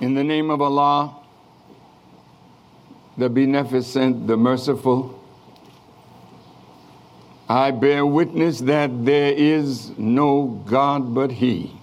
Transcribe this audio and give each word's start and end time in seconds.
In 0.00 0.14
the 0.14 0.24
name 0.24 0.50
of 0.50 0.60
Allah, 0.60 1.14
the 3.16 3.28
Beneficent, 3.28 4.26
the 4.26 4.36
Merciful, 4.36 5.20
I 7.48 7.70
bear 7.70 8.04
witness 8.04 8.58
that 8.60 9.04
there 9.04 9.32
is 9.32 9.96
no 9.96 10.62
God 10.66 11.14
but 11.14 11.30
He. 11.30 11.78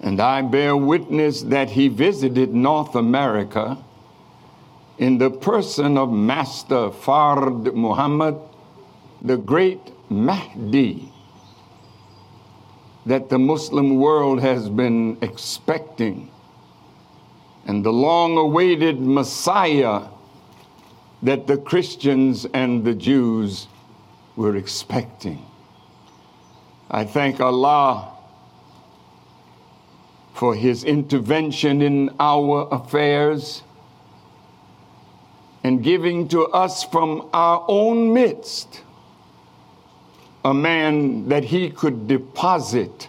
And 0.00 0.20
I 0.20 0.42
bear 0.42 0.76
witness 0.76 1.42
that 1.42 1.70
He 1.70 1.88
visited 1.88 2.54
North 2.54 2.94
America 2.94 3.78
in 4.98 5.18
the 5.18 5.30
person 5.30 5.98
of 5.98 6.12
Master 6.12 6.90
Fard 6.90 7.74
Muhammad, 7.74 8.36
the 9.22 9.36
great 9.36 9.80
Mahdi 10.08 11.10
that 13.06 13.28
the 13.28 13.38
Muslim 13.38 13.96
world 13.96 14.40
has 14.40 14.68
been 14.68 15.16
expecting, 15.22 16.30
and 17.66 17.84
the 17.84 17.92
long 17.92 18.36
awaited 18.36 19.00
Messiah 19.00 20.02
that 21.22 21.46
the 21.46 21.56
Christians 21.56 22.46
and 22.52 22.84
the 22.84 22.94
Jews 22.94 23.68
were 24.36 24.56
expecting. 24.56 25.44
I 26.90 27.04
thank 27.04 27.40
Allah 27.40 28.12
for 30.34 30.54
his 30.54 30.84
intervention 30.84 31.82
in 31.82 32.10
our 32.18 32.66
affairs 32.72 33.62
and 35.62 35.82
giving 35.82 36.26
to 36.28 36.46
us 36.46 36.84
from 36.84 37.28
our 37.32 37.64
own 37.68 38.14
midst 38.14 38.82
a 40.44 40.54
man 40.54 41.28
that 41.28 41.44
he 41.44 41.70
could 41.70 42.08
deposit 42.08 43.08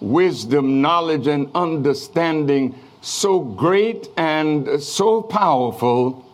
wisdom, 0.00 0.80
knowledge, 0.80 1.26
and 1.26 1.50
understanding 1.54 2.74
so 3.00 3.40
great 3.40 4.08
and 4.16 4.82
so 4.82 5.22
powerful 5.22 6.24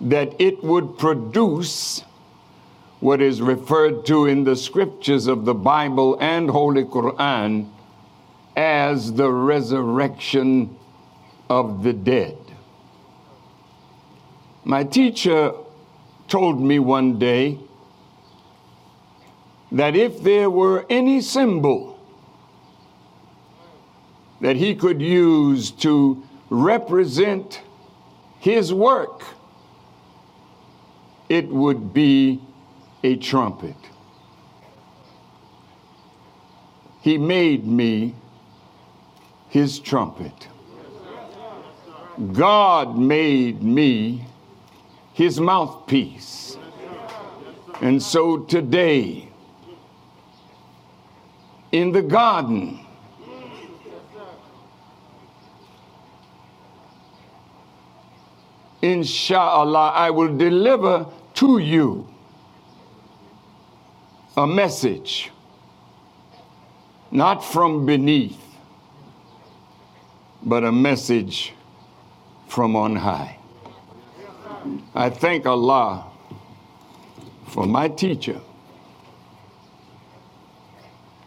that 0.00 0.34
it 0.40 0.62
would 0.64 0.98
produce 0.98 2.02
what 3.00 3.20
is 3.20 3.40
referred 3.40 4.04
to 4.06 4.26
in 4.26 4.44
the 4.44 4.56
scriptures 4.56 5.26
of 5.26 5.44
the 5.44 5.54
Bible 5.54 6.16
and 6.20 6.50
Holy 6.50 6.84
Quran 6.84 7.68
as 8.56 9.12
the 9.14 9.30
resurrection 9.30 10.76
of 11.48 11.82
the 11.82 11.92
dead. 11.92 12.36
My 14.64 14.84
teacher 14.84 15.52
told 16.28 16.60
me 16.60 16.78
one 16.78 17.18
day 17.18 17.58
that 19.72 19.96
if 19.96 20.22
there 20.22 20.50
were 20.50 20.84
any 20.90 21.20
symbol 21.20 21.98
that 24.40 24.56
he 24.56 24.74
could 24.74 25.00
use 25.00 25.70
to 25.70 26.22
represent 26.50 27.62
his 28.38 28.72
work, 28.72 29.24
it 31.28 31.48
would 31.48 31.94
be 31.94 32.40
a 33.02 33.16
trumpet. 33.16 33.76
He 37.00 37.16
made 37.16 37.66
me 37.66 38.14
his 39.48 39.78
trumpet. 39.78 40.48
God 42.32 42.98
made 42.98 43.62
me 43.62 44.26
his 45.14 45.40
mouthpiece. 45.40 46.58
And 47.80 48.02
so 48.02 48.38
today, 48.38 49.31
in 51.72 51.90
the 51.90 52.02
garden. 52.02 52.78
Inshallah, 58.82 59.92
I 59.94 60.10
will 60.10 60.36
deliver 60.36 61.06
to 61.34 61.58
you 61.58 62.06
a 64.36 64.46
message, 64.46 65.30
not 67.10 67.44
from 67.44 67.86
beneath, 67.86 68.38
but 70.42 70.64
a 70.64 70.72
message 70.72 71.54
from 72.48 72.74
on 72.74 72.96
high. 72.96 73.38
I 74.94 75.10
thank 75.10 75.46
Allah 75.46 76.06
for 77.46 77.66
my 77.66 77.88
teacher. 77.88 78.40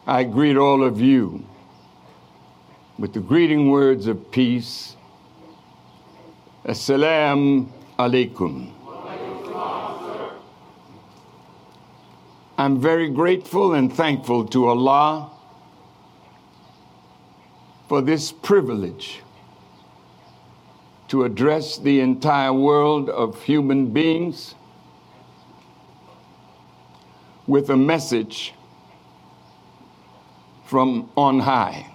I 0.07 0.23
greet 0.23 0.55
all 0.55 0.83
of 0.83 1.01
you 1.01 1.43
with 2.99 3.13
the 3.13 3.19
greeting 3.19 3.71
words 3.71 4.05
of 4.05 4.31
peace. 4.31 4.95
Assalamu 6.63 7.67
alaikum. 7.97 8.71
I'm 12.55 12.79
very 12.79 13.09
grateful 13.09 13.73
and 13.73 13.91
thankful 13.91 14.45
to 14.49 14.67
Allah 14.67 15.31
for 17.89 18.01
this 18.01 18.31
privilege 18.31 19.21
to 21.07 21.23
address 21.23 21.79
the 21.79 21.99
entire 21.99 22.53
world 22.53 23.09
of 23.09 23.41
human 23.41 23.87
beings 23.87 24.53
with 27.47 27.71
a 27.71 27.77
message 27.77 28.53
from 30.65 31.09
on 31.15 31.39
high. 31.39 31.91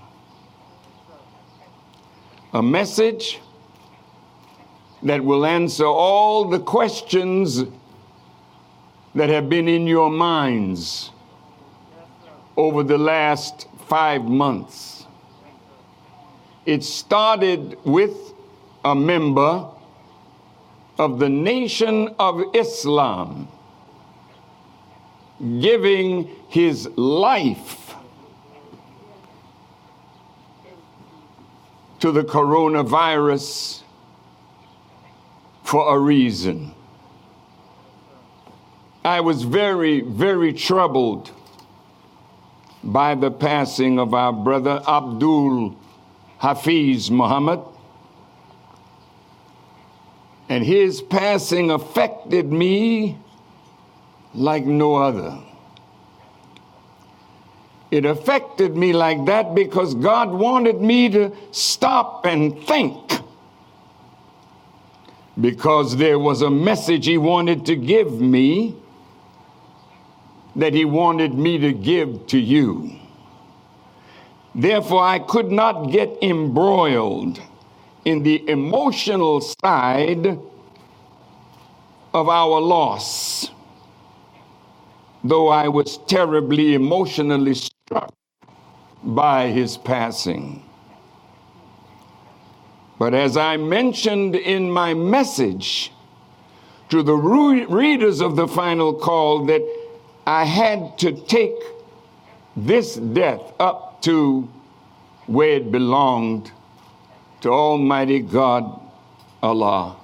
A 2.53 2.63
message 2.63 3.41
that 5.03 5.25
will 5.25 5.47
answer 5.47 5.87
all 5.87 6.45
the 6.47 6.59
questions 6.59 7.65
that 9.15 9.29
have 9.29 9.49
been 9.49 9.69
in 9.69 9.87
your 9.87 10.11
minds 10.11 11.11
over 12.57 12.83
the 12.83 12.99
last 12.99 13.67
five 13.89 14.25
months. 14.25 15.07
It 16.67 16.85
started 16.85 17.77
with 17.85 18.17
a 18.85 18.95
member 18.95 19.67
of 20.99 21.19
the 21.19 21.29
Nation 21.29 22.15
of 22.19 22.43
Islam 22.55 23.49
giving 25.61 26.29
his 26.49 26.87
life 26.97 27.80
to 32.01 32.13
the 32.13 32.23
coronavirus 32.23 33.83
for 35.63 35.95
a 35.95 35.99
reason. 35.99 36.75
I 39.05 39.21
was 39.21 39.45
very, 39.45 40.01
very 40.01 40.53
troubled 40.53 41.31
by 42.83 43.15
the 43.15 43.31
passing 43.31 43.99
of 43.99 44.15
our 44.15 44.33
brother 44.33 44.83
Abdul 44.87 45.77
Hafiz 46.39 47.11
Muhammad. 47.11 47.61
And 50.49 50.65
his 50.65 51.01
passing 51.01 51.71
affected 51.71 52.51
me 52.51 53.19
like 54.35 54.65
no 54.65 54.97
other. 54.97 55.39
It 57.91 58.05
affected 58.05 58.77
me 58.77 58.93
like 58.93 59.25
that 59.27 59.55
because 59.55 59.95
God 59.95 60.31
wanted 60.31 60.81
me 60.81 61.09
to 61.11 61.33
stop 61.51 62.25
and 62.25 62.59
think. 62.65 63.13
Because 65.41 65.97
there 65.97 66.19
was 66.19 66.43
a 66.43 66.51
message 66.51 67.07
He 67.07 67.19
wanted 67.19 67.67
to 67.67 67.77
give 67.77 68.21
me 68.21 68.77
that 70.55 70.75
He 70.75 70.85
wanted 70.85 71.35
me 71.35 71.59
to 71.59 71.73
give 71.73 72.27
to 72.29 72.39
you. 72.39 72.93
Therefore, 74.55 75.03
I 75.03 75.19
could 75.19 75.51
not 75.51 75.91
get 75.91 76.17
embroiled 76.23 77.41
in 78.05 78.23
the 78.23 78.49
emotional 78.49 79.41
side 79.41 80.39
of 82.13 82.29
our 82.29 82.61
loss, 82.61 83.51
though 85.23 85.49
I 85.49 85.69
was 85.69 85.99
terribly 86.09 86.75
emotionally 86.75 87.55
by 89.03 89.49
his 89.49 89.77
passing. 89.77 90.63
But 92.99 93.15
as 93.15 93.37
I 93.37 93.57
mentioned 93.57 94.37
in 94.37 94.71
my 94.71 94.95
message 94.95 95.93
to 96.91 97.03
the 97.03 97.15
readers 97.15 98.21
of 98.21 98.37
the 98.37 98.47
final 98.47 98.93
call, 98.93 99.47
that 99.47 99.63
I 100.27 100.45
had 100.45 100.99
to 100.99 101.13
take 101.13 101.57
this 102.57 102.97
death 102.97 103.53
up 103.59 104.03
to 104.03 104.49
where 105.27 105.57
it 105.57 105.73
belonged 105.73 106.53
to 107.41 107.49
Almighty 107.49 108.21
God, 108.21 108.81
Allah. 109.43 109.97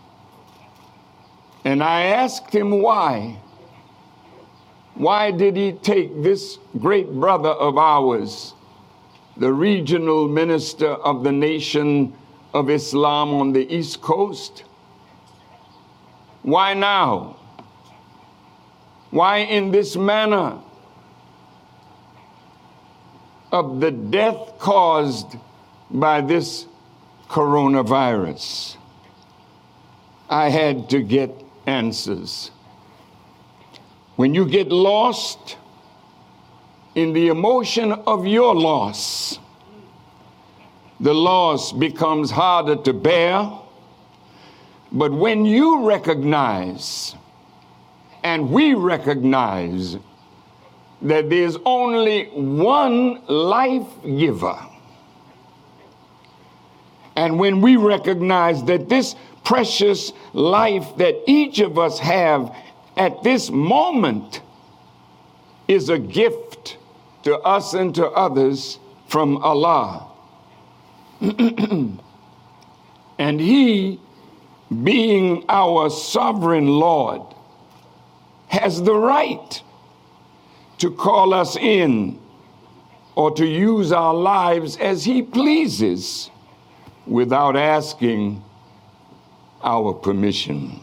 And 1.64 1.82
I 1.82 2.02
asked 2.04 2.54
him 2.54 2.80
why. 2.80 3.38
Why 4.96 5.30
did 5.30 5.56
he 5.56 5.72
take 5.72 6.22
this 6.22 6.58
great 6.78 7.12
brother 7.12 7.50
of 7.50 7.78
ours 7.78 8.54
the 9.36 9.52
regional 9.52 10.28
minister 10.28 10.88
of 10.88 11.22
the 11.22 11.32
Nation 11.32 12.14
of 12.54 12.70
Islam 12.70 13.34
on 13.34 13.52
the 13.52 13.74
East 13.74 14.00
Coast. 14.00 14.64
Why 16.42 16.72
now? 16.74 17.36
Why 19.10 19.38
in 19.38 19.70
this 19.70 19.94
manner 19.94 20.58
of 23.52 23.80
the 23.80 23.90
death 23.90 24.58
caused 24.58 25.36
by 25.90 26.22
this 26.22 26.66
coronavirus? 27.28 28.76
I 30.30 30.48
had 30.48 30.88
to 30.90 31.02
get 31.02 31.30
answers. 31.66 32.50
When 34.16 34.34
you 34.34 34.46
get 34.46 34.68
lost 34.68 35.58
in 36.94 37.12
the 37.12 37.28
emotion 37.28 37.92
of 37.92 38.26
your 38.26 38.54
loss, 38.54 39.38
the 40.98 41.12
loss 41.12 41.72
becomes 41.72 42.30
harder 42.30 42.76
to 42.76 42.92
bear. 42.94 43.52
But 44.90 45.12
when 45.12 45.44
you 45.44 45.86
recognize, 45.86 47.14
and 48.24 48.50
we 48.50 48.72
recognize, 48.72 49.98
that 51.02 51.28
there's 51.28 51.58
only 51.66 52.24
one 52.32 53.22
life 53.26 53.86
giver, 54.02 54.58
and 57.16 57.38
when 57.38 57.60
we 57.60 57.76
recognize 57.76 58.64
that 58.64 58.88
this 58.88 59.14
precious 59.44 60.12
life 60.32 60.96
that 60.96 61.14
each 61.26 61.60
of 61.60 61.78
us 61.78 61.98
have 61.98 62.54
at 62.96 63.22
this 63.22 63.50
moment 63.50 64.40
is 65.68 65.88
a 65.88 65.98
gift 65.98 66.78
to 67.24 67.36
us 67.38 67.74
and 67.74 67.94
to 67.94 68.06
others 68.08 68.78
from 69.08 69.38
Allah. 69.38 70.06
and 73.18 73.40
He, 73.40 74.00
being 74.82 75.44
our 75.48 75.90
sovereign 75.90 76.68
Lord, 76.68 77.22
has 78.48 78.82
the 78.82 78.94
right 78.94 79.62
to 80.78 80.90
call 80.90 81.34
us 81.34 81.56
in 81.56 82.18
or 83.14 83.30
to 83.32 83.46
use 83.46 83.92
our 83.92 84.14
lives 84.14 84.76
as 84.76 85.04
He 85.04 85.22
pleases 85.22 86.30
without 87.06 87.56
asking 87.56 88.42
our 89.62 89.92
permission. 89.92 90.80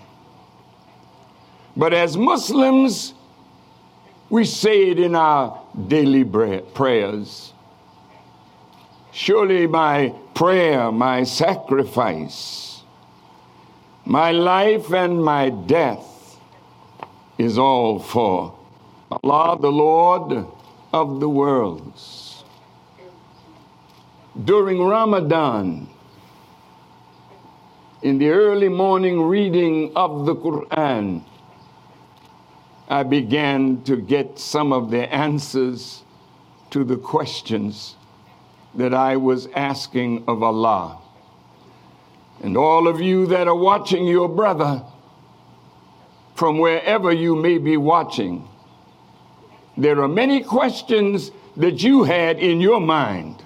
But 1.75 1.93
as 1.93 2.15
Muslims, 2.15 3.13
we 4.29 4.45
say 4.45 4.89
it 4.89 4.99
in 4.99 5.15
our 5.15 5.59
daily 5.87 6.23
prayers. 6.23 7.53
Surely 9.11 9.67
my 9.67 10.13
prayer, 10.33 10.91
my 10.91 11.23
sacrifice, 11.23 12.81
my 14.05 14.31
life 14.31 14.91
and 14.91 15.23
my 15.23 15.49
death 15.49 16.37
is 17.37 17.57
all 17.57 17.99
for 17.99 18.55
Allah, 19.11 19.57
the 19.59 19.71
Lord 19.71 20.45
of 20.91 21.19
the 21.19 21.29
worlds. 21.29 22.43
During 24.45 24.81
Ramadan, 24.81 25.87
in 28.01 28.17
the 28.17 28.29
early 28.29 28.69
morning 28.69 29.21
reading 29.21 29.91
of 29.95 30.25
the 30.25 30.35
Quran, 30.35 31.23
I 32.93 33.01
began 33.01 33.81
to 33.85 33.95
get 33.95 34.37
some 34.37 34.71
of 34.71 34.91
the 34.91 35.11
answers 35.11 36.03
to 36.69 36.83
the 36.83 36.95
questions 36.95 37.95
that 38.75 38.93
I 38.93 39.17
was 39.17 39.47
asking 39.55 40.25
of 40.27 40.43
Allah. 40.43 40.99
And 42.43 42.55
all 42.55 42.87
of 42.87 43.01
you 43.01 43.25
that 43.25 43.47
are 43.47 43.55
watching 43.55 44.05
your 44.05 44.29
brother 44.29 44.83
from 46.35 46.59
wherever 46.59 47.11
you 47.11 47.35
may 47.35 47.57
be 47.57 47.77
watching, 47.77 48.47
there 49.75 49.99
are 49.99 50.07
many 50.07 50.43
questions 50.43 51.31
that 51.57 51.81
you 51.81 52.03
had 52.03 52.37
in 52.37 52.61
your 52.61 52.79
mind 52.79 53.41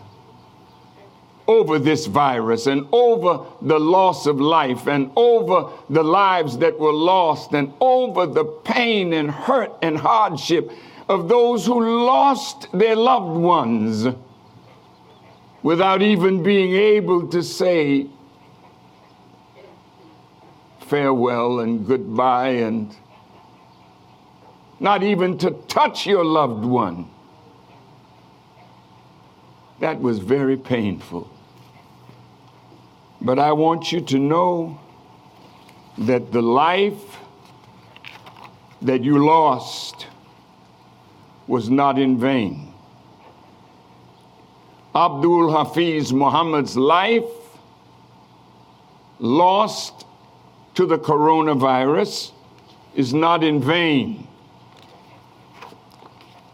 over 1.48 1.80
this 1.80 2.06
virus 2.06 2.68
and 2.68 2.88
over 2.92 3.46
the 3.62 3.80
loss 3.80 4.26
of 4.26 4.40
life 4.42 4.88
and 4.88 5.12
over 5.16 5.72
the 5.90 6.04
lives 6.04 6.58
that 6.58 6.78
were 6.78 6.94
lost 6.94 7.54
and 7.54 7.72
over 7.80 8.26
the 8.26 8.44
pain 8.44 9.14
and 9.14 9.32
hurt 9.32 9.72
and 9.82 9.98
hardship 9.98 10.72
of 11.08 11.30
those 11.30 11.66
who 11.66 12.06
lost 12.06 12.68
their 12.74 12.96
loved 12.96 13.38
ones 13.40 14.08
without 15.64 16.02
even 16.02 16.44
being 16.44 16.74
able 16.74 17.28
to 17.28 17.42
say 17.42 18.08
farewell 20.82 21.60
and 21.60 21.86
goodbye 21.86 22.50
and 22.50 22.96
not 24.80 25.04
even 25.04 25.38
to 25.38 25.52
touch 25.68 26.06
your 26.06 26.24
loved 26.24 26.64
one. 26.64 27.10
That 29.80 30.00
was 30.00 30.20
very 30.20 30.58
painful. 30.58 31.30
But 33.22 33.40
I 33.40 33.52
want 33.52 33.92
you 33.92 34.02
to 34.02 34.20
know 34.20 34.80
that 35.98 36.32
the 36.32 36.42
life 36.42 37.18
that 38.82 39.04
you 39.04 39.26
lost 39.26 40.08
was 41.48 41.70
not 41.70 41.98
in 41.98 42.20
vain. 42.20 42.74
Abdul 44.94 45.52
Hafiz 45.52 46.14
Muhammad's 46.14 46.76
life 46.76 47.24
lost 49.20 50.06
to 50.76 50.86
the 50.86 50.98
coronavirus 50.98 52.32
is 52.96 53.14
not 53.14 53.44
in 53.44 53.62
vain. 53.62 54.28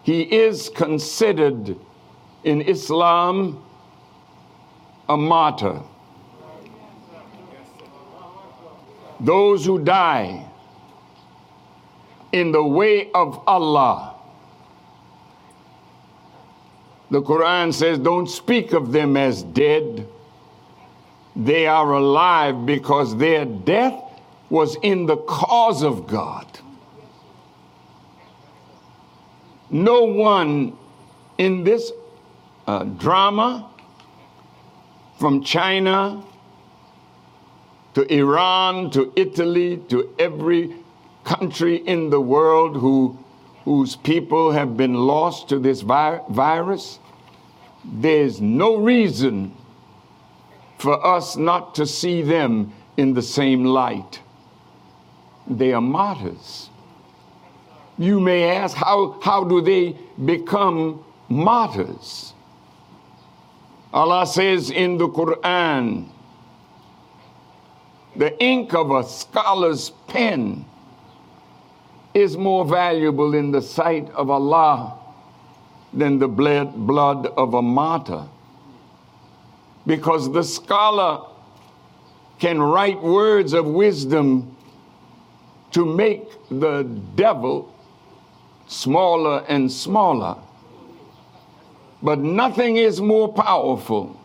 He 0.04 0.22
is 0.22 0.70
considered 0.70 1.78
in 2.44 2.62
Islam 2.62 3.64
a 5.08 5.18
martyr. 5.18 5.82
Those 9.24 9.66
who 9.66 9.80
die 9.80 10.46
in 12.32 12.52
the 12.52 12.64
way 12.64 13.10
of 13.12 13.42
Allah. 13.48 14.16
The 17.10 17.22
Quran 17.22 17.74
says, 17.74 18.00
Don't 18.00 18.28
speak 18.28 18.74
of 18.74 18.92
them 18.92 19.16
as 19.16 19.44
dead. 19.44 20.08
They 21.36 21.68
are 21.68 21.94
alive 21.94 22.66
because 22.66 23.16
their 23.18 23.46
death 23.46 24.00
was 24.50 24.76
in 24.82 25.06
the 25.06 25.18
cause 25.18 25.84
of 25.84 26.06
God. 26.06 26.46
No 29.70 30.04
one 30.04 30.78
in 31.38 31.64
this 31.64 31.92
uh, 32.68 32.84
drama 32.84 33.70
from 35.20 35.44
China 35.44 36.24
to 37.94 38.14
Iran, 38.14 38.90
to 38.92 39.12
Italy, 39.16 39.78
to 39.90 40.14
every 40.18 40.76
country 41.24 41.78
in 41.78 42.10
the 42.10 42.20
world 42.20 42.76
who, 42.78 43.18
whose 43.66 43.96
people 43.96 44.52
have 44.52 44.76
been 44.76 44.96
lost 44.96 45.50
to 45.50 45.60
this 45.60 45.82
vi- 45.82 46.22
virus, 46.30 47.00
there's 47.86 48.42
no 48.42 48.78
reason 48.78 49.56
for 50.78 51.06
us 51.06 51.36
not 51.36 51.76
to 51.76 51.86
see 51.86 52.22
them 52.22 52.74
in 52.98 53.14
the 53.14 53.22
same 53.22 53.64
light. 53.64 54.20
They 55.48 55.74
are 55.74 55.82
martyrs. 55.82 56.70
You 57.98 58.20
may 58.20 58.44
ask, 58.50 58.76
how, 58.76 59.20
how 59.22 59.44
do 59.44 59.62
they 59.62 59.96
become 60.24 61.04
martyrs? 61.30 62.34
Allah 63.94 64.26
says 64.26 64.72
in 64.72 64.98
the 64.98 65.08
Quran, 65.08 66.10
the 68.16 68.42
ink 68.44 68.74
of 68.74 68.92
a 68.92 69.04
scholar's 69.04 69.90
pen 70.08 70.66
is 72.14 72.38
more 72.38 72.64
valuable 72.64 73.34
in 73.34 73.52
the 73.52 73.62
sight 73.62 74.10
of 74.12 74.30
Allah 74.30 75.00
than 75.94 76.20
the 76.20 76.28
blood 76.28 77.28
of 77.28 77.54
a 77.56 77.62
martyr. 77.62 78.28
Because 79.86 80.32
the 80.32 80.44
scholar 80.44 81.28
can 82.40 82.62
write 82.62 83.02
words 83.02 83.54
of 83.54 83.66
wisdom 83.66 84.56
to 85.72 85.86
make 85.86 86.30
the 86.50 86.84
devil 87.16 87.74
smaller 88.68 89.44
and 89.48 89.72
smaller. 89.72 90.38
But 92.02 92.20
nothing 92.20 92.78
is 92.78 93.02
more 93.02 93.32
powerful 93.32 94.20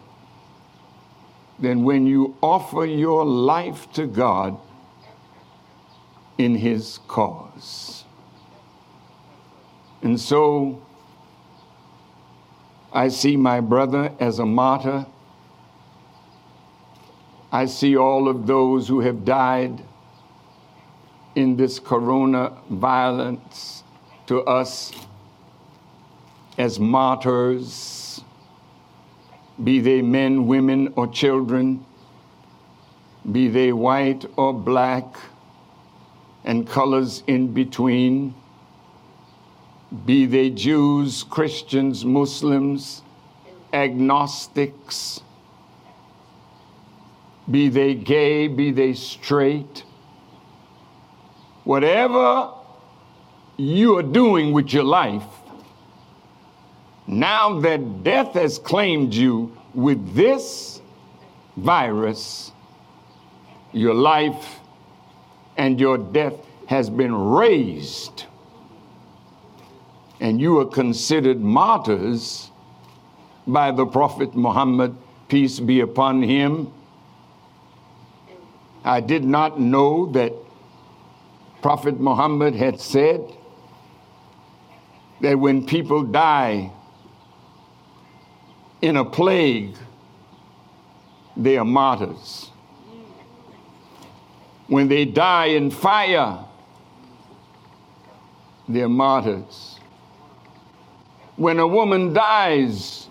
than 1.58 1.84
when 1.84 2.06
you 2.06 2.36
offer 2.42 2.84
your 2.84 3.24
life 3.24 3.90
to 3.92 4.06
God 4.06 4.58
in 6.36 6.54
His 6.54 6.98
cause. 7.08 8.04
And 10.02 10.18
so 10.20 10.80
I 12.92 13.08
see 13.08 13.36
my 13.36 13.60
brother 13.60 14.12
as 14.20 14.38
a 14.38 14.46
martyr. 14.46 15.06
I 17.50 17.66
see 17.66 17.96
all 17.96 18.28
of 18.28 18.46
those 18.46 18.86
who 18.86 19.00
have 19.00 19.24
died 19.24 19.82
in 21.34 21.56
this 21.56 21.78
corona 21.78 22.56
violence 22.70 23.82
to 24.26 24.42
us 24.42 24.92
as 26.56 26.80
martyrs, 26.80 27.97
be 29.62 29.80
they 29.80 30.02
men, 30.02 30.46
women, 30.46 30.92
or 30.96 31.06
children, 31.06 31.84
be 33.30 33.48
they 33.48 33.72
white 33.72 34.24
or 34.36 34.52
black, 34.52 35.16
and 36.44 36.66
colors 36.66 37.22
in 37.26 37.52
between 37.52 38.34
be 40.04 40.26
they 40.26 40.50
Jews, 40.50 41.24
Christians, 41.24 42.04
Muslims, 42.04 43.02
agnostics, 43.72 45.20
be 47.50 47.68
they 47.68 47.94
gay, 47.94 48.48
be 48.48 48.70
they 48.70 48.92
straight, 48.92 49.84
whatever 51.64 52.52
you 53.56 53.96
are 53.96 54.02
doing 54.02 54.52
with 54.52 54.72
your 54.72 54.84
life, 54.84 55.24
now 57.08 57.58
that 57.60 58.04
death 58.04 58.34
has 58.34 58.58
claimed 58.58 59.14
you 59.14 59.56
with 59.72 60.14
this 60.14 60.82
virus, 61.56 62.52
your 63.72 63.94
life 63.94 64.60
and 65.56 65.80
your 65.80 65.96
death 65.96 66.34
has 66.66 66.90
been 66.90 67.14
raised 67.14 68.26
and 70.20 70.38
you 70.38 70.58
are 70.58 70.66
considered 70.66 71.40
martyrs 71.40 72.50
by 73.46 73.70
the 73.70 73.86
Prophet 73.86 74.34
Muhammad, 74.34 74.94
peace 75.28 75.60
be 75.60 75.80
upon 75.80 76.22
him. 76.22 76.70
I 78.84 79.00
did 79.00 79.24
not 79.24 79.58
know 79.58 80.12
that 80.12 80.34
Prophet 81.62 81.98
Muhammad 81.98 82.54
had 82.54 82.80
said 82.80 83.32
that 85.22 85.38
when 85.38 85.64
people 85.66 86.02
die 86.02 86.72
in 88.80 88.96
a 88.96 89.04
plague, 89.04 89.76
they 91.36 91.56
are 91.56 91.64
martyrs. 91.64 92.50
When 94.66 94.88
they 94.88 95.04
die 95.04 95.46
in 95.46 95.70
fire, 95.70 96.44
they're 98.68 98.88
martyrs 98.88 99.78
when 101.38 101.60
a 101.60 101.66
woman 101.66 102.12
dies 102.12 103.06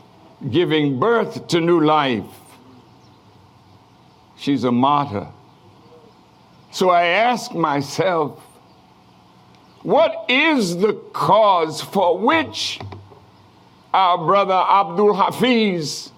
giving 0.51 0.99
birth 0.99 1.47
to 1.47 1.61
new 1.61 1.79
life, 1.79 2.25
she's 4.35 4.65
a 4.65 4.71
martyr. 4.71 5.27
So 6.71 6.89
I 6.89 7.05
ask 7.05 7.53
myself, 7.53 8.43
what 9.81 10.25
is 10.27 10.75
the 10.77 10.93
cause 11.13 11.81
for 11.81 12.17
which 12.17 12.81
our 13.93 14.17
brother 14.17 14.53
Abdul 14.53 15.13
Hafiz 15.13 16.11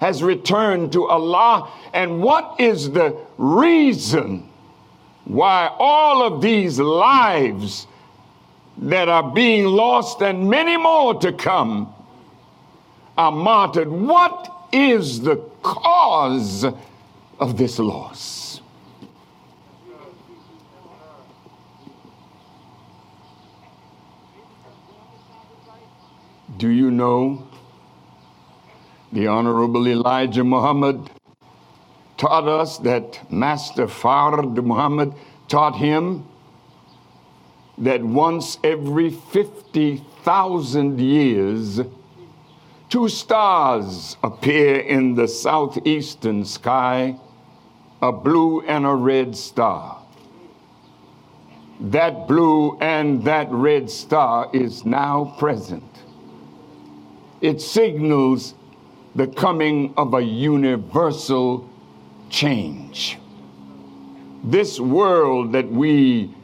has 0.00 0.22
returned 0.22 0.92
to 0.92 1.06
Allah? 1.06 1.70
And 1.92 2.22
what 2.22 2.56
is 2.58 2.90
the 2.90 3.16
reason 3.38 4.48
why 5.24 5.74
all 5.78 6.22
of 6.22 6.40
these 6.40 6.78
lives 6.78 7.86
that 8.78 9.08
are 9.08 9.30
being 9.30 9.64
lost 9.64 10.22
and 10.22 10.48
many 10.48 10.76
more 10.76 11.14
to 11.14 11.32
come 11.32 11.92
are 13.16 13.32
martyred. 13.32 13.88
What 13.88 14.52
is 14.72 15.20
the 15.20 15.36
cause 15.62 16.64
of 17.40 17.56
this 17.56 17.78
loss? 17.78 18.45
Do 26.56 26.68
you 26.68 26.90
know 26.90 27.46
the 29.12 29.26
Honorable 29.26 29.86
Elijah 29.86 30.42
Muhammad 30.42 31.10
taught 32.16 32.48
us 32.48 32.78
that 32.78 33.30
Master 33.30 33.86
Fard 33.86 34.64
Muhammad 34.64 35.12
taught 35.48 35.76
him 35.76 36.26
that 37.76 38.02
once 38.02 38.58
every 38.64 39.10
50,000 39.10 40.98
years, 40.98 41.80
two 42.88 43.08
stars 43.10 44.16
appear 44.22 44.78
in 44.78 45.14
the 45.14 45.28
southeastern 45.28 46.46
sky, 46.46 47.18
a 48.00 48.12
blue 48.12 48.62
and 48.62 48.86
a 48.86 48.94
red 48.94 49.36
star. 49.36 50.02
That 51.80 52.26
blue 52.26 52.78
and 52.78 53.24
that 53.24 53.50
red 53.50 53.90
star 53.90 54.48
is 54.54 54.86
now 54.86 55.36
present. 55.38 55.95
It 57.40 57.60
signals 57.60 58.54
the 59.14 59.26
coming 59.26 59.92
of 59.96 60.14
a 60.14 60.22
universal 60.22 61.68
change. 62.30 63.18
This 64.44 64.80
world 64.80 65.52
that 65.52 65.70
we 65.70 66.34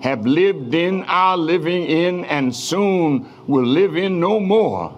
have 0.00 0.24
lived 0.24 0.74
in, 0.74 1.02
are 1.04 1.36
living 1.36 1.84
in, 1.84 2.24
and 2.26 2.54
soon 2.54 3.28
will 3.46 3.66
live 3.66 3.96
in 3.96 4.20
no 4.20 4.38
more, 4.38 4.94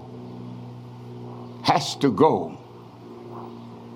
has 1.63 1.97
to 1.97 2.11
go. 2.11 2.57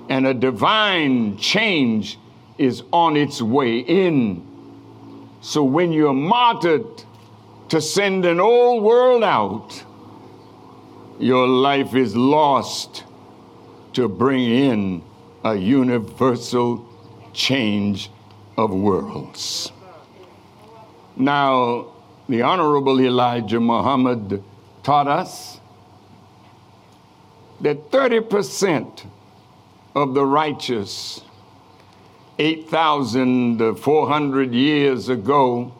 And 0.08 0.26
a 0.26 0.34
divine 0.34 1.36
change 1.36 2.18
is 2.58 2.82
on 2.92 3.16
its 3.16 3.42
way 3.42 3.78
in. 3.78 4.46
So 5.40 5.62
when 5.62 5.92
you're 5.92 6.14
martyred 6.14 7.04
to 7.68 7.80
send 7.80 8.24
an 8.24 8.40
old 8.40 8.82
world 8.82 9.24
out, 9.24 9.84
your 11.18 11.46
life 11.46 11.94
is 11.94 12.16
lost 12.16 13.04
to 13.92 14.08
bring 14.08 14.50
in 14.50 15.02
a 15.44 15.54
universal 15.54 16.88
change 17.32 18.10
of 18.56 18.70
worlds. 18.70 19.70
Now, 21.16 21.92
the 22.28 22.42
Honorable 22.42 23.00
Elijah 23.00 23.60
Muhammad 23.60 24.42
taught 24.82 25.06
us 25.06 25.60
that 27.60 27.90
30% 27.90 29.06
of 29.94 30.14
the 30.14 30.26
righteous 30.26 31.20
8,400 32.38 34.52
years 34.52 35.08
ago, 35.08 35.72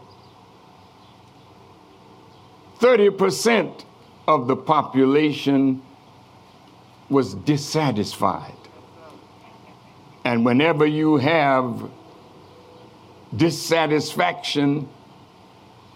30% 2.79 3.85
of 4.27 4.47
the 4.47 4.57
population 4.57 5.83
was 7.09 7.35
dissatisfied. 7.35 8.53
And 10.25 10.45
whenever 10.45 10.87
you 10.87 11.19
have 11.19 11.91
dissatisfaction, 13.37 14.89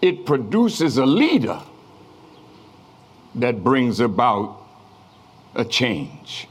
it 0.01 0.25
produces 0.25 0.97
a 0.97 1.05
leader 1.05 1.59
that 3.35 3.63
brings 3.63 3.99
about 3.99 4.61
a 5.55 5.65
change. 5.65 6.47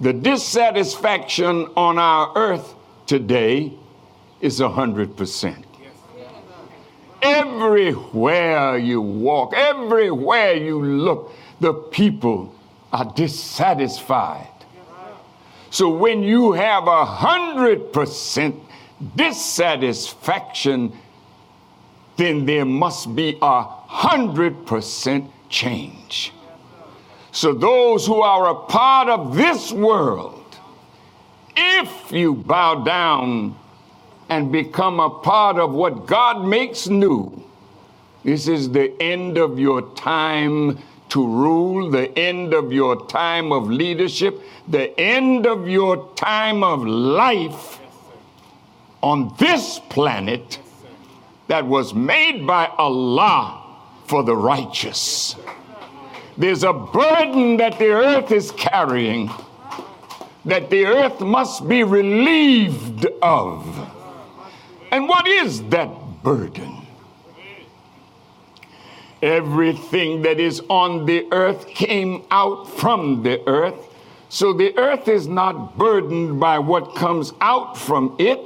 The 0.00 0.12
dissatisfaction 0.12 1.66
on 1.76 1.98
our 1.98 2.32
earth 2.36 2.74
today 3.06 3.72
is 4.40 4.60
100%. 4.60 5.63
Everywhere 7.24 8.76
you 8.76 9.00
walk, 9.00 9.54
everywhere 9.54 10.54
you 10.54 10.82
look, 10.82 11.32
the 11.60 11.72
people 11.72 12.54
are 12.92 13.10
dissatisfied. 13.16 14.48
So 15.70 15.88
when 15.88 16.22
you 16.22 16.52
have 16.52 16.86
a 16.86 17.04
hundred 17.04 17.92
percent 17.92 18.56
dissatisfaction 19.16 20.92
then 22.16 22.46
there 22.46 22.64
must 22.64 23.14
be 23.14 23.38
a 23.40 23.62
hundred 23.62 24.66
percent 24.66 25.30
change. 25.48 26.32
So, 27.32 27.52
those 27.52 28.06
who 28.06 28.20
are 28.20 28.50
a 28.50 28.54
part 28.54 29.08
of 29.08 29.34
this 29.36 29.72
world, 29.72 30.56
if 31.56 32.12
you 32.12 32.34
bow 32.34 32.84
down 32.84 33.56
and 34.34 34.50
become 34.50 34.98
a 34.98 35.08
part 35.08 35.58
of 35.58 35.72
what 35.72 36.06
God 36.06 36.44
makes 36.44 36.88
new, 36.88 37.40
this 38.24 38.48
is 38.48 38.68
the 38.72 39.00
end 39.00 39.38
of 39.38 39.60
your 39.60 39.82
time 39.94 40.76
to 41.10 41.24
rule, 41.24 41.88
the 41.88 42.18
end 42.18 42.52
of 42.52 42.72
your 42.72 43.06
time 43.06 43.52
of 43.52 43.70
leadership, 43.70 44.42
the 44.66 44.98
end 44.98 45.46
of 45.46 45.68
your 45.68 46.12
time 46.16 46.64
of 46.64 46.84
life 46.84 47.78
on 49.04 49.32
this 49.38 49.78
planet 49.88 50.58
that 51.46 51.64
was 51.64 51.94
made 51.94 52.44
by 52.44 52.66
Allah 52.76 53.62
for 54.06 54.24
the 54.24 54.34
righteous. 54.34 55.36
There's 56.36 56.64
a 56.64 56.72
burden 56.72 57.58
that 57.58 57.78
the 57.78 57.90
earth 57.90 58.32
is 58.32 58.50
carrying 58.50 59.30
that 60.44 60.70
the 60.70 60.86
earth 60.86 61.20
must 61.20 61.68
be 61.68 61.84
relieved 61.84 63.06
of. 63.22 63.93
And 64.94 65.08
what 65.08 65.26
is 65.26 65.60
that 65.70 65.88
burden? 66.22 66.86
Everything 69.20 70.22
that 70.22 70.38
is 70.38 70.62
on 70.68 71.04
the 71.04 71.26
earth 71.32 71.66
came 71.66 72.22
out 72.30 72.70
from 72.78 73.24
the 73.24 73.44
earth. 73.48 73.74
So 74.28 74.52
the 74.52 74.78
earth 74.78 75.08
is 75.08 75.26
not 75.26 75.76
burdened 75.76 76.38
by 76.38 76.60
what 76.60 76.94
comes 76.94 77.32
out 77.40 77.76
from 77.76 78.14
it, 78.20 78.38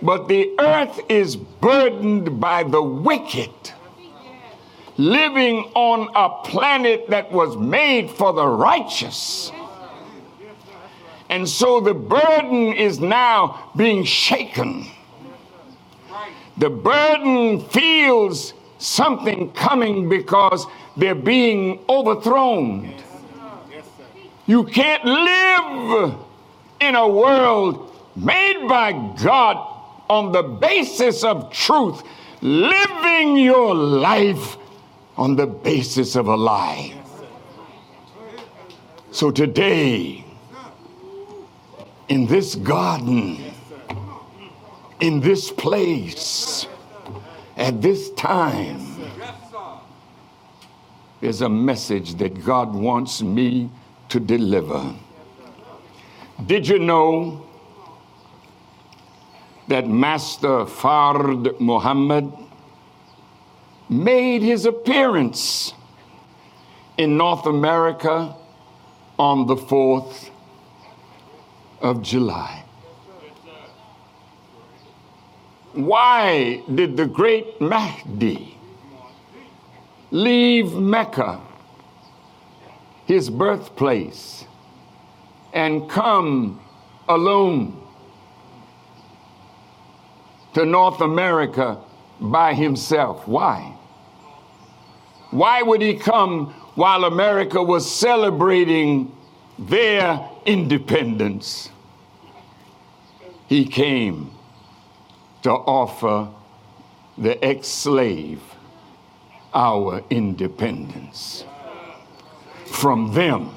but 0.00 0.28
the 0.28 0.54
earth 0.60 1.00
is 1.08 1.34
burdened 1.34 2.38
by 2.38 2.62
the 2.62 2.80
wicked 2.80 3.50
living 4.96 5.72
on 5.74 6.08
a 6.14 6.48
planet 6.48 7.08
that 7.08 7.32
was 7.32 7.56
made 7.56 8.10
for 8.10 8.32
the 8.32 8.46
righteous. 8.46 9.50
And 11.30 11.48
so 11.48 11.80
the 11.80 11.94
burden 11.94 12.72
is 12.72 13.00
now 13.00 13.70
being 13.76 14.04
shaken. 14.04 14.86
The 16.56 16.70
burden 16.70 17.60
feels 17.68 18.54
something 18.78 19.52
coming 19.52 20.08
because 20.08 20.66
they're 20.96 21.14
being 21.14 21.84
overthrown. 21.88 22.94
You 24.46 24.64
can't 24.64 25.04
live 25.04 26.14
in 26.80 26.94
a 26.94 27.06
world 27.06 27.94
made 28.16 28.66
by 28.66 28.92
God 29.22 29.56
on 30.08 30.32
the 30.32 30.42
basis 30.42 31.22
of 31.22 31.52
truth, 31.52 32.02
living 32.40 33.36
your 33.36 33.74
life 33.74 34.56
on 35.16 35.36
the 35.36 35.46
basis 35.46 36.16
of 36.16 36.28
a 36.28 36.36
lie. 36.36 36.94
So 39.10 39.30
today, 39.30 40.24
in 42.08 42.26
this 42.26 42.54
garden, 42.54 43.38
in 45.00 45.20
this 45.20 45.50
place, 45.50 46.66
at 47.56 47.82
this 47.82 48.10
time, 48.12 48.80
there's 51.20 51.42
a 51.42 51.48
message 51.48 52.14
that 52.14 52.44
God 52.44 52.74
wants 52.74 53.22
me 53.22 53.70
to 54.08 54.20
deliver. 54.20 54.94
Did 56.46 56.66
you 56.68 56.78
know 56.78 57.46
that 59.66 59.86
Master 59.86 60.64
Fard 60.64 61.60
Muhammad 61.60 62.32
made 63.90 64.42
his 64.42 64.64
appearance 64.64 65.74
in 66.96 67.16
North 67.16 67.46
America 67.46 68.34
on 69.18 69.46
the 69.46 69.56
4th 69.56 70.27
of 71.80 72.02
July. 72.02 72.64
Why 75.72 76.62
did 76.74 76.96
the 76.96 77.06
great 77.06 77.60
Mahdi 77.60 78.56
leave 80.10 80.74
Mecca, 80.74 81.40
his 83.06 83.30
birthplace, 83.30 84.44
and 85.52 85.88
come 85.88 86.60
alone 87.08 87.80
to 90.54 90.64
North 90.64 91.00
America 91.00 91.78
by 92.20 92.54
himself? 92.54 93.28
Why? 93.28 93.74
Why 95.30 95.62
would 95.62 95.82
he 95.82 95.94
come 95.94 96.54
while 96.74 97.04
America 97.04 97.62
was 97.62 97.88
celebrating 97.88 99.12
their 99.58 100.28
independence? 100.46 101.70
He 103.46 103.64
came 103.64 104.30
to 105.42 105.50
offer 105.50 106.28
the 107.16 107.42
ex 107.44 107.68
slave 107.68 108.42
our 109.54 110.02
independence 110.10 111.44
from 112.66 113.14
them. 113.14 113.54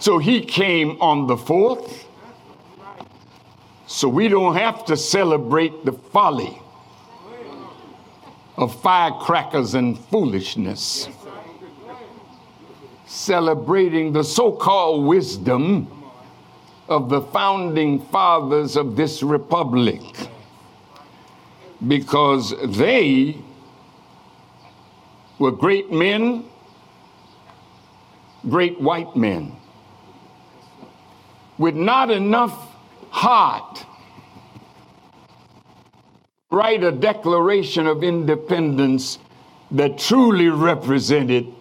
So 0.00 0.18
he 0.18 0.44
came 0.44 1.00
on 1.00 1.26
the 1.26 1.36
4th, 1.36 2.04
so 3.86 4.08
we 4.08 4.28
don't 4.28 4.56
have 4.56 4.84
to 4.86 4.96
celebrate 4.96 5.84
the 5.84 5.92
folly 5.92 6.60
of 8.56 8.80
firecrackers 8.80 9.74
and 9.74 9.98
foolishness, 9.98 11.08
celebrating 13.10 14.12
the 14.12 14.22
so 14.22 14.52
called 14.52 15.04
wisdom 15.04 15.90
of 16.88 17.08
the 17.08 17.20
founding 17.20 17.98
fathers 18.06 18.76
of 18.76 18.94
this 18.94 19.20
republic. 19.20 20.00
Because 21.88 22.54
they 22.78 23.36
were 25.40 25.50
great 25.50 25.90
men, 25.90 26.44
great 28.48 28.80
white 28.80 29.16
men, 29.16 29.56
with 31.58 31.74
not 31.74 32.12
enough 32.12 32.76
heart 33.10 33.86
write 36.52 36.84
a 36.84 36.92
declaration 36.92 37.88
of 37.88 38.04
independence 38.04 39.18
that 39.72 39.98
truly 39.98 40.48
represented 40.48 41.52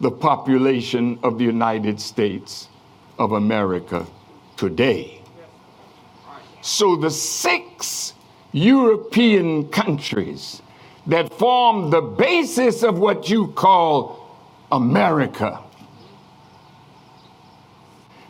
the 0.00 0.10
population 0.10 1.18
of 1.22 1.38
the 1.38 1.44
United 1.44 2.00
States 2.00 2.68
of 3.18 3.32
America 3.32 4.06
today. 4.56 5.20
So 6.60 6.96
the 6.96 7.10
six 7.10 8.14
European 8.52 9.68
countries 9.68 10.62
that 11.06 11.32
form 11.34 11.90
the 11.90 12.00
basis 12.00 12.82
of 12.82 12.98
what 12.98 13.28
you 13.28 13.48
call 13.48 14.36
America 14.70 15.62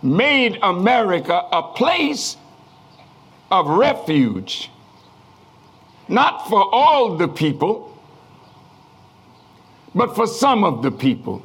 made 0.02 0.58
America 0.62 1.42
a 1.52 1.62
place 1.62 2.36
of 3.50 3.66
refuge 3.66 4.70
not 6.08 6.48
for 6.48 6.74
all 6.74 7.16
the 7.16 7.28
people, 7.28 7.96
but 9.94 10.16
for 10.16 10.26
some 10.26 10.64
of 10.64 10.82
the 10.82 10.90
people. 10.90 11.42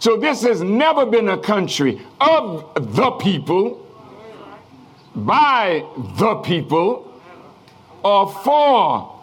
So 0.00 0.16
this 0.16 0.42
has 0.42 0.62
never 0.62 1.04
been 1.04 1.28
a 1.28 1.36
country 1.36 2.00
of 2.22 2.72
the 2.74 3.10
people, 3.12 3.86
by 5.14 5.84
the 6.18 6.36
people, 6.36 7.20
or 8.02 8.32
for 8.32 9.20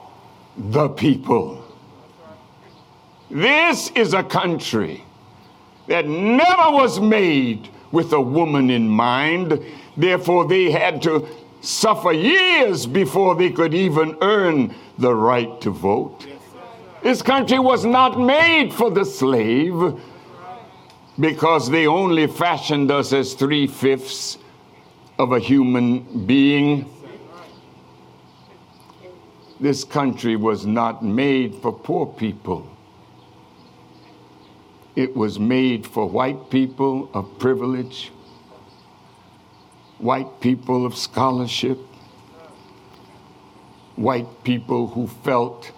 the 0.55 0.89
people. 0.89 1.63
This 3.31 3.89
is 3.95 4.13
a 4.13 4.21
country 4.23 5.03
that 5.87 6.07
never 6.07 6.71
was 6.71 6.99
made 6.99 7.69
with 7.91 8.13
a 8.13 8.21
woman 8.21 8.69
in 8.69 8.87
mind. 8.87 9.59
Therefore, 9.97 10.45
they 10.45 10.69
had 10.69 11.01
to 11.01 11.27
suffer 11.61 12.11
years 12.11 12.85
before 12.85 13.33
they 13.33 13.49
could 13.49 13.73
even 13.73 14.15
earn 14.21 14.75
the 14.99 15.15
right 15.15 15.59
to 15.61 15.71
vote. 15.71 16.27
This 17.01 17.23
country 17.23 17.57
was 17.57 17.83
not 17.83 18.19
made 18.19 18.71
for 18.71 18.91
the 18.91 19.05
slave 19.05 19.99
because 21.19 21.69
they 21.69 21.87
only 21.87 22.27
fashioned 22.27 22.91
us 22.91 23.13
as 23.13 23.33
three 23.33 23.67
fifths 23.67 24.37
of 25.17 25.31
a 25.31 25.39
human 25.39 26.25
being. 26.25 26.89
This 29.59 29.83
country 29.83 30.35
was 30.35 30.65
not 30.65 31.03
made 31.03 31.55
for 31.55 31.71
poor 31.71 32.05
people. 32.05 32.69
It 34.95 35.15
was 35.15 35.39
made 35.39 35.85
for 35.85 36.07
white 36.07 36.49
people 36.49 37.09
of 37.13 37.39
privilege 37.39 38.11
white 39.99 40.39
people 40.41 40.85
of 40.85 40.95
scholarship, 40.95 41.79
white 43.95 44.43
people 44.43 44.87
who 44.87 45.07
felt 45.07 45.71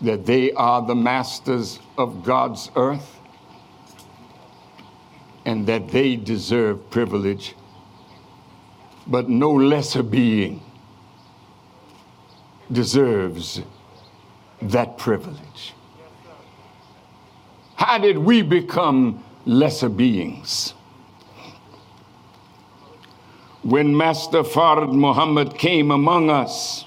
that 0.00 0.26
they 0.26 0.52
are 0.52 0.84
the 0.84 0.94
masters 0.94 1.78
of 1.96 2.24
God's 2.24 2.70
earth 2.74 3.18
and 5.44 5.66
that 5.66 5.88
they 5.88 6.16
deserve 6.16 6.90
privilege, 6.90 7.54
but 9.06 9.28
no 9.28 9.52
lesser 9.52 10.02
being 10.02 10.62
deserves 12.70 13.60
that 14.60 14.96
privilege. 14.98 15.74
How 17.76 17.98
did 17.98 18.18
we 18.18 18.42
become 18.42 19.24
lesser 19.44 19.88
beings? 19.88 20.74
when 23.62 23.96
Master 23.96 24.42
Fard 24.42 24.92
Muhammad 24.92 25.56
came 25.56 25.90
among 25.90 26.30
us, 26.30 26.84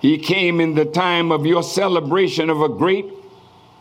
He 0.00 0.18
came 0.18 0.60
in 0.60 0.74
the 0.74 0.84
time 0.84 1.32
of 1.32 1.46
your 1.46 1.62
celebration 1.62 2.50
of 2.50 2.60
a 2.60 2.68
great 2.68 3.06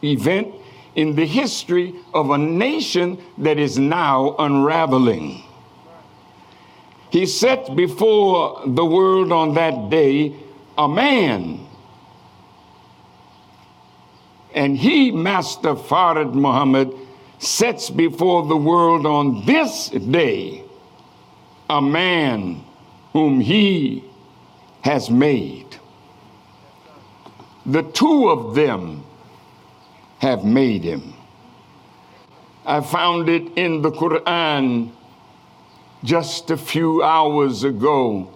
event 0.04 0.56
in 0.98 1.14
the 1.16 1.26
history 1.26 1.94
of 2.14 2.32
a 2.32 2.38
nation 2.38 3.22
that 3.38 3.60
is 3.60 3.78
now 3.78 4.36
unraveling. 4.40 5.44
He 7.12 7.28
set 7.28 7.76
before 7.76 8.64
the 8.66 8.84
world 8.84 9.32
on 9.32 9.54
that 9.54 9.92
day 9.92 10.36
a 10.76 10.90
man. 10.90 11.66
And 14.56 14.76
he, 14.76 15.12
Master 15.12 15.76
Fard 15.76 16.34
Muhammad, 16.34 16.92
sets 17.38 17.92
before 17.92 18.48
the 18.48 18.58
world 18.58 19.06
on 19.06 19.46
this 19.46 19.90
day 19.90 20.64
a 21.70 21.80
man 21.80 22.64
whom 23.14 23.40
he 23.40 24.04
has 24.82 25.12
made. 25.12 25.78
The 27.68 27.84
two 27.84 28.30
of 28.30 28.56
them 28.56 29.04
have 30.20 30.44
made 30.44 30.84
him. 30.84 31.14
I 32.66 32.82
found 32.82 33.30
it 33.30 33.58
in 33.58 33.82
the 33.82 33.92
Quran 33.92 34.92
just 36.04 36.52
a 36.52 36.58
few 36.58 37.04
hours 37.04 37.64
ago. 37.64 38.34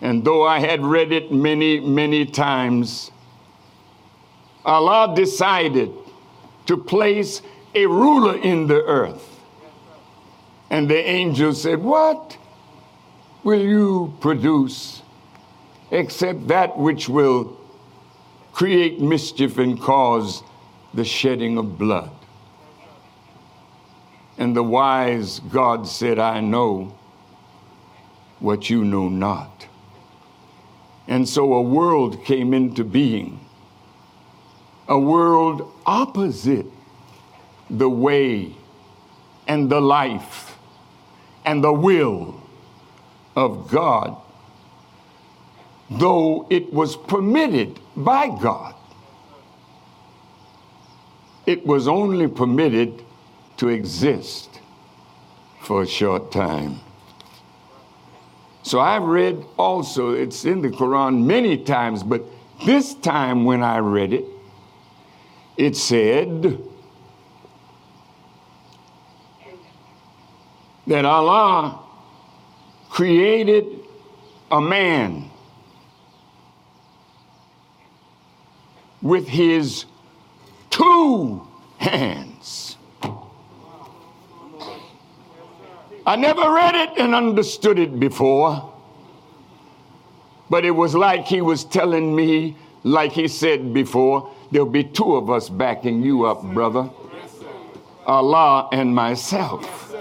And 0.00 0.24
though 0.24 0.46
I 0.46 0.58
had 0.58 0.84
read 0.84 1.12
it 1.12 1.32
many, 1.32 1.80
many 1.80 2.26
times, 2.26 3.10
Allah 4.64 5.14
decided 5.14 5.92
to 6.66 6.76
place 6.76 7.40
a 7.74 7.86
ruler 7.86 8.36
in 8.36 8.66
the 8.66 8.82
earth. 8.84 9.40
And 10.70 10.90
the 10.90 10.98
angel 10.98 11.54
said, 11.54 11.82
What 11.82 12.36
will 13.44 13.60
you 13.60 14.12
produce 14.20 15.02
except 15.90 16.48
that 16.48 16.76
which 16.76 17.08
will 17.08 17.56
create 18.56 18.98
mischief 19.02 19.58
and 19.58 19.78
cause 19.78 20.42
the 20.94 21.04
shedding 21.04 21.58
of 21.58 21.76
blood? 21.76 22.10
And 24.38 24.56
the 24.56 24.62
wise 24.62 25.40
God 25.40 25.86
said, 25.86 26.18
I 26.18 26.40
know 26.40 26.96
what 28.40 28.70
you 28.70 28.82
know 28.82 29.10
not. 29.10 29.68
And 31.06 31.28
so 31.28 31.52
a 31.52 31.60
world 31.60 32.24
came 32.24 32.54
into 32.54 32.82
being, 32.82 33.40
a 34.88 34.98
world 34.98 35.70
opposite 35.84 36.66
the 37.68 37.90
way 37.90 38.54
and 39.46 39.68
the 39.68 39.82
life 39.82 40.56
and 41.44 41.62
the 41.62 41.74
will 41.74 42.40
of 43.36 43.68
God, 43.70 44.16
though 45.90 46.46
it 46.50 46.72
was 46.72 46.96
permitted 46.96 47.78
by 47.96 48.28
God. 48.28 48.74
It 51.46 51.64
was 51.64 51.86
only 51.86 52.26
permitted 52.26 53.04
to 53.58 53.68
exist 53.68 54.60
for 55.60 55.82
a 55.82 55.86
short 55.86 56.32
time. 56.32 56.80
So 58.62 58.80
I've 58.80 59.04
read 59.04 59.44
also, 59.56 60.10
it's 60.10 60.44
in 60.44 60.60
the 60.60 60.68
Quran 60.68 61.24
many 61.24 61.56
times, 61.56 62.02
but 62.02 62.22
this 62.64 62.94
time 62.94 63.44
when 63.44 63.62
I 63.62 63.78
read 63.78 64.12
it, 64.12 64.24
it 65.56 65.76
said 65.76 66.58
that 70.88 71.04
Allah 71.04 71.80
created 72.90 73.66
a 74.50 74.60
man 74.60 75.30
with 79.02 79.28
his 79.28 79.84
two 80.70 81.46
hands. 81.78 82.76
I 86.06 86.14
never 86.16 86.52
read 86.52 86.74
it 86.76 86.98
and 86.98 87.14
understood 87.14 87.78
it 87.78 87.98
before, 87.98 88.72
but 90.48 90.64
it 90.64 90.70
was 90.70 90.94
like 90.94 91.26
he 91.26 91.40
was 91.40 91.64
telling 91.64 92.14
me, 92.14 92.56
like 92.84 93.12
he 93.12 93.26
said 93.26 93.74
before, 93.74 94.32
there'll 94.52 94.68
be 94.68 94.84
two 94.84 95.16
of 95.16 95.30
us 95.30 95.48
backing 95.48 96.02
you 96.02 96.24
up, 96.26 96.42
brother. 96.42 96.88
Allah 98.06 98.68
and 98.70 98.94
myself. 98.94 99.92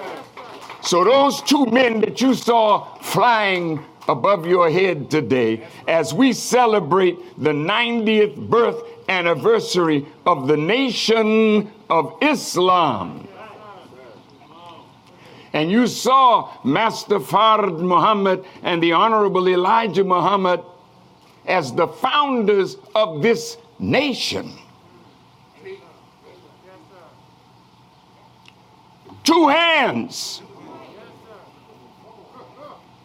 So 0.83 1.03
those 1.03 1.41
two 1.41 1.65
men 1.65 1.99
that 2.01 2.21
you 2.21 2.35
saw 2.35 2.85
flying 2.99 3.83
above 4.07 4.45
your 4.45 4.69
head 4.69 5.09
today, 5.09 5.65
as 5.87 6.13
we 6.13 6.33
celebrate 6.33 7.17
the 7.41 7.51
90th 7.51 8.49
birth 8.49 8.81
anniversary 9.09 10.05
of 10.25 10.47
the 10.47 10.57
nation 10.57 11.71
of 11.89 12.17
Islam, 12.21 13.27
and 15.53 15.71
you 15.71 15.87
saw 15.87 16.51
Master 16.65 17.17
Fard 17.17 17.79
Muhammad 17.79 18.43
and 18.61 18.83
the 18.83 18.91
Honorable 18.91 19.47
Elijah 19.47 20.03
Muhammad 20.03 20.61
as 21.45 21.71
the 21.73 21.87
founders 21.87 22.75
of 22.93 23.21
this 23.21 23.57
nation. 23.79 24.51
Two 29.23 29.47
hands 29.47 30.41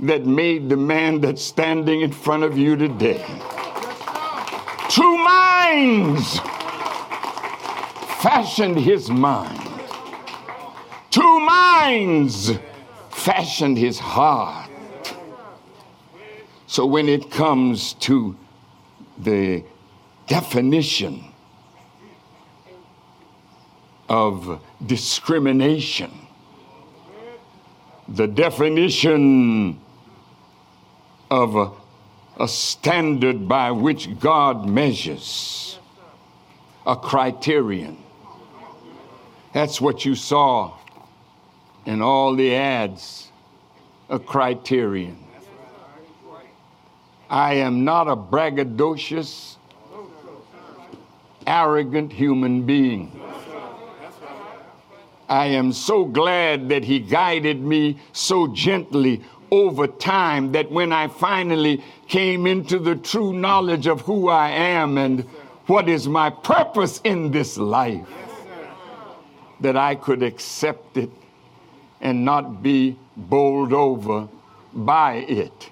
that 0.02 0.24
made 0.24 0.68
the 0.68 0.76
man 0.76 1.20
that's 1.20 1.42
standing 1.42 2.00
in 2.00 2.10
front 2.10 2.42
of 2.42 2.56
you 2.56 2.74
today. 2.76 3.24
Two 4.88 5.18
minds 5.18 6.38
fashioned 8.20 8.78
his 8.78 9.10
mind. 9.10 9.60
Two 11.10 11.40
minds 11.40 12.52
fashioned 13.10 13.76
his 13.76 13.98
heart. 13.98 14.70
So 16.66 16.86
when 16.86 17.08
it 17.08 17.30
comes 17.30 17.94
to 17.94 18.36
the 19.18 19.64
definition 20.26 21.24
of 24.08 24.60
discrimination, 24.86 26.10
the 28.08 28.26
definition 28.26 29.80
of 31.30 31.56
a, 31.56 31.70
a, 32.38 32.48
standard 32.48 33.48
by 33.48 33.70
which 33.70 34.18
God 34.18 34.68
measures, 34.68 35.78
a 36.84 36.96
criterion. 36.96 37.96
That's 39.52 39.80
what 39.80 40.04
you 40.04 40.14
saw 40.14 40.76
in 41.86 42.02
all 42.02 42.34
the 42.34 42.54
ads, 42.54 43.30
a 44.08 44.18
criterion. 44.18 45.18
I 47.28 47.54
am 47.54 47.84
not 47.84 48.08
a 48.08 48.16
braggadocious, 48.16 49.56
arrogant 51.46 52.12
human 52.12 52.62
being. 52.62 53.20
I 55.28 55.46
am 55.46 55.72
so 55.72 56.04
glad 56.04 56.70
that 56.70 56.82
He 56.82 56.98
guided 56.98 57.60
me 57.60 58.00
so 58.12 58.48
gently 58.48 59.22
over 59.50 59.86
time 59.86 60.52
that 60.52 60.70
when 60.70 60.92
I 60.92 61.08
finally 61.08 61.82
came 62.08 62.46
into 62.46 62.78
the 62.78 62.96
true 62.96 63.32
knowledge 63.32 63.86
of 63.86 64.00
who 64.02 64.28
I 64.28 64.50
am 64.50 64.98
and 64.98 65.22
what 65.66 65.88
is 65.88 66.08
my 66.08 66.30
purpose 66.30 67.00
in 67.04 67.30
this 67.30 67.56
life, 67.56 68.06
that 69.60 69.76
I 69.76 69.94
could 69.94 70.22
accept 70.22 70.96
it 70.96 71.10
and 72.00 72.24
not 72.24 72.62
be 72.62 72.96
bowled 73.16 73.72
over 73.72 74.28
by 74.72 75.14
it. 75.16 75.70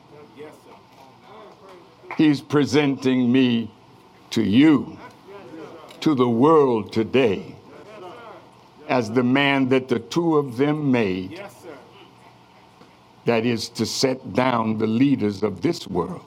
He's 2.17 2.41
presenting 2.41 3.31
me 3.31 3.71
to 4.31 4.43
you, 4.43 4.99
to 6.01 6.14
the 6.14 6.29
world 6.29 6.93
today, 6.93 7.55
as 8.88 9.11
the 9.11 9.23
man 9.23 9.69
that 9.69 9.88
the 9.88 10.01
two 10.01 10.37
of 10.37 10.57
them 10.57 10.91
made. 10.91 11.41
That 13.24 13.44
is 13.44 13.68
to 13.70 13.85
set 13.85 14.33
down 14.33 14.78
the 14.78 14.87
leaders 14.87 15.42
of 15.42 15.61
this 15.61 15.87
world 15.87 16.24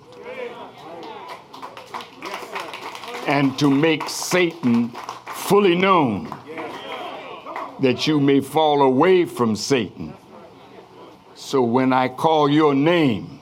and 3.27 3.57
to 3.59 3.69
make 3.69 4.09
Satan 4.09 4.89
fully 5.25 5.75
known 5.75 6.29
that 7.79 8.05
you 8.05 8.19
may 8.19 8.39
fall 8.39 8.81
away 8.81 9.25
from 9.25 9.55
Satan. 9.55 10.13
So 11.35 11.61
when 11.61 11.91
I 11.91 12.07
call 12.07 12.49
your 12.49 12.75
name 12.75 13.39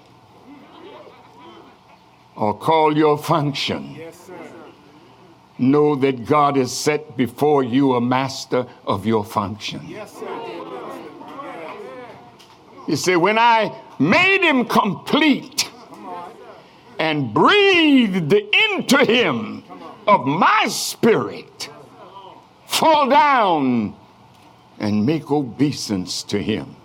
or 2.35 2.57
call 2.57 2.97
your 2.97 3.17
function, 3.17 3.99
know 5.57 5.95
that 5.95 6.25
God 6.25 6.55
has 6.55 6.71
set 6.71 7.17
before 7.17 7.63
you 7.63 7.95
a 7.95 8.01
master 8.01 8.65
of 8.85 9.05
your 9.05 9.25
function. 9.25 9.81
Yes, 9.85 10.15
you 12.89 12.95
see, 12.95 13.15
when 13.15 13.38
I 13.38 13.73
made 13.99 14.41
him 14.41 14.65
complete, 14.65 15.69
and 16.99 17.34
breathed 17.34 18.34
into 18.34 19.06
him 19.06 19.63
of 20.06 20.25
my 20.25 20.65
spirit, 20.67 21.69
fall 22.67 23.08
down 23.10 23.95
and 24.80 25.06
make 25.06 25.32
obeisance 25.32 26.23
to 26.23 26.41
him. 26.41 26.75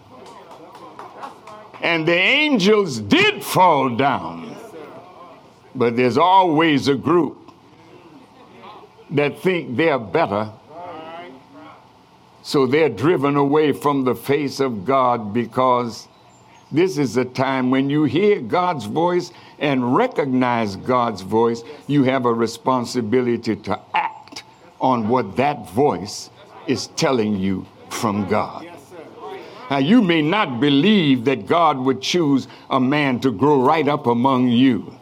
And 1.82 2.06
the 2.06 2.14
angels 2.14 3.00
did 3.00 3.42
fall 3.42 3.96
down, 3.96 4.56
but 5.74 5.96
there's 5.96 6.16
always 6.16 6.86
a 6.88 6.94
group 6.94 7.50
that 9.10 9.40
think 9.40 9.76
they're 9.76 9.98
better. 9.98 10.52
So 12.46 12.66
they're 12.66 12.90
driven 12.90 13.36
away 13.36 13.72
from 13.72 14.04
the 14.04 14.14
face 14.14 14.60
of 14.60 14.84
God 14.84 15.32
because 15.32 16.08
this 16.70 16.98
is 16.98 17.16
a 17.16 17.24
time 17.24 17.70
when 17.70 17.88
you 17.88 18.04
hear 18.04 18.38
God's 18.38 18.84
voice 18.84 19.32
and 19.58 19.96
recognize 19.96 20.76
God's 20.76 21.22
voice, 21.22 21.62
you 21.86 22.02
have 22.04 22.26
a 22.26 22.34
responsibility 22.34 23.56
to 23.56 23.80
act 23.94 24.42
on 24.78 25.08
what 25.08 25.36
that 25.36 25.70
voice 25.70 26.28
is 26.66 26.88
telling 26.88 27.38
you 27.38 27.66
from 27.88 28.28
God. 28.28 28.70
Now, 29.70 29.78
you 29.78 30.02
may 30.02 30.20
not 30.20 30.60
believe 30.60 31.24
that 31.24 31.46
God 31.46 31.78
would 31.78 32.02
choose 32.02 32.46
a 32.68 32.78
man 32.78 33.20
to 33.20 33.32
grow 33.32 33.62
right 33.62 33.88
up 33.88 34.06
among 34.06 34.48
you 34.48 34.94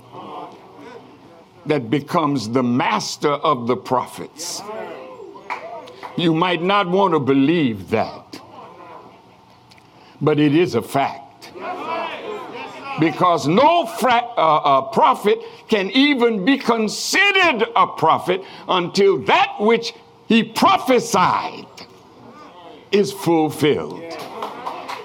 that 1.67 1.91
becomes 1.91 2.51
the 2.51 2.63
master 2.63 3.33
of 3.33 3.67
the 3.67 3.77
prophets. 3.77 4.63
You 6.17 6.35
might 6.35 6.63
not 6.63 6.89
want 6.89 7.15
to 7.15 7.21
believe 7.21 7.91
that, 7.91 8.41
but 10.21 10.39
it 10.39 10.55
is 10.55 10.75
a 10.75 10.83
fact. 10.83 11.53
Because 13.01 13.49
no 13.49 13.87
fra- 13.87 14.29
uh, 14.37 14.57
uh, 14.57 14.83
prophet 14.83 15.39
can 15.69 15.91
even 15.91 16.45
be 16.45 16.59
considered 16.59 17.67
a 17.75 17.87
prophet 17.87 18.43
until 18.69 19.19
that 19.25 19.57
which 19.59 19.95
he 20.29 20.43
prophesied 20.43 21.67
is 22.91 23.11
fulfilled. 23.11 24.03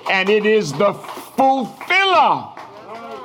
And 0.09 0.29
it 0.29 0.45
is 0.45 0.73
the 0.73 0.93
fulfiller 0.93 2.49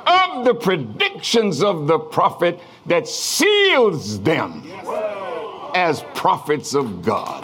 of 0.05 0.45
the 0.45 0.53
predictions 0.53 1.61
of 1.61 1.87
the 1.87 1.99
prophet 1.99 2.59
that 2.85 3.07
seals 3.07 4.21
them 4.21 4.63
as 5.75 6.03
prophets 6.13 6.73
of 6.73 7.01
God. 7.01 7.43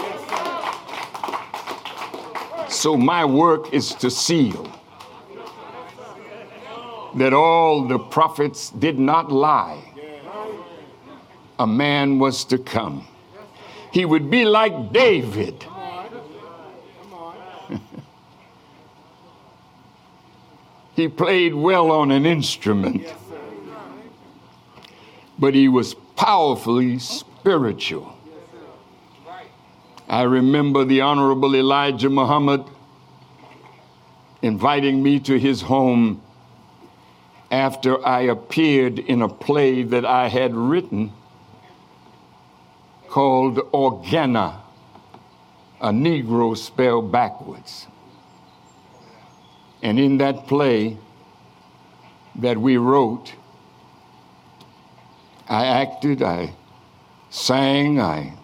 So 2.69 2.95
my 2.95 3.25
work 3.25 3.73
is 3.73 3.93
to 3.95 4.09
seal 4.11 4.71
that 7.15 7.33
all 7.33 7.87
the 7.87 7.97
prophets 7.99 8.69
did 8.69 8.99
not 8.99 9.31
lie. 9.31 9.83
A 11.57 11.67
man 11.67 12.19
was 12.19 12.45
to 12.45 12.57
come. 12.57 13.05
He 13.91 14.05
would 14.05 14.29
be 14.29 14.45
like 14.45 14.93
David. 14.93 15.65
he 20.95 21.07
played 21.07 21.55
well 21.55 21.91
on 21.91 22.11
an 22.11 22.25
instrument 22.25 23.07
but 25.39 25.55
he 25.55 25.69
was 25.69 25.95
powerfully 26.15 26.99
spiritual. 26.99 28.13
I 30.09 30.23
remember 30.23 30.85
the 30.85 31.01
Honorable 31.01 31.55
Elijah 31.55 32.09
Muhammad 32.09 32.65
inviting 34.41 35.03
me 35.03 35.19
to 35.19 35.37
his 35.37 35.61
home 35.61 36.23
after 37.51 38.03
I 38.03 38.21
appeared 38.21 38.97
in 38.97 39.21
a 39.21 39.29
play 39.29 39.83
that 39.83 40.05
I 40.05 40.27
had 40.27 40.55
written 40.55 41.13
called 43.07 43.57
Orgena, 43.71 44.61
a 45.79 45.89
Negro 45.89 46.57
spelled 46.57 47.11
backwards. 47.11 47.85
And 49.83 49.99
in 49.99 50.17
that 50.17 50.47
play 50.47 50.97
that 52.33 52.57
we 52.57 52.77
wrote, 52.77 53.35
I 55.47 55.67
acted, 55.67 56.23
I 56.23 56.55
sang, 57.29 58.01
I 58.01 58.38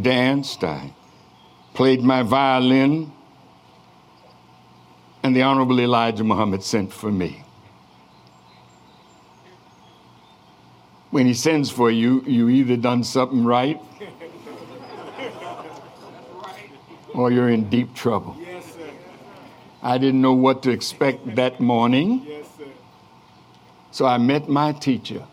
danced, 0.00 0.64
I 0.64 0.94
played 1.74 2.02
my 2.02 2.22
violin, 2.22 3.12
and 5.22 5.36
the 5.36 5.42
Honorable 5.42 5.80
Elijah 5.80 6.24
Muhammad 6.24 6.62
sent 6.62 6.92
for 6.92 7.10
me. 7.10 7.42
When 11.10 11.26
he 11.26 11.34
sends 11.34 11.70
for 11.70 11.90
you, 11.90 12.22
you 12.26 12.48
either 12.48 12.76
done 12.76 13.04
something 13.04 13.44
right 13.44 13.78
or 17.14 17.30
you're 17.30 17.50
in 17.50 17.68
deep 17.68 17.94
trouble. 17.94 18.36
I 19.82 19.98
didn't 19.98 20.22
know 20.22 20.32
what 20.32 20.62
to 20.62 20.70
expect 20.70 21.36
that 21.36 21.60
morning. 21.60 22.26
So 23.90 24.06
I 24.06 24.16
met 24.16 24.48
my 24.48 24.72
teacher 24.72 25.26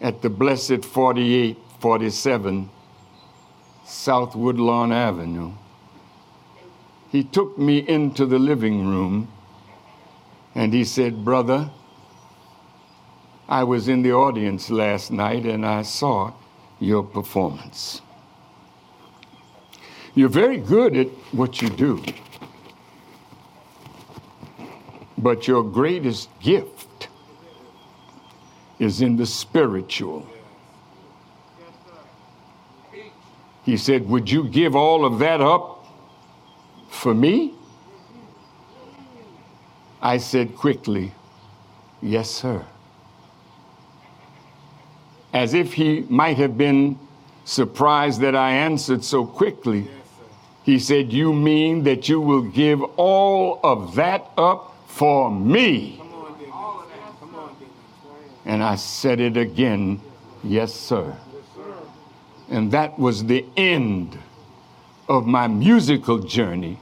at 0.00 0.20
the 0.20 0.28
blessed 0.28 0.84
4847 0.84 2.68
South 3.90 4.36
Woodlawn 4.36 4.92
Avenue. 4.92 5.52
He 7.10 7.24
took 7.24 7.58
me 7.58 7.78
into 7.78 8.24
the 8.24 8.38
living 8.38 8.86
room 8.86 9.28
and 10.54 10.72
he 10.72 10.84
said, 10.84 11.24
Brother, 11.24 11.70
I 13.48 13.64
was 13.64 13.88
in 13.88 14.02
the 14.02 14.12
audience 14.12 14.70
last 14.70 15.10
night 15.10 15.44
and 15.44 15.66
I 15.66 15.82
saw 15.82 16.32
your 16.78 17.02
performance. 17.02 18.00
You're 20.14 20.28
very 20.28 20.58
good 20.58 20.96
at 20.96 21.08
what 21.32 21.60
you 21.60 21.68
do, 21.68 22.00
but 25.18 25.48
your 25.48 25.64
greatest 25.64 26.28
gift 26.38 27.08
is 28.78 29.02
in 29.02 29.16
the 29.16 29.26
spiritual. 29.26 30.29
He 33.64 33.76
said, 33.76 34.08
Would 34.08 34.30
you 34.30 34.44
give 34.44 34.74
all 34.74 35.04
of 35.04 35.18
that 35.18 35.40
up 35.40 35.86
for 36.88 37.14
me? 37.14 37.54
I 40.02 40.16
said 40.18 40.56
quickly, 40.56 41.12
Yes, 42.02 42.30
sir. 42.30 42.64
As 45.32 45.54
if 45.54 45.74
he 45.74 46.06
might 46.08 46.38
have 46.38 46.56
been 46.56 46.98
surprised 47.44 48.20
that 48.22 48.34
I 48.34 48.52
answered 48.52 49.04
so 49.04 49.26
quickly, 49.26 49.88
he 50.62 50.78
said, 50.78 51.12
You 51.12 51.32
mean 51.32 51.84
that 51.84 52.08
you 52.08 52.20
will 52.20 52.42
give 52.42 52.82
all 52.96 53.60
of 53.62 53.94
that 53.96 54.30
up 54.36 54.74
for 54.86 55.30
me? 55.30 56.00
And 58.44 58.62
I 58.62 58.76
said 58.76 59.20
it 59.20 59.36
again, 59.36 60.00
yes, 60.42 60.74
sir. 60.74 61.16
And 62.50 62.72
that 62.72 62.98
was 62.98 63.24
the 63.24 63.46
end 63.56 64.18
of 65.08 65.24
my 65.24 65.46
musical 65.46 66.18
journey, 66.18 66.78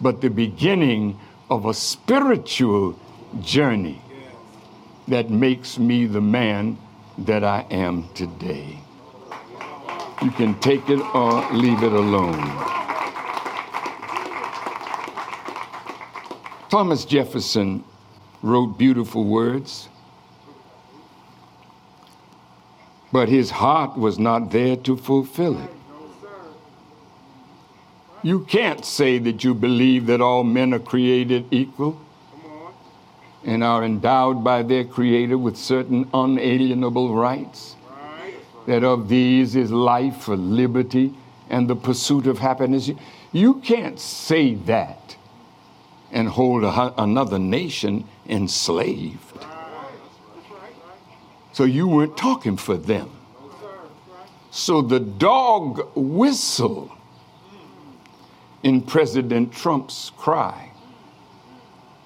but 0.00 0.22
the 0.22 0.30
beginning 0.30 1.18
of 1.50 1.66
a 1.66 1.74
spiritual 1.74 2.98
journey 3.40 4.00
that 5.06 5.30
makes 5.30 5.78
me 5.78 6.06
the 6.06 6.20
man 6.20 6.78
that 7.18 7.44
I 7.44 7.66
am 7.70 8.08
today. 8.14 8.78
You 10.22 10.30
can 10.32 10.58
take 10.60 10.88
it 10.88 11.00
or 11.14 11.46
leave 11.52 11.82
it 11.82 11.92
alone. 11.92 12.42
Thomas 16.70 17.04
Jefferson 17.04 17.84
wrote 18.42 18.78
beautiful 18.78 19.24
words. 19.24 19.88
But 23.12 23.28
his 23.28 23.50
heart 23.50 23.96
was 23.96 24.18
not 24.18 24.50
there 24.50 24.76
to 24.76 24.96
fulfill 24.96 25.58
it. 25.58 25.70
You 28.22 28.40
can't 28.40 28.84
say 28.84 29.18
that 29.18 29.44
you 29.44 29.54
believe 29.54 30.06
that 30.06 30.20
all 30.20 30.44
men 30.44 30.74
are 30.74 30.80
created 30.80 31.46
equal 31.50 32.00
and 33.44 33.62
are 33.62 33.84
endowed 33.84 34.42
by 34.42 34.62
their 34.62 34.84
Creator 34.84 35.38
with 35.38 35.56
certain 35.56 36.08
unalienable 36.12 37.14
rights. 37.14 37.76
That 38.66 38.84
of 38.84 39.08
these 39.08 39.56
is 39.56 39.70
life, 39.70 40.18
for 40.18 40.36
liberty, 40.36 41.14
and 41.48 41.68
the 41.68 41.76
pursuit 41.76 42.26
of 42.26 42.38
happiness. 42.38 42.90
You 43.32 43.54
can't 43.54 43.98
say 43.98 44.54
that 44.54 45.16
and 46.10 46.28
hold 46.28 46.64
a, 46.64 47.00
another 47.00 47.38
nation 47.38 48.06
enslaved. 48.28 49.27
So 51.58 51.64
you 51.64 51.88
weren't 51.88 52.16
talking 52.16 52.56
for 52.56 52.76
them. 52.76 53.10
So 54.52 54.80
the 54.80 55.00
dog 55.00 55.90
whistle 55.96 56.96
in 58.62 58.80
President 58.80 59.52
Trump's 59.52 60.12
cry, 60.16 60.70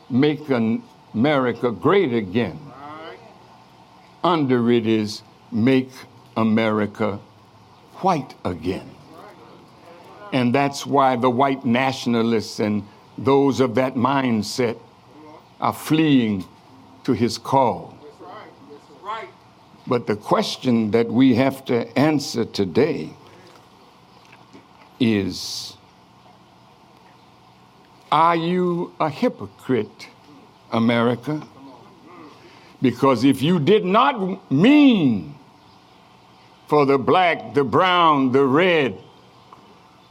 make 0.09 0.49
America 0.49 1.71
great 1.71 2.15
again, 2.15 2.59
under 4.25 4.71
it 4.71 4.87
is 4.87 5.21
Make 5.51 5.91
America 6.35 7.21
White 7.97 8.35
Again. 8.47 8.89
And 10.33 10.55
that's 10.55 10.87
why 10.87 11.17
the 11.17 11.29
white 11.29 11.67
nationalists 11.67 12.59
and 12.59 12.85
those 13.19 13.61
of 13.61 13.75
that 13.75 13.97
mindset 13.97 14.79
are 15.61 15.75
fleeing 15.75 16.43
to 17.05 17.13
his 17.13 17.37
call. 17.37 17.92
But 19.93 20.07
the 20.07 20.17
question 20.17 20.93
that 20.93 21.11
we 21.11 21.35
have 21.35 21.67
to 21.67 21.87
answer 21.99 22.47
today 22.47 23.11
is 24.99 25.77
Are 28.11 28.35
you 28.35 28.95
a 28.99 29.11
hypocrite, 29.11 30.09
America? 30.71 31.47
Because 32.81 33.23
if 33.23 33.43
you 33.43 33.59
did 33.59 33.85
not 33.85 34.51
mean 34.51 35.35
for 36.69 36.87
the 36.87 36.97
black, 36.97 37.53
the 37.53 37.63
brown, 37.63 38.33
the 38.33 38.47
red, 38.47 38.97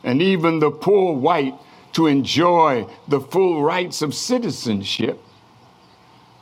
and 0.03 0.21
even 0.21 0.59
the 0.59 0.69
poor 0.69 1.15
white 1.15 1.55
to 1.93 2.05
enjoy 2.05 2.85
the 3.07 3.19
full 3.19 3.63
rights 3.63 4.03
of 4.03 4.13
citizenship, 4.13 5.19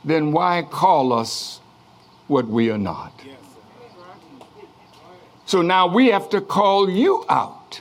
then 0.04 0.30
why 0.30 0.60
call 0.60 1.14
us 1.14 1.59
what 2.30 2.46
we 2.46 2.70
are 2.70 2.78
not? 2.78 3.12
So 5.46 5.62
now 5.62 5.88
we 5.88 6.06
have 6.06 6.30
to 6.30 6.40
call 6.40 6.88
you 6.88 7.24
out. 7.28 7.80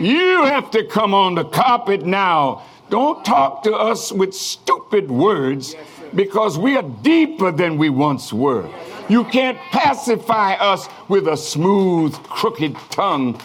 You 0.00 0.44
have 0.46 0.70
to 0.70 0.84
come 0.84 1.12
on 1.12 1.34
the 1.34 1.44
carpet 1.44 2.06
now. 2.06 2.62
Don't 2.88 3.22
talk 3.26 3.62
to 3.64 3.74
us 3.74 4.10
with 4.10 4.34
stupid 4.34 5.10
words 5.10 5.76
because 6.14 6.56
we 6.56 6.76
are 6.76 6.82
deeper 6.82 7.52
than 7.52 7.76
we 7.76 7.90
once 7.90 8.32
were. 8.32 8.68
You 9.10 9.24
can't 9.24 9.58
pacify 9.70 10.54
us 10.54 10.88
with 11.08 11.28
a 11.28 11.36
smooth, 11.36 12.14
crooked 12.24 12.74
tongue. 12.90 13.38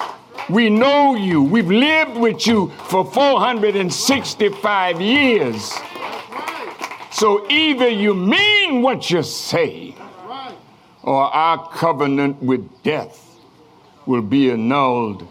We 0.49 0.69
know 0.69 1.15
you. 1.15 1.43
We've 1.43 1.69
lived 1.69 2.15
with 2.17 2.47
you 2.47 2.69
for 2.87 3.03
465 3.05 5.01
years. 5.01 5.73
So 7.13 7.47
either 7.47 7.87
you 7.87 8.15
mean 8.15 8.81
what 8.81 9.11
you 9.11 9.21
say, 9.21 9.95
or 11.03 11.23
our 11.23 11.69
covenant 11.69 12.41
with 12.41 12.67
death 12.81 13.39
will 14.07 14.23
be 14.23 14.49
annulled 14.49 15.27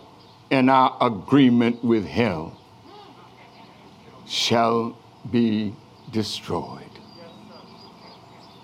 and 0.53 0.71
our 0.71 0.97
agreement 1.01 1.83
with 1.83 2.07
hell 2.07 2.57
shall 4.27 4.97
be 5.31 5.75
destroyed. 6.13 6.91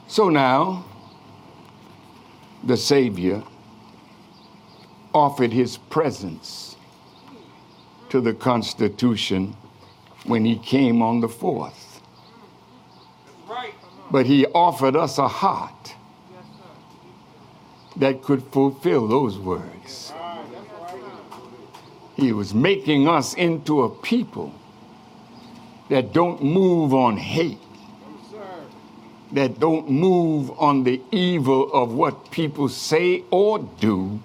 So 0.06 0.28
now, 0.28 0.84
the 2.62 2.76
Savior 2.76 3.42
offered 5.12 5.52
his 5.52 5.76
presence 5.76 6.76
to 8.10 8.20
the 8.20 8.32
Constitution 8.32 9.56
when 10.24 10.44
he 10.44 10.56
came 10.56 11.02
on 11.02 11.20
the 11.20 11.28
4th. 11.28 11.87
But 14.10 14.26
he 14.26 14.46
offered 14.46 14.96
us 14.96 15.18
a 15.18 15.28
heart 15.28 15.94
that 17.96 18.22
could 18.22 18.42
fulfill 18.44 19.06
those 19.08 19.38
words. 19.38 20.12
He 22.16 22.32
was 22.32 22.54
making 22.54 23.08
us 23.08 23.34
into 23.34 23.82
a 23.82 23.90
people 23.90 24.52
that 25.88 26.12
don't 26.12 26.42
move 26.42 26.92
on 26.94 27.16
hate, 27.16 27.58
that 29.32 29.60
don't 29.60 29.88
move 29.88 30.50
on 30.58 30.84
the 30.84 31.00
evil 31.12 31.72
of 31.72 31.92
what 31.92 32.30
people 32.30 32.68
say 32.68 33.24
or 33.30 33.58
do. 33.58 34.20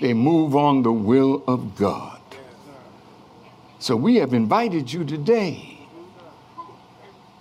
They 0.00 0.14
move 0.14 0.56
on 0.56 0.82
the 0.82 0.92
will 0.92 1.42
of 1.46 1.76
God. 1.76 2.20
So 3.78 3.96
we 3.96 4.16
have 4.16 4.34
invited 4.34 4.92
you 4.92 5.04
today 5.04 5.79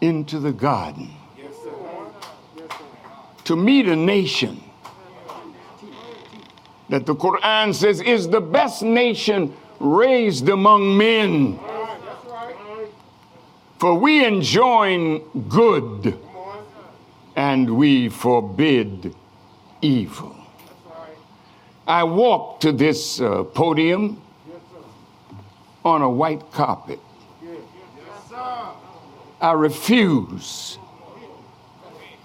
into 0.01 0.39
the 0.39 0.51
garden 0.51 1.11
to 3.43 3.55
meet 3.55 3.87
a 3.87 3.95
nation 3.95 4.61
that 6.89 7.05
the 7.05 7.15
Quran 7.15 7.73
says 7.73 8.01
is 8.01 8.29
the 8.29 8.41
best 8.41 8.83
nation 8.83 9.53
raised 9.79 10.49
among 10.49 10.97
men. 10.97 11.59
For 13.77 13.93
we 13.93 14.25
enjoin 14.25 15.19
good 15.47 16.19
and 17.35 17.77
we 17.77 18.09
forbid 18.09 19.15
evil. 19.81 20.35
I 21.87 22.03
walked 22.03 22.61
to 22.63 22.71
this 22.71 23.21
uh, 23.21 23.43
podium 23.45 24.21
on 25.83 26.01
a 26.01 26.09
white 26.09 26.51
carpet. 26.51 26.99
I 29.41 29.53
refuse 29.53 30.77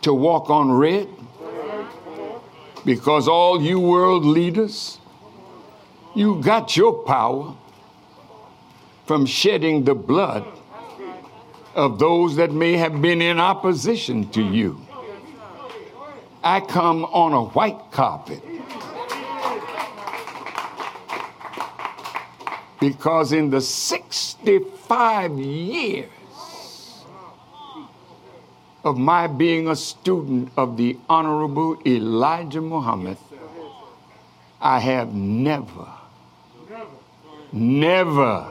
to 0.02 0.12
walk 0.12 0.50
on 0.50 0.72
red 0.72 1.08
because 2.84 3.28
all 3.28 3.62
you 3.62 3.78
world 3.78 4.24
leaders, 4.24 4.98
you 6.14 6.42
got 6.42 6.76
your 6.76 6.92
power 7.04 7.54
from 9.06 9.26
shedding 9.26 9.84
the 9.84 9.94
blood 9.94 10.44
of 11.74 11.98
those 11.98 12.34
that 12.36 12.52
may 12.52 12.76
have 12.76 13.00
been 13.00 13.22
in 13.22 13.38
opposition 13.38 14.28
to 14.30 14.42
you. 14.42 14.80
I 16.42 16.60
come 16.60 17.04
on 17.06 17.32
a 17.32 17.44
white 17.44 17.80
carpet 17.90 18.42
because 22.80 23.32
in 23.32 23.50
the 23.50 23.60
65 23.60 25.38
years 25.38 26.10
of 28.84 28.98
my 28.98 29.26
being 29.26 29.66
a 29.66 29.74
student 29.74 30.52
of 30.56 30.76
the 30.76 30.96
Honorable 31.08 31.78
Elijah 31.86 32.60
Muhammad, 32.60 33.16
I 34.60 34.78
have 34.78 35.14
never, 35.14 35.88
never 37.50 38.46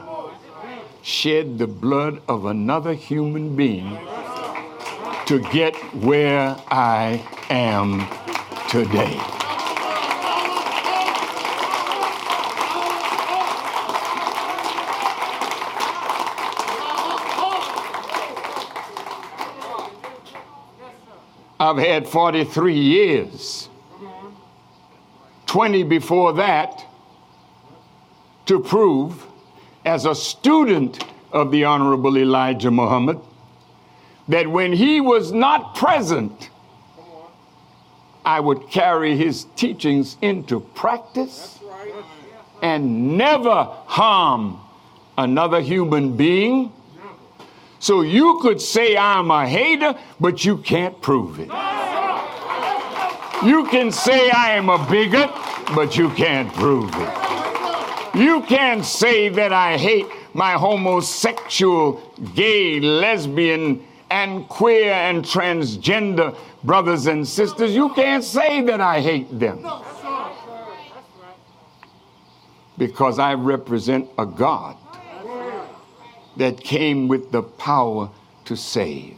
shed 1.02 1.58
the 1.58 1.68
blood 1.68 2.20
of 2.28 2.46
another 2.46 2.94
human 2.94 3.54
being 3.54 3.96
to 5.26 5.38
get 5.52 5.76
where 5.94 6.56
I 6.68 7.24
am 7.48 8.06
today. 8.68 9.43
I've 21.64 21.78
had 21.78 22.06
43 22.06 22.74
years, 22.74 23.70
20 25.46 25.82
before 25.84 26.34
that, 26.34 26.84
to 28.44 28.60
prove 28.60 29.24
as 29.86 30.04
a 30.04 30.14
student 30.14 31.02
of 31.32 31.50
the 31.50 31.64
Honorable 31.64 32.18
Elijah 32.18 32.70
Muhammad 32.70 33.18
that 34.28 34.46
when 34.46 34.74
he 34.74 35.00
was 35.00 35.32
not 35.32 35.74
present, 35.74 36.50
I 38.26 38.40
would 38.40 38.68
carry 38.68 39.16
his 39.16 39.46
teachings 39.56 40.18
into 40.20 40.60
practice 40.60 41.60
and 42.60 43.16
never 43.16 43.70
harm 43.86 44.60
another 45.16 45.62
human 45.62 46.14
being 46.14 46.74
so 47.84 48.00
you 48.00 48.38
could 48.40 48.62
say 48.62 48.96
I'm 48.96 49.30
a 49.30 49.46
hater, 49.46 49.94
but 50.18 50.42
you 50.42 50.56
can't 50.56 50.98
prove 51.02 51.38
it. 51.38 51.50
You 53.44 53.66
can 53.66 53.92
say 53.92 54.30
I 54.30 54.52
am 54.52 54.70
a 54.70 54.78
bigot, 54.88 55.30
but 55.74 55.94
you 55.94 56.08
can't 56.08 56.50
prove 56.54 56.90
it. 56.94 58.18
You 58.18 58.40
can't 58.48 58.86
say 58.86 59.28
that 59.28 59.52
I 59.52 59.76
hate 59.76 60.06
my 60.32 60.52
homosexual, 60.52 62.00
gay, 62.34 62.80
lesbian, 62.80 63.84
and 64.08 64.48
queer 64.48 64.90
and 64.90 65.22
transgender 65.22 66.34
brothers 66.62 67.06
and 67.06 67.28
sisters. 67.28 67.74
You 67.74 67.90
can't 67.90 68.24
say 68.24 68.62
that 68.62 68.80
I 68.80 69.02
hate 69.02 69.38
them. 69.38 69.62
Because 72.78 73.18
I 73.18 73.34
represent 73.34 74.08
a 74.16 74.24
God 74.24 74.78
that 76.36 76.60
came 76.60 77.08
with 77.08 77.30
the 77.32 77.42
power 77.42 78.10
to 78.44 78.56
save. 78.56 79.16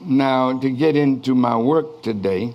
Now, 0.00 0.58
to 0.58 0.70
get 0.70 0.96
into 0.96 1.34
my 1.34 1.56
work 1.56 2.02
today, 2.02 2.54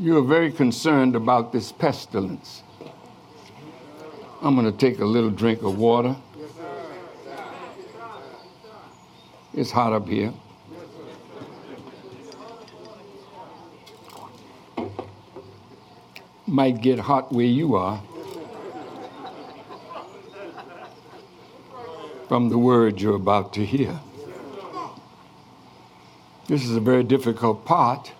You 0.00 0.16
are 0.18 0.22
very 0.22 0.52
concerned 0.52 1.16
about 1.16 1.50
this 1.52 1.72
pestilence. 1.72 2.62
I'm 4.40 4.54
going 4.54 4.70
to 4.70 4.78
take 4.78 5.00
a 5.00 5.04
little 5.04 5.28
drink 5.28 5.62
of 5.64 5.76
water. 5.76 6.14
It's 9.58 9.72
hot 9.72 9.92
up 9.92 10.06
here. 10.06 10.32
Might 16.46 16.80
get 16.80 17.00
hot 17.00 17.32
where 17.32 17.44
you 17.44 17.74
are 17.74 18.00
from 22.28 22.50
the 22.50 22.56
words 22.56 23.02
you're 23.02 23.16
about 23.16 23.52
to 23.54 23.66
hear. 23.66 23.98
This 26.46 26.62
is 26.62 26.76
a 26.76 26.80
very 26.80 27.02
difficult 27.02 27.64
part 27.64 28.12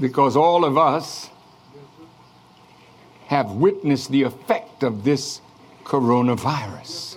because 0.00 0.34
all 0.34 0.64
of 0.64 0.78
us 0.78 1.28
have 3.26 3.50
witnessed 3.50 4.10
the 4.10 4.22
effect 4.22 4.82
of 4.82 5.04
this 5.04 5.42
coronavirus. 5.84 7.13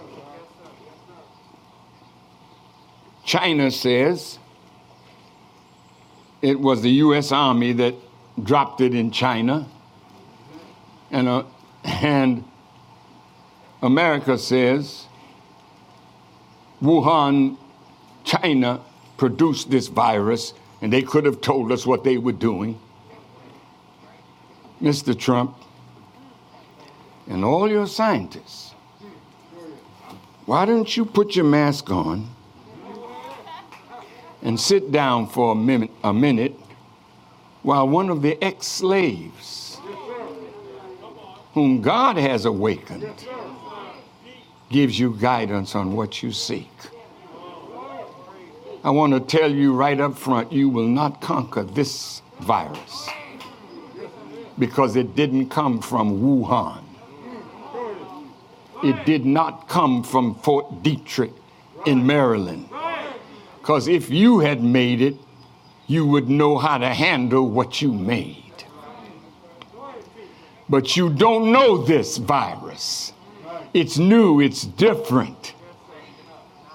China 3.28 3.69
says 3.69 4.39
it 6.41 6.57
was 6.57 6.82
the 6.82 6.91
U.S. 6.91 7.34
Army 7.34 7.73
that 7.73 7.93
dropped 8.41 8.80
it 8.80 8.95
in 8.95 9.11
China, 9.11 9.67
and, 11.11 11.28
uh, 11.28 11.43
and 11.84 12.45
America 13.82 14.38
says 14.38 15.07
Wuhan, 16.82 17.57
China, 18.23 18.80
produced 19.17 19.69
this 19.69 19.88
virus, 19.88 20.53
and 20.82 20.93
they 20.93 21.01
could 21.01 21.25
have 21.25 21.41
told 21.41 21.73
us 21.73 21.86
what 21.86 22.05
they 22.05 22.17
were 22.17 22.32
doing. 22.32 22.80
Mr. 24.82 25.17
Trump 25.19 25.57
and 27.28 27.43
all 27.43 27.69
your 27.69 27.88
scientists, 27.88 28.73
why 30.45 30.63
don't 30.63 30.95
you 30.95 31.03
put 31.03 31.36
your 31.36 31.43
mask 31.43 31.89
on? 31.89 32.36
And 34.41 34.59
sit 34.59 34.91
down 34.91 35.27
for 35.27 35.51
a 35.51 35.55
minute, 35.55 35.91
a 36.03 36.13
minute 36.13 36.53
while 37.63 37.88
one 37.88 38.09
of 38.09 38.21
the 38.21 38.41
ex 38.43 38.67
slaves, 38.67 39.77
whom 41.53 41.81
God 41.81 42.17
has 42.17 42.45
awakened, 42.45 43.09
gives 44.69 44.99
you 44.99 45.15
guidance 45.19 45.75
on 45.75 45.95
what 45.95 46.21
you 46.21 46.31
seek. 46.31 46.71
I 48.83 48.89
want 48.89 49.13
to 49.13 49.19
tell 49.19 49.51
you 49.51 49.73
right 49.73 49.99
up 49.99 50.17
front 50.17 50.51
you 50.51 50.69
will 50.69 50.88
not 50.88 51.19
conquer 51.19 51.63
this 51.63 52.21
virus 52.39 53.09
because 54.59 54.95
it 54.95 55.15
didn't 55.15 55.49
come 55.49 55.81
from 55.81 56.21
Wuhan. 56.21 56.83
It 58.83 59.05
did 59.05 59.25
not 59.25 59.67
come 59.67 60.03
from 60.03 60.35
Fort 60.35 60.83
Detrick 60.83 61.33
in 61.85 62.05
Maryland. 62.05 62.69
Because 63.68 63.89
if 63.89 64.09
you 64.09 64.39
had 64.39 64.63
made 64.63 65.01
it, 65.01 65.18
you 65.88 66.07
would 66.07 66.30
know 66.30 66.57
how 66.57 66.78
to 66.78 66.88
handle 66.88 67.49
what 67.49 67.82
you 67.82 67.91
made. 67.91 68.63
But 70.70 70.95
you 70.95 71.09
don't 71.09 71.51
know 71.51 71.84
this 71.84 72.15
virus. 72.15 73.11
It's 73.74 73.97
new, 73.97 74.39
it's 74.39 74.63
different. 74.63 75.53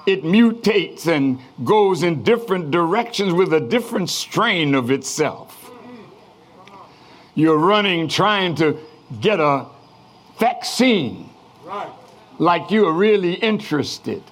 It 0.05 0.23
mutates 0.23 1.07
and 1.07 1.41
goes 1.65 2.03
in 2.03 2.25
different 2.25 2.71
directions 2.71 3.33
with 3.33 3.55
a 3.55 3.61
different 3.61 4.11
strain 4.11 4.75
of 4.75 4.91
itself. 4.91 5.71
You're 7.35 7.57
running 7.57 8.07
trying 8.07 8.55
to 8.57 8.79
get 9.19 9.41
a 9.41 9.65
vaccine 10.39 11.31
like 12.39 12.71
you 12.71 12.87
are 12.87 12.93
really 12.93 13.33
interested 13.33 14.23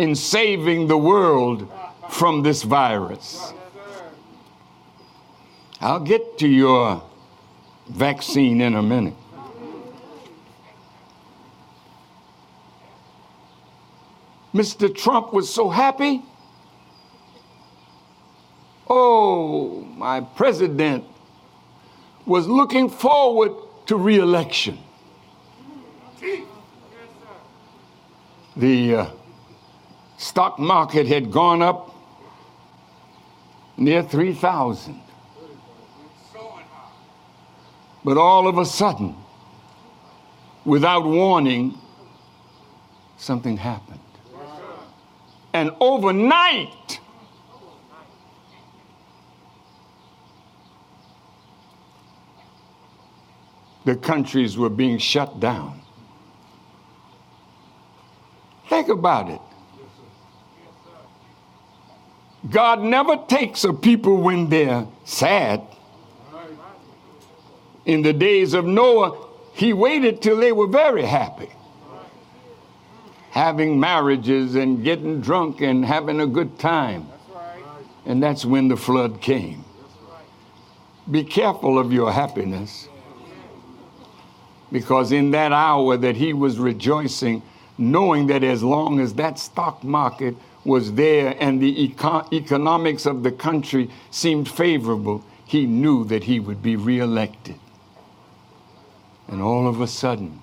in 0.00 0.14
saving 0.14 0.86
the 0.86 0.96
world 0.96 1.70
from 2.08 2.42
this 2.42 2.62
virus. 2.62 3.52
I'll 5.78 6.00
get 6.00 6.38
to 6.38 6.48
your 6.48 7.02
vaccine 7.86 8.62
in 8.62 8.76
a 8.76 8.82
minute. 8.82 9.14
Mr. 14.54 14.92
Trump 14.92 15.34
was 15.34 15.52
so 15.52 15.68
happy. 15.68 16.22
Oh, 18.88 19.82
my 19.98 20.22
president 20.22 21.04
was 22.24 22.48
looking 22.48 22.88
forward 22.88 23.52
to 23.84 23.96
reelection. 23.96 24.78
The 28.56 28.94
uh, 28.94 29.10
stock 30.20 30.58
market 30.58 31.06
had 31.06 31.30
gone 31.30 31.62
up 31.62 31.94
near 33.78 34.02
3,000. 34.02 35.00
But 38.04 38.18
all 38.18 38.46
of 38.46 38.58
a 38.58 38.66
sudden, 38.66 39.16
without 40.66 41.04
warning, 41.04 41.78
something 43.16 43.56
happened. 43.56 43.98
And 45.54 45.70
overnight, 45.80 47.00
the 53.86 53.96
countries 53.96 54.58
were 54.58 54.68
being 54.68 54.98
shut 54.98 55.40
down. 55.40 55.80
Think 58.68 58.88
about 58.88 59.30
it. 59.30 59.40
God 62.48 62.80
never 62.80 63.16
takes 63.28 63.64
a 63.64 63.72
people 63.72 64.16
when 64.16 64.48
they're 64.48 64.86
sad. 65.04 65.62
In 67.84 68.02
the 68.02 68.12
days 68.12 68.54
of 68.54 68.64
Noah, 68.64 69.26
he 69.52 69.72
waited 69.72 70.22
till 70.22 70.36
they 70.36 70.52
were 70.52 70.66
very 70.66 71.02
happy, 71.02 71.50
having 73.30 73.78
marriages 73.78 74.54
and 74.54 74.82
getting 74.82 75.20
drunk 75.20 75.60
and 75.60 75.84
having 75.84 76.20
a 76.20 76.26
good 76.26 76.58
time. 76.58 77.08
And 78.06 78.22
that's 78.22 78.44
when 78.44 78.68
the 78.68 78.76
flood 78.76 79.20
came. 79.20 79.64
Be 81.10 81.24
careful 81.24 81.78
of 81.78 81.92
your 81.92 82.12
happiness 82.12 82.88
because 84.72 85.12
in 85.12 85.32
that 85.32 85.52
hour 85.52 85.96
that 85.96 86.16
he 86.16 86.32
was 86.32 86.58
rejoicing, 86.58 87.42
knowing 87.76 88.28
that 88.28 88.44
as 88.44 88.62
long 88.62 89.00
as 89.00 89.14
that 89.14 89.38
stock 89.38 89.82
market 89.82 90.36
was 90.64 90.94
there 90.94 91.36
and 91.40 91.60
the 91.60 91.88
econ- 91.88 92.32
economics 92.32 93.06
of 93.06 93.22
the 93.22 93.32
country 93.32 93.90
seemed 94.10 94.48
favorable, 94.48 95.24
he 95.44 95.66
knew 95.66 96.04
that 96.04 96.24
he 96.24 96.38
would 96.38 96.62
be 96.62 96.76
reelected. 96.76 97.58
And 99.28 99.40
all 99.40 99.66
of 99.66 99.80
a 99.80 99.86
sudden, 99.86 100.42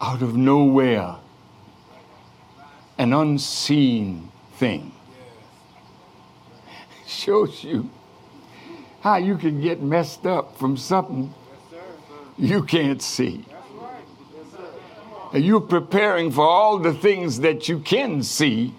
out 0.00 0.22
of 0.22 0.36
nowhere, 0.36 1.16
an 2.96 3.12
unseen 3.12 4.30
thing 4.54 4.92
shows 7.06 7.62
you 7.62 7.90
how 9.00 9.16
you 9.16 9.36
can 9.36 9.60
get 9.60 9.80
messed 9.80 10.26
up 10.26 10.58
from 10.58 10.76
something 10.76 11.32
you 12.36 12.62
can't 12.62 13.02
see 13.02 13.44
you're 15.34 15.60
preparing 15.60 16.30
for 16.30 16.46
all 16.46 16.78
the 16.78 16.94
things 16.94 17.40
that 17.40 17.68
you 17.68 17.80
can 17.80 18.22
see, 18.22 18.74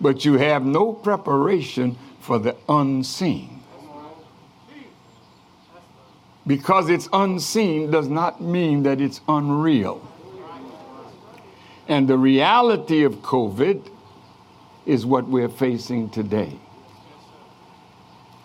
but 0.00 0.24
you 0.24 0.34
have 0.34 0.64
no 0.64 0.92
preparation 0.92 1.96
for 2.20 2.38
the 2.38 2.56
unseen. 2.68 3.60
Because 6.46 6.90
it's 6.90 7.08
unseen 7.12 7.90
does 7.90 8.08
not 8.08 8.42
mean 8.42 8.82
that 8.82 9.00
it's 9.00 9.20
unreal. 9.28 10.06
And 11.88 12.08
the 12.08 12.18
reality 12.18 13.04
of 13.04 13.16
COVID 13.16 13.90
is 14.86 15.06
what 15.06 15.28
we're 15.28 15.48
facing 15.48 16.10
today. 16.10 16.58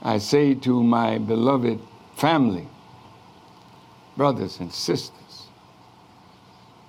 I 0.01 0.17
say 0.17 0.53
to 0.55 0.81
my 0.81 1.17
beloved 1.17 1.79
family, 2.15 2.67
brothers 4.15 4.59
and 4.59 4.71
sisters, 4.71 5.18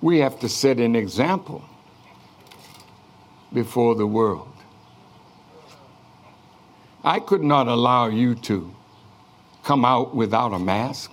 we 0.01 0.19
have 0.19 0.39
to 0.39 0.49
set 0.49 0.79
an 0.79 0.95
example 0.95 1.63
before 3.53 3.95
the 3.95 4.07
world. 4.07 4.47
I 7.03 7.19
could 7.19 7.43
not 7.43 7.67
allow 7.67 8.07
you 8.07 8.35
to 8.35 8.73
come 9.63 9.85
out 9.85 10.15
without 10.15 10.53
a 10.53 10.59
mask 10.59 11.11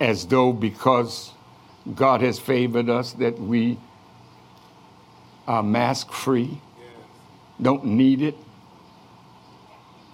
as 0.00 0.26
though 0.26 0.52
because 0.52 1.32
God 1.94 2.20
has 2.20 2.38
favored 2.38 2.90
us 2.90 3.12
that 3.14 3.38
we 3.38 3.78
are 5.46 5.62
mask 5.62 6.12
free. 6.12 6.60
don't 7.60 7.84
need 7.84 8.20
it. 8.20 8.36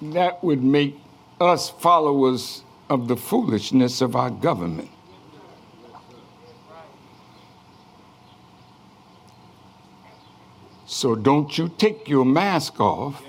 That 0.00 0.42
would 0.44 0.62
make 0.62 0.96
us 1.40 1.70
followers 1.70 2.62
of 2.88 3.08
the 3.08 3.16
foolishness 3.16 4.00
of 4.00 4.14
our 4.14 4.30
government. 4.30 4.90
So 11.02 11.16
don't 11.16 11.58
you 11.58 11.68
take 11.68 12.08
your 12.08 12.24
mask 12.24 12.78
off 12.78 13.20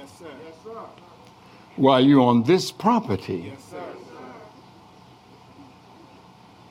while 1.76 2.05
you're 2.05 2.21
on 2.21 2.43
this 2.43 2.71
property. 2.71 3.51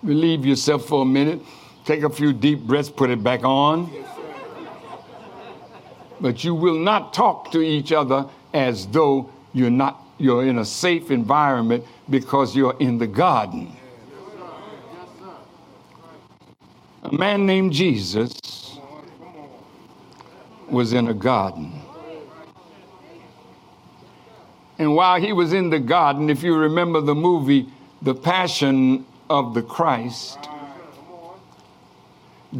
Relieve 0.05 0.46
yourself 0.46 0.86
for 0.86 1.03
a 1.03 1.05
minute. 1.05 1.40
Take 1.84 2.05
a 2.05 2.09
few 2.09 2.32
deep 2.32 2.61
breaths, 2.61 2.88
put 2.88 3.11
it 3.11 3.20
back 3.20 3.42
on. 3.42 3.90
But 6.20 6.44
you 6.44 6.55
will 6.55 6.78
not 6.78 7.12
talk 7.12 7.50
to 7.50 7.61
each 7.61 7.90
other 7.90 8.28
as 8.55 8.86
though 8.86 9.28
you're 9.53 9.70
not 9.70 10.00
you're 10.18 10.46
in 10.46 10.59
a 10.59 10.64
safe 10.64 11.11
environment 11.11 11.84
because 12.11 12.55
you're 12.55 12.76
in 12.78 12.98
the 12.98 13.09
garden. 13.09 13.76
A 17.03 17.12
man 17.12 17.44
named 17.44 17.72
Jesus 17.72 18.32
was 20.72 20.92
in 20.92 21.06
a 21.06 21.14
garden. 21.14 21.70
And 24.78 24.96
while 24.96 25.20
he 25.20 25.32
was 25.32 25.52
in 25.52 25.70
the 25.70 25.78
garden, 25.78 26.30
if 26.30 26.42
you 26.42 26.56
remember 26.56 27.00
the 27.00 27.14
movie, 27.14 27.68
The 28.00 28.14
Passion 28.14 29.06
of 29.30 29.54
the 29.54 29.62
Christ, 29.62 30.38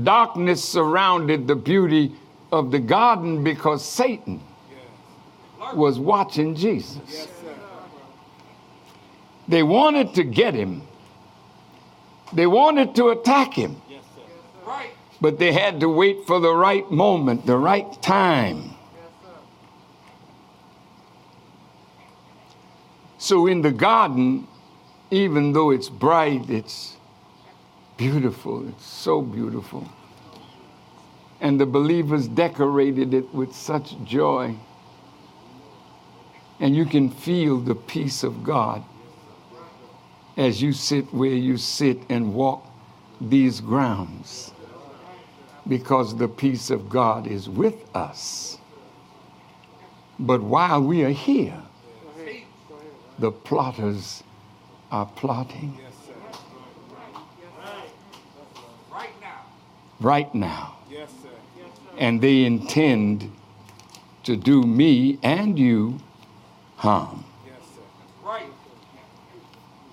darkness 0.05 0.63
surrounded 0.63 1.49
the 1.49 1.57
beauty 1.57 2.13
of 2.53 2.71
the 2.71 2.79
garden 2.79 3.43
because 3.43 3.85
Satan 3.85 4.41
was 5.75 5.99
watching 5.99 6.55
Jesus. 6.55 7.29
They 9.49 9.63
wanted 9.63 10.15
to 10.15 10.23
get 10.23 10.55
him, 10.55 10.83
they 12.33 12.47
wanted 12.47 12.95
to 12.95 13.09
attack 13.09 13.55
him. 13.55 13.82
But 15.23 15.39
they 15.39 15.53
had 15.53 15.79
to 15.79 15.89
wait 15.89 16.27
for 16.27 16.41
the 16.41 16.53
right 16.53 16.91
moment, 16.91 17.47
the 17.47 17.57
right 17.57 18.03
time. 18.03 18.75
So 23.19 23.47
in 23.47 23.63
the 23.63 23.71
garden, 23.71 24.49
even 25.13 25.53
though 25.53 25.71
it's 25.71 25.89
bright, 25.89 26.51
it's 26.51 26.97
beautiful, 27.97 28.69
it's 28.69 28.85
so 28.85 29.23
beautiful. 29.23 29.89
And 31.41 31.61
the 31.61 31.67
believers 31.67 32.27
decorated 32.27 33.15
it 33.15 33.33
with 33.33 33.55
such 33.55 33.95
joy. 34.03 34.57
And 36.59 36.75
you 36.75 36.85
can 36.85 37.09
feel 37.09 37.59
the 37.59 37.77
peace 37.77 38.25
of 38.25 38.43
God 38.43 38.83
as 40.37 40.61
you 40.61 40.73
sit 40.73 41.15
where 41.15 41.31
you 41.31 41.59
sit 41.59 41.99
and 42.09 42.35
walk 42.35 42.67
these 43.21 43.61
grounds 43.61 44.52
because 45.69 46.17
the 46.17 46.29
peace 46.29 46.71
of 46.71 46.89
God 46.89 47.27
is 47.27 47.49
with 47.49 47.75
us. 47.95 48.59
But 50.19 50.43
while 50.43 50.83
we 50.83 51.05
are 51.05 51.11
here, 51.11 51.63
the 53.19 53.31
plotters 53.31 54.23
are 54.91 55.07
plotting. 55.07 55.79
Right 60.01 60.35
now. 60.35 60.77
And 61.97 62.21
they 62.21 62.45
intend 62.45 63.31
to 64.25 64.37
do 64.37 64.63
me 64.63 65.19
and 65.23 65.59
you 65.59 65.99
harm. 66.77 67.25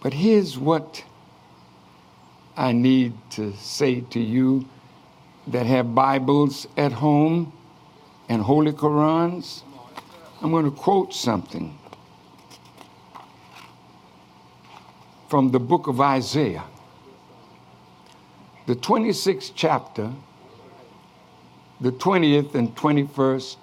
But 0.01 0.13
here's 0.13 0.57
what 0.57 1.03
I 2.55 2.71
need 2.71 3.13
to 3.31 3.53
say 3.55 4.01
to 4.01 4.19
you 4.19 4.65
that 5.49 5.65
have 5.65 5.95
Bibles 5.95 6.67
at 6.77 6.91
home 6.91 7.51
and 8.29 8.41
Holy 8.41 8.71
Qurans, 8.71 9.63
I'm 10.41 10.51
going 10.51 10.65
to 10.65 10.71
quote 10.71 11.13
something 11.13 11.77
from 15.27 15.49
the 15.51 15.59
book 15.59 15.87
of 15.87 15.99
Isaiah, 15.99 16.65
the 18.67 18.75
26th 18.75 19.51
chapter, 19.55 20.11
the 21.81 21.91
20th 21.91 22.53
and 22.53 22.75
21st 22.75 23.57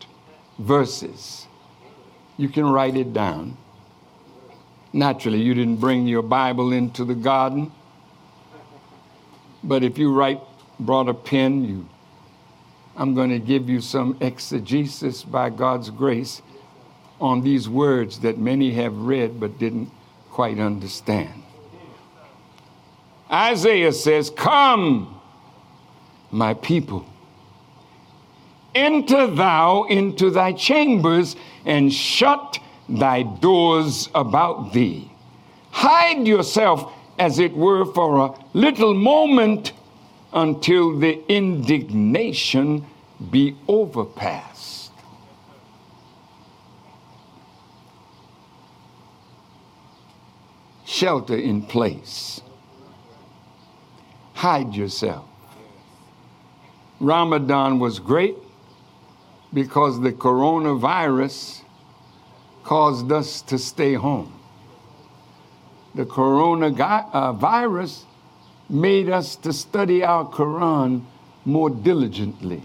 verses. 0.59 1.47
You 2.37 2.49
can 2.49 2.66
write 2.66 2.97
it 2.97 3.12
down. 3.12 3.57
Naturally, 4.93 5.41
you 5.41 5.55
didn't 5.55 5.76
bring 5.76 6.07
your 6.07 6.22
Bible 6.22 6.72
into 6.72 7.05
the 7.05 7.14
garden, 7.14 7.70
but 9.62 9.84
if 9.84 9.99
you 9.99 10.12
write 10.12 10.41
brought 10.79 11.09
a 11.09 11.14
pen, 11.14 11.64
you, 11.64 11.89
I'm 12.97 13.14
going 13.14 13.31
to 13.31 13.39
give 13.39 13.68
you 13.68 13.81
some 13.81 14.16
exegesis 14.20 15.22
by 15.22 15.51
God's 15.51 15.91
grace 15.91 16.43
on 17.20 17.43
these 17.43 17.68
words 17.68 18.20
that 18.20 18.39
many 18.39 18.72
have 18.72 18.97
read 18.97 19.41
but 19.41 19.59
didn't 19.59 19.91
quite 20.31 20.59
understand. 20.59 21.43
Isaiah 23.31 23.93
says, 23.93 24.31
Come, 24.31 25.20
my 26.31 26.55
people, 26.55 27.07
enter 28.74 29.27
thou 29.27 29.85
into 29.85 30.31
thy 30.31 30.53
chambers 30.53 31.37
and 31.64 31.93
shut 31.93 32.59
thy 32.89 33.22
doors 33.22 34.09
about 34.14 34.72
thee. 34.72 35.11
Hide 35.70 36.27
yourself, 36.27 36.93
as 37.18 37.39
it 37.39 37.55
were, 37.55 37.85
for 37.93 38.27
a 38.27 38.35
little 38.55 38.95
moment 38.95 39.72
until 40.37 40.99
the 40.99 41.24
indignation 41.32 42.84
be 43.30 43.57
overpassed. 43.66 44.93
Shelter 50.84 51.37
in 51.37 51.62
place. 51.62 52.43
Hide 54.34 54.74
yourself. 54.74 55.24
Ramadan 57.01 57.78
was 57.78 57.99
great 57.99 58.37
because 59.55 60.03
the 60.03 60.12
coronavirus 60.12 61.62
caused 62.62 63.11
us 63.11 63.41
to 63.43 63.59
stay 63.59 63.95
home. 63.95 64.39
The 65.95 66.05
coronavirus 66.05 68.05
made 68.69 69.09
us 69.09 69.37
to 69.37 69.53
study 69.53 70.03
our 70.03 70.25
Quran 70.29 71.05
more 71.45 71.71
diligently. 71.71 72.62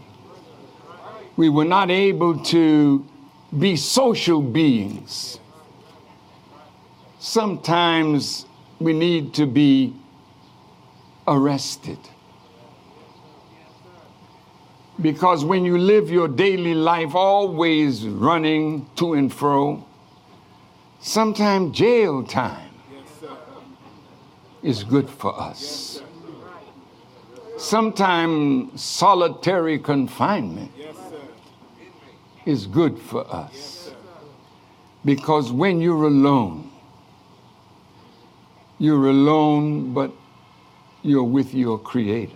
We 1.37 1.49
were 1.49 1.65
not 1.65 1.91
able 1.91 2.43
to 2.45 3.05
be 3.57 3.75
social 3.75 4.41
beings. 4.41 5.39
Sometimes 7.19 8.45
we 8.79 8.93
need 8.93 9.33
to 9.35 9.45
be 9.45 9.93
arrested. 11.27 11.99
Because 14.99 15.45
when 15.45 15.65
you 15.65 15.77
live 15.77 16.09
your 16.09 16.27
daily 16.27 16.73
life 16.73 17.15
always 17.15 18.07
running 18.07 18.87
to 18.95 19.13
and 19.13 19.31
fro, 19.33 19.85
sometimes 20.99 21.75
jail 21.75 22.23
time 22.23 22.70
is 24.63 24.83
good 24.83 25.09
for 25.09 25.39
us. 25.39 26.01
Sometimes 27.57 28.81
solitary 28.81 29.77
confinement 29.77 30.71
is 32.45 32.65
good 32.65 32.97
for 32.97 33.25
us. 33.33 33.91
Because 35.05 35.51
when 35.51 35.81
you're 35.81 36.05
alone, 36.05 36.71
you're 38.79 39.09
alone, 39.09 39.93
but 39.93 40.11
you're 41.03 41.23
with 41.23 41.53
your 41.53 41.77
Creator. 41.79 42.35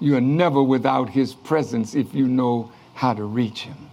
You 0.00 0.16
are 0.16 0.20
never 0.20 0.62
without 0.62 1.10
His 1.10 1.34
presence 1.34 1.94
if 1.94 2.14
you 2.14 2.26
know 2.26 2.70
how 2.94 3.12
to 3.14 3.24
reach 3.24 3.62
Him. 3.62 3.90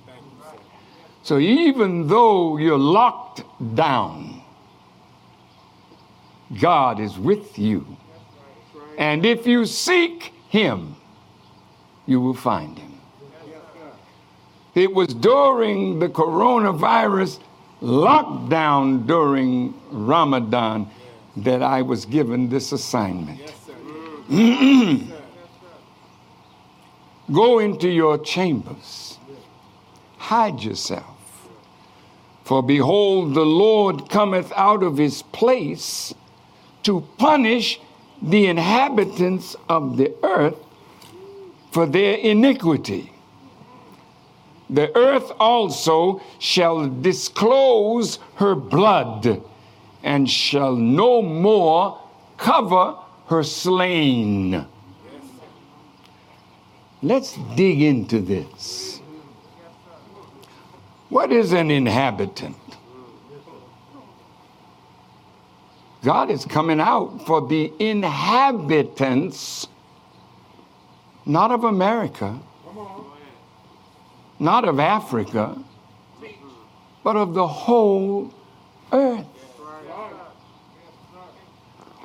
So 1.24 1.40
even 1.40 2.08
though 2.08 2.58
you're 2.58 2.78
locked 2.78 3.44
down, 3.76 4.37
God 6.60 7.00
is 7.00 7.18
with 7.18 7.60
you. 7.60 7.86
And 8.98 9.26
if 9.26 9.46
you 9.46 9.66
seek 9.66 10.34
Him, 10.50 10.96
you 12.06 12.22
will 12.22 12.34
find 12.34 12.78
Him. 12.78 12.94
It 14.76 14.94
was 14.94 15.14
during 15.14 16.00
the 16.00 16.10
coronavirus 16.10 17.40
lockdown 17.82 19.06
during 19.08 19.74
Ramadan 19.92 20.90
that 21.38 21.62
I 21.62 21.82
was 21.82 22.06
given 22.06 22.50
this 22.50 22.72
assignment. 22.72 23.40
Go 27.32 27.60
into 27.60 27.90
your 27.90 28.18
chambers, 28.18 29.20
hide 30.18 30.62
yourself. 30.62 31.16
For 32.44 32.64
behold, 32.64 33.34
the 33.34 33.46
Lord 33.46 34.10
cometh 34.10 34.54
out 34.56 34.82
of 34.82 34.98
his 34.98 35.22
place 35.22 36.14
to 36.88 37.02
punish 37.18 37.82
the 38.22 38.48
inhabitants 38.48 39.58
of 39.68 39.98
the 39.98 40.16
earth 40.24 40.56
for 41.70 41.86
their 41.86 42.16
iniquity. 42.16 43.12
The 44.70 44.96
earth 44.96 45.34
also 45.38 46.22
shall 46.40 46.88
disclose 46.88 48.20
her 48.36 48.56
blood 48.56 49.44
and 50.02 50.30
shall 50.30 50.78
no 50.78 51.22
more 51.22 52.02
cover 52.38 52.96
her 53.28 53.44
slain. 53.44 54.66
Let's 57.02 57.38
dig 57.58 57.82
into 57.82 58.22
this. 58.22 59.02
What 61.10 61.34
is 61.34 61.52
an 61.52 61.70
inhabitant? 61.70 62.77
God 66.08 66.32
is 66.32 66.46
coming 66.46 66.80
out 66.80 67.26
for 67.26 67.46
the 67.46 67.70
inhabitants, 67.80 69.68
not 71.26 71.52
of 71.52 71.66
America, 71.66 72.40
not 74.40 74.64
of 74.64 74.80
Africa, 74.80 75.62
but 77.04 77.18
of 77.18 77.34
the 77.34 77.46
whole 77.46 78.34
earth. 78.94 79.26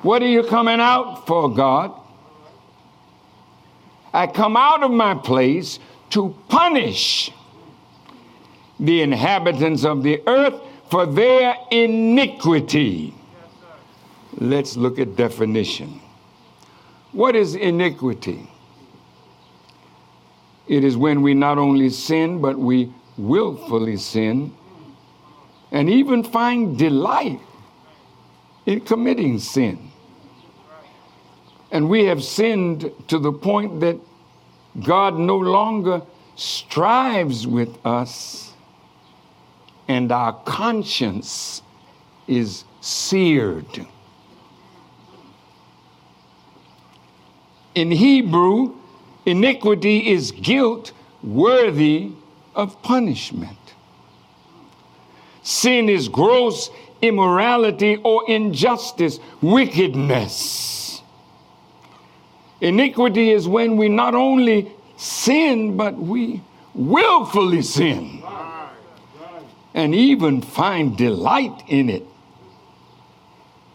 What 0.01 0.21
are 0.21 0.27
you 0.27 0.43
coming 0.43 0.81
out 0.81 1.25
for, 1.25 1.49
God? 1.49 1.93
I 4.13 4.27
come 4.27 4.57
out 4.57 4.83
of 4.83 4.91
my 4.91 5.13
place 5.13 5.79
to 6.09 6.35
punish 6.49 7.31
the 8.81 9.01
inhabitants 9.01 9.85
of 9.85 10.03
the 10.03 10.21
earth 10.27 10.59
for 10.91 11.05
their 11.05 11.55
iniquity. 11.71 13.13
Let's 14.43 14.75
look 14.75 14.99
at 14.99 15.15
definition. 15.15 16.01
What 17.13 17.33
is 17.33 17.55
iniquity? 17.55 18.49
It 20.67 20.83
is 20.83 20.97
when 20.97 21.21
we 21.21 21.33
not 21.33 21.57
only 21.57 21.89
sin, 21.89 22.41
but 22.41 22.59
we 22.59 22.91
willfully 23.17 23.95
sin 23.95 24.53
and 25.71 25.89
even 25.89 26.25
find 26.25 26.77
delight 26.77 27.39
in 28.65 28.81
committing 28.81 29.39
sin. 29.39 29.91
And 31.71 31.87
we 31.89 32.03
have 32.03 32.21
sinned 32.21 32.91
to 33.07 33.19
the 33.19 33.31
point 33.31 33.79
that 33.79 33.97
God 34.83 35.17
no 35.17 35.37
longer 35.37 36.01
strives 36.35 37.47
with 37.47 37.73
us, 37.85 38.51
and 39.87 40.11
our 40.11 40.33
conscience 40.43 41.61
is 42.27 42.65
seared. 42.81 43.87
In 47.75 47.91
Hebrew, 47.91 48.75
iniquity 49.25 50.11
is 50.11 50.31
guilt 50.31 50.91
worthy 51.21 52.11
of 52.55 52.81
punishment. 52.81 53.57
Sin 55.41 55.89
is 55.89 56.07
gross 56.07 56.69
immorality 57.01 57.97
or 57.97 58.29
injustice, 58.29 59.19
wickedness. 59.41 61.01
Iniquity 62.61 63.31
is 63.31 63.47
when 63.47 63.75
we 63.75 63.89
not 63.89 64.15
only 64.15 64.71
sin, 64.95 65.75
but 65.75 65.95
we 65.95 66.41
willfully 66.73 67.61
sin 67.61 68.23
and 69.73 69.93
even 69.93 70.41
find 70.41 70.95
delight 70.95 71.63
in 71.67 71.89
it. 71.89 72.05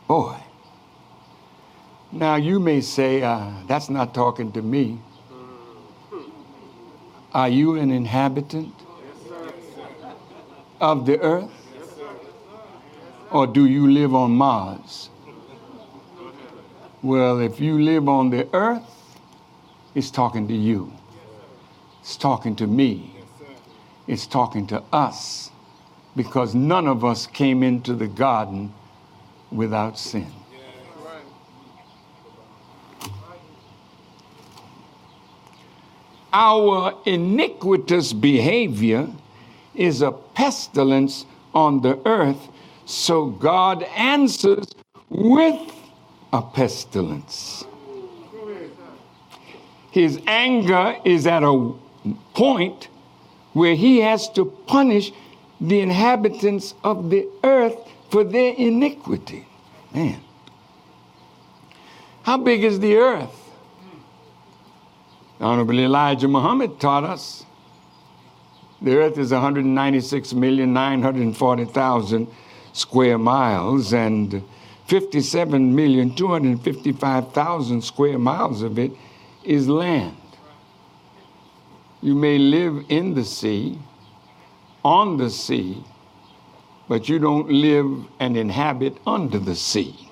Boy. 0.06 0.36
Now 2.10 2.36
you 2.36 2.58
may 2.58 2.80
say, 2.80 3.22
uh, 3.22 3.50
that's 3.66 3.90
not 3.90 4.14
talking 4.14 4.52
to 4.52 4.62
me. 4.62 5.00
Are 7.32 7.48
you 7.48 7.76
an 7.76 7.90
inhabitant 7.90 8.74
of 10.80 11.04
the 11.04 11.20
earth? 11.20 11.50
Or 13.30 13.46
do 13.46 13.66
you 13.66 13.90
live 13.90 14.14
on 14.14 14.30
Mars? 14.32 15.10
Well, 17.02 17.38
if 17.40 17.60
you 17.60 17.78
live 17.78 18.08
on 18.08 18.30
the 18.30 18.48
earth, 18.54 18.82
it's 19.94 20.10
talking 20.10 20.48
to 20.48 20.54
you. 20.54 20.92
It's 22.00 22.16
talking 22.16 22.56
to 22.56 22.66
me. 22.66 23.14
It's 24.06 24.26
talking 24.26 24.66
to 24.68 24.82
us 24.92 25.50
because 26.16 26.54
none 26.54 26.88
of 26.88 27.04
us 27.04 27.26
came 27.26 27.62
into 27.62 27.94
the 27.94 28.08
garden 28.08 28.72
without 29.52 29.98
sin. 29.98 30.32
Our 36.32 36.94
iniquitous 37.06 38.12
behavior 38.12 39.08
is 39.74 40.02
a 40.02 40.12
pestilence 40.12 41.24
on 41.54 41.80
the 41.80 41.98
earth, 42.06 42.48
so 42.84 43.26
God 43.26 43.82
answers 43.96 44.66
with 45.08 45.72
a 46.32 46.42
pestilence. 46.42 47.64
His 49.90 50.20
anger 50.26 50.96
is 51.04 51.26
at 51.26 51.42
a 51.42 51.72
point 52.34 52.88
where 53.54 53.74
he 53.74 53.98
has 53.98 54.28
to 54.30 54.44
punish 54.66 55.12
the 55.60 55.80
inhabitants 55.80 56.74
of 56.84 57.10
the 57.10 57.26
earth 57.42 57.76
for 58.10 58.22
their 58.22 58.54
iniquity. 58.54 59.46
Man. 59.94 60.20
How 62.22 62.36
big 62.36 62.62
is 62.62 62.78
the 62.80 62.96
earth? 62.96 63.37
Honorable 65.40 65.78
Elijah 65.78 66.28
Muhammad 66.28 66.80
taught 66.80 67.04
us 67.04 67.44
the 68.80 68.96
earth 68.96 69.18
is 69.18 69.32
196,940,000 69.32 72.28
square 72.72 73.18
miles, 73.18 73.92
and 73.92 74.44
57,255,000 74.86 77.82
square 77.82 78.18
miles 78.18 78.62
of 78.62 78.78
it 78.78 78.92
is 79.42 79.68
land. 79.68 80.16
You 82.00 82.14
may 82.14 82.38
live 82.38 82.84
in 82.88 83.14
the 83.14 83.24
sea, 83.24 83.80
on 84.84 85.16
the 85.16 85.30
sea, 85.30 85.82
but 86.88 87.08
you 87.08 87.18
don't 87.18 87.50
live 87.50 88.06
and 88.20 88.36
inhabit 88.36 88.98
under 89.04 89.40
the 89.40 89.56
sea. 89.56 90.08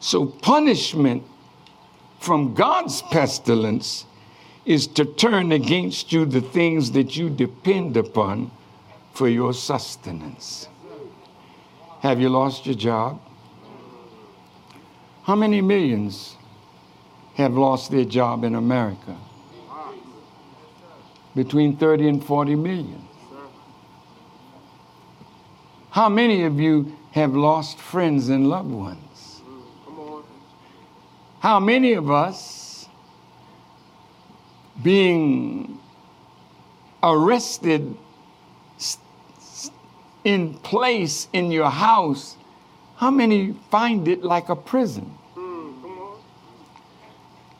So, 0.00 0.24
punishment 0.24 1.24
from 2.18 2.54
God's 2.54 3.02
pestilence 3.02 4.04
is 4.64 4.86
to 4.86 5.04
turn 5.04 5.52
against 5.52 6.12
you 6.12 6.24
the 6.24 6.40
things 6.40 6.92
that 6.92 7.16
you 7.16 7.30
depend 7.30 7.96
upon 7.96 8.50
for 9.12 9.28
your 9.28 9.54
sustenance. 9.54 10.68
Have 12.00 12.20
you 12.20 12.28
lost 12.28 12.66
your 12.66 12.74
job? 12.74 13.20
How 15.22 15.34
many 15.34 15.60
millions 15.60 16.36
have 17.34 17.54
lost 17.54 17.90
their 17.90 18.04
job 18.04 18.44
in 18.44 18.54
America? 18.54 19.16
Between 21.34 21.76
30 21.76 22.08
and 22.08 22.24
40 22.24 22.54
million. 22.54 23.08
How 25.90 26.08
many 26.08 26.44
of 26.44 26.60
you 26.60 26.96
have 27.12 27.34
lost 27.34 27.78
friends 27.78 28.28
and 28.28 28.48
loved 28.48 28.70
ones? 28.70 29.07
How 31.40 31.60
many 31.60 31.92
of 31.92 32.10
us 32.10 32.88
being 34.82 35.78
arrested 37.02 37.96
in 40.24 40.54
place 40.54 41.28
in 41.32 41.52
your 41.52 41.70
house, 41.70 42.36
how 42.96 43.10
many 43.10 43.54
find 43.70 44.08
it 44.08 44.24
like 44.24 44.48
a 44.48 44.56
prison? 44.56 45.14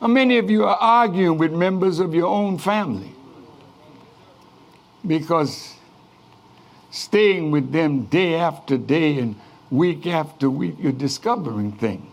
How 0.01 0.07
many 0.07 0.37
of 0.37 0.49
you 0.49 0.65
are 0.65 0.77
arguing 0.77 1.37
with 1.37 1.51
members 1.51 1.99
of 1.99 2.13
your 2.13 2.27
own 2.27 2.57
family? 2.57 3.11
Because 5.05 5.75
staying 6.91 7.51
with 7.51 7.71
them 7.71 8.03
day 8.05 8.35
after 8.35 8.77
day 8.77 9.19
and 9.19 9.35
week 9.71 10.05
after 10.07 10.49
week, 10.49 10.75
you're 10.79 10.91
discovering 10.91 11.71
things 11.71 12.08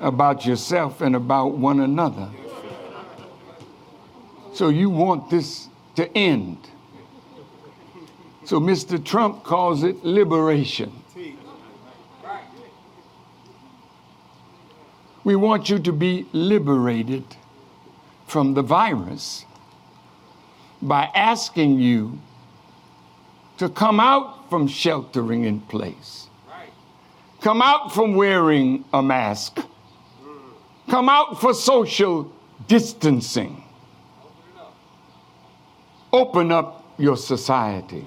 about 0.00 0.44
yourself 0.46 1.00
and 1.00 1.14
about 1.14 1.52
one 1.52 1.80
another. 1.80 2.28
So 4.52 4.68
you 4.68 4.90
want 4.90 5.30
this 5.30 5.68
to 5.96 6.10
end. 6.16 6.58
So 8.44 8.58
Mr. 8.58 9.02
Trump 9.02 9.44
calls 9.44 9.84
it 9.84 10.04
liberation. 10.04 10.92
We 15.22 15.36
want 15.36 15.68
you 15.68 15.78
to 15.78 15.92
be 15.92 16.26
liberated 16.32 17.24
from 18.26 18.54
the 18.54 18.62
virus 18.62 19.44
by 20.80 21.10
asking 21.14 21.78
you 21.78 22.18
to 23.58 23.68
come 23.68 24.00
out 24.00 24.48
from 24.48 24.66
sheltering 24.66 25.44
in 25.44 25.60
place, 25.60 26.28
come 27.42 27.60
out 27.60 27.92
from 27.92 28.14
wearing 28.14 28.84
a 28.94 29.02
mask, 29.02 29.60
come 30.90 31.08
out 31.08 31.40
for 31.40 31.54
social 31.54 32.30
distancing. 32.66 33.62
Open 36.12 36.50
up 36.50 36.84
your 36.98 37.16
society. 37.16 38.04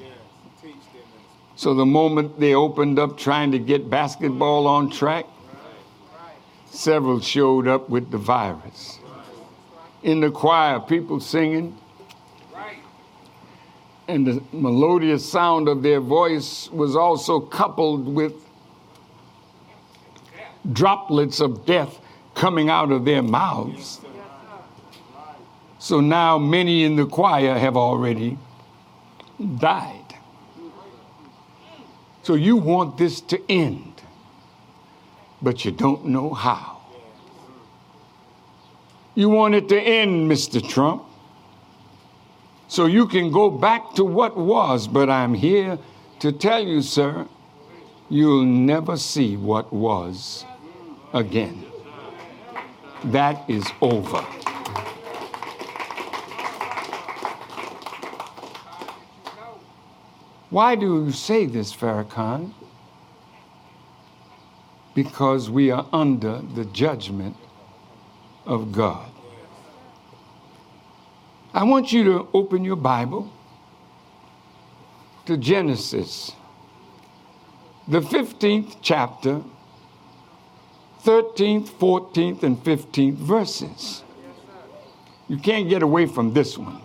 So 1.55 1.73
the 1.73 1.86
moment 1.86 2.39
they 2.39 2.53
opened 2.53 2.99
up 2.99 3.17
trying 3.17 3.51
to 3.53 3.59
get 3.59 3.89
basketball 3.89 4.67
on 4.67 4.89
track, 4.89 5.25
several 6.69 7.21
showed 7.21 7.67
up 7.67 7.89
with 7.89 8.11
the 8.11 8.17
virus. 8.17 8.99
In 10.03 10.19
the 10.19 10.29
choir, 10.29 10.81
people 10.81 11.21
singing, 11.21 11.77
and 14.09 14.27
the 14.27 14.43
melodious 14.51 15.27
sound 15.27 15.69
of 15.69 15.81
their 15.81 16.01
voice 16.01 16.69
was 16.71 16.97
also 16.97 17.39
coupled 17.39 18.13
with 18.13 18.34
droplets 20.73 21.39
of 21.39 21.65
death 21.65 21.99
coming 22.36 22.69
out 22.69 22.91
of 22.91 23.05
their 23.05 23.21
mouths. 23.21 24.01
So 25.79 25.99
now 25.99 26.38
many 26.38 26.84
in 26.84 26.95
the 26.95 27.05
choir 27.05 27.57
have 27.57 27.75
already 27.75 28.38
died. 29.59 29.99
So 32.23 32.36
you 32.36 32.55
want 32.55 32.97
this 32.97 33.19
to 33.21 33.51
end, 33.51 34.01
but 35.41 35.65
you 35.65 35.71
don't 35.71 36.05
know 36.05 36.34
how. 36.34 36.81
You 39.15 39.29
want 39.29 39.55
it 39.55 39.67
to 39.69 39.79
end, 39.79 40.31
Mr. 40.31 40.67
Trump, 40.67 41.03
so 42.67 42.86
you 42.86 43.05
can 43.05 43.29
go 43.29 43.51
back 43.51 43.93
to 43.95 44.05
what 44.05 44.38
was, 44.38 44.88
but 44.88 45.09
I'm 45.09 45.34
here 45.34 45.77
to 46.19 46.31
tell 46.31 46.65
you, 46.65 46.81
sir, 46.81 47.27
you'll 48.09 48.45
never 48.45 48.95
see 48.95 49.36
what 49.36 49.71
was 49.73 50.45
again. 51.13 51.65
That 53.06 53.49
is 53.49 53.66
over. 53.82 54.26
Why 60.49 60.76
do 60.76 61.06
you 61.06 61.12
say 61.12 61.45
this, 61.47 61.74
Farrakhan? 61.76 62.54
Because 64.93 65.49
we 65.49 65.72
are 65.72 65.88
under 65.91 66.41
the 66.54 66.66
judgment 66.66 67.36
of 68.45 68.72
God. 68.72 69.10
I 71.54 71.64
want 71.64 71.91
you 71.91 72.04
to 72.04 72.28
open 72.34 72.64
your 72.64 72.76
Bible 72.76 73.32
to 75.26 75.38
Genesis, 75.38 76.34
the 77.88 78.01
15th 78.01 78.78
chapter, 78.82 79.41
13th, 81.04 81.70
14th, 81.70 82.43
and 82.43 82.58
15th 82.64 83.16
verses. 83.16 84.04
You 85.28 85.38
can't 85.38 85.68
get 85.70 85.84
away 85.84 86.06
from 86.06 86.34
this 86.34 86.58
one. 86.58 86.82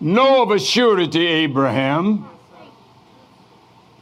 Know 0.00 0.42
of 0.42 0.50
a 0.50 0.58
surety, 0.58 1.26
Abraham, 1.26 2.28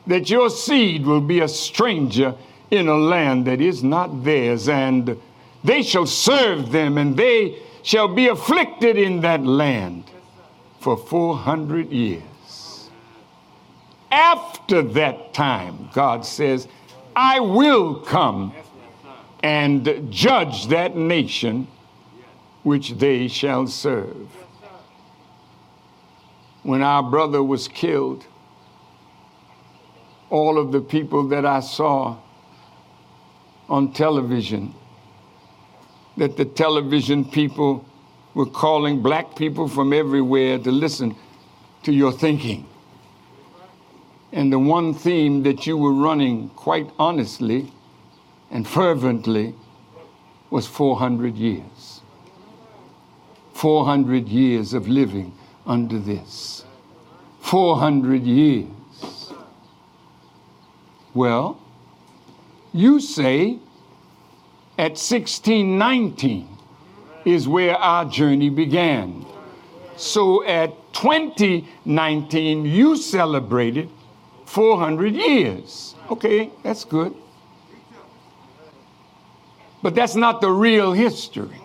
that 0.07 0.31
your 0.31 0.49
seed 0.51 1.05
will 1.05 1.21
be 1.21 1.41
a 1.41 1.49
stranger 1.49 2.35
in 2.71 2.89
a 2.89 2.97
land 2.97 3.47
that 3.47 3.61
is 3.61 3.83
not 3.83 4.25
theirs, 4.25 4.69
and 4.69 5.19
they 5.63 5.83
shall 5.83 6.07
serve 6.07 6.73
them, 6.73 6.97
and 6.97 7.17
they 7.17 7.59
shall 7.83 8.09
be 8.09 8.29
afflicted 8.29 8.97
in 8.97 9.21
that 9.21 9.45
land 9.45 10.05
for 10.81 10.97
400 10.97 11.91
years. 11.91 12.23
After 14.11 14.83
that 14.83 15.35
time, 15.35 15.91
God 15.93 16.25
says, 16.25 16.67
I 17.15 17.41
will 17.41 17.97
come 17.97 18.53
and 19.43 20.11
judge 20.11 20.69
that 20.69 20.97
nation 20.97 21.67
which 22.63 22.91
they 22.93 23.29
shall 23.29 23.67
serve. 23.67 24.29
When 26.63 26.83
our 26.83 27.03
brother 27.03 27.43
was 27.43 27.69
killed, 27.69 28.27
all 30.29 30.59
of 30.59 30.73
the 30.73 30.81
people 30.81 31.29
that 31.29 31.47
I 31.47 31.61
saw 31.61 32.19
on 33.69 33.93
television, 33.93 34.75
that 36.17 36.37
the 36.37 36.45
television 36.45 37.25
people 37.25 37.85
were 38.35 38.47
calling 38.47 39.03
black 39.03 39.37
people 39.37 39.69
from 39.69 39.93
everywhere 39.93 40.59
to 40.59 40.71
listen 40.71 41.17
to 41.83 41.93
your 41.93 42.13
thinking. 42.13 42.67
And 44.33 44.53
the 44.53 44.59
one 44.59 44.95
theme 44.95 45.43
that 45.43 45.67
you 45.67 45.77
were 45.77 45.93
running 45.93 46.51
quite 46.51 46.89
honestly 46.99 47.73
and 48.51 48.67
fervently 48.67 49.55
was 50.51 50.67
400 50.67 51.37
years. 51.37 52.01
400 53.55 54.29
years 54.29 54.73
of 54.73 54.89
living 54.89 55.33
under 55.67 55.99
this. 55.99 56.65
400 57.41 58.23
years. 58.23 59.33
Well, 61.13 61.61
you 62.73 63.01
say 63.01 63.59
at 64.79 64.93
1619 64.93 66.49
is 67.25 67.49
where 67.49 67.75
our 67.77 68.05
journey 68.05 68.49
began. 68.49 69.27
So 69.97 70.45
at 70.47 70.71
2019, 70.95 72.65
you 72.65 72.97
celebrated 72.97 73.91
400 74.51 75.15
years. 75.15 75.95
Okay, 76.11 76.51
that's 76.65 76.85
good. 76.85 77.15
But 79.81 79.95
that's 79.95 80.17
not 80.17 80.41
the 80.41 80.51
real 80.51 80.93
history. 80.93 81.61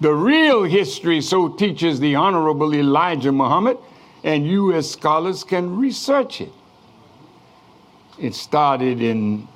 The 0.00 0.12
real 0.12 0.64
history, 0.64 1.20
so 1.20 1.48
teaches 1.50 2.00
the 2.00 2.16
Honorable 2.16 2.74
Elijah 2.74 3.30
Muhammad, 3.30 3.78
and 4.24 4.44
you 4.44 4.72
as 4.72 4.90
scholars 4.90 5.44
can 5.44 5.76
research 5.76 6.40
it. 6.40 6.52
It 8.18 8.34
started 8.34 9.00
in 9.00 9.46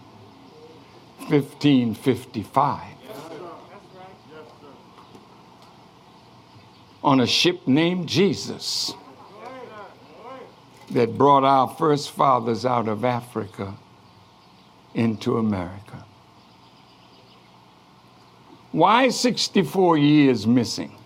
1555 1.27 2.83
on 7.03 7.21
a 7.21 7.27
ship 7.27 7.67
named 7.67 8.09
Jesus 8.09 8.95
that 10.91 11.17
brought 11.17 11.45
our 11.45 11.69
first 11.69 12.11
fathers 12.11 12.67
out 12.67 12.89
of 12.89 13.05
Africa 13.05 13.77
into 14.95 15.39
America. 15.39 16.05
Why 18.73 19.09
64 19.09 19.97
years 19.99 20.45
missing? 20.47 20.97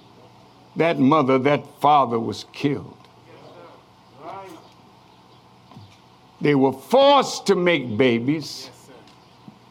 that 0.77 0.97
mother, 0.97 1.37
that 1.37 1.79
father 1.79 2.19
was 2.19 2.45
killed. 2.51 2.92
They 6.43 6.55
were 6.55 6.73
forced 6.73 7.47
to 7.47 7.55
make 7.55 7.97
babies 7.97 8.69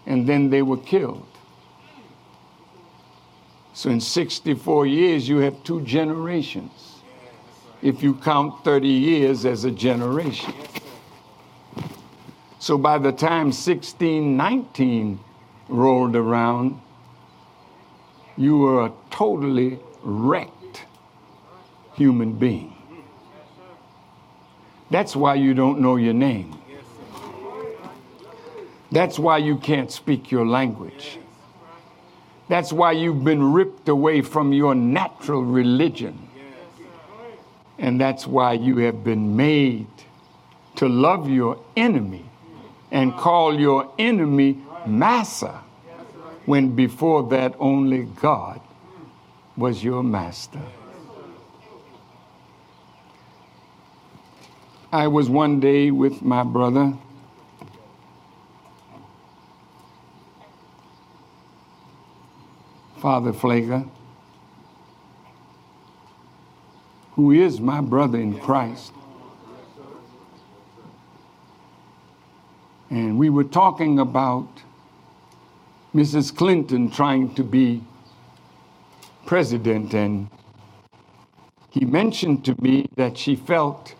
and 0.06 0.26
then 0.26 0.48
they 0.48 0.62
were 0.62 0.78
killed. 0.78 1.26
So 3.74 3.90
in 3.90 4.00
64 4.00 4.86
years, 4.86 5.28
you 5.28 5.36
have 5.38 5.62
two 5.64 5.82
generations. 5.82 7.02
If 7.82 8.02
you 8.02 8.14
count 8.14 8.64
30 8.64 8.88
years 8.88 9.44
as 9.44 9.64
a 9.64 9.70
generation. 9.70 10.54
So 12.58 12.78
by 12.78 12.96
the 12.96 13.12
time 13.12 13.52
1619 13.52 15.20
rolled 15.68 16.16
around, 16.16 16.80
you 18.38 18.56
were 18.56 18.86
a 18.86 18.92
totally 19.10 19.78
wrecked 20.02 20.86
human 21.96 22.32
being. 22.32 22.74
That's 24.90 25.14
why 25.14 25.34
you 25.34 25.52
don't 25.52 25.80
know 25.80 25.96
your 25.96 26.14
name. 26.14 26.61
That's 28.92 29.18
why 29.18 29.38
you 29.38 29.56
can't 29.56 29.90
speak 29.90 30.30
your 30.30 30.46
language. 30.46 31.18
That's 32.48 32.72
why 32.72 32.92
you've 32.92 33.24
been 33.24 33.52
ripped 33.52 33.88
away 33.88 34.20
from 34.20 34.52
your 34.52 34.74
natural 34.74 35.42
religion. 35.42 36.28
And 37.78 37.98
that's 37.98 38.26
why 38.26 38.52
you 38.52 38.76
have 38.78 39.02
been 39.02 39.34
made 39.34 39.86
to 40.76 40.88
love 40.88 41.28
your 41.30 41.58
enemy 41.74 42.24
and 42.90 43.14
call 43.14 43.58
your 43.58 43.90
enemy 43.98 44.58
Massa 44.86 45.62
when 46.44 46.74
before 46.74 47.22
that 47.30 47.54
only 47.58 48.04
God 48.20 48.60
was 49.56 49.82
your 49.82 50.02
master. 50.02 50.60
I 54.92 55.08
was 55.08 55.30
one 55.30 55.60
day 55.60 55.90
with 55.90 56.20
my 56.20 56.42
brother. 56.42 56.92
Father 63.02 63.32
Pfleger, 63.32 63.88
who 67.16 67.32
is 67.32 67.60
my 67.60 67.80
brother 67.80 68.16
in 68.16 68.38
Christ. 68.38 68.92
And 72.90 73.18
we 73.18 73.28
were 73.28 73.42
talking 73.42 73.98
about 73.98 74.46
Mrs. 75.92 76.32
Clinton 76.32 76.92
trying 76.92 77.34
to 77.34 77.42
be 77.42 77.82
president, 79.26 79.94
and 79.94 80.28
he 81.70 81.84
mentioned 81.84 82.44
to 82.44 82.54
me 82.62 82.86
that 82.94 83.18
she 83.18 83.34
felt 83.34 83.96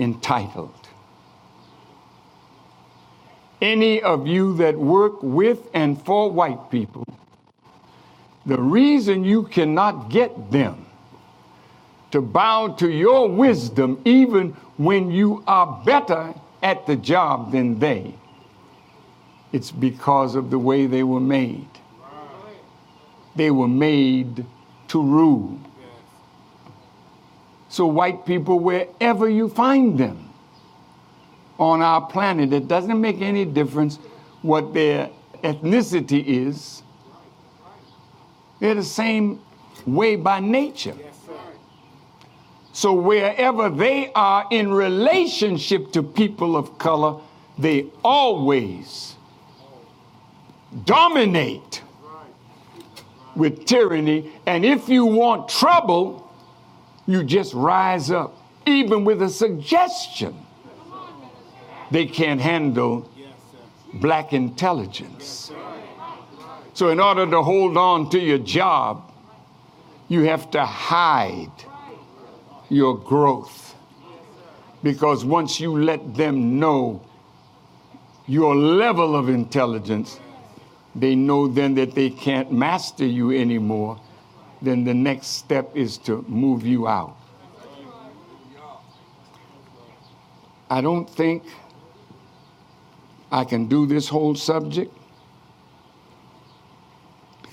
entitled. 0.00 0.88
Any 3.60 4.02
of 4.02 4.26
you 4.26 4.56
that 4.56 4.76
work 4.76 5.22
with 5.22 5.68
and 5.72 6.04
for 6.04 6.28
white 6.28 6.72
people, 6.72 7.06
the 8.44 8.60
reason 8.60 9.24
you 9.24 9.44
cannot 9.44 10.10
get 10.10 10.50
them 10.50 10.86
to 12.10 12.20
bow 12.20 12.68
to 12.68 12.90
your 12.90 13.28
wisdom, 13.28 14.00
even 14.04 14.50
when 14.76 15.10
you 15.10 15.42
are 15.46 15.82
better 15.84 16.34
at 16.62 16.86
the 16.86 16.96
job 16.96 17.52
than 17.52 17.78
they, 17.78 18.14
it's 19.52 19.70
because 19.70 20.34
of 20.34 20.50
the 20.50 20.58
way 20.58 20.86
they 20.86 21.02
were 21.02 21.20
made. 21.20 21.68
They 23.34 23.50
were 23.50 23.68
made 23.68 24.44
to 24.88 25.02
rule. 25.02 25.58
So, 27.68 27.86
white 27.86 28.26
people, 28.26 28.58
wherever 28.58 29.28
you 29.28 29.48
find 29.48 29.98
them 29.98 30.28
on 31.58 31.80
our 31.80 32.02
planet, 32.02 32.52
it 32.52 32.68
doesn't 32.68 33.00
make 33.00 33.22
any 33.22 33.46
difference 33.46 33.96
what 34.42 34.74
their 34.74 35.08
ethnicity 35.42 36.22
is. 36.26 36.82
They're 38.62 38.76
the 38.76 38.84
same 38.84 39.40
way 39.86 40.14
by 40.14 40.38
nature. 40.38 40.94
So, 42.72 42.92
wherever 42.92 43.68
they 43.68 44.12
are 44.12 44.46
in 44.52 44.72
relationship 44.72 45.90
to 45.94 46.02
people 46.04 46.56
of 46.56 46.78
color, 46.78 47.20
they 47.58 47.86
always 48.04 49.16
dominate 50.84 51.82
with 53.34 53.64
tyranny. 53.64 54.30
And 54.46 54.64
if 54.64 54.88
you 54.88 55.06
want 55.06 55.48
trouble, 55.48 56.32
you 57.08 57.24
just 57.24 57.54
rise 57.54 58.12
up, 58.12 58.36
even 58.64 59.04
with 59.04 59.22
a 59.22 59.28
suggestion. 59.28 60.36
They 61.90 62.06
can't 62.06 62.40
handle 62.40 63.10
black 63.94 64.32
intelligence. 64.32 65.50
So, 66.74 66.88
in 66.88 67.00
order 67.00 67.26
to 67.30 67.42
hold 67.42 67.76
on 67.76 68.08
to 68.10 68.18
your 68.18 68.38
job, 68.38 69.12
you 70.08 70.22
have 70.22 70.50
to 70.52 70.64
hide 70.64 71.52
your 72.68 72.96
growth. 72.96 73.74
Because 74.82 75.24
once 75.24 75.60
you 75.60 75.80
let 75.82 76.14
them 76.14 76.58
know 76.58 77.06
your 78.26 78.56
level 78.56 79.14
of 79.14 79.28
intelligence, 79.28 80.18
they 80.94 81.14
know 81.14 81.46
then 81.46 81.74
that 81.74 81.94
they 81.94 82.10
can't 82.10 82.52
master 82.52 83.06
you 83.06 83.30
anymore 83.30 84.00
then 84.62 84.84
the 84.84 84.94
next 84.94 85.26
step 85.26 85.76
is 85.76 85.98
to 85.98 86.24
move 86.28 86.64
you 86.64 86.86
out. 86.86 87.16
I 90.70 90.80
don't 90.80 91.10
think 91.10 91.42
I 93.30 93.44
can 93.44 93.66
do 93.66 93.86
this 93.86 94.08
whole 94.08 94.34
subject 94.34 94.96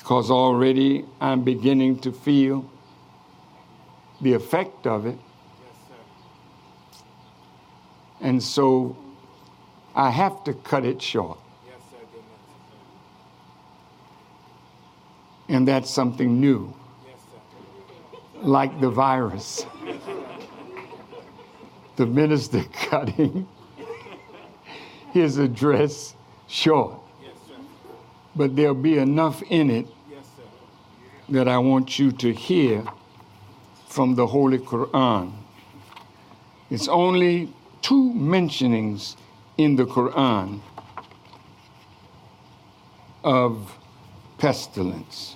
because 0.09 0.31
already 0.31 1.05
I'm 1.21 1.43
beginning 1.43 1.99
to 1.99 2.11
feel 2.11 2.67
the 4.21 4.33
effect 4.33 4.87
of 4.87 5.05
it. 5.05 5.19
And 8.19 8.41
so 8.41 8.97
I 9.93 10.09
have 10.09 10.43
to 10.45 10.55
cut 10.55 10.83
it 10.83 10.99
short. 10.99 11.37
And 15.47 15.67
that's 15.67 15.91
something 15.91 16.41
new 16.41 16.73
like 18.41 18.81
the 18.81 18.89
virus. 18.89 19.63
the 21.97 22.07
minister 22.07 22.63
cutting 22.73 23.47
his 25.11 25.37
address 25.37 26.15
short. 26.47 26.99
but 28.35 28.55
there'll 28.55 28.73
be 28.73 28.97
enough 28.97 29.43
in 29.51 29.69
it 29.69 29.85
that 31.31 31.47
I 31.47 31.57
want 31.59 31.99
you 31.99 32.11
to 32.11 32.33
hear 32.33 32.83
from 33.87 34.15
the 34.15 34.25
Holy 34.25 34.57
Quran. 34.57 35.33
It's 36.69 36.87
only 36.87 37.53
two 37.81 38.13
mentionings 38.13 39.15
in 39.57 39.75
the 39.75 39.85
Quran 39.85 40.61
of 43.23 43.77
pestilence. 44.37 45.35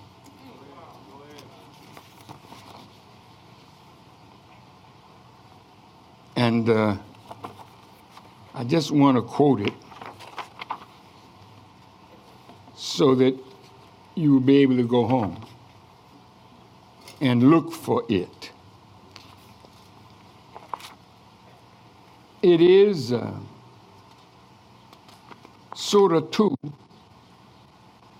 And 6.35 6.67
uh, 6.69 6.97
I 8.55 8.63
just 8.63 8.91
want 8.91 9.17
to 9.17 9.21
quote 9.21 9.61
it 9.61 9.73
so 12.75 13.13
that 13.15 13.37
you 14.15 14.33
will 14.33 14.39
be 14.39 14.57
able 14.57 14.77
to 14.77 14.87
go 14.87 15.05
home 15.05 15.43
and 17.23 17.49
look 17.49 17.71
for 17.71 18.03
it. 18.09 18.51
It 22.41 22.61
is 22.61 23.13
uh, 23.13 23.31
Surah 25.75 26.21
2, 26.29 26.55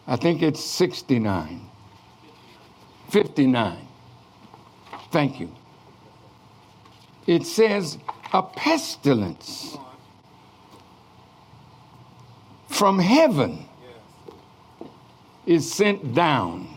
I 0.07 0.15
think 0.15 0.41
it's 0.41 0.63
69, 0.63 1.61
59. 3.09 3.87
Thank 5.11 5.39
you 5.39 5.51
it 7.27 7.45
says 7.45 7.97
a 8.33 8.43
pestilence 8.43 9.77
from 12.67 12.99
heaven 12.99 13.65
is 15.45 15.71
sent 15.71 16.13
down. 16.13 16.67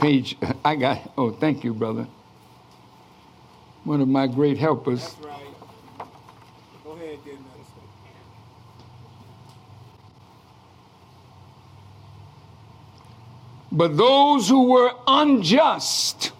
Page, 0.00 0.36
I 0.64 0.76
got, 0.76 1.12
oh, 1.18 1.30
thank 1.30 1.62
you, 1.62 1.74
brother. 1.74 2.06
One 3.84 4.00
of 4.00 4.08
my 4.08 4.26
great 4.26 4.56
helpers. 4.56 5.02
That's 5.02 5.26
right. 5.26 6.08
Go 6.84 6.92
ahead, 6.92 7.18
But 13.72 13.96
those 13.96 14.48
who 14.48 14.70
were 14.70 14.92
unjust 15.06 16.32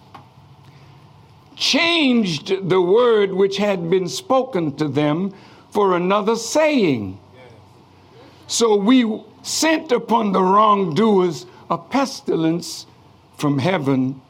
changed 1.54 2.68
the 2.68 2.80
word 2.80 3.32
which 3.32 3.58
had 3.58 3.90
been 3.90 4.08
spoken 4.08 4.74
to 4.76 4.88
them 4.88 5.34
for 5.70 5.96
another 5.96 6.34
saying. 6.34 7.20
So 8.46 8.74
we 8.74 9.22
sent 9.42 9.92
upon 9.92 10.32
the 10.32 10.42
wrongdoers 10.42 11.44
a 11.68 11.78
pestilence 11.78 12.86
from 13.40 13.58
heaven 13.58 14.20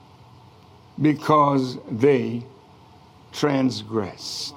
because 1.01 1.79
they 1.91 2.45
transgressed. 3.33 4.55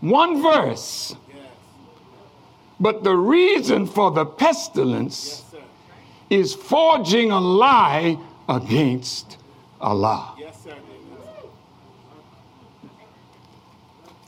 One 0.00 0.42
verse 0.42 1.16
But 2.78 3.04
the 3.04 3.16
reason 3.16 3.86
for 3.86 4.10
the 4.10 4.26
pestilence 4.26 5.42
is 6.28 6.54
forging 6.54 7.30
a 7.30 7.40
lie 7.40 8.18
against 8.48 9.38
Allah. 9.80 10.34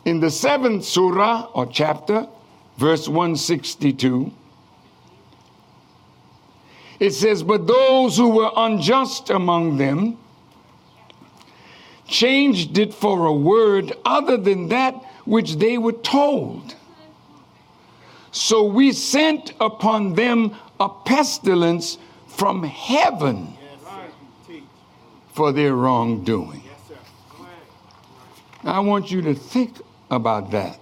In 0.05 0.21
the 0.21 0.31
seventh 0.31 0.85
surah 0.85 1.51
or 1.53 1.67
chapter, 1.67 2.27
verse 2.79 3.07
162, 3.09 4.33
it 7.01 7.13
says, 7.13 7.43
But 7.43 7.67
those 7.67 8.17
who 8.17 8.31
were 8.31 8.51
unjust 8.57 9.31
among 9.31 9.77
them 9.77 10.19
changed 12.07 12.79
it 12.79 12.95
for 12.95 13.27
a 13.27 13.33
word 13.33 13.93
other 14.05 14.37
than 14.37 14.69
that 14.69 14.95
which 15.25 15.57
they 15.57 15.79
were 15.79 15.93
told. 15.93 16.75
So 18.31 18.65
we 18.65 18.93
sent 18.93 19.53
upon 19.61 20.15
them 20.15 20.55
a 20.81 20.89
pestilence 20.89 21.99
from 22.27 22.63
heaven 22.63 23.55
for 25.33 25.53
their 25.53 25.75
wrongdoing. 25.75 26.63
I 28.65 28.81
want 28.81 29.11
you 29.11 29.23
to 29.23 29.35
think 29.35 29.77
about 30.11 30.51
that 30.51 30.79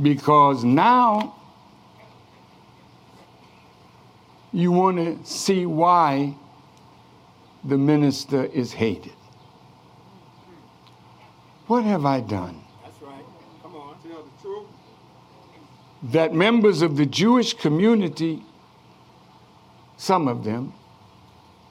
because 0.00 0.64
now 0.64 1.34
you 4.52 4.70
want 4.70 4.98
to 4.98 5.18
see 5.30 5.66
why 5.66 6.34
the 7.64 7.78
minister 7.78 8.44
is 8.44 8.72
hated. 8.72 9.12
What 11.66 11.84
have 11.84 12.04
I 12.04 12.20
done? 12.20 12.60
That's 12.84 13.00
right. 13.00 13.24
Come 13.62 13.76
on. 13.76 13.96
Tell 14.02 14.22
the 14.22 14.42
truth. 14.42 14.66
That 16.02 16.34
members 16.34 16.82
of 16.82 16.96
the 16.96 17.06
Jewish 17.06 17.54
community, 17.54 18.42
some 19.96 20.28
of 20.28 20.44
them, 20.44 20.74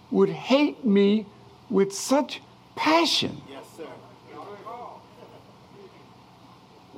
would 0.09 0.29
hate 0.29 0.83
me 0.83 1.27
with 1.69 1.93
such 1.93 2.41
passion. 2.75 3.41
Yes, 3.49 3.63
sir. 3.77 3.85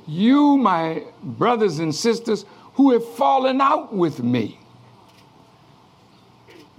you, 0.06 0.56
my 0.56 1.04
brothers 1.22 1.78
and 1.78 1.94
sisters, 1.94 2.44
who 2.74 2.92
have 2.92 3.06
fallen 3.16 3.60
out 3.60 3.92
with 3.92 4.22
me 4.22 4.58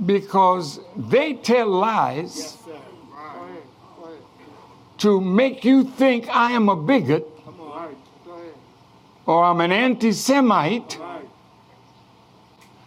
because 0.04 0.80
they 0.96 1.34
tell 1.34 1.70
lies 1.70 2.36
Yes, 2.36 2.58
to 4.98 5.22
make 5.22 5.64
you 5.64 5.84
think 5.84 6.28
I 6.30 6.52
am 6.52 6.70
a 6.70 6.76
bigot 6.76 7.28
or 9.26 9.43
I'm 9.43 9.62
an 9.62 9.72
anti 9.72 10.12
Semite 10.12 11.00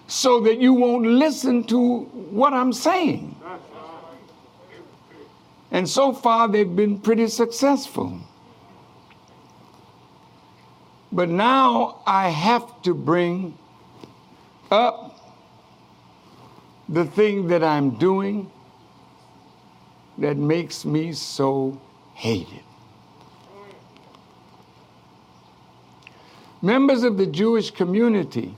so 0.06 0.40
that 0.40 0.58
you 0.58 0.72
won't 0.72 1.06
listen 1.06 1.64
to 1.64 2.00
what 2.30 2.52
I'm 2.52 2.72
saying. 2.72 3.34
And 5.70 5.88
so 5.88 6.12
far, 6.12 6.48
they've 6.48 6.74
been 6.74 6.98
pretty 6.98 7.28
successful. 7.28 8.18
But 11.12 11.28
now 11.28 12.00
I 12.06 12.30
have 12.30 12.82
to 12.82 12.94
bring 12.94 13.56
up 14.70 15.07
the 16.88 17.04
thing 17.04 17.48
that 17.48 17.62
I'm 17.62 17.90
doing 17.90 18.50
that 20.18 20.36
makes 20.36 20.84
me 20.84 21.12
so 21.12 21.80
hated. 22.14 22.62
Members 26.60 27.04
of 27.04 27.18
the 27.18 27.26
Jewish 27.26 27.70
community 27.70 28.56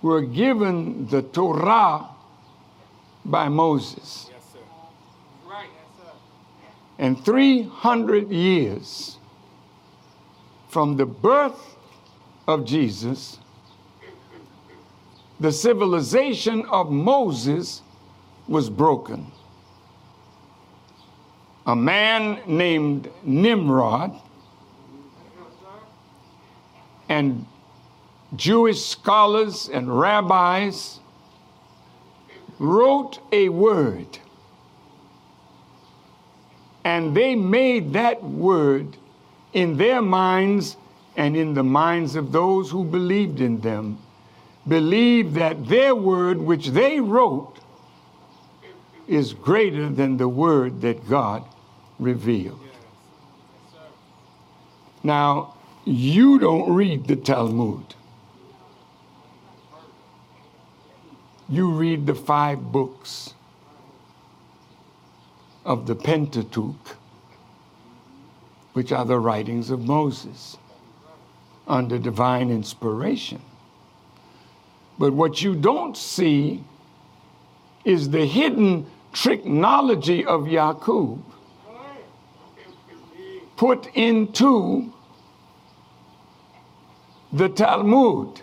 were 0.00 0.22
given 0.22 1.06
the 1.08 1.22
Torah 1.22 2.08
by 3.24 3.48
Moses. 3.48 4.30
Yes, 4.32 4.42
sir. 4.52 4.58
Right. 5.46 5.68
Yes, 5.74 6.06
sir. 6.06 6.12
And 6.98 7.24
300 7.24 8.30
years 8.30 9.18
from 10.68 10.96
the 10.96 11.06
birth 11.06 11.76
of 12.48 12.64
Jesus, 12.64 13.38
the 15.42 15.52
civilization 15.52 16.64
of 16.66 16.90
Moses 16.90 17.82
was 18.48 18.70
broken. 18.70 19.30
A 21.66 21.76
man 21.76 22.40
named 22.46 23.10
Nimrod 23.22 24.20
and 27.08 27.46
Jewish 28.34 28.84
scholars 28.84 29.68
and 29.72 29.98
rabbis 30.00 31.00
wrote 32.58 33.18
a 33.32 33.48
word 33.48 34.18
and 36.84 37.16
they 37.16 37.34
made 37.34 37.92
that 37.92 38.22
word 38.22 38.96
in 39.52 39.76
their 39.76 40.02
minds 40.02 40.76
and 41.16 41.36
in 41.36 41.54
the 41.54 41.62
minds 41.62 42.16
of 42.16 42.32
those 42.32 42.70
who 42.70 42.84
believed 42.84 43.40
in 43.40 43.60
them, 43.60 43.98
believe 44.66 45.34
that 45.34 45.68
their 45.68 45.94
word, 45.94 46.38
which 46.38 46.68
they 46.68 47.00
wrote, 47.00 47.58
is 49.08 49.32
greater 49.32 49.88
than 49.88 50.16
the 50.16 50.28
word 50.28 50.80
that 50.82 51.08
God 51.08 51.44
revealed. 51.98 52.60
Now, 55.02 55.54
you 55.84 56.38
don't 56.38 56.72
read 56.72 57.08
the 57.08 57.16
Talmud. 57.16 57.94
You 61.48 61.72
read 61.72 62.06
the 62.06 62.14
five 62.14 62.72
books 62.72 63.34
of 65.64 65.86
the 65.86 65.94
Pentateuch, 65.94 66.96
which 68.72 68.92
are 68.92 69.04
the 69.04 69.18
writings 69.18 69.70
of 69.70 69.84
Moses 69.84 70.56
under 71.66 71.98
divine 71.98 72.50
inspiration. 72.50 73.42
But 75.02 75.14
what 75.14 75.42
you 75.42 75.56
don't 75.56 75.96
see 75.96 76.62
is 77.84 78.10
the 78.10 78.24
hidden 78.24 78.86
technology 79.12 80.24
of 80.24 80.42
Yaqub 80.42 81.20
put 83.56 83.88
into 83.96 84.92
the 87.32 87.48
Talmud. 87.48 88.42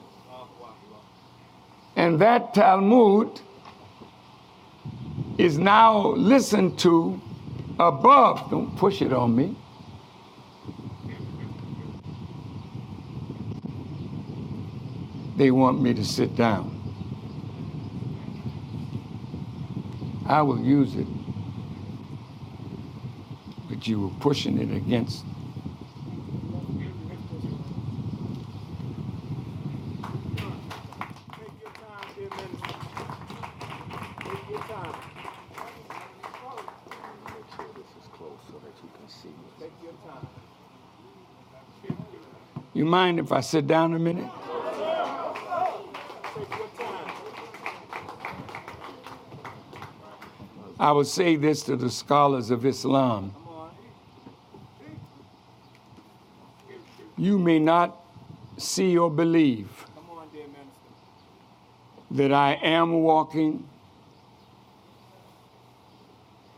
And 1.96 2.20
that 2.20 2.54
Talmud 2.54 3.40
is 5.38 5.58
now 5.58 6.08
listened 6.08 6.78
to 6.80 7.22
above. 7.80 8.52
Don't 8.52 8.76
push 8.76 9.02
it 9.02 9.14
on 9.14 9.34
me. 9.34 9.56
They 15.40 15.52
want 15.52 15.82
me 15.82 15.94
to 15.94 16.04
sit 16.04 16.36
down. 16.36 16.76
I 20.28 20.42
will 20.42 20.60
use 20.60 20.96
it. 20.96 21.08
But 23.70 23.88
you 23.88 24.02
were 24.02 24.20
pushing 24.20 24.58
it 24.60 24.76
against. 24.76 25.24
You 42.74 42.84
mind 42.84 43.22
if 43.22 43.32
I 43.32 43.40
sit 43.40 43.68
down 43.68 43.94
a 43.94 44.00
minute? 44.00 44.30
Take 46.40 46.50
your 46.58 46.68
time. 46.78 47.10
I 50.80 50.92
would 50.94 51.08
say 51.08 51.36
this 51.36 51.64
to 51.64 51.76
the 51.76 51.90
scholars 51.90 52.52
of 52.52 52.66
Islam. 52.66 53.34
You 57.18 57.38
may 57.38 57.60
not 57.60 57.98
see 58.58 58.98
or 58.98 59.10
believe 59.12 59.86
Come 59.94 60.18
on, 60.18 60.28
dear 60.32 60.44
minister. 60.44 60.64
that 62.12 62.32
I 62.32 62.54
am 62.64 62.94
walking 63.04 63.68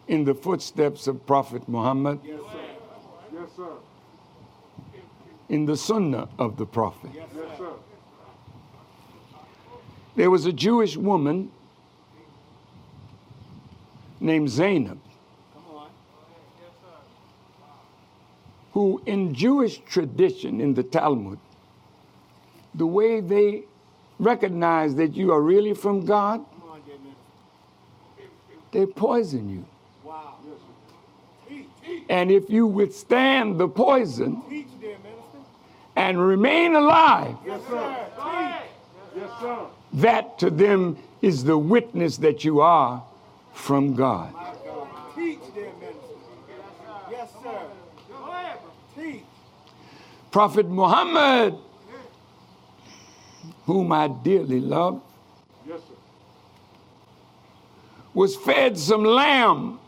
in 0.08 0.24
the 0.26 0.36
footsteps 0.36 1.08
of 1.08 1.26
Prophet 1.26 1.68
Muhammad, 1.68 2.20
Yes, 2.24 2.40
sir. 2.42 2.60
Yes, 3.34 3.50
sir. 3.56 3.70
in 5.50 5.66
the 5.66 5.76
sunnah 5.78 6.28
of 6.38 6.58
the 6.58 6.66
Prophet. 6.68 7.10
Yes, 7.16 7.26
Yes, 7.36 7.58
sir. 7.58 7.66
sir. 7.66 7.74
There 10.16 10.30
was 10.30 10.46
a 10.46 10.54
Jewish 10.54 10.96
woman 10.96 11.52
named 14.22 14.50
Zainab 14.50 15.00
who, 18.74 19.02
in 19.06 19.34
Jewish 19.34 19.80
tradition, 19.80 20.62
in 20.62 20.74
the 20.74 20.84
Talmud, 20.84 21.40
the 22.74 22.86
way 22.86 23.20
they 23.20 23.64
recognize 24.18 24.96
that 24.96 25.16
you 25.16 25.32
are 25.34 25.42
really 25.42 25.74
from 25.74 26.06
God, 26.06 26.46
they 28.72 28.86
poison 28.86 29.50
you. 29.50 29.66
And 32.10 32.32
if 32.32 32.50
you 32.50 32.66
withstand 32.68 33.60
the 33.60 33.68
poison 33.68 34.42
and 35.96 36.26
remain 36.26 36.76
alive. 36.76 37.36
Yes, 37.46 37.62
sir. 37.70 39.68
that 39.94 40.40
to 40.40 40.50
them 40.50 40.98
is 41.22 41.44
the 41.44 41.58
witness 41.58 42.18
that 42.18 42.46
you 42.46 42.62
are 42.62 43.04
from 43.54 43.94
God. 43.96 44.34
My 44.34 44.54
God. 44.66 44.88
Teach, 45.16 45.40
dear 45.54 45.72
minister. 45.80 45.98
Yes, 47.10 47.30
sir. 47.44 47.62
Go 48.10 48.32
ahead, 48.32 48.58
bro. 48.96 49.04
Teach. 49.04 49.24
Prophet 50.32 50.68
Muhammad, 50.68 51.56
whom 53.66 53.92
I 53.92 54.08
dearly 54.08 54.60
love, 54.62 55.02
Yes, 55.68 55.80
sir. 55.82 55.94
was 58.14 58.36
fed 58.36 58.78
some 58.78 59.04
lamb 59.04 59.80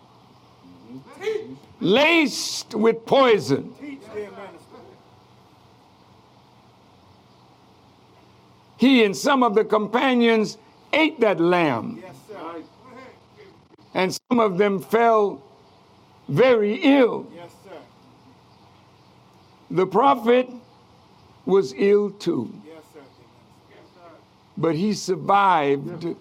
mm-hmm. 0.91 1.53
laced 1.79 2.75
with 2.75 3.05
poison. 3.05 3.73
Teach, 3.79 3.99
dear 4.13 4.29
minister. 4.31 4.77
He 8.77 9.03
and 9.05 9.15
some 9.15 9.43
of 9.43 9.55
the 9.55 9.63
companions 9.63 10.57
ate 10.91 11.19
that 11.21 11.39
lamb, 11.39 11.99
Yes. 12.01 12.15
And 13.93 14.17
some 14.29 14.39
of 14.39 14.57
them 14.57 14.79
fell 14.79 15.41
very 16.27 16.75
ill. 16.83 17.27
Yes, 17.35 17.51
sir. 17.63 17.77
The 19.71 19.85
prophet 19.85 20.49
was 21.45 21.73
ill 21.77 22.11
too, 22.11 22.53
Yes, 22.65 22.75
sir, 22.93 22.99
dear 22.99 23.77
minister. 23.77 24.01
but 24.57 24.75
he 24.75 24.93
survived 24.93 26.15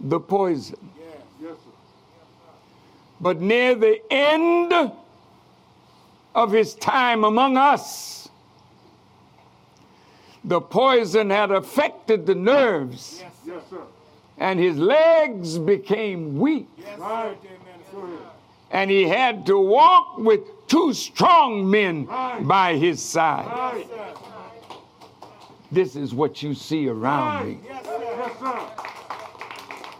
the 0.00 0.20
poison. 0.20 0.90
Yes. 0.98 1.16
Yes, 1.40 1.52
sir. 1.52 1.70
But 3.20 3.40
near 3.40 3.74
the 3.74 4.00
end 4.12 4.72
of 6.34 6.52
his 6.52 6.74
time 6.74 7.24
among 7.24 7.56
us, 7.56 8.28
the 10.44 10.60
poison 10.60 11.30
had 11.30 11.50
affected 11.50 12.26
the 12.26 12.34
nerves, 12.34 13.20
Yes, 13.22 13.32
sir. 13.44 13.52
Yes, 13.54 13.62
sir. 13.70 13.82
And 14.38 14.58
his 14.60 14.76
legs 14.76 15.58
became 15.58 16.38
weak, 16.38 16.68
Yes, 16.78 16.98
Right. 16.98 17.42
dear 17.42 17.50
Go 17.92 17.98
minister. 18.00 18.16
ahead. 18.22 18.32
and 18.72 18.90
he 18.90 19.04
had 19.08 19.46
to 19.46 19.58
walk 19.58 20.18
with 20.18 20.40
two 20.66 20.92
strong 20.92 21.68
men 21.70 22.06
Right. 22.06 22.46
by 22.46 22.74
his 22.76 23.00
side. 23.02 23.46
Right. 23.46 23.86
Yes. 23.94 24.16
This 25.72 25.96
is 25.96 26.14
what 26.14 26.42
you 26.42 26.54
see 26.54 26.88
around 26.88 27.46
me. 27.46 27.58
Yes, 27.66 27.84
sir. 27.84 27.98
Yes, 28.00 28.38
sir. 28.38 28.60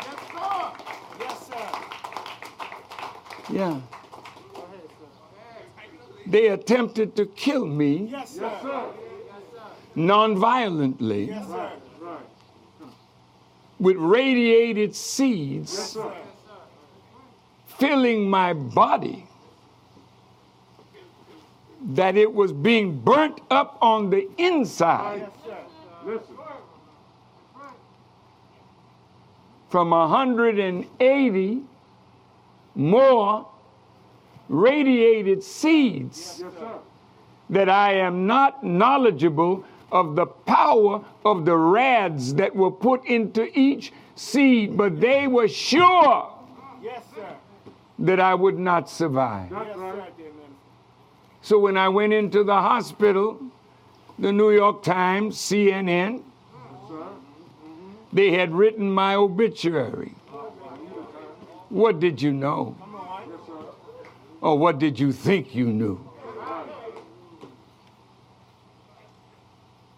Yes, 0.00 0.18
sir. 0.32 0.72
Yes, 1.20 1.46
sir. 1.48 1.54
Yeah. 3.52 3.68
Go 4.54 4.62
ahead, 4.62 4.80
sir. 4.98 6.30
They 6.30 6.48
attempted 6.48 7.16
to 7.16 7.26
kill 7.26 7.66
me 7.66 8.08
Yes, 8.12 8.30
sir. 8.30 8.42
Yes, 8.42 8.92
non-violently 9.94 11.24
Yes, 11.26 11.46
sir. 11.46 11.52
Right. 11.52 11.58
Right. 11.58 11.78
With 13.78 13.96
radiated 13.96 14.94
seeds 14.94 15.70
sir. 15.92 16.12
filling 17.78 18.28
my 18.28 18.52
body 18.52 19.26
that 21.88 22.16
it 22.16 22.32
was 22.32 22.52
being 22.52 22.98
burnt 22.98 23.40
up 23.50 23.78
on 23.80 24.10
the 24.10 24.28
inside 24.38 25.28
Yes. 26.06 26.20
From 29.68 29.90
180 29.90 31.62
more 32.76 33.48
radiated 34.48 35.42
seeds 35.42 36.40
Yes, 36.42 36.52
that 37.50 37.68
I 37.68 37.94
am 37.94 38.26
not 38.26 38.62
knowledgeable 38.62 39.64
of 39.92 40.16
the 40.16 40.26
power 40.26 41.04
of 41.24 41.44
the 41.44 41.56
rads 41.56 42.34
that 42.34 42.54
were 42.54 42.70
put 42.70 43.04
into 43.06 43.48
each 43.58 43.92
seed, 44.14 44.76
but 44.76 45.00
they 45.00 45.26
were 45.26 45.48
sure 45.48 46.32
Yes, 46.82 47.02
sir. 47.14 47.26
that 48.00 48.20
I 48.20 48.34
would 48.34 48.58
not 48.58 48.90
survive. 48.90 49.50
Yes, 49.50 49.60
right. 49.60 49.74
sir, 49.74 50.06
dear 50.16 50.26
minister. 50.26 50.52
So 51.42 51.58
when 51.58 51.76
I 51.76 51.88
went 51.88 52.12
into 52.12 52.42
the 52.44 52.54
hospital, 52.54 53.40
the 54.18 54.32
New 54.32 54.50
York 54.50 54.82
Times, 54.82 55.36
CNN, 55.36 56.22
mm-hmm. 56.22 57.02
they 58.12 58.32
had 58.32 58.52
written 58.52 58.90
my 58.90 59.14
obituary. 59.14 60.14
What 61.68 62.00
did 62.00 62.22
you 62.22 62.32
know? 62.32 62.76
Come 62.78 62.94
on. 62.94 63.22
Yes, 63.28 63.40
sir. 63.46 63.52
Or 64.40 64.58
what 64.58 64.78
did 64.78 64.98
you 64.98 65.12
think 65.12 65.54
you 65.54 65.66
knew? 65.66 66.05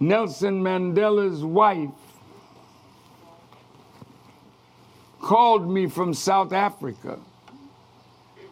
Nelson 0.01 0.63
Mandela's 0.63 1.45
wife 1.45 1.91
called 5.21 5.69
me 5.69 5.87
from 5.89 6.15
South 6.15 6.53
Africa 6.53 7.19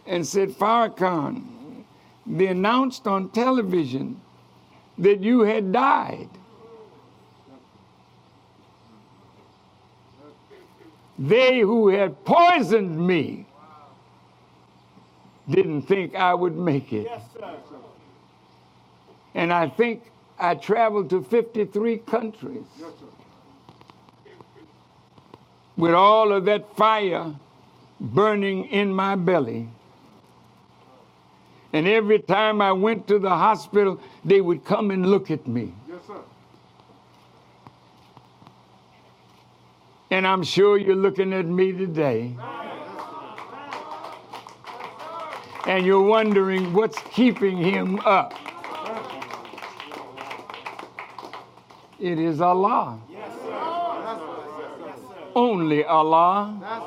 and 0.06 0.26
said, 0.26 0.50
Farrakhan, 0.50 1.84
they 2.26 2.48
announced 2.48 3.06
on 3.06 3.28
television 3.30 4.20
that 4.98 5.20
you 5.20 5.40
had 5.40 5.72
died. 5.72 6.28
They 11.18 11.60
who 11.60 11.88
had 11.88 12.24
poisoned 12.24 12.98
me 12.98 13.46
didn't 15.48 15.82
think 15.82 16.14
I 16.14 16.34
would 16.34 16.56
make 16.56 16.92
it. 16.92 17.04
Yes. 17.04 17.22
And 19.34 19.52
I 19.52 19.68
think 19.68 20.02
I 20.38 20.54
traveled 20.54 21.10
to 21.10 21.22
53 21.22 21.98
countries 21.98 22.64
Yes, 22.78 22.90
with 25.76 25.94
all 25.94 26.32
of 26.32 26.44
that 26.46 26.76
fire 26.76 27.34
burning 28.00 28.66
in 28.66 28.92
my 28.92 29.16
belly. 29.16 29.68
And 31.72 31.86
every 31.86 32.18
time 32.20 32.62
I 32.62 32.72
went 32.72 33.06
to 33.08 33.18
the 33.18 33.30
hospital, 33.30 34.00
they 34.24 34.40
would 34.40 34.64
come 34.64 34.90
and 34.90 35.06
look 35.06 35.30
at 35.30 35.46
me. 35.46 35.72
Yes, 35.88 35.98
sir. 36.06 36.20
And 40.10 40.26
I'm 40.26 40.42
sure 40.42 40.78
you're 40.78 40.94
looking 40.94 41.32
at 41.32 41.46
me 41.46 41.72
today. 41.72 42.34
And 45.66 45.84
you're 45.84 46.00
wondering 46.00 46.72
what's 46.72 46.98
keeping 47.12 47.56
him 47.56 47.98
up. 48.04 48.34
It 51.98 52.18
is 52.18 52.40
Allah. 52.40 52.98
Only 55.34 55.84
Allah. 55.84 56.82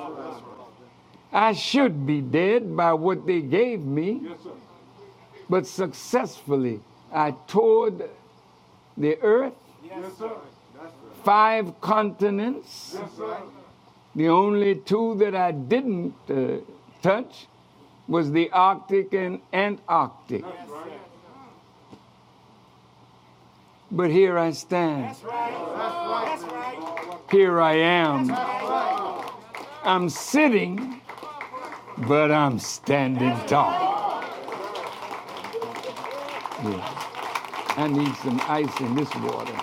I 1.32 1.54
should 1.54 2.06
be 2.06 2.22
dead 2.22 2.76
by 2.76 2.94
what 2.94 3.26
they 3.26 3.42
gave 3.42 3.82
me, 3.82 4.22
but 5.50 5.68
successfully 5.68 6.82
I 7.12 7.36
toured 7.48 8.10
the 8.98 9.20
earth, 9.22 9.54
five 11.24 11.80
continents. 11.82 12.98
The 14.16 14.28
only 14.30 14.76
two 14.76 15.16
that 15.20 15.36
I 15.36 15.52
didn't 15.52 16.16
uh, 16.30 16.58
touch 17.02 17.48
was 18.08 18.32
the 18.32 18.50
Arctic 18.52 19.14
and 19.14 19.40
Antarctic. 19.54 20.44
But 23.92 24.12
here 24.12 24.38
I 24.38 24.52
stand. 24.52 25.06
That's 25.06 25.24
right. 25.24 26.26
That's 26.26 26.44
right. 26.44 27.20
Here 27.32 27.60
I 27.60 27.74
am. 27.74 28.30
I'm 29.84 30.10
sitting, 30.10 31.02
but 32.08 32.32
I'm 32.32 32.60
standing 32.60 33.36
tall. 33.48 34.24
Yeah. 36.64 37.06
I 37.78 37.88
need 37.88 38.16
some 38.18 38.40
ice 38.48 38.80
in 38.82 38.94
this 38.96 39.14
water. 39.16 39.54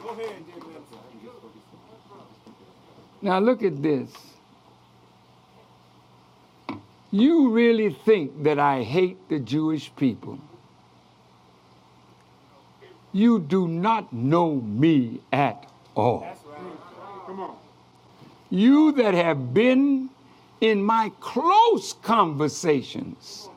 Go 0.00 0.08
ahead, 0.10 0.46
dear 0.46 0.64
minister. 0.64 0.96
Now 3.20 3.38
look 3.40 3.62
at 3.62 3.82
this. 3.82 4.31
You 7.12 7.50
really 7.50 7.90
think 7.90 8.42
that 8.44 8.58
I 8.58 8.82
hate 8.82 9.28
the 9.28 9.38
Jewish 9.38 9.94
people. 9.96 10.38
You 13.12 13.38
do 13.38 13.68
not 13.68 14.14
know 14.14 14.54
me 14.54 15.20
at 15.30 15.70
all. 15.94 16.26
You 18.48 18.92
that 18.92 19.12
have 19.12 19.52
been 19.52 20.08
in 20.62 20.82
my 20.82 21.12
close 21.20 21.92
conversations 21.92 23.48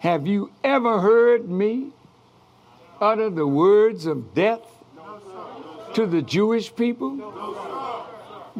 Have 0.00 0.26
you 0.26 0.50
ever 0.62 1.00
heard 1.00 1.50
me 1.50 1.90
utter 3.00 3.28
the 3.28 3.46
words 3.46 4.06
of 4.06 4.34
death 4.34 4.62
to 5.94 6.06
the 6.06 6.22
Jewish 6.22 6.74
people? 6.74 7.18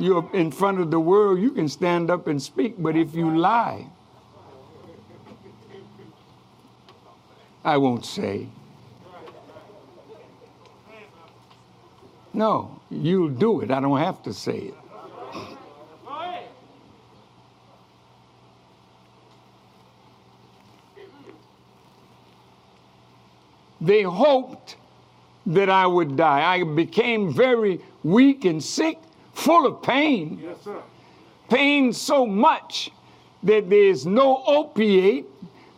You're 0.00 0.30
in 0.32 0.50
front 0.50 0.80
of 0.80 0.90
the 0.90 0.98
world, 0.98 1.40
you 1.40 1.50
can 1.50 1.68
stand 1.68 2.10
up 2.10 2.26
and 2.26 2.40
speak, 2.42 2.76
but 2.78 2.96
if 2.96 3.14
you 3.14 3.36
lie, 3.36 3.86
I 7.62 7.76
won't 7.76 8.06
say. 8.06 8.46
No, 12.32 12.80
you'll 12.88 13.28
do 13.28 13.60
it. 13.60 13.70
I 13.70 13.78
don't 13.80 13.98
have 13.98 14.22
to 14.22 14.32
say 14.32 14.56
it. 14.56 14.74
They 23.82 24.02
hoped 24.02 24.76
that 25.46 25.68
I 25.68 25.86
would 25.86 26.16
die. 26.16 26.54
I 26.54 26.62
became 26.64 27.32
very 27.32 27.80
weak 28.02 28.46
and 28.46 28.62
sick, 28.62 28.98
full 29.40 29.66
of 29.66 29.82
pain. 29.82 30.40
Yes, 30.42 30.56
sir. 30.62 30.80
Pain 31.48 31.92
so 31.92 32.26
much 32.26 32.90
that 33.42 33.68
there 33.70 33.84
is 33.94 34.06
no 34.06 34.42
opiate 34.46 35.26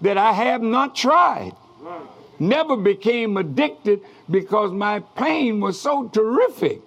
that 0.01 0.19
I 0.19 0.33
have 0.33 0.63
not 0.63 0.95
tried. 0.95 1.53
Right. 1.81 2.03
Never 2.39 2.77
became 2.77 3.37
addicted 3.37 4.01
because 4.29 4.73
my 4.73 5.01
pain 5.01 5.61
was 5.61 5.81
so 5.81 6.09
terrific. 6.09 6.81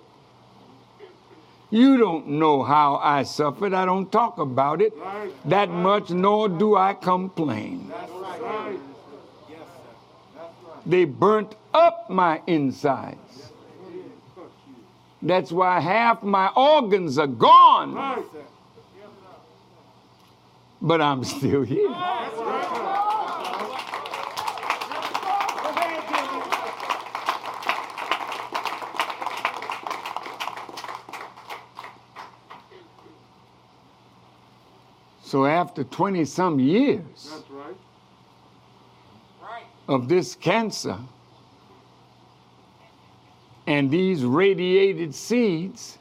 You 1.71 1.97
don't 1.97 2.27
know 2.27 2.61
how 2.63 2.97
I 2.97 3.23
suffered. 3.23 3.73
I 3.73 3.85
don't 3.85 4.11
talk 4.11 4.37
about 4.37 4.81
it 4.81 4.93
Right. 4.97 5.31
that 5.49 5.69
much, 5.69 6.09
nor 6.09 6.47
do 6.47 6.75
I 6.75 6.93
complain. 6.93 7.91
Right. 8.41 8.79
They 10.85 11.05
burnt 11.05 11.55
up 11.73 12.09
my 12.09 12.41
insides. 12.45 13.24
That's 15.25 15.51
why 15.51 15.79
half 15.79 16.21
my 16.21 16.49
organs 16.55 17.17
are 17.17 17.25
gone, 17.25 17.95
Right. 17.95 18.23
but 20.79 21.01
I'm 21.01 21.23
still 21.23 21.63
here. 21.63 21.89
So 35.23 35.45
after 35.45 35.83
20 35.83 36.23
some 36.25 36.59
years. 36.59 37.41
Right. 39.41 39.63
of 39.87 40.07
this 40.07 40.33
cancer 40.35 40.97
and 43.67 43.89
these 43.89 44.23
radiated 44.23 45.15
seeds, 45.15 45.97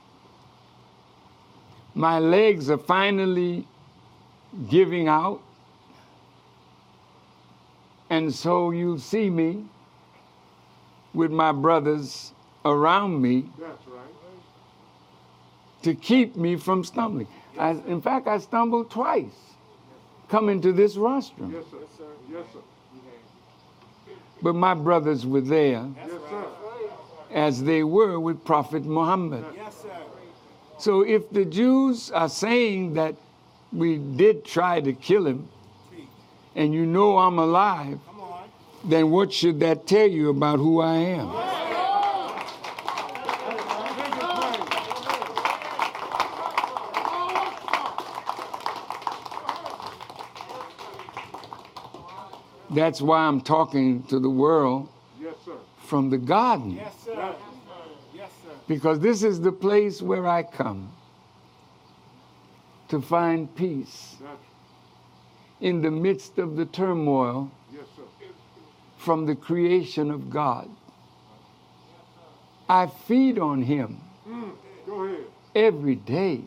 my 1.95 2.19
legs 2.19 2.69
are 2.71 2.79
finally 2.79 3.67
giving 4.69 5.09
out. 5.09 5.41
And 8.11 8.33
so 8.33 8.71
you'll 8.71 8.99
see 8.99 9.31
me 9.31 9.65
with 11.15 11.31
my 11.31 11.53
brothers 11.53 12.33
around 12.65 13.21
me 13.21 13.49
right. 13.59 13.73
to 15.83 15.95
keep 15.95 16.37
me 16.37 16.57
from 16.57 16.85
stumbling. 16.85 17.29
I, 17.59 17.71
in 17.87 18.03
fact, 18.03 18.27
I 18.27 18.39
stumbled 18.39 18.91
twice 18.91 19.55
coming 20.29 20.61
to 20.61 20.73
this 20.73 20.97
rostrum. 20.97 21.53
Yes, 21.53 21.65
sir. 21.71 22.05
Yes, 22.31 22.45
sir. 22.53 22.59
But 24.43 24.55
my 24.55 24.75
brothers 24.75 25.25
were 25.25 25.41
there 25.41 25.89
Yes, 25.97 26.11
sir. 26.29 26.47
As 27.35 27.65
they 27.65 27.83
were 27.83 28.19
with 28.19 28.45
Prophet 28.45 28.85
Muhammad. 28.85 29.45
Yes, 29.57 29.83
sir. 29.83 29.91
So 30.79 31.03
if 31.03 31.29
the 31.31 31.45
Jews 31.45 32.11
are 32.13 32.29
saying 32.29 32.95
that 32.95 33.17
we 33.73 33.99
did 33.99 34.45
try 34.45 34.81
to 34.81 34.93
kill 34.93 35.27
him, 35.27 35.49
and 36.55 36.73
you 36.73 36.87
know 36.87 37.19
I'm 37.19 37.39
alive, 37.41 37.99
then 38.85 39.11
what 39.11 39.33
should 39.33 39.59
that 39.61 39.87
tell 39.87 40.07
you 40.07 40.31
about 40.31 40.59
who 40.59 40.81
I 40.81 40.95
am? 40.95 41.33
That's 52.71 53.01
why 53.01 53.21
I'm 53.27 53.41
talking 53.41 54.03
to 54.05 54.19
the 54.19 54.31
world. 54.31 54.89
From 55.85 56.11
the 56.11 56.19
garden. 56.19 56.73
Yes, 56.73 56.95
sir. 57.05 57.35
Yes, 58.15 58.31
sir. 58.45 58.51
Because 58.69 59.01
this 59.01 59.23
is 59.23 59.41
the 59.41 59.53
place 59.53 60.01
where 60.03 60.27
I 60.27 60.43
come 60.43 60.93
to 62.89 63.01
find 63.01 63.55
peace 63.57 64.17
in 65.61 65.83
the 65.83 65.91
midst 65.91 66.39
of 66.39 66.57
the 66.57 66.65
turmoil 66.67 67.51
yes, 67.73 67.85
sir. 67.97 68.03
from 68.99 69.27
the 69.27 69.35
creation 69.35 70.11
of 70.11 70.31
God. 70.31 70.69
I 72.69 72.87
feed 72.87 73.39
on 73.39 73.63
Him 73.63 74.01
Mm. 74.29 74.53
Go 74.87 75.05
ahead. 75.05 75.25
every 75.55 75.97
day. 75.97 76.41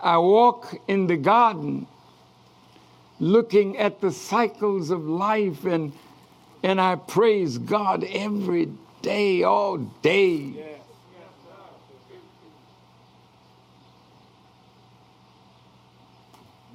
I 0.00 0.16
walk 0.16 0.74
in 0.88 1.06
the 1.06 1.16
garden 1.18 1.86
looking 3.18 3.76
at 3.76 4.00
the 4.00 4.10
cycles 4.10 4.88
of 4.90 5.04
life 5.06 5.66
and 5.66 5.92
and 6.62 6.80
I 6.80 6.96
praise 6.96 7.58
God 7.58 8.04
every 8.04 8.70
day, 9.02 9.42
all 9.42 9.78
day. 9.78 10.34
Yes. 10.36 10.66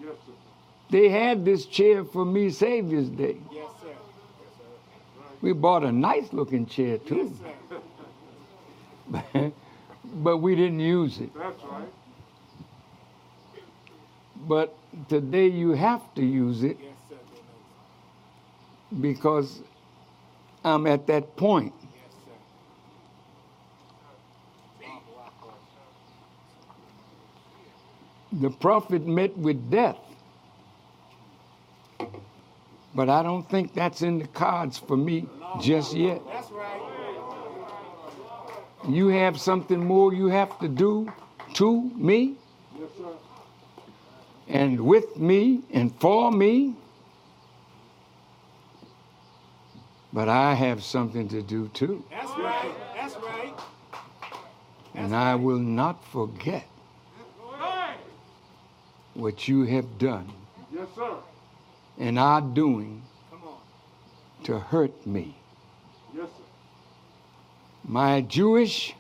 Yes, 0.02 0.12
sir. 0.26 0.34
They 0.90 1.10
had 1.10 1.46
this 1.46 1.66
chair 1.66 2.04
for 2.04 2.26
me 2.26 2.50
Savior's 2.50 3.10
Day. 3.10 3.38
Yes, 3.52 3.70
sir. 3.82 3.88
We 5.42 5.54
bought 5.54 5.84
a 5.84 5.92
nice 5.92 6.32
looking 6.34 6.66
chair 6.66 6.98
Yes, 6.98 7.08
too, 7.08 7.38
sir. 9.12 9.52
but 10.16 10.38
we 10.38 10.56
didn't 10.56 10.80
use 10.80 11.20
it. 11.20 11.30
That's 11.36 11.64
right. 11.64 11.88
But 14.48 14.76
today 15.10 15.48
you 15.48 15.72
have 15.72 16.02
to 16.16 16.24
use 16.24 16.64
it 16.64 16.78
Yes, 16.82 16.94
sir. 17.10 17.16
because 19.02 19.62
I'm 20.66 20.88
at 20.88 21.06
that 21.06 21.38
point. 21.38 21.74
The 28.32 28.50
prophet 28.50 29.06
met 29.06 29.38
with 29.38 29.70
death. 29.70 30.00
But 32.96 33.10
I 33.10 33.22
don't 33.22 33.48
think 33.48 33.76
that's 33.76 34.02
in 34.02 34.18
the 34.18 34.28
cards 34.28 34.80
for 34.80 34.98
me 34.98 35.28
just 35.62 35.94
yet. 35.94 36.22
You 38.90 39.10
have 39.10 39.40
something 39.40 39.86
more 39.86 40.14
you 40.14 40.28
have 40.28 40.58
to 40.60 40.68
do 40.68 41.14
to 41.54 41.82
me 41.96 42.38
and 44.48 44.80
with 44.82 45.16
me 45.18 45.62
and 45.72 45.94
for 46.00 46.32
me. 46.32 46.76
But 50.16 50.30
I 50.30 50.54
have 50.54 50.82
something 50.82 51.28
to 51.28 51.42
do 51.42 51.68
too. 51.74 52.02
That's 52.10 52.32
right. 52.40 52.72
That's 52.96 53.16
right. 53.18 53.54
And 54.94 55.14
I 55.14 55.36
will 55.36 55.60
not 55.60 56.02
forget 56.06 56.66
what 59.14 59.50
you 59.50 59.64
have 59.64 59.98
done 59.98 60.32
Yes, 60.74 60.88
sir. 60.96 61.18
and 61.98 62.18
are 62.18 62.40
doing 62.40 63.02
to 64.44 64.58
hurt 64.58 65.06
me. 65.06 65.36
Yes, 66.16 66.28
sir. 66.28 66.44
My 67.84 68.22
Jewish 68.22 68.96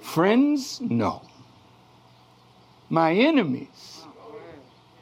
friends, 0.00 0.80
no. 0.80 1.22
My 2.90 3.12
enemies 3.12 4.02
oh, 4.02 4.40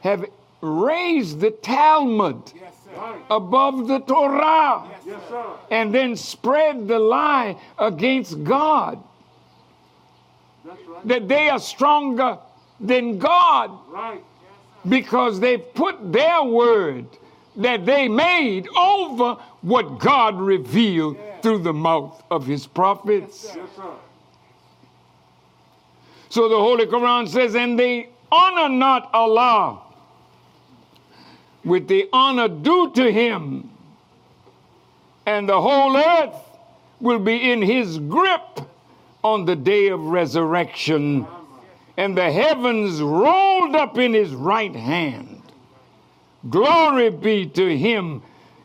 have 0.02 0.26
raised 0.60 1.40
the 1.40 1.50
Talmud 1.50 2.52
Yes. 2.54 2.60
Right. 2.62 2.73
Above 3.30 3.88
the 3.88 4.00
Torah 4.00 4.84
Yes, 5.06 5.20
and 5.70 5.94
then 5.94 6.16
spread 6.16 6.88
the 6.88 6.98
lie 6.98 7.56
against 7.78 8.42
God 8.44 9.02
right. 10.64 10.78
that 11.04 11.28
they 11.28 11.48
are 11.48 11.58
stronger 11.58 12.38
than 12.80 13.18
God 13.18 13.70
Right. 13.88 14.22
because 14.88 15.40
they 15.40 15.58
put 15.58 16.12
their 16.12 16.42
word 16.42 17.06
that 17.56 17.86
they 17.86 18.08
made 18.08 18.68
over 18.76 19.36
what 19.62 19.98
God 19.98 20.38
revealed 20.40 21.16
through 21.40 21.58
the 21.58 21.72
mouth 21.72 22.22
of 22.30 22.46
his 22.46 22.66
prophets. 22.66 23.52
Yes. 23.54 23.68
So 26.30 26.48
the 26.48 26.56
Holy 26.56 26.86
Quran 26.86 27.28
says, 27.28 27.54
and 27.54 27.78
they 27.78 28.08
honor 28.32 28.68
not 28.68 29.08
Allah 29.14 29.83
with 31.64 31.88
the 31.88 32.08
honor 32.12 32.48
due 32.48 32.90
to 32.92 33.10
him, 33.10 33.70
and 35.26 35.48
the 35.48 35.60
whole 35.60 35.96
earth 35.96 36.34
will 37.00 37.18
be 37.18 37.50
in 37.52 37.62
his 37.62 37.98
grip 37.98 38.60
on 39.22 39.44
the 39.44 39.56
day 39.56 39.88
of 39.88 40.00
resurrection, 40.00 41.26
and 41.96 42.16
the 42.16 42.30
heavens 42.30 43.00
rolled 43.00 43.74
up 43.74 43.98
in 43.98 44.12
his 44.12 44.34
right 44.34 44.74
hand. 44.74 45.42
Glory 46.50 47.10
be 47.10 47.46
to 47.46 47.76
him, 47.76 48.22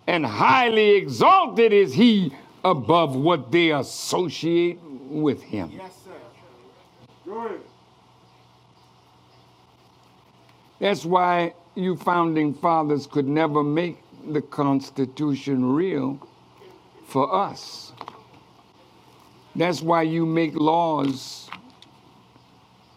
and 0.08 0.26
highly 0.26 0.98
exalted 0.98 1.72
is 1.72 1.94
he 1.94 2.34
above 2.66 3.16
what 3.16 3.52
they 3.52 3.72
associate 3.72 4.80
with 4.82 5.42
him. 5.42 5.72
Yes, 5.74 5.94
sir. 6.04 7.32
Ahead. 7.32 7.60
That's 10.80 11.06
why 11.06 11.54
you 11.80 11.96
founding 11.96 12.54
fathers 12.54 13.08
could 13.08 13.28
never 13.28 13.64
make 13.64 13.98
the 14.32 14.42
Constitution 14.42 15.74
real 15.74 16.20
for 17.08 17.34
us. 17.34 17.94
That's 19.56 19.82
why 19.82 20.04
you 20.04 20.26
make 20.26 20.56
laws 20.56 21.50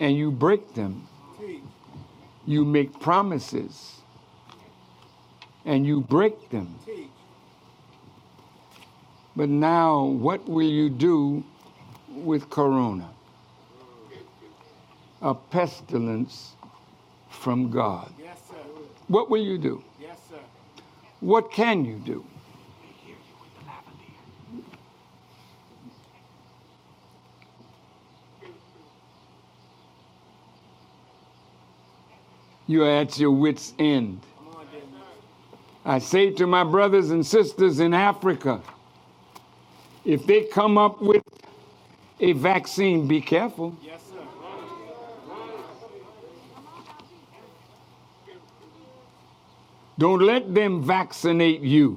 and 0.00 0.16
you 0.16 0.30
break 0.30 0.74
them. 0.74 1.06
You 2.44 2.64
make 2.64 3.00
promises 3.00 4.00
and 5.64 5.86
you 5.86 6.00
break 6.00 6.50
them. 6.50 6.74
But 9.34 9.48
now, 9.48 10.04
what 10.04 10.46
will 10.48 10.68
you 10.68 10.90
do 10.90 11.42
with 12.08 12.50
Corona? 12.50 13.08
A 15.22 15.34
pestilence 15.34 16.52
from 17.30 17.70
God. 17.70 18.12
What 19.12 19.28
will 19.28 19.42
you 19.42 19.58
do? 19.58 19.84
Yes, 20.00 20.16
sir. 20.30 20.38
What 21.20 21.52
can 21.52 21.84
you 21.84 21.96
do? 21.96 22.24
You're 32.66 32.88
at 32.88 33.18
your 33.18 33.32
wits' 33.32 33.74
end. 33.78 34.22
Come 34.38 34.56
on, 34.56 34.66
dear 34.72 34.80
minister. 34.80 34.96
I 35.84 35.98
say 35.98 36.30
to 36.30 36.46
my 36.46 36.64
brothers 36.64 37.10
and 37.10 37.26
sisters 37.26 37.80
in 37.80 37.92
Africa, 37.92 38.62
if 40.06 40.24
they 40.26 40.44
come 40.44 40.78
up 40.78 41.02
with 41.02 41.22
a 42.20 42.32
vaccine, 42.32 43.06
be 43.06 43.20
careful. 43.20 43.76
Yes, 43.84 44.00
Don't 50.02 50.22
let 50.22 50.52
them 50.52 50.82
vaccinate 50.82 51.60
you 51.60 51.96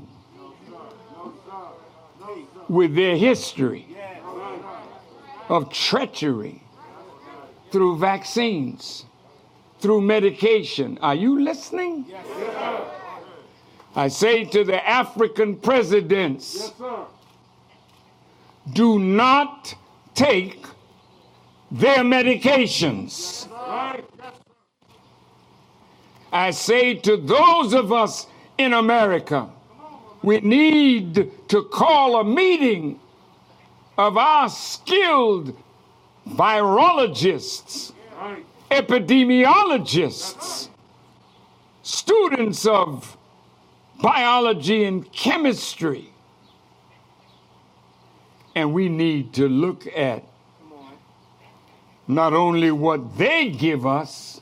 with 2.69 2.94
their 2.94 3.18
history 3.18 3.88
of 5.49 5.72
treachery 5.72 6.61
through 7.72 7.98
vaccines, 7.98 9.06
through 9.80 10.02
medication. 10.02 10.99
Are 11.02 11.15
you 11.15 11.41
listening? 11.41 12.06
I 13.95 14.07
say 14.10 14.44
to 14.53 14.64
the 14.64 14.88
African 14.88 15.56
presidents, 15.56 16.73
do 18.72 18.99
not 18.99 19.73
take 20.14 20.64
their 21.72 22.03
medications. 22.03 23.48
I 26.36 26.52
say 26.52 26.95
to 26.95 27.16
those 27.16 27.74
of 27.74 27.94
us 27.94 28.28
in 28.57 28.74
America, 28.74 29.49
we 30.22 30.41
need 30.41 31.32
to 31.48 31.64
call 31.64 32.20
a 32.20 32.26
meeting 32.26 32.99
of 33.98 34.18
our 34.18 34.49
skilled 34.49 35.57
virologists, 36.28 37.94
epidemiologists, 38.70 40.68
students 41.84 42.66
of 42.66 43.16
biology 44.02 44.84
and 44.84 45.10
chemistry. 45.14 46.10
And 48.56 48.74
we 48.74 48.90
need 48.90 49.32
to 49.36 49.48
look 49.48 49.88
at 49.95 50.26
not 52.10 52.34
only 52.34 52.72
what 52.72 53.18
they 53.18 53.52
give 53.52 53.86
us, 53.86 54.35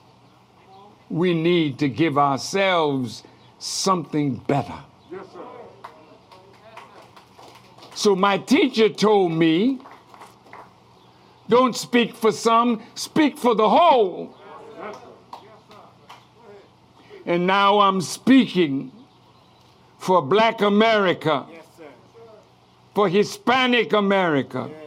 we 1.13 1.31
need 1.31 1.77
to 1.77 1.87
give 1.87 2.17
ourselves 2.17 3.21
something 3.59 4.33
better. 4.33 4.79
Yes, 5.11 5.21
sir. 5.31 5.39
So 7.93 8.15
my 8.15 8.39
teacher 8.39 8.89
told 8.89 9.31
me, 9.31 9.77
don't 11.49 11.75
speak 11.75 12.15
for 12.15 12.31
some, 12.31 12.81
speak 12.95 13.37
for 13.37 13.53
the 13.53 13.69
whole. 13.69 14.35
Yes. 14.79 14.95
And 17.27 17.45
now 17.45 17.79
I'm 17.81 18.01
speaking 18.01 18.91
for 19.99 20.19
black 20.19 20.61
America, 20.61 21.45
Yes, 21.51 21.63
for 22.95 23.07
Hispanic 23.07 23.93
America, 23.93 24.67
Yes. 24.67 24.79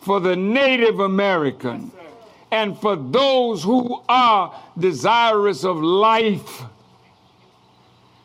for 0.00 0.18
the 0.18 0.34
Native 0.34 0.98
American. 0.98 1.92
And 2.52 2.78
for 2.78 2.94
those 2.96 3.64
who 3.64 4.02
are 4.08 4.54
desirous 4.78 5.64
of 5.64 5.78
life. 5.78 6.62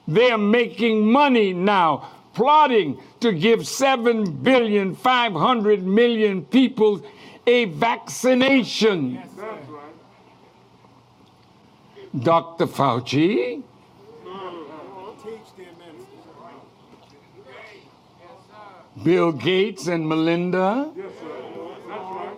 They're 0.06 0.38
making 0.38 1.12
money 1.12 1.54
now, 1.54 2.10
plotting 2.34 3.00
to 3.22 3.32
give 3.32 3.68
7 3.68 4.32
billion, 4.44 4.96
500 4.96 5.84
million 5.84 6.46
people 6.46 7.04
a 7.48 7.66
vaccination. 7.66 9.14
Yes. 9.14 9.28
Right. 9.38 9.64
Dr. 12.24 12.68
Fauci. 12.68 13.64
Bill 19.04 19.32
Gates, 19.32 19.88
and 19.88 20.10
Melinda, 20.10 20.92
Yes, 20.98 21.12
sir. 21.20 21.28
That's 21.88 22.12
right. 22.12 22.38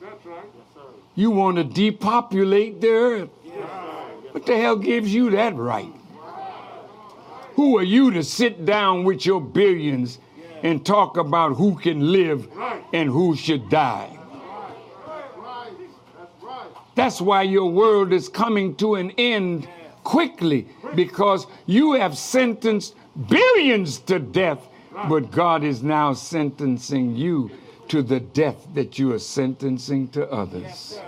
That's 0.00 0.26
right. 0.26 1.03
You 1.14 1.30
want 1.30 1.56
to 1.56 1.64
depopulate 1.64 2.80
the 2.80 2.88
earth. 2.88 3.30
What 4.32 4.46
the 4.46 4.56
hell 4.56 4.76
gives 4.76 5.14
you 5.14 5.30
that 5.30 5.54
right? 5.54 5.92
Who 7.54 7.78
are 7.78 7.84
you 7.84 8.10
to 8.12 8.24
sit 8.24 8.64
down 8.64 9.04
with 9.04 9.24
your 9.24 9.40
billions 9.40 10.18
and 10.62 10.84
talk 10.84 11.16
about 11.16 11.56
who 11.56 11.76
can 11.76 12.10
live 12.10 12.48
and 12.92 13.08
who 13.08 13.36
should 13.36 13.68
die? 13.68 14.18
That's 16.96 17.20
why 17.20 17.42
your 17.42 17.70
world 17.70 18.12
is 18.12 18.28
coming 18.28 18.74
to 18.76 18.96
an 18.96 19.12
end 19.12 19.68
quickly 20.02 20.68
because 20.94 21.46
you 21.66 21.92
have 21.92 22.16
sentenced 22.16 22.94
billions 23.28 23.98
to 24.00 24.18
death, 24.18 24.66
but 25.08 25.30
God 25.30 25.64
is 25.64 25.82
now 25.82 26.12
sentencing 26.12 27.16
you 27.16 27.50
to 27.88 28.02
the 28.02 28.20
death 28.20 28.66
that 28.74 28.98
you 28.98 29.12
are 29.12 29.18
sentencing 29.18 30.08
to 30.08 30.30
others. 30.30 30.98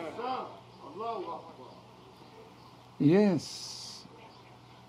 Yes, 2.98 4.04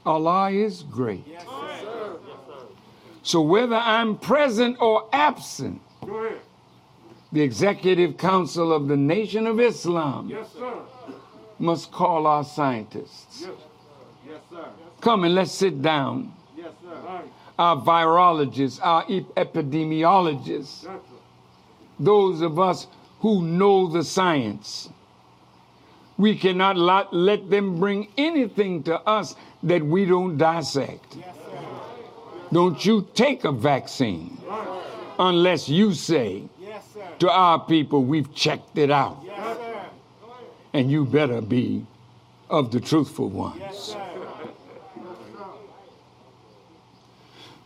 Allah 0.05 0.49
is 0.51 0.83
great. 0.83 1.23
Yes, 1.27 1.43
sir. 1.43 2.15
So 3.23 3.41
whether 3.41 3.75
I'm 3.75 4.17
present 4.17 4.77
or 4.79 5.09
absent, 5.11 5.81
the 7.33 7.41
Executive 7.41 8.17
Council 8.17 8.71
of 8.71 8.87
the 8.87 8.95
Nation 8.95 9.45
of 9.47 9.59
Islam 9.59 10.29
Yes, 10.29 10.47
sir. 10.53 10.73
must 11.59 11.91
call 11.91 12.25
our 12.25 12.45
scientists. 12.45 13.41
Yes. 13.41 13.49
Yes, 14.25 14.39
sir. 14.49 14.65
Come 15.01 15.25
and 15.25 15.35
let's 15.35 15.51
sit 15.51 15.81
down. 15.81 16.31
Yes, 16.55 16.71
sir. 16.81 17.21
Our 17.59 17.75
virologists, 17.81 18.79
our 18.81 19.03
ep- 19.09 19.35
epidemiologists. 19.35 20.87
Those 21.99 22.41
of 22.41 22.59
us 22.59 22.87
who 23.19 23.41
know 23.41 23.87
the 23.87 24.03
science. 24.03 24.89
We 26.17 26.35
cannot 26.35 26.77
let 27.13 27.49
them 27.49 27.79
bring 27.79 28.07
anything 28.17 28.83
to 28.83 28.99
us 29.01 29.35
that 29.63 29.85
we 29.85 30.05
don't 30.05 30.37
dissect. 30.37 31.17
Don't 32.51 32.83
you 32.85 33.07
take 33.13 33.43
a 33.43 33.51
vaccine 33.51 34.37
unless 35.19 35.67
you 35.67 35.93
say 35.93 36.43
to 37.19 37.29
our 37.29 37.59
people, 37.59 38.03
we've 38.03 38.33
checked 38.33 38.77
it 38.77 38.91
out, 38.91 39.23
and 40.73 40.91
you 40.91 41.05
better 41.05 41.41
be 41.41 41.85
of 42.49 42.71
the 42.71 42.79
truthful 42.79 43.29
ones. 43.29 43.95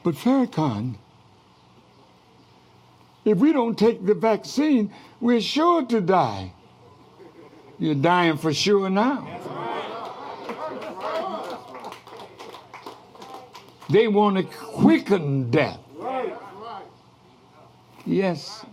But 0.03 0.16
Farrakhan, 0.16 0.95
if 3.26 3.38
we 3.38 3.53
don't 3.53 3.77
take 3.77 4.06
the 4.06 4.15
vaccine, 4.15 4.91
we're 5.19 5.41
sure 5.41 5.85
to 5.85 6.02
die. 6.02 6.53
You're 7.77 7.95
dying 7.95 8.38
for 8.38 8.53
sure 8.53 8.89
now. 8.89 9.27
They 13.89 14.07
want 14.07 14.38
to 14.38 14.43
quicken 14.43 15.52
death. 15.52 15.80
Yes, 18.06 18.65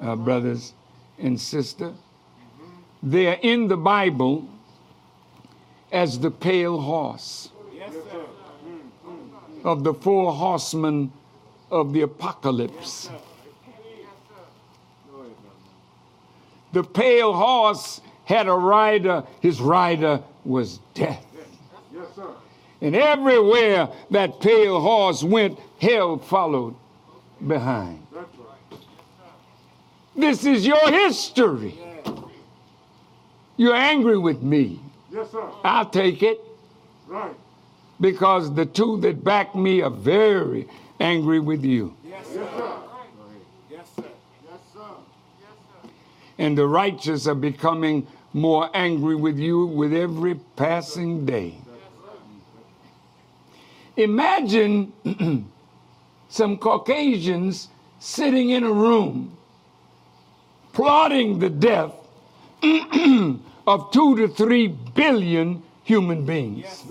uh, 0.00 0.16
brothers 0.16 0.72
and 1.18 1.40
sisters. 1.40 1.94
They 3.02 3.26
are 3.26 3.38
in 3.42 3.68
the 3.68 3.76
Bible 3.76 4.48
as 5.90 6.18
the 6.18 6.30
pale 6.30 6.80
horse 6.80 7.50
of 9.64 9.84
the 9.84 9.94
four 9.94 10.32
horsemen 10.32 11.12
of 11.70 11.92
the 11.92 12.02
apocalypse. 12.02 13.10
The 16.72 16.82
pale 16.82 17.32
horse 17.32 18.00
had 18.24 18.48
a 18.48 18.54
rider, 18.54 19.24
his 19.40 19.60
rider 19.60 20.22
was 20.44 20.78
death. 20.94 21.24
Yes, 21.94 22.06
sir. 22.16 22.28
And 22.80 22.96
everywhere 22.96 23.88
that 24.10 24.40
pale 24.40 24.80
horse 24.80 25.22
went, 25.22 25.58
hell 25.80 26.18
followed 26.18 26.74
behind. 27.46 28.06
That's 28.12 28.26
right. 28.38 28.80
This 30.16 30.44
is 30.44 30.66
your 30.66 30.90
history. 30.90 31.78
You're 33.56 33.74
angry 33.74 34.18
with 34.18 34.42
me. 34.42 34.80
Yes, 35.12 35.30
sir. 35.30 35.44
I'll 35.62 35.86
take 35.90 36.22
it 36.22 36.40
Right. 37.06 37.34
because 38.00 38.52
the 38.54 38.64
two 38.64 38.96
that 39.02 39.22
back 39.22 39.54
me 39.54 39.82
are 39.82 39.90
very 39.90 40.66
angry 40.98 41.38
with 41.38 41.64
you. 41.64 41.94
Yes, 42.02 42.24
Yes, 42.24 42.34
sir. 42.34 42.48
sir. 42.56 42.72
Yes, 43.70 43.86
sir. 43.94 44.04
Yes, 44.48 44.60
sir. 44.72 44.80
And 46.42 46.58
the 46.58 46.66
righteous 46.66 47.28
are 47.28 47.36
becoming 47.36 48.04
more 48.32 48.68
angry 48.74 49.14
with 49.14 49.38
you 49.38 49.64
with 49.64 49.92
every 49.92 50.34
passing 50.56 51.24
day. 51.24 51.54
Imagine 53.96 54.92
some 56.28 56.56
Caucasians 56.56 57.68
sitting 58.00 58.50
in 58.50 58.64
a 58.64 58.72
room 58.72 59.36
plotting 60.72 61.38
the 61.38 61.48
death 61.48 61.92
of 63.64 63.92
two 63.92 64.16
to 64.16 64.26
three 64.26 64.66
billion 64.66 65.62
human 65.84 66.26
beings, 66.26 66.64
Yes, 66.64 66.86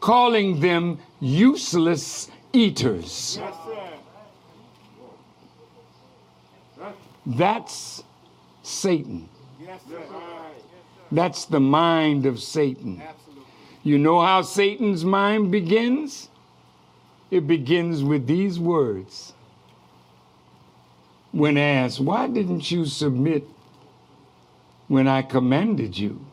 calling 0.00 0.58
them 0.58 0.98
useless 1.20 2.28
eaters. 2.52 3.38
Yes, 3.38 3.54
sir. 3.64 3.88
That's 7.28 8.02
Satan. 8.62 9.28
Yes, 9.60 9.80
sir. 9.86 10.00
That's 11.12 11.44
the 11.44 11.60
mind 11.60 12.24
of 12.24 12.40
Satan. 12.40 13.02
Absolutely. 13.06 13.44
You 13.82 13.98
know 13.98 14.20
how 14.20 14.40
Satan's 14.42 15.04
mind 15.04 15.50
begins? 15.50 16.30
It 17.30 17.46
begins 17.46 18.02
with 18.02 18.26
these 18.26 18.58
words. 18.58 19.34
When 21.32 21.58
asked, 21.58 22.00
Why 22.00 22.28
didn't 22.28 22.70
you 22.70 22.86
submit 22.86 23.44
when 24.88 25.06
I 25.06 25.20
commanded 25.20 25.98
you? 25.98 26.24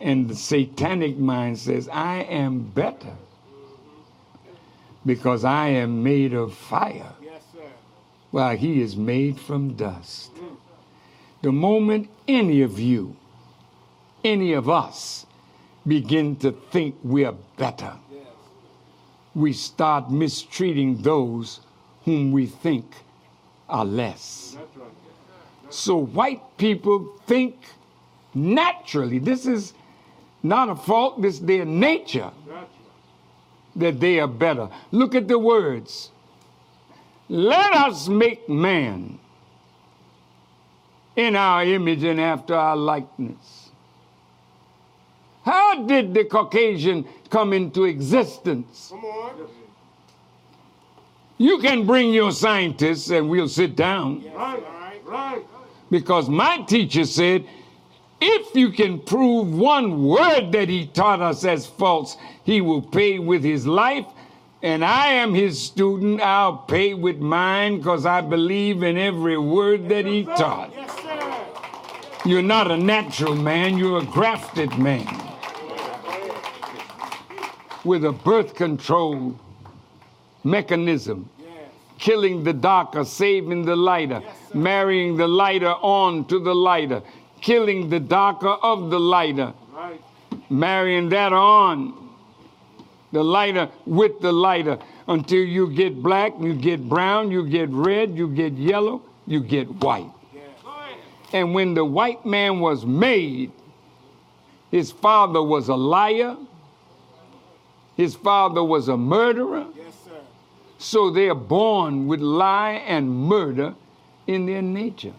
And 0.00 0.28
the 0.28 0.36
satanic 0.36 1.18
mind 1.18 1.58
says, 1.58 1.88
I 1.88 2.18
am 2.18 2.60
better 2.60 3.16
because 5.04 5.44
I 5.44 5.68
am 5.68 6.04
made 6.04 6.32
of 6.32 6.54
fire 6.54 7.15
While 8.30 8.56
he 8.56 8.82
is 8.82 8.96
made 8.96 9.38
from 9.38 9.74
dust. 9.74 10.30
The 11.42 11.52
moment 11.52 12.08
any 12.26 12.62
of 12.62 12.78
you, 12.78 13.16
any 14.24 14.52
of 14.52 14.68
us, 14.68 15.26
begin 15.86 16.36
to 16.36 16.50
think 16.50 16.96
we 17.02 17.24
are 17.24 17.36
better, 17.56 17.94
we 19.34 19.52
start 19.52 20.10
mistreating 20.10 21.02
those 21.02 21.60
whom 22.04 22.32
we 22.32 22.46
think 22.46 22.84
are 23.68 23.84
less. 23.84 24.56
So 25.70 25.96
white 25.96 26.42
people 26.56 27.12
think 27.26 27.56
naturally, 28.34 29.18
this 29.18 29.46
is 29.46 29.74
not 30.42 30.68
a 30.68 30.76
fault, 30.76 31.22
this 31.22 31.34
is 31.34 31.40
their 31.40 31.64
nature 31.64 32.30
that 33.74 34.00
they 34.00 34.20
are 34.20 34.28
better. 34.28 34.68
Look 34.90 35.14
at 35.14 35.28
the 35.28 35.38
words. 35.38 36.10
Let 37.28 37.72
us 37.74 38.08
make 38.08 38.48
man 38.48 39.18
in 41.16 41.34
our 41.34 41.64
image 41.64 42.04
and 42.04 42.20
after 42.20 42.54
our 42.54 42.76
likeness. 42.76 43.70
How 45.44 45.84
did 45.86 46.12
the 46.14 46.24
Caucasian 46.24 47.04
come 47.30 47.52
into 47.52 47.84
existence? 47.84 48.88
Come 48.90 49.04
on. 49.04 49.48
You 51.38 51.58
can 51.58 51.86
bring 51.86 52.12
your 52.12 52.32
scientists 52.32 53.10
and 53.10 53.28
we'll 53.28 53.48
sit 53.48 53.76
down 53.76 54.22
Yes, 54.22 54.34
Right. 54.34 54.62
all 54.64 54.80
right. 54.80 55.00
Right. 55.06 55.42
because 55.90 56.28
my 56.28 56.62
teacher 56.62 57.04
said 57.04 57.44
if 58.20 58.54
you 58.54 58.70
can 58.70 58.98
prove 59.00 59.54
one 59.54 60.04
word 60.04 60.50
that 60.52 60.68
he 60.70 60.86
taught 60.86 61.20
us 61.20 61.44
as 61.44 61.66
false, 61.66 62.16
he 62.44 62.60
will 62.62 62.80
pay 62.80 63.18
with 63.18 63.44
his 63.44 63.66
life. 63.66 64.06
And 64.66 64.84
I 64.84 65.10
am 65.22 65.32
his 65.32 65.62
student. 65.62 66.20
I'll 66.20 66.56
pay 66.56 66.92
with 66.92 67.18
mine 67.18 67.76
because 67.76 68.04
I 68.04 68.20
believe 68.20 68.82
in 68.82 68.98
every 68.98 69.38
word 69.38 69.88
that 69.90 70.06
he 70.06 70.24
taught. 70.24 70.72
You're 72.24 72.42
not 72.42 72.72
a 72.72 72.76
natural 72.76 73.36
man, 73.36 73.78
you're 73.78 74.00
a 74.00 74.04
grafted 74.04 74.76
man. 74.76 75.06
With 77.84 78.04
a 78.04 78.10
birth 78.10 78.56
control 78.56 79.38
mechanism, 80.42 81.30
killing 82.00 82.42
the 82.42 82.52
darker, 82.52 83.04
saving 83.04 83.66
the 83.66 83.76
lighter, 83.76 84.20
marrying 84.52 85.16
the 85.16 85.28
lighter 85.28 85.74
on 85.74 86.24
to 86.24 86.40
the 86.40 86.56
lighter, 86.56 87.02
killing 87.40 87.88
the 87.88 88.00
darker 88.00 88.48
of 88.48 88.90
the 88.90 88.98
lighter, 88.98 89.54
Right. 89.72 90.00
marrying 90.50 91.08
that 91.10 91.32
on 91.32 92.05
the 93.12 93.22
lighter 93.22 93.68
with 93.84 94.20
the 94.20 94.32
lighter 94.32 94.78
until 95.06 95.44
you 95.44 95.70
get 95.70 96.02
black, 96.02 96.32
you 96.40 96.54
get 96.54 96.88
brown, 96.88 97.30
you 97.30 97.48
get 97.48 97.68
red, 97.70 98.16
you 98.16 98.28
get 98.28 98.52
yellow, 98.54 99.02
you 99.26 99.40
get 99.40 99.68
white. 99.82 100.10
And 101.32 101.54
when 101.54 101.74
the 101.74 101.84
white 101.84 102.24
man 102.24 102.60
was 102.60 102.86
made, 102.86 103.50
his 104.70 104.90
father 104.90 105.42
was 105.42 105.68
a 105.68 105.74
liar, 105.74 106.36
his 107.96 108.14
father 108.14 108.62
was 108.62 108.88
a 108.88 108.96
murderer. 108.96 109.66
Yes, 109.76 109.94
sir. 110.04 110.20
So 110.78 111.10
they 111.10 111.28
are 111.28 111.34
born 111.34 112.06
with 112.06 112.20
lie 112.20 112.82
and 112.86 113.08
murder 113.10 113.74
in 114.26 114.46
their 114.46 114.62
nature. 114.62 115.14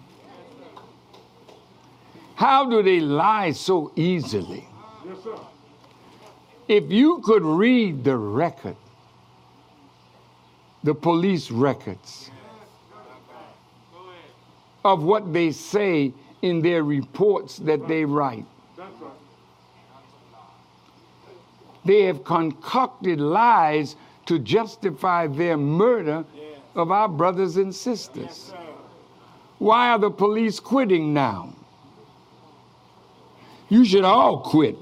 How 2.35 2.69
do 2.69 2.83
they 2.83 2.99
lie 2.99 3.51
so 3.51 3.91
easily? 3.95 4.67
Yes, 5.05 5.17
sir. 5.23 5.35
If 6.67 6.91
you 6.91 7.19
could 7.19 7.43
read 7.43 8.03
the 8.03 8.17
record, 8.17 8.75
the 10.83 10.93
police 10.93 11.49
records 11.49 12.29
of 14.83 15.03
what 15.03 15.31
they 15.33 15.51
say 15.51 16.13
in 16.41 16.61
their 16.61 16.83
reports 16.83 17.57
that 17.59 17.87
they 17.87 18.03
write, 18.05 18.45
they 21.85 22.03
have 22.03 22.23
concocted 22.25 23.19
lies 23.19 23.95
to 24.25 24.37
justify 24.37 25.27
their 25.27 25.55
murder 25.55 26.25
of 26.75 26.91
our 26.91 27.07
brothers 27.07 27.55
and 27.55 27.73
sisters. 27.73 28.51
Why 29.57 29.89
are 29.89 29.99
the 29.99 30.11
police 30.11 30.59
quitting 30.59 31.13
now? 31.13 31.53
You 33.69 33.85
should 33.85 34.03
all 34.03 34.41
quit. 34.41 34.77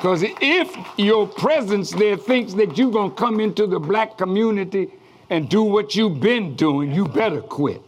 Because 0.00 0.24
if 0.40 0.74
your 0.96 1.26
presence 1.26 1.90
there 1.90 2.16
thinks 2.16 2.54
that 2.54 2.78
you're 2.78 2.90
going 2.90 3.10
to 3.10 3.16
come 3.16 3.38
into 3.38 3.66
the 3.66 3.78
black 3.78 4.16
community 4.16 4.88
and 5.28 5.46
do 5.46 5.62
what 5.62 5.94
you've 5.94 6.20
been 6.20 6.56
doing, 6.56 6.90
you 6.90 7.06
better 7.06 7.42
quit. 7.42 7.82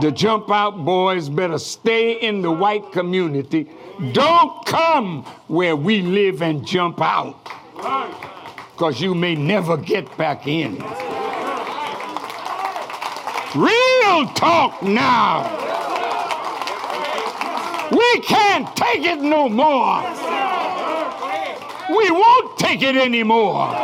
The 0.00 0.12
jump 0.12 0.52
out 0.52 0.84
boys 0.84 1.28
better 1.28 1.58
stay 1.58 2.12
in 2.12 2.42
the 2.42 2.52
white 2.52 2.92
community. 2.92 3.68
Don't 4.12 4.64
come 4.64 5.24
where 5.48 5.74
we 5.74 6.00
live 6.00 6.42
and 6.42 6.64
jump 6.64 7.00
out 7.00 7.42
because 8.70 9.00
you 9.00 9.16
may 9.16 9.34
never 9.34 9.76
get 9.76 10.16
back 10.16 10.46
in. 10.46 10.76
Real 13.56 14.26
talk 14.36 14.80
now. 14.80 15.58
We 17.90 18.20
can't 18.20 18.74
take 18.76 19.04
it 19.04 19.20
no 19.20 19.48
more. 19.48 20.31
We 21.96 22.10
won't 22.10 22.58
take 22.58 22.82
it 22.82 22.96
anymore. 22.96 23.76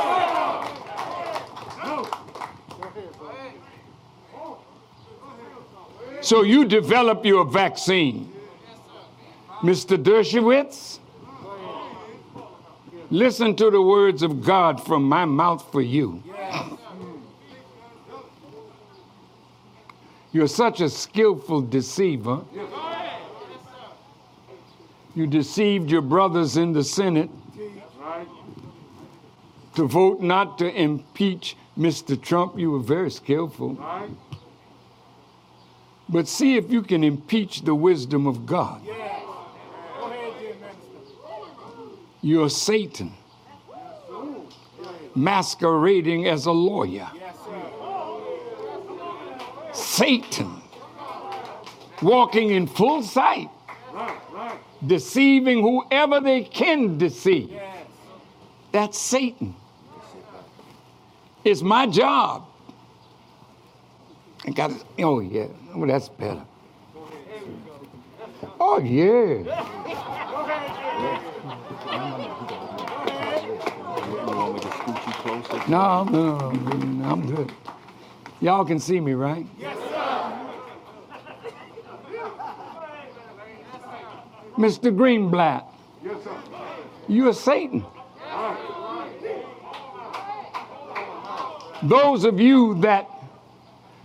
So 6.20 6.42
you 6.42 6.64
develop 6.64 7.24
your 7.24 7.44
vaccine. 7.44 8.32
Mr. 9.62 9.96
Dershowitz, 9.96 11.00
Listen 13.10 13.56
to 13.56 13.70
the 13.70 13.80
words 13.80 14.22
of 14.22 14.44
God 14.44 14.84
from 14.84 15.04
my 15.04 15.24
mouth 15.24 15.72
for 15.72 15.80
you. 15.80 16.22
You're 20.30 20.48
such 20.48 20.82
a 20.82 20.90
skillful 20.90 21.62
deceiver. 21.62 22.42
You 25.14 25.26
deceived 25.26 25.90
your 25.90 26.02
brothers 26.02 26.58
in 26.58 26.74
the 26.74 26.84
Senate. 26.84 27.30
To 29.78 29.86
vote 29.86 30.20
not 30.20 30.58
to 30.58 30.66
impeach 30.68 31.56
Mr. 31.78 32.20
Trump. 32.20 32.58
You 32.58 32.72
were 32.72 32.80
very 32.80 33.12
skillful. 33.12 33.74
Right. 33.74 34.10
But 36.08 36.26
see 36.26 36.56
if 36.56 36.68
you 36.68 36.82
can 36.82 37.04
impeach 37.04 37.62
the 37.62 37.76
wisdom 37.76 38.26
of 38.26 38.44
God. 38.44 38.80
Ahead. 38.88 39.22
You're 42.22 42.50
Satan 42.50 43.12
masquerading 45.14 46.26
as 46.26 46.46
a 46.46 46.52
lawyer. 46.52 47.08
Yes. 47.14 47.36
Satan 49.72 50.60
walking 52.02 52.50
in 52.50 52.66
full 52.66 53.04
sight, 53.04 53.48
Right. 53.92 54.18
Right. 54.32 54.58
deceiving 54.84 55.62
whoever 55.62 56.18
they 56.18 56.42
can 56.42 56.98
deceive. 56.98 57.50
Yes. 57.52 57.86
That's 58.72 58.98
Satan. 58.98 59.54
It's 61.44 61.62
my 61.62 61.86
job. 61.86 62.44
I 64.46 64.50
got 64.50 64.72
oh 64.98 65.20
yeah, 65.20 65.46
oh 65.74 65.86
that's 65.86 66.08
better. 66.08 66.42
Oh 68.60 68.78
yeah. 68.78 69.44
No, 75.68 76.04
no, 76.04 76.50
no, 76.50 77.04
I'm 77.04 77.34
good. 77.34 77.52
Y'all 78.40 78.64
can 78.64 78.78
see 78.78 79.00
me, 79.00 79.12
right? 79.12 79.46
Yes, 79.58 79.76
sir. 79.78 80.48
Mr. 84.56 84.94
Greenblatt, 84.94 85.64
Yes, 86.04 86.22
sir. 86.24 86.30
you're 87.08 87.32
Satan. 87.32 87.84
Those 91.82 92.24
of 92.24 92.40
you 92.40 92.80
that 92.80 93.08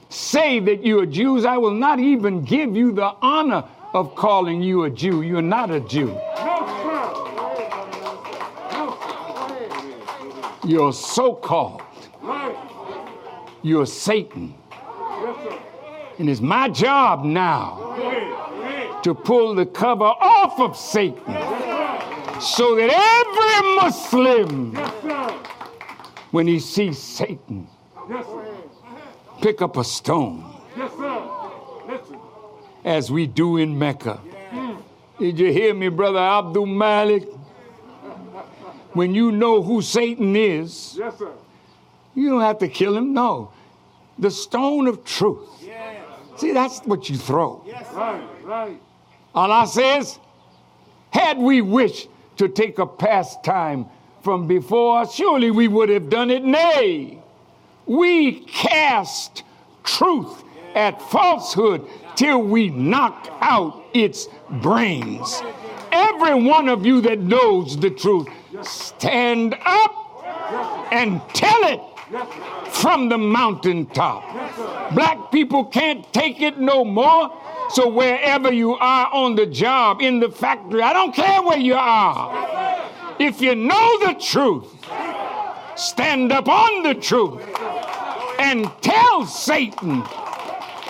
say 0.10 0.60
that 0.60 0.84
you 0.84 1.00
are 1.00 1.06
Jews, 1.06 1.44
I 1.46 1.58
will 1.58 1.74
not 1.74 2.00
even 2.00 2.44
give 2.44 2.76
you 2.76 2.92
the 2.92 3.16
honor 3.22 3.64
of 3.94 4.16
calling 4.16 4.62
you 4.62 4.84
a 4.84 4.90
Jew. 4.90 5.22
You're 5.24 5.42
not 5.42 5.72
a 5.72 5.80
Jew. 5.80 6.18
You're 10.66 10.94
so 10.94 11.34
called. 11.34 11.82
You're 13.64 13.86
Satan. 13.86 14.54
And 16.20 16.30
it's 16.30 16.42
my 16.42 16.70
job 16.70 17.26
now 17.26 19.00
to 19.04 19.14
pull 19.14 19.56
the 19.56 19.66
cover 19.66 20.06
off 20.06 20.60
of 20.60 20.78
Satan 20.78 21.24
so 22.40 22.76
that 22.76 22.90
every 22.90 23.76
Muslim. 23.76 24.78
When 26.34 26.48
he 26.48 26.60
sees 26.60 26.98
Satan, 26.98 27.68
Yes, 28.10 28.26
pick 29.40 29.62
up 29.62 29.78
a 29.78 29.84
stone 29.84 30.44
Yes, 30.76 30.92
sir. 30.98 31.30
As 32.84 33.12
we 33.12 33.28
do 33.28 33.58
in 33.58 33.78
Mecca. 33.78 34.20
Mm. 34.52 34.82
Did 35.20 35.40
you 35.40 35.54
hear 35.54 35.74
me, 35.76 35.90
brother 35.90 36.18
Abdul 36.18 36.66
Malik? 36.66 37.30
When 38.94 39.14
you 39.14 39.32
know 39.32 39.62
who 39.62 39.82
Satan 39.84 40.36
is, 40.36 40.96
Yes, 40.98 41.20
sir. 41.20 41.32
you 42.16 42.30
don't 42.30 42.42
have 42.42 42.58
to 42.60 42.68
kill 42.68 42.98
him. 42.98 43.14
No. 43.14 43.52
The 44.18 44.32
stone 44.32 44.88
of 44.88 45.06
truth. 45.06 45.48
Yes. 45.62 46.04
See, 46.38 46.52
that's 46.52 46.80
what 46.80 47.10
you 47.10 47.18
throw. 47.18 47.64
Yes. 47.66 47.88
Right. 47.94 48.24
Right. 48.44 48.82
Allah 49.36 49.68
says, 49.68 50.18
had 51.12 51.38
we 51.38 51.62
wished 51.62 52.10
to 52.38 52.48
take 52.48 52.80
a 52.80 52.88
pastime 52.88 53.86
from 54.24 54.48
before, 54.48 55.06
surely 55.06 55.52
we 55.52 55.68
would 55.68 55.90
have 55.90 56.10
done 56.10 56.32
it. 56.32 56.44
Nay, 56.44 57.20
we 57.86 58.40
cast 58.46 59.44
truth 59.84 60.44
at 60.74 61.02
falsehood 61.02 61.86
till 62.16 62.42
we 62.42 62.70
knock 62.70 63.28
out 63.42 63.84
its 63.94 64.30
brains. 64.62 65.44
Every 65.92 66.34
one 66.42 66.70
of 66.70 66.86
you 66.86 67.02
that 67.02 67.20
knows 67.20 67.78
the 67.78 67.90
truth, 67.90 68.28
stand 68.62 69.56
up 69.66 69.92
and 70.92 71.22
tell 71.34 71.64
it 71.66 71.82
from 72.70 73.10
the 73.10 73.18
mountaintop. 73.18 74.24
Black 74.94 75.32
people 75.32 75.66
can't 75.66 76.12
take 76.14 76.42
it 76.42 76.60
no 76.60 76.86
more. 76.86 77.42
So 77.70 77.90
wherever 77.90 78.52
you 78.52 78.76
are 78.76 79.10
on 79.12 79.36
the 79.36 79.46
job, 79.46 80.02
in 80.02 80.20
the 80.20 80.30
factory, 80.30 80.82
I 80.82 80.94
don't 80.94 81.14
care 81.14 81.42
where 81.42 81.58
you 81.58 81.76
are. 81.76 82.84
If 83.26 83.40
you 83.40 83.56
know 83.56 84.00
the 84.00 84.16
truth, 84.16 84.68
stand 85.78 86.34
up 86.34 86.50
on 86.50 86.84
the 86.84 86.94
truth 86.94 87.42
and 88.38 88.70
tell 88.82 89.26
Satan, 89.26 90.02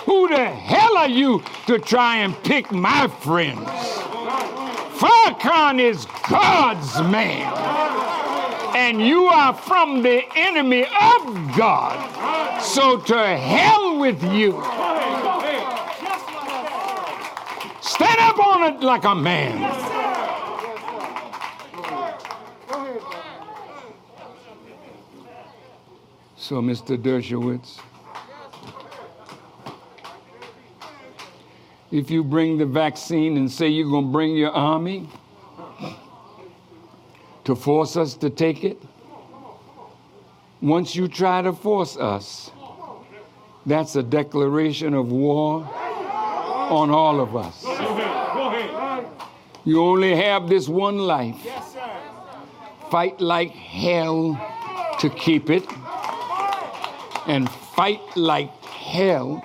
who 0.04 0.26
the 0.26 0.44
hell 0.44 0.96
are 0.96 1.08
you 1.08 1.44
to 1.68 1.78
try 1.78 2.16
and 2.16 2.34
pick 2.42 2.72
my 2.72 3.06
friends? 3.06 3.60
Farrakhan 4.98 5.78
is 5.78 6.06
God's 6.28 7.00
man. 7.02 7.52
And 8.74 9.00
you 9.00 9.26
are 9.26 9.54
from 9.54 10.02
the 10.02 10.24
enemy 10.34 10.86
of 10.86 11.56
God. 11.56 12.60
So 12.60 12.98
to 12.98 13.36
hell 13.36 13.96
with 14.00 14.20
you. 14.24 14.60
Stand 17.80 18.18
up 18.18 18.44
on 18.44 18.74
it 18.74 18.80
like 18.80 19.04
a 19.04 19.14
man. 19.14 20.13
So, 26.36 26.60
Mr. 26.60 26.98
Dershowitz, 26.98 27.80
if 31.90 32.10
you 32.10 32.22
bring 32.22 32.58
the 32.58 32.66
vaccine 32.66 33.38
and 33.38 33.50
say 33.50 33.68
you're 33.68 33.88
going 33.88 34.04
to 34.04 34.12
bring 34.12 34.36
your 34.36 34.50
army 34.50 35.08
to 37.44 37.54
force 37.54 37.96
us 37.96 38.14
to 38.16 38.28
take 38.28 38.62
it, 38.62 38.82
once 40.60 40.94
you 40.94 41.08
try 41.08 41.40
to 41.40 41.52
force 41.52 41.96
us, 41.96 42.50
that's 43.64 43.96
a 43.96 44.02
declaration 44.02 44.92
of 44.92 45.10
war 45.10 45.66
on 46.70 46.90
all 46.90 47.20
of 47.20 47.36
us. 47.36 47.62
Go 47.62 47.72
ahead. 47.72 48.34
Go 48.34 48.48
ahead. 48.48 48.74
Right. 48.74 49.06
You 49.64 49.82
only 49.82 50.14
have 50.14 50.48
this 50.48 50.68
one 50.68 50.98
life. 50.98 51.36
Fight 52.94 53.20
like 53.20 53.50
hell 53.50 54.38
to 55.00 55.10
keep 55.10 55.50
it, 55.50 55.64
and 57.26 57.50
fight 57.50 57.98
like 58.16 58.54
hell 58.64 59.44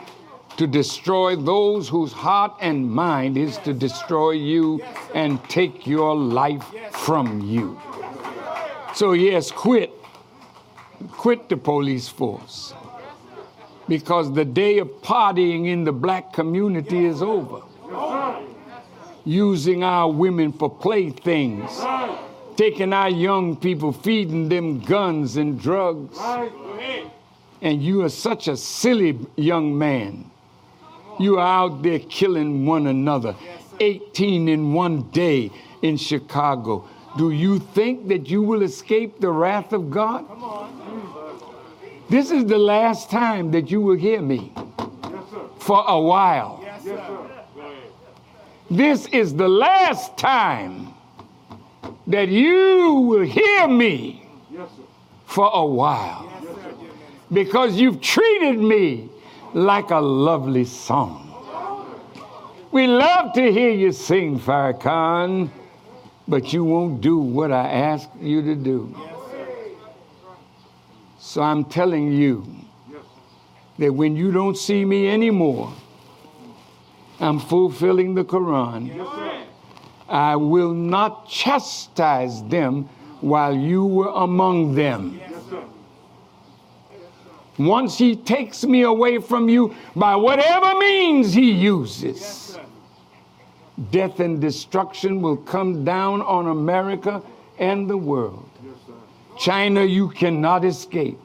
to 0.57 0.67
destroy 0.67 1.35
those 1.35 1.89
whose 1.89 2.13
heart 2.13 2.53
and 2.61 2.87
mind 2.87 3.37
is 3.37 3.57
to 3.65 3.73
destroy 3.73 4.33
you 4.33 4.79
and 5.15 5.43
take 5.49 5.87
your 5.87 6.15
life 6.15 6.63
from 6.91 7.41
you. 7.41 7.81
So, 8.93 9.13
yes, 9.13 9.49
quit. 9.49 9.93
Quit 11.13 11.49
the 11.49 11.57
police 11.57 12.07
force. 12.07 12.75
Because 13.87 14.31
the 14.31 14.45
day 14.45 14.77
of 14.77 14.89
partying 15.01 15.69
in 15.69 15.85
the 15.85 15.91
black 15.91 16.33
community 16.33 17.03
is 17.03 17.23
over. 17.23 17.63
Using 19.25 19.83
our 19.83 20.11
women 20.11 20.53
for 20.53 20.69
playthings. 20.69 21.81
Taking 22.59 22.91
our 22.91 23.09
young 23.09 23.55
people, 23.55 23.93
feeding 23.93 24.49
them 24.49 24.81
guns 24.81 25.37
and 25.37 25.57
drugs. 25.61 26.17
Right. 26.17 27.09
And 27.61 27.81
you 27.81 28.03
are 28.03 28.09
such 28.09 28.49
a 28.49 28.57
silly 28.57 29.17
young 29.37 29.77
man. 29.77 30.29
You 31.21 31.39
are 31.39 31.47
out 31.47 31.81
there 31.81 31.99
killing 31.99 32.65
one 32.65 32.87
another. 32.87 33.33
18 33.79 34.49
in 34.49 34.73
one 34.73 35.03
day 35.11 35.51
in 35.81 35.95
Chicago. 35.95 36.85
Do 37.17 37.31
you 37.31 37.59
think 37.59 38.09
that 38.09 38.29
you 38.29 38.41
will 38.41 38.61
escape 38.61 39.21
the 39.21 39.31
wrath 39.31 39.71
of 39.71 39.89
God? 39.89 40.25
This 42.09 42.29
is 42.29 42.43
the 42.45 42.57
last 42.57 43.09
time 43.09 43.51
that 43.51 43.71
you 43.71 43.79
will 43.79 43.95
hear 43.95 44.21
me 44.21 44.51
Yes, 44.57 45.23
for 45.59 45.81
a 45.87 45.99
while. 46.01 46.59
Yes, 46.61 46.81
Yes, 46.83 46.97
sir. 46.97 47.29
sir. 47.55 47.71
This 48.69 49.05
is 49.07 49.33
the 49.33 49.47
last 49.47 50.17
time 50.17 50.93
that 52.07 52.27
you 52.29 52.93
will 53.09 53.25
hear 53.25 53.67
me 53.67 54.25
Yes, 54.51 54.69
for 55.25 55.49
a 55.53 55.65
while. 55.65 56.25
Yes, 56.31 56.43
sir, 56.43 56.47
dear 56.63 56.71
minister. 56.71 57.33
because 57.33 57.75
you've 57.79 58.01
treated 58.01 58.59
me 58.59 59.09
like 59.53 59.89
a 59.91 59.99
lovely 59.99 60.65
song. 60.65 61.25
We 62.71 62.85
love 62.87 63.33
to 63.33 63.51
hear 63.51 63.71
you 63.71 63.91
sing, 63.91 64.39
Farrakhan. 64.39 65.49
but 66.27 66.53
you 66.53 66.63
won't 66.63 67.01
do 67.01 67.17
what 67.17 67.51
I 67.51 67.67
ask 67.67 68.07
you 68.21 68.41
to 68.43 68.55
do. 68.55 68.95
So 71.19 71.41
I'm 71.41 71.65
telling 71.65 72.11
you 72.13 72.45
that 73.79 73.91
when 73.93 74.15
you 74.15 74.31
don't 74.31 74.55
see 74.57 74.85
me 74.85 75.09
anymore, 75.09 75.73
I'm 77.19 77.39
fulfilling 77.39 78.13
the 78.15 78.23
Quran. 78.23 78.89
I 80.09 80.35
will 80.35 80.73
not 80.73 81.27
chastise 81.27 82.43
them 82.43 82.89
while 83.21 83.55
you 83.55 83.85
were 83.85 84.09
among 84.09 84.75
them. 84.75 85.19
Once 87.57 87.97
he 87.97 88.15
takes 88.15 88.63
me 88.63 88.83
away 88.83 89.19
from 89.19 89.49
you 89.49 89.75
by 89.95 90.15
whatever 90.15 90.77
means 90.79 91.33
he 91.33 91.51
uses, 91.51 92.57
death 93.91 94.19
and 94.21 94.39
destruction 94.39 95.21
will 95.21 95.35
come 95.35 95.83
down 95.83 96.21
on 96.21 96.47
America 96.47 97.21
and 97.59 97.89
the 97.89 97.97
world. 97.97 98.49
China, 99.37 99.83
you 99.83 100.09
cannot 100.09 100.63
escape. 100.63 101.19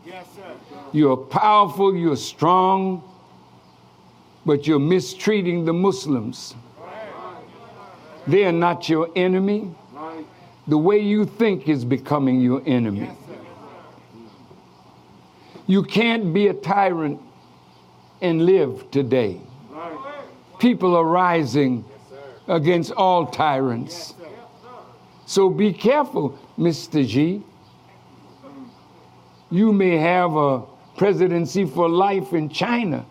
You're 0.93 1.16
powerful, 1.16 1.97
you're 1.97 2.16
strong, 2.16 3.02
but 4.44 4.66
you're 4.66 4.78
mistreating 4.78 5.65
the 5.65 5.73
Muslims. 5.73 6.55
They 8.26 8.44
are 8.44 8.52
not 8.52 8.88
your 8.88 9.10
enemy. 9.14 9.74
The 10.66 10.78
way 10.78 10.98
you 10.98 11.26
think 11.26 11.68
is 11.68 11.84
becoming 11.84 12.40
your 12.40 12.62
enemy. 12.66 13.10
You 15.66 15.82
can't 15.82 16.32
be 16.32 16.48
a 16.48 16.55
tyrant 16.55 17.20
and 18.20 18.44
live 18.44 18.90
today. 18.90 19.40
People 20.59 20.96
are 20.96 21.05
rising 21.05 21.84
against 22.48 22.92
all 22.92 23.26
tyrants. 23.26 24.14
So 25.26 25.48
be 25.48 25.72
careful, 25.72 26.38
Mr. 26.59 27.06
G. 27.06 27.42
You 29.51 29.72
may 29.72 29.96
have 29.96 30.34
a 30.36 30.62
presidency 30.96 31.64
for 31.64 31.88
life 31.88 32.32
in 32.32 32.48
China, 32.48 33.05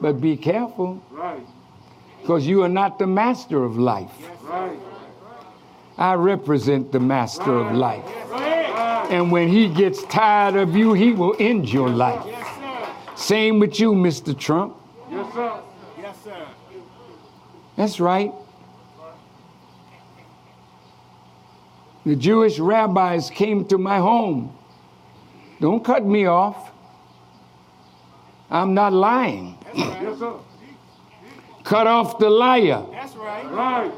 but 0.00 0.20
be 0.20 0.36
careful 0.36 1.02
because 2.20 2.46
you 2.46 2.62
are 2.62 2.68
not 2.68 2.98
the 2.98 3.06
master 3.06 3.64
of 3.64 3.78
life. 3.78 4.31
Right. 4.42 4.78
I 5.98 6.14
represent 6.14 6.92
the 6.92 7.00
master 7.00 7.52
of 7.52 7.74
life. 7.74 8.04
And 9.10 9.30
when 9.30 9.48
he 9.48 9.68
gets 9.68 10.02
tired 10.04 10.56
of 10.56 10.74
you, 10.74 10.94
he 10.94 11.12
will 11.12 11.36
end 11.38 11.68
your 11.68 11.88
life. 11.90 12.24
Same 13.14 13.58
with 13.58 13.78
you, 13.78 13.92
Mr. 13.92 14.36
Trump. 14.36 14.76
Yes, 15.10 15.34
sir. 15.34 15.60
Yes, 16.00 16.16
sir. 16.24 16.48
That's 17.76 18.00
right. 18.00 18.32
The 22.04 22.16
Jewish 22.16 22.58
rabbis 22.58 23.30
came 23.30 23.64
to 23.66 23.78
my 23.78 23.98
home. 23.98 24.56
Don't 25.60 25.84
cut 25.84 26.04
me 26.04 26.26
off. 26.26 26.72
I'm 28.50 28.74
not 28.74 28.92
lying. 28.92 29.56
Yes, 29.74 30.18
sir. 30.18 30.34
Cut 31.64 31.86
off 31.86 32.18
the 32.18 32.28
liar 32.28 32.84
That's 32.90 33.14
right. 33.14 33.50
Right. 33.50 33.92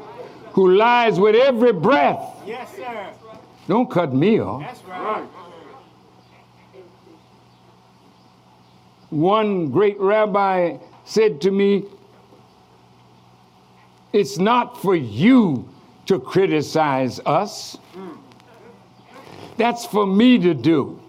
Who 0.55 0.71
lies 0.71 1.19
with 1.19 1.35
every 1.35 1.73
breath. 1.73 2.41
Yes, 2.45 2.73
sir. 2.77 3.11
Don't 3.67 3.91
cut 3.91 4.13
me 4.13 4.39
off. 4.39 4.61
That's 4.61 4.81
right. 4.85 5.27
One 9.09 9.69
great 9.69 9.99
rabbi 9.99 10.77
said 11.03 11.41
to 11.41 11.51
me, 11.51 11.83
It's 14.13 14.37
not 14.37 14.81
for 14.81 14.95
you 14.95 15.67
to 16.05 16.21
criticize 16.21 17.19
us. 17.25 17.77
That's 19.57 19.85
for 19.85 20.07
me 20.07 20.39
to 20.39 20.53
do. 20.53 21.01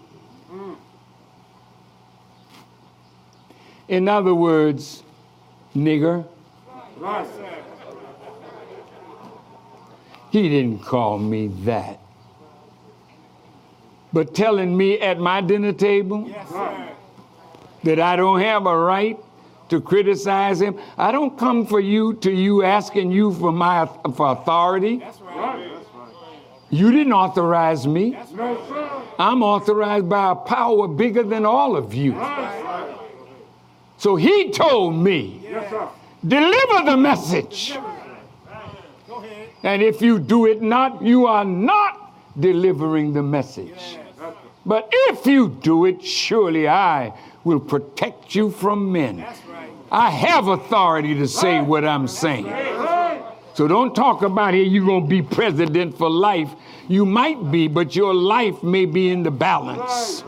In 3.87 4.09
other 4.09 4.35
words, 4.35 5.03
nigger, 5.73 6.27
Right. 6.97 7.56
He 10.31 10.49
didn't 10.49 10.79
call 10.79 11.17
me 11.17 11.47
that. 11.65 11.99
But 14.13 14.33
telling 14.33 14.75
me 14.75 14.99
at 14.99 15.19
my 15.19 15.41
dinner 15.41 15.73
table, 15.73 16.27
Yes, 16.27 16.51
that 17.83 17.99
I 17.99 18.15
don't 18.15 18.39
have 18.41 18.65
a 18.65 18.77
right 18.77 19.17
to 19.69 19.81
criticize 19.81 20.61
him. 20.61 20.79
I 20.97 21.11
don't 21.11 21.37
come 21.37 21.65
for 21.65 21.79
you 21.79 22.13
to 22.15 22.31
you 22.31 22.63
asking 22.63 23.11
you 23.11 23.33
for 23.33 23.51
my 23.51 23.85
for 24.15 24.31
authority. 24.31 24.97
That's 24.97 25.19
right. 25.21 25.35
Right. 25.37 25.83
You 26.69 26.91
didn't 26.91 27.13
authorize 27.13 27.87
me. 27.87 28.11
No, 28.33 28.57
sir. 28.67 28.89
I'm 29.19 29.41
authorized 29.41 30.09
by 30.09 30.31
a 30.31 30.35
power 30.35 30.87
bigger 30.87 31.23
than 31.23 31.45
all 31.45 31.77
of 31.77 31.93
you. 31.93 32.13
Right. 32.13 32.95
So 33.97 34.15
he 34.15 34.51
told 34.51 34.95
me, 34.95 35.41
Yes, 35.43 35.73
deliver 36.25 36.91
the 36.91 36.97
message. 36.97 37.71
Ahead. 37.71 38.06
And 39.67 39.83
if 39.83 40.01
you 40.01 40.17
do 40.17 40.45
it 40.45 40.61
not, 40.61 41.01
you 41.01 41.25
are 41.25 41.43
not 41.43 42.13
delivering 42.39 43.11
the 43.11 43.21
message. 43.21 43.97
But 44.65 44.87
if 45.09 45.25
you 45.25 45.49
do 45.49 45.83
it, 45.83 46.01
surely 46.01 46.69
I 46.69 47.13
will 47.43 47.59
protect 47.59 48.33
you 48.33 48.49
from 48.49 48.93
men. 48.93 49.25
I 49.91 50.09
have 50.09 50.47
authority 50.47 51.15
to 51.15 51.27
say 51.27 51.59
what 51.59 51.83
I'm 51.83 52.07
saying. 52.07 52.45
So 53.55 53.67
don't 53.67 53.93
talk 53.93 54.21
about 54.21 54.53
here 54.53 54.63
you're 54.63 54.85
going 54.85 55.03
to 55.03 55.09
be 55.09 55.21
president 55.21 55.97
for 55.97 56.09
life. 56.09 56.49
You 56.87 57.05
might 57.05 57.51
be, 57.51 57.67
but 57.67 57.93
your 57.93 58.13
life 58.13 58.63
may 58.63 58.85
be 58.85 59.09
in 59.09 59.23
the 59.23 59.31
balance. 59.31 60.23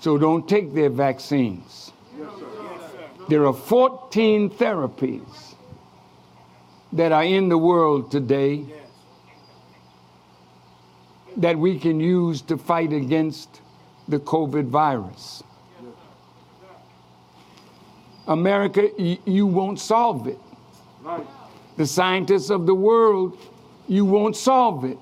So 0.00 0.18
don't 0.18 0.48
take 0.48 0.74
their 0.74 0.90
vaccines. 0.90 1.92
There 3.28 3.46
are 3.46 3.52
14 3.52 4.50
therapies 4.50 5.54
that 6.92 7.12
are 7.12 7.24
in 7.24 7.48
the 7.48 7.58
world 7.58 8.10
today 8.10 8.64
that 11.36 11.58
we 11.58 11.78
can 11.78 12.00
use 12.00 12.40
to 12.42 12.56
fight 12.56 12.92
against 12.92 13.60
the 14.08 14.18
COVID 14.18 14.68
virus. 14.68 15.42
America, 18.28 18.90
you 18.98 19.46
won't 19.46 19.78
solve 19.78 20.26
it. 20.26 20.38
The 21.76 21.86
scientists 21.86 22.50
of 22.50 22.66
the 22.66 22.74
world, 22.74 23.38
you 23.88 24.04
won't 24.04 24.36
solve 24.36 24.84
it. 24.84 24.98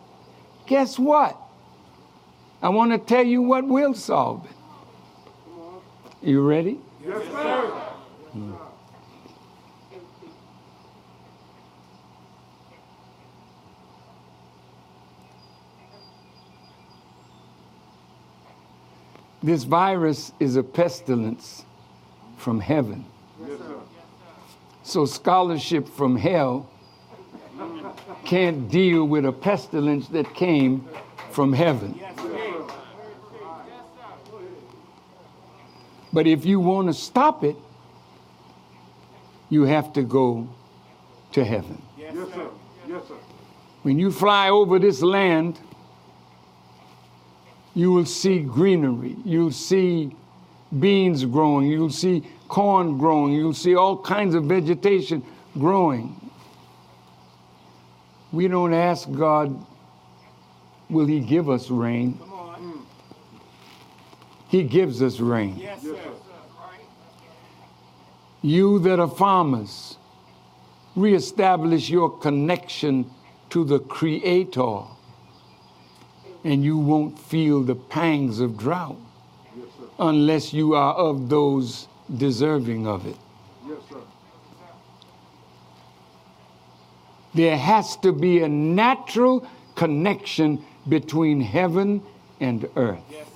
Guess 0.67 0.99
what? 0.99 1.37
I 2.61 2.71
want 2.71 2.93
to 2.93 2.99
tell 2.99 3.25
you 3.25 3.43
what 3.43 3.67
will 3.67 3.95
solve 3.95 4.45
it. 4.47 4.54
You 6.25 6.41
ready? 6.41 6.81
Yes, 7.07 7.23
sir. 7.31 7.89
This 19.43 19.65
virus 19.65 20.33
is 20.41 20.57
a 20.57 20.63
pestilence 20.63 21.67
from 22.39 22.61
heaven. 22.61 23.05
Yes, 23.47 23.59
sir. 23.59 23.75
So 24.83 25.05
scholarship 25.05 25.87
from 25.87 26.17
hell 26.17 26.71
can't 28.25 28.71
deal 28.71 29.05
with 29.05 29.27
a 29.27 29.33
pestilence 29.33 30.09
that 30.09 30.35
came 30.35 30.89
from 31.31 31.53
heaven. 31.53 32.01
But 36.15 36.29
if 36.29 36.47
you 36.47 36.61
want 36.61 36.87
to 36.87 36.95
stop 36.95 37.43
it, 37.43 37.57
you 39.51 39.65
have 39.65 39.93
to 39.95 40.03
go 40.03 40.49
to 41.33 41.45
heaven. 41.45 41.83
Yes, 41.99 42.15
sir. 42.15 42.49
Yes, 42.89 43.09
sir. 43.09 43.15
When 43.83 43.99
you 43.99 44.13
fly 44.13 44.49
over 44.49 44.79
this 44.79 45.03
land, 45.03 45.59
you 47.75 47.91
will 47.91 48.07
see 48.07 48.39
greenery. 48.39 49.17
You'll 49.25 49.51
see 49.51 50.15
beans 50.79 51.25
growing. 51.25 51.67
You'll 51.67 51.91
see 51.91 52.23
corn 52.47 52.97
growing. 52.97 53.33
You'll 53.33 53.53
see 53.53 53.75
all 53.75 53.99
kinds 53.99 54.37
of 54.37 54.45
vegetation 54.45 55.25
growing. 55.59 56.31
We 58.31 58.47
don't 58.47 58.73
ask 58.73 59.11
God, 59.11 59.67
will 60.89 61.07
He 61.07 61.19
give 61.19 61.51
us 61.51 61.71
rain? 61.71 62.21
He 64.55 64.63
gives 64.63 65.03
us 65.03 65.19
rain. 65.19 65.57
Yes, 65.57 65.83
sir. 65.83 65.99
You 68.41 68.79
that 68.79 69.01
are 69.01 69.09
farmers, 69.09 69.97
reestablish 70.95 71.91
your 71.91 72.09
connection 72.19 73.11
to 73.51 73.65
the 73.65 73.81
Creator, 73.81 74.83
and 76.45 76.63
you 76.63 76.79
won't 76.79 77.19
feel 77.19 77.65
the 77.65 77.75
pangs 77.75 78.39
of 78.39 78.57
drought. 78.57 78.97
Yes, 79.57 79.67
unless 79.99 80.53
you 80.53 80.75
are 80.75 80.95
of 80.95 81.29
those 81.29 81.89
deserving 82.17 82.87
of 82.87 83.09
it. 83.09 83.17
Yes. 83.67 83.79
There 87.35 87.59
has 87.59 87.97
to 87.97 88.13
be 88.13 88.39
a 88.45 88.49
natural 88.49 89.49
connection 89.75 90.65
between 90.89 91.41
heaven 91.41 92.05
and 92.39 92.69
earth. 92.77 93.03
Yes. 93.11 93.27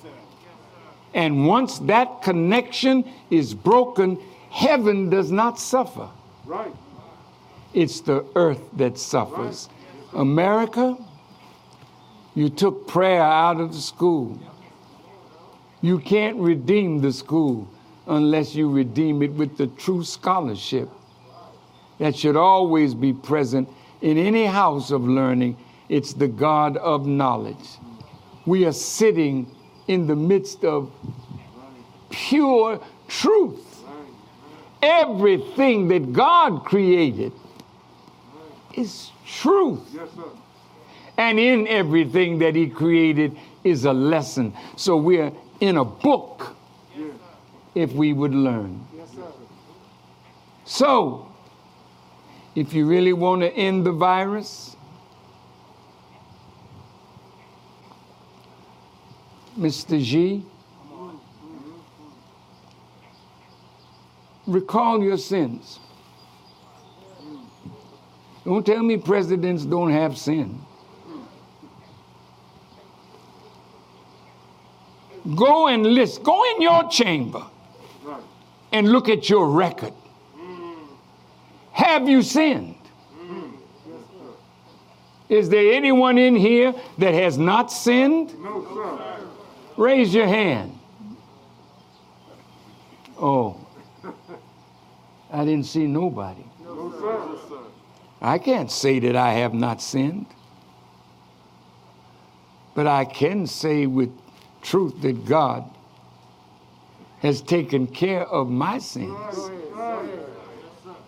And 1.13 1.47
once 1.47 1.79
that 1.79 2.21
connection 2.21 3.09
is 3.29 3.53
broken, 3.53 4.19
heaven 4.51 5.09
does 5.09 5.31
not 5.31 5.59
suffer. 5.59 6.09
Right. 6.45 6.73
It's 7.73 8.01
the 8.01 8.25
earth 8.35 8.61
that 8.73 8.97
suffers. 8.97 9.69
Right. 10.13 10.21
America, 10.21 10.97
you 12.35 12.49
took 12.49 12.87
prayer 12.87 13.21
out 13.21 13.59
of 13.59 13.73
the 13.73 13.79
school. 13.79 14.39
You 15.81 15.99
can't 15.99 16.37
redeem 16.37 17.01
the 17.01 17.13
school 17.13 17.67
unless 18.07 18.55
you 18.55 18.69
redeem 18.69 19.21
it 19.21 19.31
with 19.31 19.57
the 19.57 19.67
true 19.67 20.03
scholarship 20.03 20.89
that 21.99 22.15
should 22.15 22.35
always 22.35 22.93
be 22.93 23.13
present 23.13 23.69
in 24.01 24.17
any 24.17 24.45
house 24.45 24.91
of 24.91 25.03
learning. 25.03 25.57
It's 25.89 26.13
the 26.13 26.27
God 26.27 26.77
of 26.77 27.05
knowledge. 27.05 27.77
We 28.45 28.65
are 28.65 28.71
sitting 28.71 29.49
in 29.89 30.05
the 30.05 30.15
midst 30.15 30.63
of 30.63 30.91
pure 32.11 32.79
truth. 33.07 33.83
Everything 34.83 35.87
that 35.87 36.13
God 36.13 36.63
created 36.63 37.33
is 38.75 39.09
truth. 39.25 39.81
Yes. 39.91 40.07
And 41.17 41.39
in 41.39 41.67
everything 41.67 42.37
that 42.39 42.55
He 42.55 42.69
created 42.69 43.35
is 43.63 43.85
a 43.85 43.91
lesson. 43.91 44.53
So 44.77 44.95
we're 44.95 45.33
in 45.59 45.75
a 45.75 45.83
book 45.83 46.55
Yeah. 46.95 47.07
if 47.73 47.91
we 47.91 48.13
would 48.13 48.35
learn. 48.35 48.85
Yes. 48.95 49.09
So, 50.65 51.27
if 52.53 52.73
you 52.73 52.85
really 52.85 53.13
want 53.13 53.41
to 53.41 53.51
end 53.51 53.87
the 53.87 53.91
virus, 53.91 54.75
Mr. 59.59 60.01
G, 60.01 60.45
recall 64.47 65.03
your 65.03 65.17
sins. 65.17 65.79
Don't 68.45 68.65
tell 68.65 68.81
me 68.81 68.95
presidents 68.95 69.65
don't 69.65 69.91
have 69.91 70.17
sin. 70.17 70.61
Go 75.35 75.67
and 75.67 75.85
list. 75.85 76.23
Go 76.23 76.55
in 76.55 76.61
your 76.61 76.89
chamber 76.89 77.45
and 78.71 78.89
look 78.89 79.09
at 79.09 79.29
your 79.29 79.49
record. 79.49 79.93
Have 81.73 82.07
you 82.07 82.21
sinned? 82.21 82.75
Is 85.27 85.49
there 85.49 85.73
anyone 85.73 86.17
in 86.17 86.35
here 86.35 86.73
that 86.97 87.13
has 87.13 87.37
not 87.37 87.71
sinned? 87.71 88.33
No, 88.41 88.65
sir. 88.73 89.28
Raise 89.79 90.13
your 90.13 90.27
hand. 90.27 90.77
Oh, 93.17 93.65
I 95.31 95.45
didn't 95.45 95.67
see 95.67 95.87
nobody. 95.87 96.43
I 98.21 98.39
can't 98.39 98.69
say 98.69 98.99
that 98.99 99.15
I 99.15 99.31
have 99.35 99.53
not 99.53 99.81
sinned. 99.81 100.25
But 102.75 102.87
I 102.87 103.05
can 103.05 103.47
say 103.47 103.85
with 103.85 104.11
truth 104.61 105.01
that 105.01 105.25
God 105.25 105.63
has 107.19 107.41
taken 107.41 107.87
care 107.87 108.25
of 108.25 108.49
my 108.49 108.79
sins. 108.79 109.49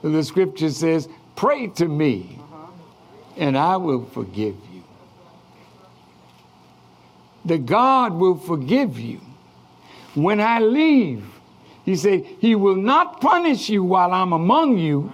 The 0.02 0.24
scripture 0.24 0.70
says, 0.70 1.10
Pray 1.36 1.68
to 1.68 1.90
me, 1.90 2.40
and 3.36 3.58
I 3.58 3.76
will 3.76 4.06
forgive 4.06 4.56
you. 4.56 4.71
The 7.46 7.58
God 7.58 8.14
will 8.14 8.38
forgive 8.38 9.00
you. 9.00 9.20
When 10.14 10.40
I 10.40 10.60
leave, 10.60 11.24
he 11.86 11.96
said, 11.96 12.24
He 12.40 12.56
will 12.56 12.76
not 12.76 13.22
punish 13.22 13.70
you 13.70 13.84
while 13.84 14.14
I'm 14.14 14.34
among 14.34 14.78
you, 14.78 15.12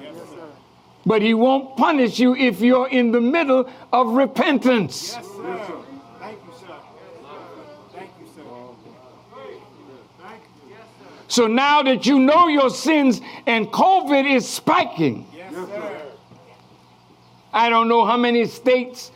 but 1.06 1.22
He 1.22 1.34
won't 1.34 1.78
punish 1.78 2.20
you 2.20 2.36
if 2.36 2.60
you're 2.60 2.90
in 2.90 3.12
the 3.12 3.22
middle 3.22 3.70
of 3.94 4.08
repentance. 4.10 5.14
Yes, 5.14 5.26
sir. 5.26 5.78
Thank 6.20 6.40
you, 6.46 6.54
sir. 6.60 6.76
Thank 7.94 8.10
you, 8.20 8.28
sir. 8.36 8.44
Thank 10.20 10.42
you. 10.68 10.76
So 11.30 11.48
now 11.48 11.84
that 11.84 12.06
you 12.06 12.20
know 12.20 12.48
your 12.48 12.70
sins 12.70 13.22
and 13.46 13.68
COVID 13.68 14.30
is 14.36 14.48
spiking, 14.48 15.26
Yes, 15.34 15.54
sir. 15.54 16.02
I 17.54 17.70
don't 17.70 17.88
know 17.88 18.06
how 18.06 18.18
many 18.18 18.46
states 18.46 19.12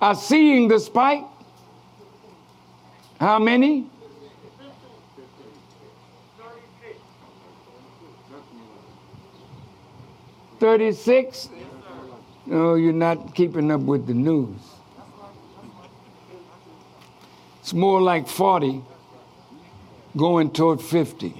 are 0.00 0.14
seeing 0.14 0.68
the 0.68 0.80
spike. 0.80 1.24
How 3.22 3.38
many? 3.38 3.86
Thirty-six. 10.58 11.48
No, 12.46 12.74
you're 12.74 12.92
not 12.92 13.32
keeping 13.36 13.70
up 13.70 13.82
with 13.82 14.08
the 14.08 14.14
news. 14.14 14.58
It's 17.60 17.72
more 17.72 18.02
like 18.02 18.26
forty, 18.26 18.82
going 20.16 20.50
toward 20.50 20.80
fifty. 20.80 21.32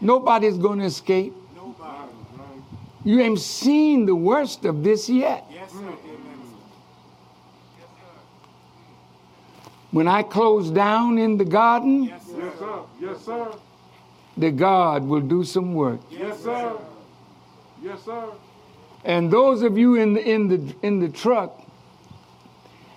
Nobody's 0.00 0.56
going 0.56 0.78
to 0.78 0.86
escape. 0.86 1.34
You 3.04 3.20
ain't 3.20 3.38
seen 3.38 4.06
the 4.06 4.14
worst 4.14 4.64
of 4.64 4.82
this 4.82 5.10
yet. 5.10 5.44
Yes, 5.52 5.72
sir. 5.72 5.78
dear 5.80 5.88
minister. 5.90 6.56
When 9.90 10.06
I 10.06 10.22
close 10.22 10.70
down 10.70 11.18
in 11.18 11.38
the 11.38 11.44
garden, 11.44 12.04
Yes, 12.04 12.26
sir. 12.26 12.38
Yes, 12.40 12.58
sir. 12.58 12.82
Yes, 13.00 13.24
sir. 13.24 13.52
the 14.36 14.50
God 14.50 15.04
will 15.04 15.20
do 15.22 15.44
some 15.44 15.74
work. 15.74 16.00
Yes, 16.10 16.42
sir. 16.42 16.76
Yes, 17.82 18.02
sir. 18.04 18.24
And 19.04 19.30
those 19.30 19.62
of 19.62 19.78
you 19.78 19.94
in 19.94 20.12
the, 20.14 20.28
in 20.28 20.48
the, 20.48 20.74
in 20.82 21.00
the 21.00 21.08
truck, 21.08 21.62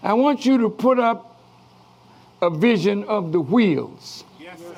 I 0.03 0.13
want 0.13 0.45
you 0.45 0.57
to 0.57 0.69
put 0.69 0.99
up 0.99 1.39
a 2.41 2.49
vision 2.49 3.03
of 3.05 3.31
the 3.31 3.39
wheels. 3.39 4.23
Yes, 4.39 4.59
sir. 4.59 4.75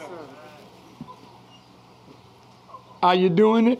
Are 3.02 3.16
you 3.16 3.30
doing 3.30 3.68
it? 3.68 3.80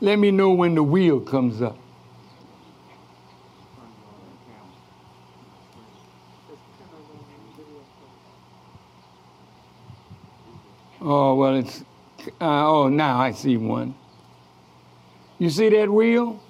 Let 0.00 0.18
me 0.18 0.30
know 0.32 0.50
when 0.52 0.74
the 0.74 0.82
wheel 0.82 1.20
comes 1.20 1.62
up. 1.62 1.78
Oh, 11.04 11.34
well, 11.34 11.56
it's. 11.56 11.82
Uh, 12.40 12.68
oh, 12.68 12.88
now 12.88 13.18
I 13.18 13.32
see 13.32 13.56
one. 13.56 13.94
You 15.40 15.50
see 15.50 15.68
that 15.70 15.90
wheel? 15.90 16.40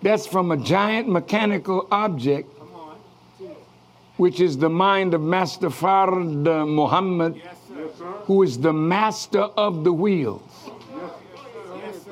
That's 0.00 0.26
from 0.26 0.52
a 0.52 0.56
giant 0.56 1.08
mechanical 1.08 1.86
object, 1.90 2.48
which 4.16 4.40
is 4.40 4.56
the 4.56 4.70
mind 4.70 5.12
of 5.12 5.20
Master 5.20 5.68
Fard 5.68 6.46
uh, 6.46 6.64
Muhammad, 6.64 7.36
Yes, 7.36 7.56
who 8.24 8.42
is 8.42 8.58
the 8.58 8.72
master 8.72 9.40
of 9.42 9.84
the 9.84 9.92
wheels. 9.92 10.70
Yes. 11.76 12.04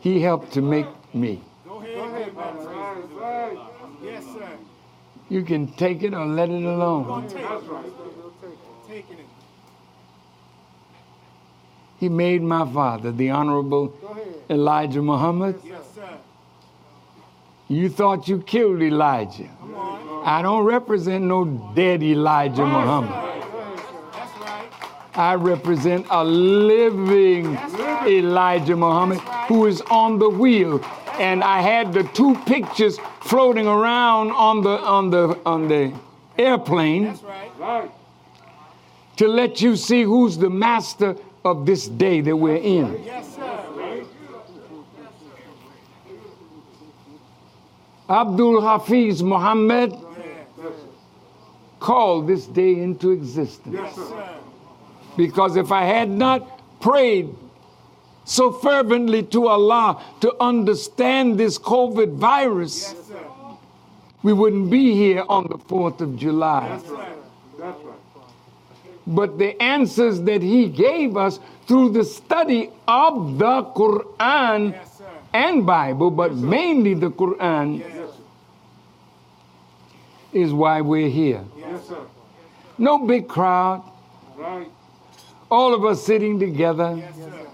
He 0.00 0.20
helped 0.20 0.52
to 0.54 0.62
make 0.62 0.86
me. 1.14 1.42
Go 1.64 1.76
ahead. 1.78 2.32
Yes, 4.02 4.24
sir. 4.24 4.48
You 5.28 5.42
can 5.42 5.68
take 5.74 6.02
it 6.02 6.14
or 6.14 6.26
let 6.26 6.50
it 6.50 6.64
alone. 6.64 7.28
Take 8.96 9.04
it. 9.04 9.08
right. 9.10 9.18
Taking 9.18 9.18
it. 9.18 9.26
He 11.98 12.08
made 12.08 12.42
my 12.42 12.70
father, 12.72 13.12
the 13.12 13.30
Honorable 13.30 13.92
Elijah 14.48 15.02
Muhammad. 15.02 15.60
Yes, 15.64 15.82
sir. 15.94 16.08
You 17.68 17.88
thought 17.90 18.28
you 18.28 18.40
killed 18.40 18.80
Elijah. 18.80 19.50
Come 19.60 19.74
on. 19.74 20.22
I 20.24 20.40
don't 20.42 20.64
represent 20.64 21.24
no 21.24 21.44
dead 21.74 22.02
Elijah 22.02 22.64
Muhammad. 22.64 23.10
That's 24.12 24.38
right. 24.40 24.70
I 25.14 25.34
represent 25.34 26.06
a 26.10 26.24
living 26.24 27.58
Elijah 28.06 28.76
Muhammad 28.76 29.18
who 29.48 29.66
is 29.66 29.82
on 29.90 30.18
the 30.18 30.28
wheel. 30.28 30.82
And 31.18 31.44
I 31.44 31.60
had 31.60 31.92
the 31.92 32.04
two 32.14 32.34
pictures 32.46 32.98
floating 33.20 33.66
around 33.66 34.30
on 34.32 34.62
the 34.62 34.78
on 34.80 35.10
the 35.10 35.38
on 35.46 35.68
the 35.68 35.92
airplane 36.38 37.04
That's 37.04 37.22
right. 37.22 37.90
To 39.16 39.28
let 39.28 39.60
you 39.62 39.76
see 39.76 40.02
who's 40.02 40.36
the 40.36 40.50
master 40.50 41.16
of 41.44 41.64
this 41.64 41.88
day 41.88 42.20
that 42.20 42.36
we're 42.36 42.56
in. 42.56 43.02
Yes, 43.04 43.34
sir. 43.36 43.56
Abdul 48.08 48.60
Hafiz 48.60 49.22
Muhammad, 49.22 49.92
called 51.80 52.26
this 52.26 52.46
day 52.46 52.80
into 52.80 53.10
existence. 53.10 53.74
Yes, 53.74 53.94
sir. 53.94 54.06
sir. 54.06 54.34
Because 55.16 55.56
if 55.56 55.72
I 55.72 55.84
had 55.84 56.10
not 56.10 56.80
prayed 56.80 57.34
so 58.24 58.52
fervently 58.52 59.22
to 59.24 59.48
Allah 59.48 60.02
to 60.20 60.34
understand 60.40 61.38
this 61.38 61.58
COVID 61.58 62.16
virus, 62.16 62.94
we 64.22 64.32
wouldn't 64.32 64.70
be 64.70 64.94
here 64.94 65.24
on 65.28 65.46
the 65.48 65.58
4th 65.58 66.00
of 66.00 66.16
July. 66.16 66.68
Yes, 66.68 66.86
sir. 66.86 66.96
That's 67.58 67.82
right. 67.82 67.96
But 69.06 69.38
the 69.38 69.60
answers 69.62 70.20
that 70.22 70.42
He 70.42 70.68
gave 70.68 71.16
us 71.16 71.38
through 71.66 71.90
the 71.90 72.04
study 72.04 72.70
of 72.88 73.38
the 73.38 73.62
Quran 73.74 74.72
Yes, 74.72 75.02
and 75.32 75.64
Bible, 75.66 76.10
but 76.10 76.34
mainly 76.34 76.94
the 76.94 77.10
Quran, 77.10 77.78
Yes, 77.78 78.10
is 80.32 80.52
why 80.52 80.80
we're 80.80 81.08
here. 81.08 81.44
Yes, 81.58 81.88
sir. 81.88 81.98
No 82.78 82.98
big 83.06 83.28
crowd, 83.28 83.82
Right. 84.36 84.68
all 85.50 85.72
of 85.74 85.84
us 85.84 86.02
sitting 86.04 86.38
together, 86.38 86.94
Yes, 86.98 87.14
sir. 87.16 87.46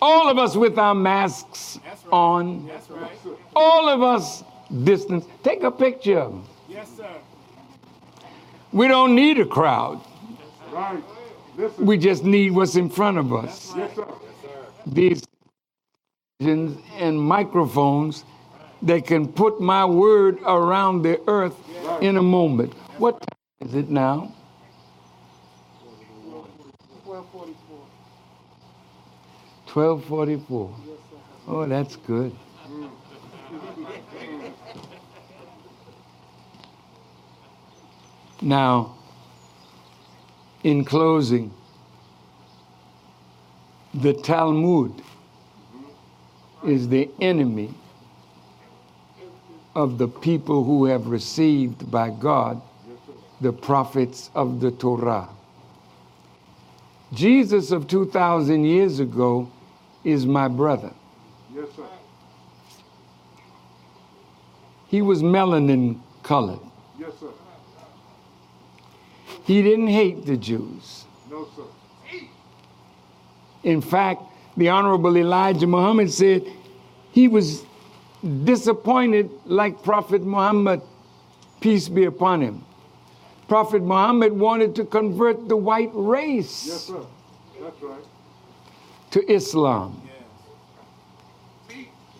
all 0.00 0.28
of 0.28 0.38
us 0.38 0.54
with 0.54 0.78
our 0.78 0.94
masks 0.94 1.80
right. 1.84 2.12
on, 2.12 2.68
right. 2.68 3.10
all 3.56 3.88
of 3.88 4.02
us 4.02 4.44
distance. 4.84 5.24
Take 5.42 5.62
a 5.62 5.70
picture. 5.70 6.30
Yes, 6.68 6.88
sir. 6.96 7.08
We 8.72 8.86
don't 8.86 9.14
need 9.14 9.38
a 9.40 9.46
crowd. 9.46 10.00
Right. 10.78 11.02
We 11.80 11.98
just 11.98 12.22
need 12.22 12.52
what's 12.52 12.76
in 12.76 12.88
front 12.88 13.18
of 13.18 13.32
us. 13.32 13.72
yes, 13.76 13.96
sir. 13.96 14.06
These 14.86 15.22
televisions 16.40 16.80
and 17.00 17.20
microphones 17.20 18.24
that 18.82 19.04
can 19.04 19.26
put 19.26 19.60
my 19.60 19.84
word 19.84 20.38
around 20.46 21.02
the 21.02 21.20
earth 21.26 21.56
in 22.00 22.16
a 22.16 22.22
moment. 22.22 22.74
What 22.98 23.18
time 23.18 23.68
is 23.68 23.74
it 23.74 23.90
now? 23.90 24.32
1244. 27.04 27.78
1244. 29.74 30.74
Oh, 31.48 31.66
that's 31.66 31.96
good. 31.96 32.32
Now, 38.40 38.97
in 40.68 40.84
closing, 40.84 41.50
the 43.94 44.12
Talmud 44.12 44.92
is 46.66 46.88
the 46.88 47.08
enemy 47.22 47.72
of 49.74 49.96
the 49.96 50.08
people 50.08 50.64
who 50.64 50.84
have 50.84 51.06
received 51.06 51.90
by 51.90 52.10
God 52.10 52.60
the 53.40 53.52
prophets 53.52 54.28
of 54.34 54.60
the 54.60 54.70
Torah. 54.70 55.30
Jesus 57.14 57.70
of 57.70 57.88
2,000 57.88 58.64
years 58.64 59.00
ago 59.00 59.50
is 60.04 60.26
my 60.26 60.48
brother. 60.48 60.92
Yes, 61.54 61.68
sir. 61.74 61.86
He 64.88 65.00
was 65.00 65.22
melanin 65.22 65.98
colored. 66.22 66.67
Yes. 69.48 69.56
He 69.56 69.62
didn't 69.62 69.88
hate 69.88 70.26
the 70.26 70.36
Jews. 70.36 71.04
No, 71.30 71.48
sir. 71.56 71.62
In 73.64 73.80
fact, 73.80 74.22
the 74.56 74.68
Honorable 74.68 75.16
Elijah 75.16 75.66
Muhammad 75.66 76.10
said 76.10 76.44
he 77.12 77.28
was 77.28 77.64
disappointed 78.44 79.30
like 79.46 79.82
Prophet 79.82 80.22
Muhammad, 80.22 80.82
peace 81.60 81.88
be 81.88 82.04
upon 82.04 82.40
him. 82.42 82.64
Prophet 83.48 83.82
Muhammad 83.82 84.32
wanted 84.32 84.74
to 84.76 84.84
convert 84.84 85.48
the 85.48 85.56
white 85.56 85.90
race 85.94 86.66
Yes, 86.66 86.84
sir. 86.84 87.00
That's 87.60 87.82
right. 87.82 88.04
to 89.12 89.32
Islam. 89.32 90.02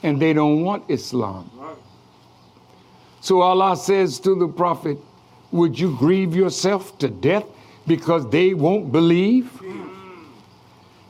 And 0.02 0.22
they 0.22 0.32
don't 0.32 0.62
want 0.62 0.84
Islam. 0.88 1.50
Right. 1.56 1.76
So 3.20 3.42
Allah 3.42 3.76
says 3.76 4.20
to 4.20 4.34
the 4.38 4.46
Prophet, 4.48 4.96
Would 5.52 5.78
you 5.78 5.96
grieve 5.96 6.36
yourself 6.36 6.98
to 6.98 7.08
death 7.08 7.44
because 7.86 8.28
they 8.30 8.54
won't 8.54 8.92
believe? 8.92 9.50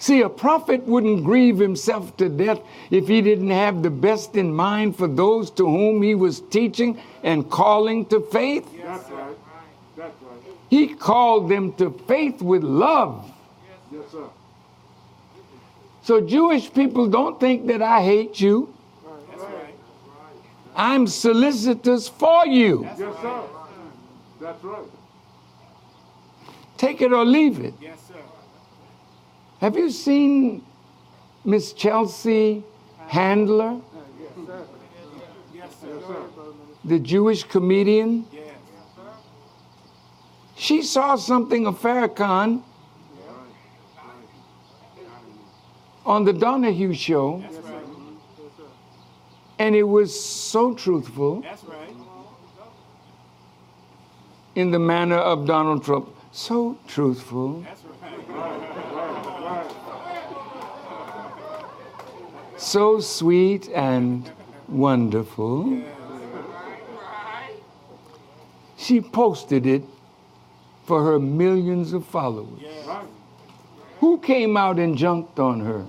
See, 0.01 0.23
a 0.23 0.29
prophet 0.29 0.85
wouldn't 0.87 1.25
grieve 1.25 1.59
himself 1.59 2.17
to 2.19 2.29
death 2.29 2.61
if 2.91 3.09
he 3.09 3.21
didn't 3.21 3.51
have 3.51 3.83
the 3.83 3.91
best 3.91 4.37
in 4.37 4.55
mind 4.55 4.97
for 4.97 5.09
those 5.09 5.51
to 5.53 5.67
whom 5.67 6.03
he 6.03 6.15
was 6.15 6.41
teaching 6.41 7.01
and 7.25 7.51
calling 7.51 8.07
to 8.07 8.21
faith. 8.21 8.65
That's 8.81 9.11
right. 9.11 9.37
That's 9.97 10.23
right. 10.23 10.39
He 10.71 10.95
called 10.95 11.49
them 11.49 11.73
to 11.75 11.91
faith 12.07 12.41
with 12.41 12.63
love. 12.63 13.29
Yes, 13.91 14.03
sir. 14.13 14.29
So, 16.05 16.21
Jewish 16.21 16.73
people 16.73 17.09
don't 17.09 17.41
think 17.41 17.67
that 17.67 17.83
I 17.83 18.01
hate 18.01 18.41
you. 18.41 18.73
That's 19.31 19.43
right. 19.43 19.75
I'm 20.77 21.09
solicitous 21.09 22.09
for 22.09 22.47
you. 22.47 22.85
Yes, 22.85 22.99
sir. 22.99 23.43
That's 24.41 24.63
right. 24.65 24.85
Take 26.77 27.03
it 27.03 27.13
or 27.13 27.25
leave 27.25 27.59
it. 27.61 27.75
Yes, 27.81 27.99
sir. 28.07 28.15
Have 29.61 29.77
you 29.77 29.91
seen 29.91 30.65
Miss 31.45 31.73
Chelsea 31.73 32.63
Handler, 33.09 33.81
Yes, 34.21 34.31
sir. 34.47 34.67
Yes, 35.55 35.71
sir. 35.81 36.23
the 36.85 36.99
Jewish 37.01 37.43
comedian? 37.45 38.27
Yes. 38.31 38.43
Yes, 38.45 38.55
sir. 38.97 39.03
She 40.57 40.83
saw 40.83 41.17
something 41.17 41.67
of 41.67 41.81
Farrakhan 41.81 42.63
on 46.05 46.25
the 46.25 46.33
Donahue 46.33 46.95
show, 46.95 47.37
right. 47.39 47.53
and 49.59 49.75
it 49.75 49.83
was 49.83 50.19
so 50.19 50.75
truthful 50.75 51.41
That's 51.41 51.65
right. 51.65 51.89
In 54.59 54.73
the 54.73 54.79
manner 54.79 55.15
of 55.17 55.47
Donald 55.47 55.85
Trump. 55.85 56.09
So 56.33 56.77
truthful, 56.89 57.65
so 62.57 62.99
sweet 62.99 63.69
and 63.69 64.29
wonderful. 64.67 65.81
She 68.77 69.01
posted 69.01 69.65
it 69.65 69.85
for 70.87 71.05
her 71.05 71.21
millions 71.21 71.93
of 71.93 72.05
followers. 72.05 72.61
Who 74.01 74.19
came 74.19 74.57
out 74.57 74.81
and 74.81 74.99
junked 74.99 75.39
on 75.39 75.61
her? 75.61 75.87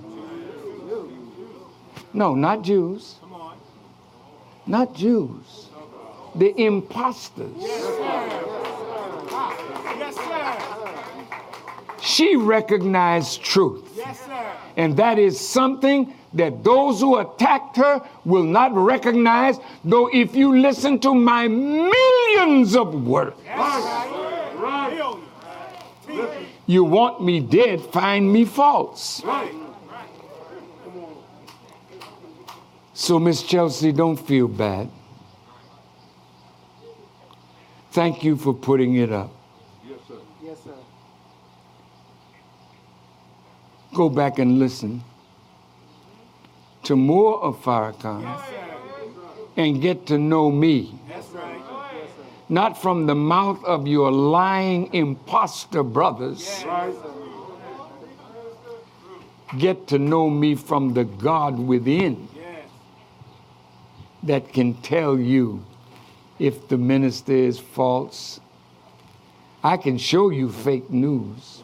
No, 2.12 2.34
not 2.36 2.62
Jews. 2.62 3.16
Not 4.64 4.94
Jews. 4.94 5.69
The 6.34 6.54
imposters. 6.60 7.52
Yes, 7.58 7.82
sir. 7.82 8.36
She 12.00 12.36
recognized 12.36 13.42
truth. 13.42 13.92
Yes, 13.96 14.20
sir. 14.24 14.52
And 14.76 14.96
that 14.96 15.18
is 15.18 15.38
something 15.38 16.14
that 16.34 16.62
those 16.64 17.00
who 17.00 17.18
attacked 17.18 17.76
her 17.76 18.00
will 18.24 18.44
not 18.44 18.72
recognize, 18.74 19.58
though 19.84 20.08
if 20.12 20.34
you 20.34 20.56
listen 20.58 20.98
to 21.00 21.14
my 21.14 21.48
millions 21.48 22.76
of 22.76 23.06
words, 23.06 23.36
Right. 23.46 24.54
Right. 24.56 25.16
Billion. 26.06 26.46
you 26.66 26.84
want 26.84 27.22
me 27.22 27.40
dead, 27.40 27.80
find 27.80 28.32
me 28.32 28.44
false. 28.44 29.22
So, 32.94 33.18
Miss 33.18 33.42
Chelsea, 33.42 33.92
don't 33.92 34.16
feel 34.16 34.46
bad. 34.46 34.88
Thank 37.92 38.22
you 38.22 38.36
for 38.36 38.54
putting 38.54 38.94
it 38.96 39.10
up. 39.10 39.30
Yes, 39.88 39.98
sir. 40.06 40.14
Yes, 40.44 40.58
sir. 40.64 40.74
Go 43.94 44.08
back 44.08 44.38
and 44.38 44.58
listen 44.58 45.02
to 46.84 46.94
more 46.94 47.42
of 47.42 47.62
Farrakhan 47.62 48.22
Yes, 48.22 48.40
and 49.56 49.82
get 49.82 50.06
to 50.06 50.18
know 50.18 50.50
me. 50.50 50.94
That's 51.08 51.26
right. 51.30 51.56
Not 52.48 52.80
from 52.80 53.06
the 53.06 53.14
mouth 53.14 53.64
of 53.64 53.86
your 53.86 54.10
lying 54.10 54.92
impostor 54.94 55.82
brothers. 55.82 56.64
Right. 56.66 56.94
Get 59.58 59.88
to 59.88 59.98
know 59.98 60.30
me 60.30 60.54
from 60.54 60.94
the 60.94 61.04
God 61.04 61.58
within 61.58 62.28
Yes. 62.36 62.66
that 64.22 64.52
can 64.52 64.74
tell 64.74 65.18
you 65.18 65.64
if 66.40 66.68
the 66.68 66.78
minister 66.78 67.34
is 67.34 67.58
false. 67.58 68.40
I 69.62 69.76
can 69.76 69.98
show 69.98 70.30
you 70.30 70.50
fake 70.50 70.90
news. 70.90 71.62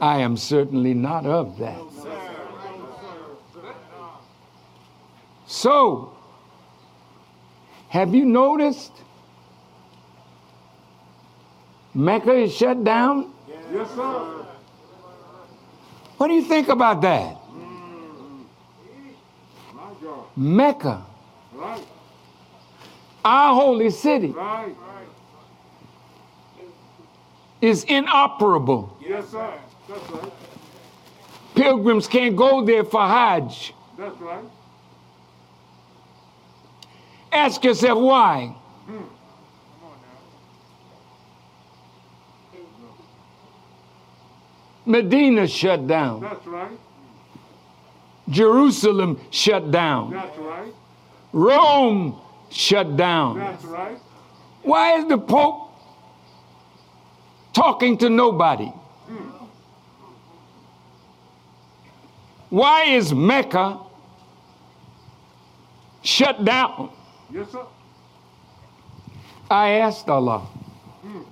I 0.00 0.18
am 0.18 0.36
certainly 0.36 0.92
not 0.92 1.24
of 1.24 1.58
that. 1.58 1.80
So, 5.46 6.14
have 7.88 8.14
you 8.14 8.26
noticed 8.26 8.92
Mecca 11.94 12.32
is 12.32 12.54
shut 12.54 12.84
down? 12.84 13.32
Yes, 13.72 13.88
sir. 13.94 14.46
What 16.18 16.28
do 16.28 16.34
you 16.34 16.42
think 16.42 16.68
about 16.68 17.00
that? 17.02 17.36
Mm. 17.50 18.44
God. 20.02 20.24
Mecca, 20.36 21.06
Right. 21.54 21.86
Our 23.24 23.54
holy 23.54 23.90
city, 23.90 24.28
Right. 24.28 24.74
is 27.60 27.84
inoperable. 27.84 28.96
Yes, 29.00 29.28
sir. 29.30 29.52
That's 29.88 30.10
right. 30.10 30.32
Pilgrims 31.54 32.06
can't 32.06 32.36
go 32.36 32.64
there 32.64 32.84
for 32.84 33.00
Hajj. 33.00 33.72
That's 33.96 34.20
right. 34.20 34.44
Ask 37.32 37.64
yourself 37.64 37.98
why. 37.98 38.54
Hmm. 38.86 39.02
Medina 44.86 45.46
shut 45.46 45.86
down. 45.86 46.20
That's 46.20 46.46
right. 46.46 46.78
Jerusalem 48.28 49.18
shut 49.30 49.70
down. 49.70 50.10
That's 50.12 50.38
right. 50.38 50.72
Rome 51.32 52.20
shut 52.54 52.96
down. 52.96 53.38
That's 53.38 53.64
right. 53.64 53.98
Why 54.62 54.98
is 54.98 55.06
the 55.06 55.18
Pope 55.18 55.70
talking 57.52 57.98
to 57.98 58.08
nobody? 58.08 58.72
Why 62.50 62.84
is 62.84 63.12
Mecca 63.12 63.80
shut 66.02 66.44
down? 66.44 66.90
Yes, 67.32 67.50
sir. 67.50 67.66
I 69.50 69.70
asked 69.70 70.08
Allah. 70.08 70.38
Hmm. 71.02 71.22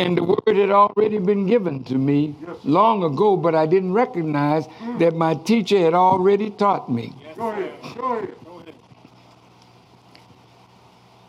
And 0.00 0.16
the 0.16 0.24
word 0.24 0.56
had 0.56 0.70
already 0.70 1.18
been 1.18 1.46
given 1.46 1.84
to 1.84 1.94
me 1.94 2.34
Yes. 2.40 2.56
long 2.64 3.04
ago, 3.04 3.36
but 3.36 3.54
I 3.54 3.66
didn't 3.66 3.92
recognize 3.92 4.66
mm. 4.66 4.98
that 4.98 5.14
my 5.14 5.34
teacher 5.34 5.78
had 5.78 5.92
already 5.92 6.48
taught 6.48 6.90
me. 6.90 7.12
Go 7.36 7.50
ahead. 7.50 7.74
Go 7.98 8.18
ahead. 8.18 8.34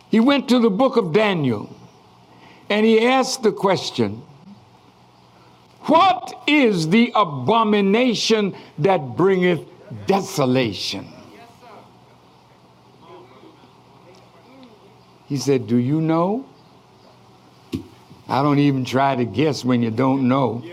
He 0.10 0.20
went 0.22 0.48
to 0.50 0.60
the 0.60 0.70
book 0.70 0.96
of 0.96 1.12
Daniel 1.12 1.70
and 2.70 2.86
he 2.86 3.06
asked 3.06 3.44
the 3.44 3.52
question 3.52 4.22
What 5.84 6.34
is 6.48 6.88
the 6.90 7.12
abomination 7.14 8.56
that 8.80 9.18
bringeth 9.18 9.62
desolation? 10.06 11.08
He 15.28 15.38
said, 15.38 15.68
Do 15.68 15.78
you 15.78 16.00
know? 16.00 16.46
I 18.32 18.42
don't 18.42 18.60
even 18.60 18.86
try 18.86 19.14
to 19.18 19.26
guess 19.26 19.66
when 19.66 19.84
you 19.84 19.92
don't 19.92 20.26
know. 20.26 20.64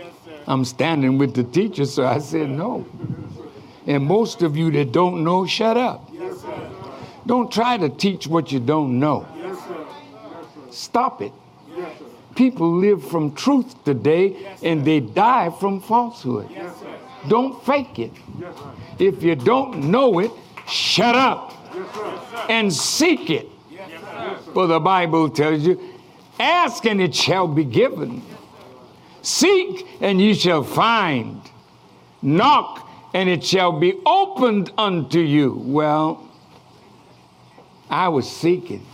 I'm 0.47 0.63
standing 0.63 1.17
with 1.17 1.33
the 1.33 1.43
teacher, 1.43 1.83
so 1.83 2.05
I 2.05 2.19
said 2.19 2.49
no. 2.49 2.85
And 3.85 4.05
most 4.05 4.43
of 4.43 4.55
you 4.55 4.71
that 4.71 4.93
don't 4.93 5.25
know, 5.25 5.45
shut 5.45 5.75
up. 5.75 6.09
Don't 7.27 7.51
try 7.51 7.75
to 7.75 7.89
teach 7.89 8.27
what 8.27 8.53
you 8.53 8.61
don't 8.61 8.97
know. 8.97 9.27
Stop 10.71 11.21
it. 11.21 11.33
People 12.33 12.71
live 12.77 13.05
from 13.05 13.35
truth 13.35 13.83
today 13.83 14.55
and 14.63 14.85
they 14.85 15.01
die 15.01 15.49
from 15.49 15.81
falsehood. 15.81 16.47
Don't 17.27 17.61
fake 17.65 17.99
it. 17.99 18.13
If 18.99 19.21
you 19.21 19.35
don't 19.35 19.91
know 19.91 20.19
it, 20.19 20.31
shut 20.65 21.17
up 21.17 21.53
and 22.49 22.71
seek 22.71 23.29
it. 23.29 23.49
For 24.53 24.65
the 24.65 24.79
Bible 24.79 25.29
tells 25.29 25.63
you, 25.63 25.98
ask 26.39 26.85
and 26.85 27.01
it 27.01 27.15
shall 27.15 27.47
be 27.47 27.63
given. 27.63 28.21
Seek 29.21 29.87
and 30.01 30.21
ye 30.21 30.33
shall 30.33 30.63
find. 30.63 31.41
Knock 32.21 32.89
and 33.13 33.29
it 33.29 33.43
shall 33.43 33.79
be 33.79 33.93
opened 34.05 34.71
unto 34.77 35.19
you. 35.19 35.61
Well, 35.65 36.27
I 37.89 38.09
was 38.09 38.29
seeking. 38.29 38.85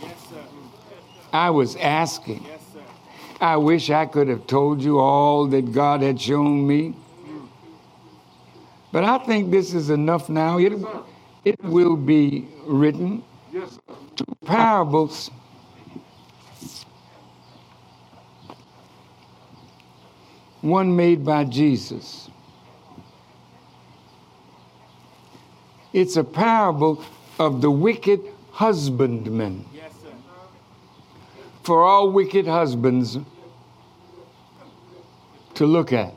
I 1.32 1.50
was 1.50 1.76
asking. 1.76 2.46
I 3.40 3.56
wish 3.58 3.90
I 3.90 4.06
could 4.06 4.28
have 4.28 4.46
told 4.46 4.82
you 4.82 4.98
all 4.98 5.46
that 5.48 5.72
God 5.72 6.02
had 6.02 6.20
shown 6.20 6.66
me. 6.66 6.94
But 8.92 9.04
I 9.04 9.18
think 9.18 9.50
this 9.50 9.74
is 9.74 9.90
enough 9.90 10.28
now. 10.30 10.58
It, 10.58 10.72
it 11.44 11.62
will 11.64 11.96
be 11.96 12.48
written 12.66 13.22
Two 14.16 14.24
parables. 14.46 15.30
One 20.66 20.96
made 20.96 21.24
by 21.24 21.44
Jesus. 21.44 22.28
It's 25.92 26.16
a 26.16 26.24
parable 26.24 27.04
of 27.38 27.60
the 27.60 27.70
wicked 27.70 28.20
husbandman. 28.50 29.64
For 31.62 31.84
all 31.84 32.10
wicked 32.10 32.48
husbands 32.48 33.16
to 35.54 35.66
look 35.66 35.92
at. 35.92 36.14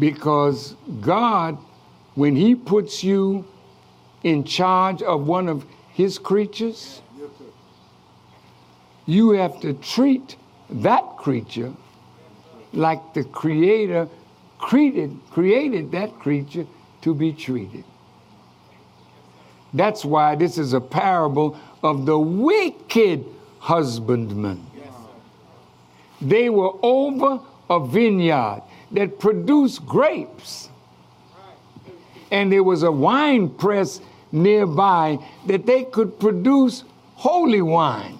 Because 0.00 0.74
God, 1.00 1.56
when 2.16 2.34
He 2.34 2.56
puts 2.56 3.04
you 3.04 3.46
in 4.24 4.42
charge 4.42 5.02
of 5.02 5.28
one 5.28 5.48
of 5.48 5.64
His 5.92 6.18
creatures. 6.18 7.00
You 9.06 9.30
have 9.30 9.60
to 9.60 9.74
treat 9.74 10.36
that 10.70 11.16
creature 11.18 11.72
like 12.72 13.14
the 13.14 13.24
Creator 13.24 14.08
created, 14.58 15.18
created 15.30 15.92
that 15.92 16.18
creature 16.18 16.66
to 17.02 17.14
be 17.14 17.32
treated. 17.32 17.84
That's 19.74 20.04
why 20.04 20.36
this 20.36 20.56
is 20.56 20.72
a 20.72 20.80
parable 20.80 21.58
of 21.82 22.06
the 22.06 22.18
wicked 22.18 23.24
husbandman. 23.58 24.64
They 26.20 26.48
were 26.48 26.72
over 26.82 27.40
a 27.68 27.84
vineyard 27.84 28.62
that 28.92 29.18
produced 29.18 29.84
grapes. 29.84 30.70
And 32.30 32.50
there 32.50 32.62
was 32.62 32.82
a 32.82 32.90
wine 32.90 33.50
press 33.50 34.00
nearby 34.32 35.18
that 35.46 35.66
they 35.66 35.84
could 35.84 36.18
produce 36.18 36.84
holy 37.14 37.62
wine. 37.62 38.18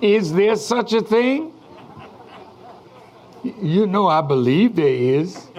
Is 0.00 0.32
there 0.32 0.56
such 0.56 0.92
a 0.92 1.00
thing? 1.00 1.52
You 3.42 3.86
know, 3.86 4.08
I 4.08 4.20
believe 4.20 4.76
there 4.76 4.86
is. 4.86 5.46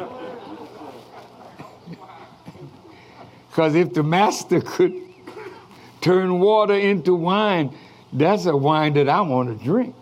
Because 3.50 3.76
if 3.76 3.94
the 3.94 4.04
master 4.04 4.62
could 4.62 4.94
turn 6.00 6.40
water 6.40 6.76
into 6.76 7.14
wine, 7.14 7.76
that's 8.14 8.46
a 8.46 8.56
wine 8.56 8.94
that 8.94 9.10
I 9.10 9.20
want 9.20 9.50
to 9.50 9.66
drink. 9.66 9.96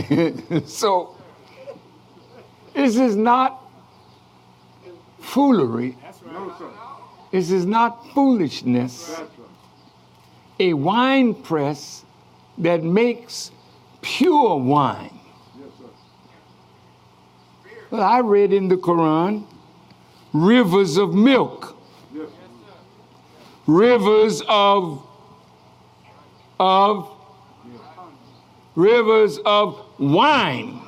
So, 0.66 1.16
this 2.74 2.96
is 2.96 3.14
not 3.14 3.62
foolery. 5.18 5.96
This 7.30 7.50
is 7.50 7.66
not 7.66 8.06
foolishness. 8.14 9.20
A 10.60 10.74
wine 10.74 11.34
press 11.34 12.04
that 12.58 12.84
makes 12.84 13.50
pure 14.02 14.58
wine. 14.58 15.18
Well, 17.90 18.02
I 18.02 18.20
read 18.20 18.52
in 18.52 18.68
the 18.68 18.76
Quran 18.76 19.46
rivers 20.34 20.98
of 20.98 21.14
milk, 21.14 21.74
rivers 23.66 24.42
of 24.48 25.02
of 26.60 27.10
rivers 28.76 29.38
of 29.46 29.82
wine. 29.98 30.82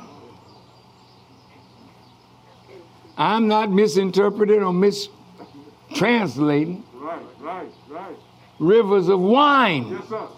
I'm 3.16 3.49
not 3.49 3.70
misinterpreting 3.70 4.62
or 4.62 4.74
mistranslating. 4.74 6.82
right, 6.94 7.23
right, 7.40 7.73
right. 7.89 8.16
Rivers 8.63 9.09
of 9.09 9.19
wine. 9.19 9.89
Yes, 9.89 10.09
sir. 10.09 10.29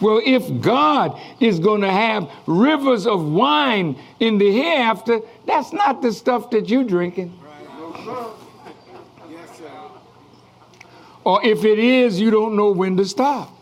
Well, 0.00 0.22
if 0.24 0.60
God 0.62 1.20
is 1.38 1.58
going 1.58 1.82
to 1.82 1.90
have 1.90 2.30
rivers 2.46 3.06
of 3.06 3.22
wine 3.26 3.98
in 4.18 4.38
the 4.38 4.50
hereafter, 4.50 5.20
that's 5.46 5.74
not 5.74 6.00
the 6.00 6.14
stuff 6.14 6.48
that 6.50 6.70
you're 6.70 6.82
drinking. 6.82 7.38
No, 7.78 7.92
sir. 8.04 8.26
Yes, 9.30 9.58
sir. 9.58 9.70
Or 11.24 11.44
if 11.44 11.62
it 11.64 11.78
is, 11.78 12.18
you 12.18 12.30
don't 12.30 12.56
know 12.56 12.70
when 12.70 12.96
to 12.96 13.04
stop. 13.04 13.52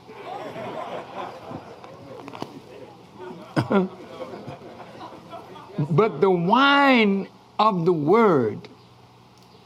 But 5.90 6.20
the 6.20 6.30
wine 6.30 7.26
of 7.58 7.84
the 7.84 7.92
word, 7.92 8.68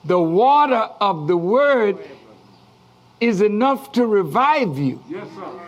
the 0.04 0.18
water 0.18 0.88
of 1.00 1.28
the 1.28 1.36
word, 1.36 1.98
is 3.20 3.40
enough 3.40 3.92
to 3.92 4.06
revive 4.06 4.78
you. 4.78 5.02
Yes, 5.08 5.26
sir. 5.34 5.60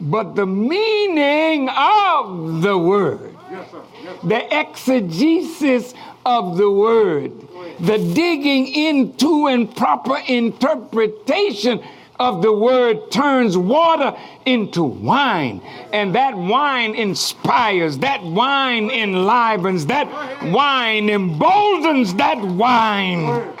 But 0.00 0.34
the 0.34 0.46
meaning 0.46 1.68
of 1.70 2.60
the 2.62 2.76
word, 2.76 3.34
Yes, 3.50 3.70
sir. 3.70 3.80
Yes, 4.02 4.20
sir. 4.20 4.28
the 4.28 4.60
exegesis 4.60 5.94
of 6.26 6.56
the 6.58 6.70
word, 6.70 7.32
the 7.80 7.98
digging 8.12 8.66
into 8.68 9.46
and 9.46 9.74
proper 9.74 10.18
interpretation 10.28 11.82
of 12.18 12.42
the 12.42 12.52
word 12.52 13.10
turns 13.10 13.56
water 13.56 14.16
into 14.44 14.82
wine. 14.82 15.60
And 15.92 16.14
that 16.14 16.36
wine 16.36 16.94
inspires, 16.94 17.98
that 17.98 18.22
wine 18.22 18.90
enlivens, 18.90 19.86
that 19.86 20.08
wine 20.52 21.08
emboldens, 21.08 22.14
that 22.14 22.38
wine 22.40 23.52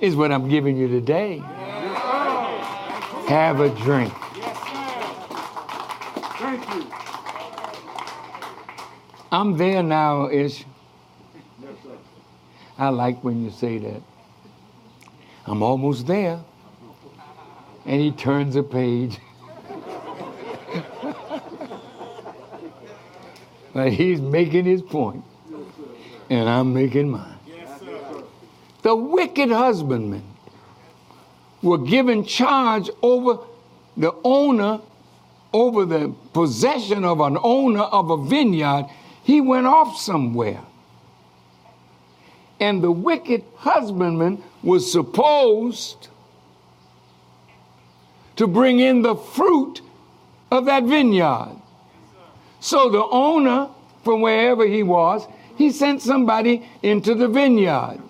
is 0.00 0.16
what 0.16 0.32
I'm 0.32 0.48
giving 0.48 0.76
you 0.76 0.88
today. 0.88 1.38
Have 3.28 3.60
a 3.60 3.70
drink. 3.70 4.12
Thank 6.36 6.74
you. 6.74 6.86
I'm 9.32 9.56
there 9.56 9.82
now, 9.82 10.28
Ish. 10.28 10.64
Yes. 11.60 11.72
I 12.78 12.90
like 12.90 13.24
when 13.24 13.42
you 13.42 13.50
say 13.50 13.78
that. 13.78 14.02
I'm 15.46 15.62
almost 15.62 16.06
there. 16.06 16.40
And 17.86 18.00
he 18.00 18.12
turns 18.12 18.56
a 18.56 18.62
page. 18.62 19.18
but 23.72 23.92
he's 23.92 24.20
making 24.20 24.64
his 24.64 24.82
point, 24.82 25.24
and 26.30 26.48
I'm 26.48 26.72
making 26.72 27.10
mine. 27.10 27.33
The 28.84 28.94
wicked 28.94 29.50
husbandmen 29.50 30.24
were 31.62 31.78
given 31.78 32.22
charge 32.26 32.90
over 33.00 33.38
the 33.96 34.14
owner, 34.22 34.82
over 35.54 35.86
the 35.86 36.14
possession 36.34 37.02
of 37.02 37.20
an 37.20 37.38
owner 37.42 37.80
of 37.80 38.10
a 38.10 38.18
vineyard. 38.18 38.84
He 39.22 39.40
went 39.40 39.66
off 39.66 39.96
somewhere 39.96 40.60
and 42.60 42.84
the 42.84 42.92
wicked 42.92 43.42
husbandman 43.56 44.42
was 44.62 44.92
supposed 44.92 46.08
to 48.36 48.46
bring 48.46 48.80
in 48.80 49.00
the 49.00 49.16
fruit 49.16 49.80
of 50.50 50.66
that 50.66 50.84
vineyard. 50.84 51.56
So 52.60 52.90
the 52.90 53.02
owner, 53.02 53.70
from 54.02 54.20
wherever 54.20 54.66
he 54.66 54.82
was, 54.82 55.26
he 55.56 55.70
sent 55.72 56.02
somebody 56.02 56.68
into 56.82 57.14
the 57.14 57.28
vineyard. 57.28 58.00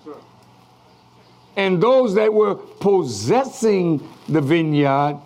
And 1.55 1.81
those 1.81 2.15
that 2.15 2.33
were 2.33 2.55
possessing 2.55 4.07
the 4.27 4.41
vineyard, 4.41 5.19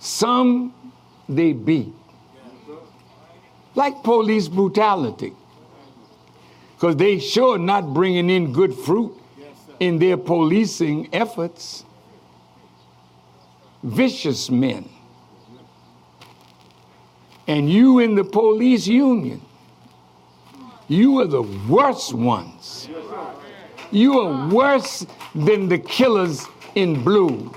some 0.00 0.74
they 1.28 1.52
beat. 1.52 1.92
Like 3.74 4.02
police 4.02 4.48
brutality 4.48 5.34
because 6.78 6.94
they 6.94 7.18
sure 7.18 7.58
not 7.58 7.92
bringing 7.92 8.30
in 8.30 8.52
good 8.52 8.72
fruit 8.72 9.12
in 9.80 9.98
their 9.98 10.16
policing 10.16 11.08
efforts. 11.12 11.84
Vicious 13.82 14.48
men. 14.48 14.88
And 17.48 17.68
you 17.68 17.98
in 17.98 18.14
the 18.14 18.22
police 18.22 18.86
union, 18.86 19.40
you 20.86 21.20
are 21.20 21.26
the 21.26 21.42
worst 21.42 22.14
ones. 22.14 22.88
You 23.90 24.20
are 24.20 24.48
worse 24.48 25.06
than 25.34 25.68
the 25.68 25.78
killers 25.78 26.46
in 26.74 27.02
blue 27.02 27.52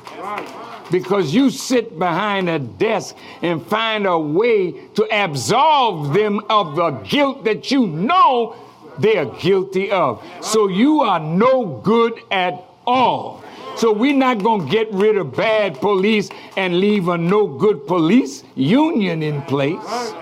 because 0.92 1.34
you 1.34 1.50
sit 1.50 1.98
behind 1.98 2.50
a 2.50 2.60
desk 2.60 3.16
and 3.42 3.66
find 3.66 4.06
a 4.06 4.18
way 4.18 4.72
to 4.72 5.08
absolve 5.12 6.14
them 6.14 6.42
of 6.50 6.76
the 6.76 6.92
guilt 7.08 7.44
that 7.46 7.72
you 7.72 7.88
know 7.88 8.56
they 9.00 9.18
are 9.18 9.26
guilty 9.40 9.90
of. 9.92 10.24
So 10.42 10.68
you 10.68 11.02
are 11.02 11.20
no 11.20 11.66
good 11.84 12.20
at 12.30 12.62
all. 12.86 13.44
So 13.78 13.94
we're 13.94 14.14
not 14.14 14.44
going 14.44 14.66
to 14.66 14.72
get 14.72 14.92
rid 14.92 15.18
of 15.18 15.36
bad 15.36 15.80
police 15.80 16.30
and 16.58 16.80
leave 16.80 17.08
a 17.08 17.18
no 17.18 17.48
good 17.48 17.88
police 17.88 18.44
union 18.56 19.24
in 19.24 19.42
place. 19.44 20.14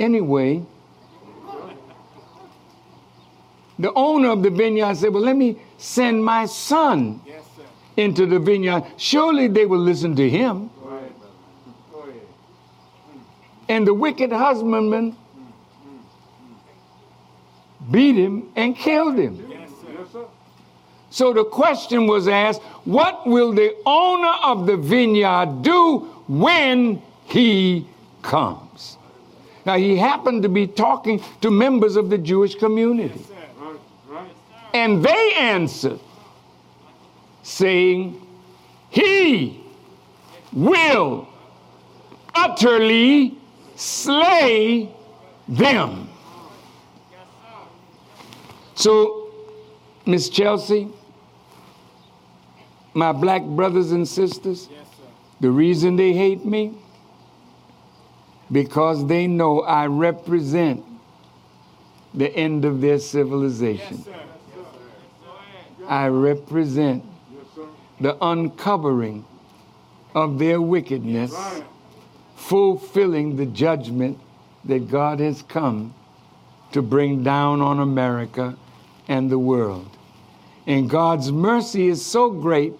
Anyway, 0.00 0.62
the 3.78 3.92
owner 3.94 4.30
of 4.30 4.42
the 4.42 4.48
vineyard 4.48 4.96
said, 4.96 5.12
Well, 5.12 5.22
let 5.22 5.36
me 5.36 5.60
send 5.76 6.24
my 6.24 6.46
son 6.46 7.20
Yes, 7.26 7.44
into 7.98 8.24
the 8.24 8.38
vineyard. 8.38 8.84
Surely 8.96 9.46
they 9.46 9.66
will 9.66 9.78
listen 9.78 10.16
to 10.16 10.28
him. 10.28 10.70
And 13.68 13.86
the 13.86 13.94
wicked 13.94 14.32
husbandman 14.32 15.14
beat 17.90 18.16
him 18.16 18.48
and 18.56 18.74
killed 18.74 19.16
him. 19.16 19.46
So 21.10 21.32
the 21.32 21.44
question 21.44 22.06
was 22.06 22.26
asked 22.26 22.62
what 22.84 23.26
will 23.26 23.52
the 23.52 23.76
owner 23.84 24.34
of 24.42 24.66
the 24.66 24.76
vineyard 24.76 25.62
do 25.62 25.98
when 26.26 27.02
he 27.26 27.86
comes? 28.22 28.69
Now, 29.66 29.76
he 29.76 29.96
happened 29.96 30.42
to 30.42 30.48
be 30.48 30.66
talking 30.66 31.22
to 31.42 31.50
members 31.50 31.96
of 31.96 32.08
the 32.08 32.18
Jewish 32.18 32.54
community. 32.54 33.22
Right, 33.58 33.76
right. 34.08 34.30
And 34.72 35.04
they 35.04 35.32
answered, 35.34 36.00
saying, 37.42 38.20
He 38.88 39.62
will 40.52 41.28
utterly 42.34 43.36
slay 43.76 44.94
them. 45.48 46.08
So, 48.74 49.30
Miss 50.06 50.30
Chelsea, 50.30 50.88
my 52.94 53.12
black 53.12 53.42
brothers 53.44 53.92
and 53.92 54.08
sisters, 54.08 54.68
Yes, 54.70 54.86
the 55.40 55.50
reason 55.50 55.96
they 55.96 56.12
hate 56.12 56.46
me, 56.46 56.74
because 58.52 59.06
they 59.06 59.26
know 59.26 59.60
I 59.60 59.86
represent 59.86 60.84
the 62.12 62.34
end 62.34 62.64
of 62.64 62.80
their 62.80 62.98
civilization. 62.98 64.04
I 65.86 66.06
represent 66.08 67.04
the 68.00 68.16
uncovering 68.24 69.24
of 70.14 70.38
their 70.38 70.60
wickedness, 70.60 71.34
fulfilling 72.34 73.36
the 73.36 73.46
judgment 73.46 74.18
that 74.64 74.90
God 74.90 75.20
has 75.20 75.42
come 75.42 75.94
to 76.72 76.82
bring 76.82 77.22
down 77.22 77.60
on 77.60 77.80
America 77.80 78.56
and 79.08 79.30
the 79.30 79.38
world. 79.38 79.88
And 80.66 80.88
God's 80.88 81.32
mercy 81.32 81.88
is 81.88 82.04
so 82.04 82.30
great 82.30 82.74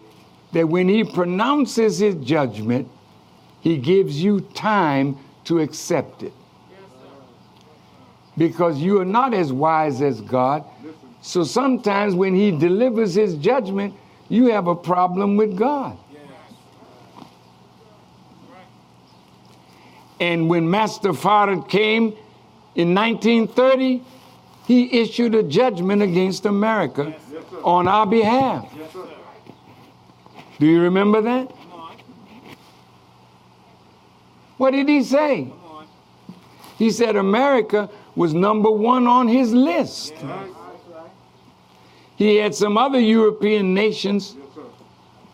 that 0.53 0.69
when 0.69 0.89
He 0.89 1.05
pronounces 1.05 1.99
His 1.99 2.15
judgment, 2.17 2.89
He 3.61 3.79
gives 3.79 4.23
you 4.23 4.41
time 4.41 5.19
to 5.45 5.61
accept 5.61 6.23
it. 6.23 6.33
Because 8.39 8.79
you 8.79 9.01
are 9.01 9.05
not 9.05 9.35
as 9.35 9.53
wise 9.53 10.01
as 10.01 10.21
God. 10.21 10.65
So 11.23 11.45
sometimes 11.45 12.15
when 12.15 12.35
He 12.35 12.51
delivers 12.51 13.15
His 13.15 13.35
judgment, 13.35 13.95
you 14.29 14.47
have 14.47 14.67
a 14.67 14.75
problem 14.75 15.37
with 15.37 15.57
God. 15.57 15.99
And 20.21 20.51
when 20.51 20.71
Master 20.71 21.13
Fard 21.13 21.69
came 21.69 22.15
in 22.75 22.95
1930, 22.95 24.03
he 24.67 25.01
issued 25.01 25.35
a 25.35 25.43
judgment 25.43 26.03
against 26.03 26.45
America 26.45 27.15
on 27.65 27.89
our 27.89 28.07
behalf. 28.07 28.71
Yes. 28.77 28.97
Do 30.59 30.67
you 30.67 30.83
remember 30.83 31.23
that? 31.23 31.51
What 34.61 34.73
did 34.73 34.91
he 34.91 35.03
say? 35.03 35.51
He 36.77 36.91
said 36.91 37.17
America 37.17 37.89
was 38.15 38.35
number 38.35 38.71
one 38.71 39.07
on 39.07 39.27
his 39.27 39.55
list. 39.55 40.13
He 42.17 42.37
had 42.37 42.55
some 42.55 42.77
other 42.77 43.01
European 43.01 43.73
nations 43.73 44.37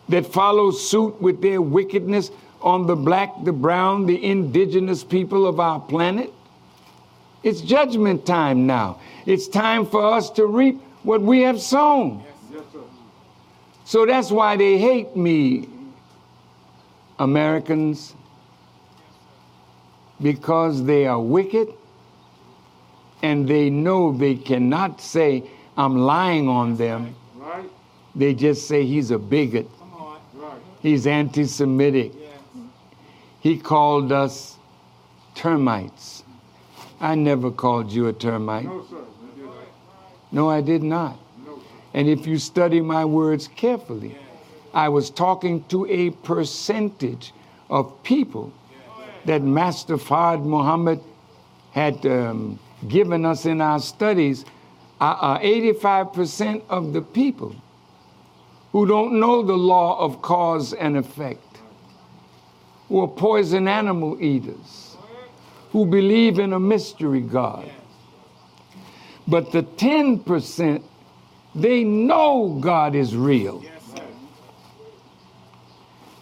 that 0.07 0.25
follow 0.25 0.71
suit 0.71 1.21
with 1.21 1.41
their 1.41 1.61
wickedness 1.61 2.31
on 2.61 2.87
the 2.87 2.95
black, 2.95 3.43
the 3.43 3.51
brown, 3.51 4.05
the 4.05 4.23
indigenous 4.23 5.03
people 5.03 5.45
of 5.45 5.59
our 5.59 5.81
planet. 5.81 6.31
It's 7.43 7.59
judgment 7.59 8.25
time 8.25 8.65
now. 8.65 9.01
It's 9.25 9.49
time 9.49 9.85
for 9.85 10.05
us 10.05 10.29
to 10.39 10.45
reap 10.45 10.81
what 11.03 11.21
we 11.21 11.41
have 11.41 11.59
sown. 11.59 12.23
So 13.83 14.05
that's 14.05 14.31
why 14.31 14.55
they 14.55 14.77
hate 14.77 15.17
me, 15.17 15.67
Americans, 17.19 18.13
because 20.21 20.83
they 20.85 21.05
are 21.05 21.19
wicked 21.19 21.69
and 23.21 23.47
they 23.47 23.69
know 23.69 24.11
they 24.11 24.35
cannot 24.35 25.01
say, 25.01 25.43
I'm 25.75 25.97
lying 25.97 26.47
on 26.47 26.75
them, 26.77 27.15
Right? 27.35 27.69
they 28.15 28.33
just 28.33 28.67
say 28.67 28.85
he's 28.85 29.11
a 29.11 29.19
bigot, 29.19 29.67
Come 29.79 29.93
on. 29.93 30.19
Right. 30.33 30.59
he's 30.81 31.07
anti 31.07 31.45
Semitic. 31.45 32.11
Yes. 32.15 32.31
He 33.41 33.57
called 33.57 34.11
us 34.11 34.57
termites. 35.35 36.23
I 36.99 37.13
never 37.15 37.51
called 37.51 37.91
you 37.91 38.07
a 38.07 38.13
termite. 38.13 38.65
No, 38.65 38.83
sir. 38.89 38.95
You 38.95 39.35
did 39.35 39.45
not. 39.45 39.53
No, 40.31 40.49
I 40.49 40.61
did 40.61 40.83
not. 40.83 41.19
No. 41.45 41.59
And 41.93 42.09
if 42.09 42.25
you 42.25 42.39
study 42.39 42.81
my 42.81 43.05
words 43.05 43.47
carefully, 43.47 44.17
I 44.73 44.89
was 44.89 45.09
talking 45.11 45.63
to 45.65 45.85
a 45.87 46.09
percentage 46.09 47.33
of 47.69 48.01
people 48.03 48.51
that 49.27 49.43
Master 49.43 49.97
Fard 49.97 50.43
Muhammad 50.43 51.01
had 51.71 52.05
um, 52.05 52.57
given 52.87 53.25
us 53.25 53.45
in 53.45 53.61
our 53.61 53.79
studies. 53.79 54.45
Uh, 54.99 55.03
uh, 55.03 55.39
85% 55.39 56.63
of 56.69 56.93
the 56.93 57.01
people 57.01 57.55
who 58.71 58.87
don't 58.87 59.19
know 59.19 59.43
the 59.43 59.57
law 59.57 59.99
of 59.99 60.21
cause 60.21 60.73
and 60.73 60.97
effect, 60.97 61.59
who 62.87 63.01
are 63.01 63.07
poison 63.07 63.67
animal 63.67 64.21
eaters, 64.21 64.95
who 65.71 65.85
believe 65.85 66.39
in 66.39 66.53
a 66.53 66.59
mystery 66.59 67.21
God. 67.21 67.69
But 69.27 69.51
the 69.51 69.63
10%, 69.63 70.83
they 71.53 71.83
know 71.83 72.59
God 72.61 72.95
is 72.95 73.15
real. 73.15 73.61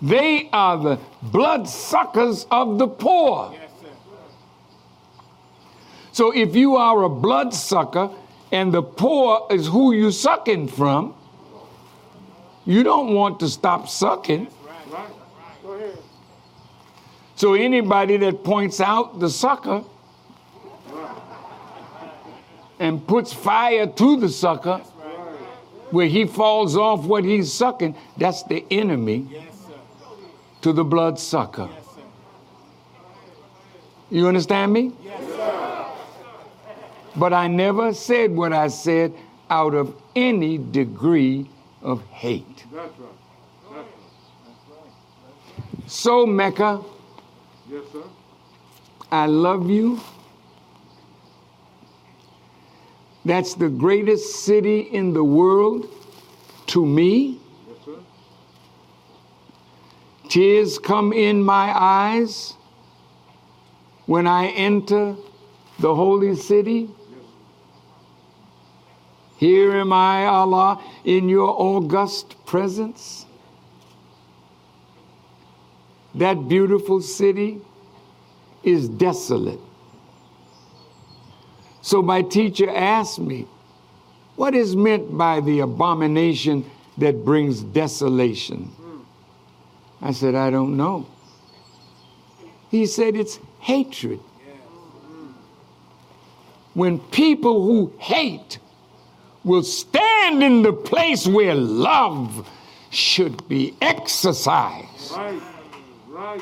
They 0.02 0.50
are 0.52 0.78
the 0.78 1.00
blood 1.22 1.68
suckers 1.68 2.46
of 2.52 2.78
the 2.78 2.88
poor. 2.88 3.56
So 6.12 6.32
if 6.32 6.56
you 6.56 6.76
are 6.76 7.04
a 7.04 7.10
blood 7.10 7.54
sucker 7.54 8.10
and 8.52 8.74
the 8.74 8.82
poor 8.82 9.48
is 9.52 9.68
who 9.68 9.94
you 9.94 10.12
sucking 10.12 10.70
from, 10.70 11.14
you 12.66 12.84
don't 12.84 13.14
want 13.14 13.40
to 13.42 13.50
stop 13.50 13.90
sucking. 13.90 14.48
So 17.36 17.54
anybody 17.54 18.18
that 18.18 18.44
points 18.44 18.80
out 18.80 19.20
the 19.20 19.30
sucker 19.30 19.84
and 22.80 23.06
puts 23.06 23.34
fire 23.34 23.88
to 23.88 24.18
the 24.18 24.30
sucker 24.30 24.78
where 25.92 26.08
he 26.08 26.26
falls 26.26 26.78
off 26.78 27.06
what 27.06 27.24
he's 27.24 27.52
sucking, 27.52 27.96
that's 28.18 28.44
the 28.44 28.66
enemy 28.72 29.28
Yes. 29.30 29.55
To 30.66 30.74
the 30.74 30.84
blood 30.84 31.20
sucker. 31.20 31.70
You 34.10 34.28
understand 34.28 34.74
me? 34.74 34.94
But 37.16 37.34
I 37.34 37.48
never 37.48 37.94
said 37.94 38.32
what 38.36 38.52
I 38.52 38.70
said 38.70 39.14
out 39.52 39.76
of 39.76 39.96
any 40.16 40.58
degree 40.58 41.48
of 41.84 42.02
hate. 42.08 42.66
That's 42.74 42.98
right. 43.00 43.10
That's 43.76 43.88
right. 44.72 45.86
So, 45.86 46.26
Mecca, 46.26 46.82
Yes, 47.70 47.84
sir. 47.94 48.02
I 49.12 49.28
love 49.28 49.70
you. 49.70 50.00
That's 53.24 53.54
the 53.54 53.70
greatest 53.70 54.44
city 54.44 54.80
in 54.80 55.14
the 55.14 55.24
world 55.24 55.88
to 56.74 56.84
me. 56.84 57.40
Tears 60.30 60.80
come 60.80 61.14
in 61.14 61.44
my 61.44 61.72
eyes 61.76 62.56
when 64.06 64.28
I 64.28 64.48
enter 64.48 65.16
the 65.80 65.94
holy 65.94 66.36
city. 66.36 66.90
Here 69.38 69.74
am 69.74 69.92
I, 69.92 70.26
Allah, 70.26 70.82
in 71.04 71.28
your 71.28 71.50
august 71.50 72.36
presence. 72.46 73.26
That 76.16 76.48
beautiful 76.48 77.02
city 77.02 77.60
is 78.64 78.88
desolate. 78.88 79.60
So 81.82 82.02
my 82.02 82.22
teacher 82.22 82.70
asked 82.70 83.20
me, 83.20 83.48
What 84.38 84.56
is 84.56 84.76
meant 84.76 85.16
by 85.16 85.42
the 85.42 85.60
abomination 85.60 86.70
that 86.98 87.26
brings 87.26 87.62
desolation? 87.62 88.72
I 90.06 90.12
said, 90.12 90.36
I 90.36 90.52
don't 90.52 90.78
know. 90.78 91.08
He 92.70 92.86
said, 92.86 93.16
It's 93.16 93.40
hatred. 93.60 94.20
When 96.76 97.00
people 97.00 97.66
who 97.66 97.92
hate 97.98 98.60
will 99.44 99.64
stand 99.64 100.44
in 100.44 100.62
the 100.62 100.74
place 100.74 101.26
where 101.26 101.56
love 101.56 102.48
should 102.92 103.48
be 103.48 103.74
exercised, 103.82 105.12
Right. 105.12 105.42
Right. 106.08 106.42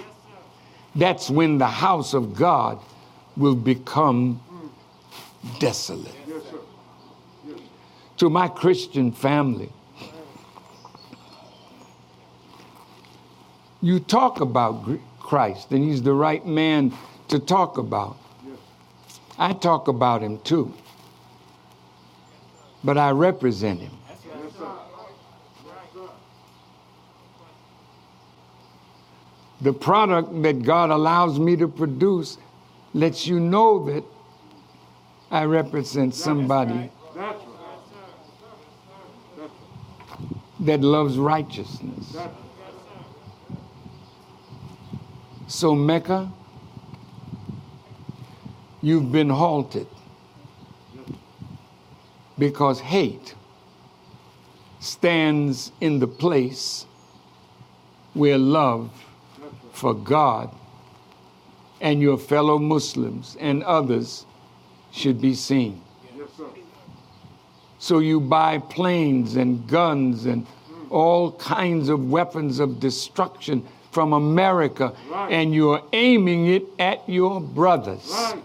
that's 0.96 1.30
when 1.30 1.58
the 1.58 1.68
house 1.68 2.14
of 2.14 2.36
God 2.36 2.80
will 3.38 3.56
become 3.56 4.42
desolate. 5.60 6.14
Yes. 6.28 6.44
Yes. 7.48 7.60
To 8.18 8.30
my 8.30 8.50
Christian 8.50 9.12
family, 9.14 9.72
you 13.84 14.00
talk 14.00 14.40
about 14.40 14.88
Christ, 15.20 15.72
and 15.72 15.84
He's 15.84 16.02
the 16.02 16.14
right 16.14 16.44
man 16.48 16.94
to 17.28 17.38
talk 17.38 17.78
about. 17.78 18.18
Yes. 18.48 18.58
I 19.38 19.52
talk 19.52 19.90
about 19.90 20.24
Him 20.24 20.40
too, 20.40 20.74
but 22.84 22.98
I 22.98 23.12
represent 23.12 23.82
Him. 23.82 23.92
The 29.60 29.74
product 29.74 30.42
that 30.44 30.64
God 30.64 30.90
allows 30.90 31.40
me 31.40 31.56
to 31.58 31.68
produce 31.70 32.38
lets 32.94 33.28
you 33.28 33.40
know 33.40 33.86
that 33.86 34.04
I 35.32 35.46
represent 35.46 36.16
somebody 36.16 36.92
That's 37.16 37.16
right. 37.16 37.38
That's 39.38 39.54
that 40.60 40.82
loves 40.82 41.18
righteousness. 41.18 42.14
right. 42.14 42.30
So, 45.48 45.76
Mecca, 45.76 46.32
you've 48.82 49.12
been 49.12 49.30
halted 49.30 49.88
because 52.38 52.80
hate 52.80 53.36
stands 54.80 55.72
in 55.80 56.00
the 56.00 56.08
place 56.08 56.86
where 58.14 58.38
love 58.38 58.92
for 59.72 59.94
God 59.94 60.54
and 61.82 62.02
your 62.02 62.18
fellow 62.18 62.58
Muslims 62.58 63.36
and 63.40 63.64
others 63.64 64.26
should 64.92 65.22
be 65.22 65.34
seen. 65.34 65.82
So 67.80 68.00
you 68.00 68.22
buy 68.22 68.60
planes 68.60 69.36
and 69.36 69.68
guns 69.68 70.26
and 70.26 70.48
all 70.90 71.34
kinds 71.34 71.90
of 71.90 72.10
weapons 72.10 72.60
of 72.60 72.80
destruction 72.80 73.68
from 73.94 74.12
America 74.14 74.92
Right. 75.10 75.32
and 75.32 75.54
you're 75.54 75.82
aiming 75.94 76.48
it 76.48 76.64
at 76.80 77.08
your 77.08 77.40
brothers. 77.40 78.10
Right. 78.12 78.42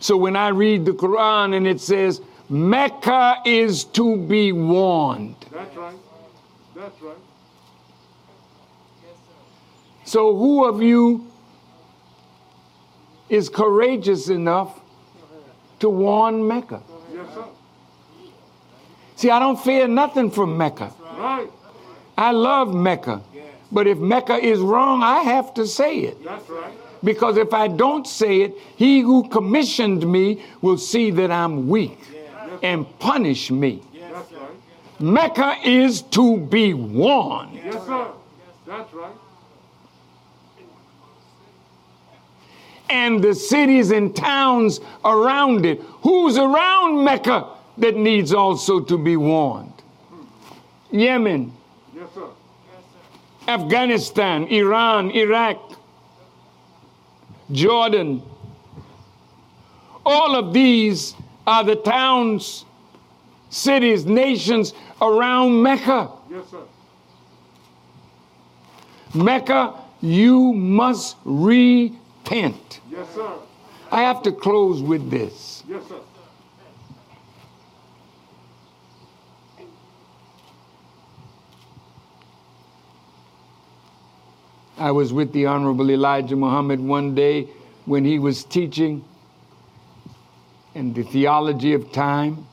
So 0.00 0.16
when 0.16 0.34
I 0.36 0.48
read 0.48 0.84
the 0.86 0.92
Quran 0.92 1.54
and 1.56 1.66
it 1.66 1.80
says, 1.80 2.20
Mecca 2.48 3.42
is 3.44 3.84
to 3.84 4.16
be 4.16 4.52
warned. 4.52 5.36
That's 5.52 5.76
right. 5.76 5.94
That's 6.74 7.02
right. 7.02 7.16
So 10.04 10.34
who 10.34 10.64
of 10.64 10.80
you 10.82 11.26
is 13.28 13.50
courageous 13.50 14.30
enough 14.30 14.80
to 15.80 15.90
warn 15.90 16.46
Mecca? 16.48 16.80
Yes, 17.12 17.26
sir. 17.34 17.44
See, 19.16 19.30
I 19.30 19.38
don't 19.38 19.60
fear 19.60 19.86
nothing 19.86 20.30
from 20.30 20.56
Mecca. 20.56 20.92
Right. 21.18 21.50
I 22.18 22.32
love 22.32 22.74
Mecca. 22.74 23.22
But 23.70 23.86
if 23.86 23.98
Mecca 23.98 24.34
is 24.34 24.58
wrong, 24.58 25.04
I 25.04 25.20
have 25.20 25.54
to 25.54 25.66
say 25.66 26.00
it. 26.00 26.22
That's 26.24 26.50
right. 26.50 26.72
Because 27.04 27.36
if 27.36 27.54
I 27.54 27.68
don't 27.68 28.08
say 28.08 28.40
it, 28.40 28.56
he 28.74 29.00
who 29.00 29.28
commissioned 29.28 30.04
me 30.10 30.42
will 30.60 30.78
see 30.78 31.12
that 31.12 31.30
I'm 31.30 31.68
weak 31.68 31.98
and 32.62 32.86
punish 32.98 33.52
me. 33.52 33.82
That's 34.10 34.32
right. 34.32 35.00
Mecca 35.00 35.56
is 35.64 36.02
to 36.02 36.38
be 36.38 36.74
warned. 36.74 37.54
Yes, 37.54 37.86
sir. 37.86 38.08
That's 38.66 38.92
right. 38.92 39.12
And 42.90 43.22
the 43.22 43.34
cities 43.34 43.92
and 43.92 44.16
towns 44.16 44.80
around 45.04 45.66
it. 45.66 45.80
Who's 46.02 46.36
around 46.36 47.04
Mecca 47.04 47.46
that 47.76 47.96
needs 47.96 48.32
also 48.32 48.80
to 48.80 48.98
be 48.98 49.16
warned? 49.16 49.72
Yemen, 50.90 51.52
Yes, 51.98 52.08
sir. 52.14 52.28
Afghanistan, 53.48 54.46
Iran, 54.48 55.10
Iraq, 55.10 55.58
Jordan. 57.50 58.22
All 60.06 60.36
of 60.36 60.52
these 60.52 61.14
are 61.46 61.64
the 61.64 61.74
towns, 61.76 62.64
cities, 63.50 64.06
nations 64.06 64.74
around 65.02 65.60
Mecca. 65.62 66.10
Yes, 66.30 66.44
sir. 66.50 66.62
Mecca, 69.14 69.74
you 70.00 70.52
must 70.52 71.16
repent. 71.24 72.80
Yes, 72.90 73.12
sir. 73.14 73.32
I 73.90 74.02
have 74.02 74.22
to 74.22 74.32
close 74.32 74.82
with 74.82 75.10
this. 75.10 75.64
Yes, 75.66 75.82
sir. 75.88 75.96
I 84.78 84.92
was 84.92 85.12
with 85.12 85.32
the 85.32 85.46
Honorable 85.46 85.90
Elijah 85.90 86.36
Muhammad 86.36 86.80
one 86.80 87.14
day 87.14 87.48
when 87.84 88.04
he 88.04 88.18
was 88.18 88.44
teaching 88.44 89.04
in 90.74 90.92
the 90.92 91.02
theology 91.02 91.72
of 91.72 91.90
time. 91.90 92.46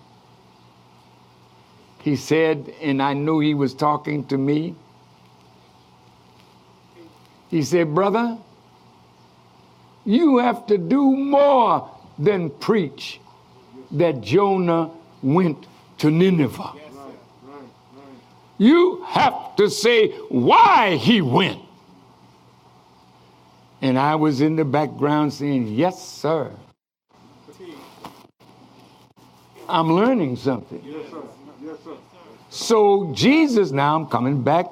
He 2.01 2.15
said, 2.15 2.73
and 2.81 3.01
I 3.01 3.13
knew 3.13 3.39
he 3.39 3.53
was 3.53 3.73
talking 3.73 4.25
to 4.27 4.37
me. 4.37 4.75
He 7.49 7.61
said, 7.61 7.93
Brother, 7.93 8.37
you 10.03 10.37
have 10.37 10.65
to 10.67 10.77
do 10.77 11.15
more 11.15 11.91
than 12.17 12.49
preach 12.49 13.19
that 13.91 14.21
Jonah 14.21 14.89
went 15.21 15.67
to 15.99 16.09
Nineveh. 16.09 16.57
Right, 16.57 16.75
right, 16.93 17.09
right. 17.47 17.67
You 18.57 19.03
have 19.03 19.55
to 19.57 19.69
say 19.69 20.11
why 20.29 20.95
he 20.95 21.21
went. 21.21 21.64
And 23.85 23.99
I 23.99 24.15
was 24.15 24.41
in 24.41 24.55
the 24.55 24.65
background 24.65 25.31
saying, 25.31 25.67
Yes, 25.67 26.03
sir. 26.03 26.51
I'm 29.69 29.93
learning 29.93 30.37
something. 30.37 30.81
Yes, 30.83 31.11
sir. 31.11 31.21
Yes, 31.61 31.77
sir. 31.83 31.95
So, 32.49 33.11
Jesus, 33.13 33.69
now 33.69 33.95
I'm 33.95 34.07
coming 34.07 34.41
back 34.41 34.65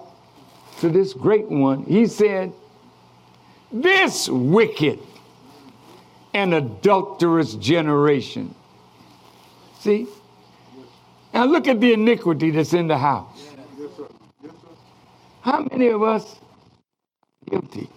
to 0.80 0.90
this 0.90 1.14
great 1.14 1.48
one. 1.48 1.84
He 1.84 2.08
said, 2.08 2.54
This 3.72 4.30
wicked 4.30 4.98
and 6.34 6.56
adulterous 6.56 7.54
generation. 7.54 8.56
See? 9.80 10.08
Now 11.36 11.46
look 11.46 11.68
at 11.68 11.80
the 11.80 11.94
iniquity 11.94 12.50
that's 12.50 12.74
in 12.74 12.88
the 12.88 12.98
house. 12.98 13.52
Yes, 13.78 13.90
sir. 13.96 14.08
Yes, 14.42 14.54
sir. 14.54 14.68
How 15.42 15.68
many 15.70 15.90
of 15.90 16.02
us 16.02 16.40
guilty 17.48 17.88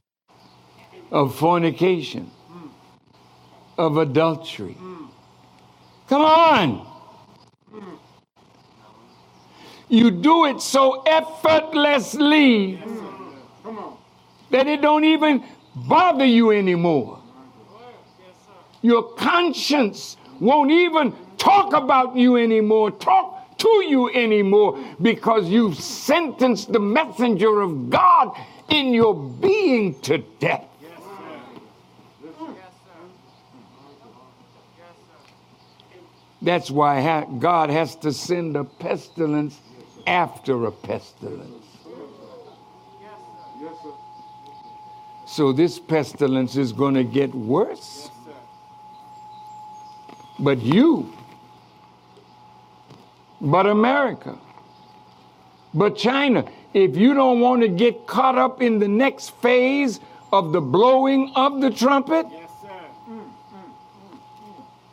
of 1.11 1.35
fornication, 1.35 2.31
of 3.79 3.97
adultery? 3.97 4.77
Come 6.09 6.23
on. 6.23 6.87
You 9.89 10.11
do 10.11 10.47
it 10.47 10.61
so 10.61 11.03
effortlessly 11.03 12.83
that 14.51 14.67
it 14.67 14.81
don't 14.83 15.05
even 15.05 15.45
bother 15.75 16.25
you 16.25 16.51
anymore. 16.51 17.21
Your 18.83 19.03
conscience 19.15 20.17
won't 20.41 20.71
even 20.71 21.15
talk 21.39 21.73
about 21.73 22.17
you 22.17 22.37
anymore, 22.37 22.91
talk 22.91 23.59
to 23.59 23.85
you 23.89 24.11
anymore, 24.11 24.79
because 25.01 25.49
you've 25.49 25.77
sentenced 25.77 26.73
the 26.73 26.81
messenger 26.81 27.61
of 27.61 27.89
God 27.91 28.37
in 28.69 28.93
your 28.93 29.15
being 29.15 29.99
to 30.03 30.19
death. 30.19 30.65
That's 36.43 36.71
why 36.71 37.01
ha- 37.01 37.25
God 37.25 37.71
has 37.71 37.97
to 37.97 38.13
send 38.13 38.57
a 38.57 38.65
pestilence 38.65 39.59
after 40.07 40.67
a 40.67 40.73
pestilence. 40.73 41.65
So 45.27 45.53
this 45.53 45.79
pestilence 45.79 46.57
is 46.57 46.73
going 46.73 46.95
to 46.95 47.05
get 47.05 47.35
worse. 47.35 48.11
But 50.39 50.63
you, 50.63 51.13
but 53.41 53.67
America, 53.67 54.39
but 55.73 55.97
China, 55.97 56.45
if 56.75 56.97
you 56.97 57.15
don't 57.15 57.41
want 57.41 57.63
to 57.63 57.69
get 57.69 58.07
caught 58.07 58.37
up 58.37 58.61
in 58.61 58.79
the 58.79 58.89
next 58.89 59.31
phase 59.41 59.99
of 60.33 60.53
the 60.53 60.61
blowing 60.61 61.33
of 61.35 61.61
the 61.61 61.71
trumpet. 61.71 62.27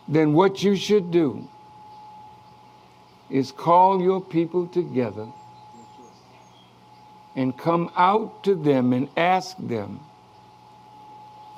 Then 0.08 0.34
what 0.34 0.64
you 0.64 0.76
should 0.76 1.12
do 1.12 1.48
is 3.30 3.52
call 3.52 4.02
your 4.02 4.22
people 4.22 4.68
together 4.68 5.28
and 7.36 7.58
come 7.58 7.92
out 7.96 8.44
to 8.44 8.54
them 8.56 8.94
and 8.94 9.10
ask 9.18 9.58
them 9.58 10.00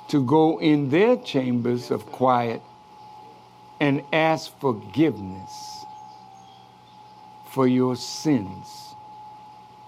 to 0.08 0.24
go 0.24 0.58
in 0.60 0.88
their 0.90 1.16
chambers 1.16 1.90
of 1.90 2.06
quiet 2.06 2.62
and 3.80 4.02
ask 4.12 4.58
forgiveness 4.58 5.84
for 7.50 7.66
your 7.66 7.96
sins, 7.96 8.94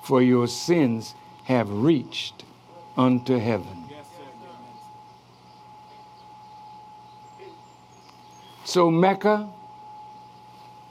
for 0.03 0.21
your 0.21 0.47
sins 0.47 1.15
have 1.45 1.71
reached 1.71 2.45
unto 2.97 3.39
heaven. 3.39 3.85
Yes, 3.89 4.07
sir. 4.17 4.25
So, 8.69 8.91
Mecca, 8.91 9.49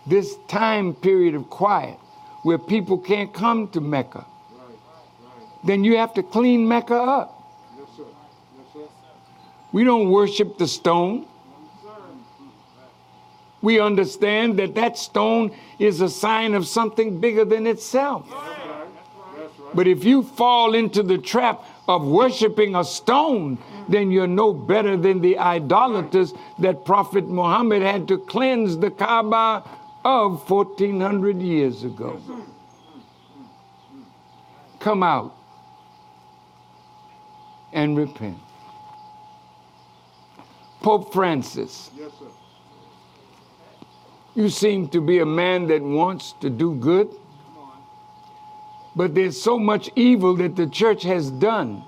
this 0.07 0.35
time 0.47 0.95
period 0.95 1.35
of 1.35 1.47
quiet 1.47 1.99
where 2.41 2.57
people 2.57 2.97
can't 2.97 3.31
come 3.31 3.67
to 3.67 3.79
Mecca, 3.79 4.25
Right, 4.51 4.61
right. 4.61 5.47
then 5.63 5.83
you 5.83 5.95
have 5.97 6.11
to 6.15 6.23
clean 6.23 6.67
Mecca 6.67 6.95
up. 6.95 7.43
Yes, 7.77 7.87
sir. 7.95 8.03
Yes, 8.57 8.65
sir. 8.73 8.79
We 9.71 9.83
don't 9.83 10.09
worship 10.09 10.57
the 10.57 10.67
stone. 10.67 11.27
We 13.61 13.79
understand 13.79 14.57
that 14.57 14.73
that 14.73 14.97
stone 14.97 15.51
is 15.77 16.01
a 16.01 16.09
sign 16.09 16.55
of 16.55 16.65
something 16.65 17.19
bigger 17.19 17.45
than 17.45 17.67
itself. 17.67 18.25
Right. 18.31 18.87
But 19.75 19.85
if 19.85 20.03
you 20.03 20.23
fall 20.23 20.73
into 20.73 21.03
the 21.03 21.19
trap 21.19 21.63
of 21.87 22.05
worshiping 22.05 22.75
a 22.75 22.83
stone, 22.83 23.57
then 23.87 24.11
you're 24.11 24.27
no 24.27 24.53
better 24.53 24.97
than 24.97 25.21
the 25.21 25.37
idolaters 25.37 26.33
that 26.59 26.83
Prophet 26.85 27.27
Muhammad 27.27 27.81
had 27.81 28.07
to 28.09 28.17
cleanse 28.17 28.77
the 28.77 28.91
Kaaba 28.91 29.63
of 30.03 30.49
1400 30.49 31.41
years 31.41 31.83
ago. 31.83 32.19
Come 34.79 35.01
out 35.03 35.33
and 37.73 37.97
repent. 37.97 38.37
Pope 40.81 41.11
Francis, 41.11 41.89
Yes, 41.97 42.11
sir. 42.19 42.25
you 44.35 44.47
seem 44.49 44.87
to 44.89 45.01
be 45.01 45.19
a 45.19 45.25
man 45.25 45.67
that 45.67 45.81
wants 45.81 46.33
to 46.39 46.49
do 46.49 46.75
good, 46.75 47.09
but 48.97 49.13
there's 49.13 49.39
so 49.39 49.59
much 49.59 49.91
evil 49.95 50.35
that 50.37 50.55
the 50.55 50.65
church 50.65 51.03
has 51.03 51.29
done. 51.29 51.83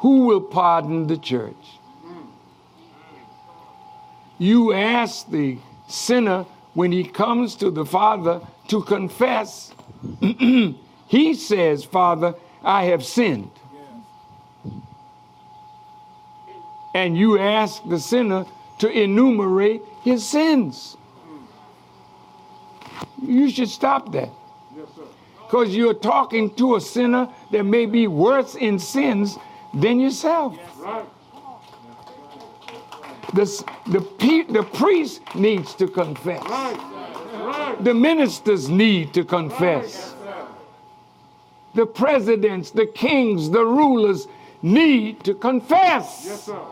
Who 0.00 0.26
will 0.26 0.40
pardon 0.40 1.06
the 1.06 1.16
church? 1.16 1.78
You 4.38 4.72
ask 4.72 5.30
the 5.30 5.58
sinner 5.86 6.46
when 6.74 6.90
he 6.90 7.04
comes 7.04 7.54
to 7.56 7.70
the 7.70 7.86
Father 7.86 8.40
to 8.68 8.82
confess. 8.82 9.72
he 11.06 11.34
says, 11.34 11.84
Father, 11.84 12.34
I 12.64 12.86
have 12.86 13.04
sinned. 13.04 13.52
And 16.92 17.16
you 17.16 17.38
ask 17.38 17.88
the 17.88 18.00
sinner 18.00 18.46
to 18.80 18.90
enumerate 18.90 19.82
his 20.02 20.26
sins. 20.26 20.96
You 23.24 23.48
should 23.48 23.68
stop 23.68 24.10
that. 24.10 24.30
Because 25.52 25.76
you're 25.76 25.92
talking 25.92 26.48
to 26.54 26.76
a 26.76 26.80
sinner 26.80 27.28
that 27.50 27.64
may 27.64 27.84
be 27.84 28.06
worse 28.06 28.54
in 28.54 28.78
sins 28.78 29.36
than 29.74 30.00
yourself. 30.00 30.56
Right. 30.80 31.04
The, 33.34 33.44
the, 33.86 34.46
the 34.48 34.62
priest 34.62 35.20
needs 35.34 35.74
to 35.74 35.88
confess. 35.88 36.42
Right. 36.42 37.76
The 37.84 37.92
ministers 37.92 38.70
need 38.70 39.12
to 39.12 39.24
confess. 39.24 40.14
The 41.74 41.84
presidents, 41.84 42.70
the 42.70 42.86
kings, 42.86 43.50
the 43.50 43.62
rulers 43.62 44.28
need 44.62 45.22
to 45.24 45.34
confess. 45.34 46.24
Yes, 46.24 46.44
sir. 46.44 46.62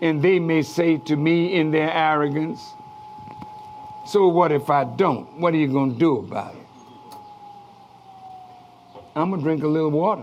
And 0.00 0.22
they 0.22 0.38
may 0.38 0.62
say 0.62 0.96
to 0.96 1.16
me 1.16 1.52
in 1.52 1.70
their 1.70 1.92
arrogance, 1.92 2.62
So 4.06 4.28
what 4.28 4.52
if 4.52 4.70
I 4.70 4.84
don't? 4.84 5.40
What 5.40 5.52
are 5.52 5.56
you 5.56 5.66
going 5.66 5.94
to 5.94 5.98
do 5.98 6.18
about 6.18 6.54
it? 6.54 6.62
I'm 9.16 9.30
going 9.30 9.40
to 9.40 9.44
drink 9.44 9.64
a 9.64 9.66
little 9.66 9.90
water. 9.90 10.22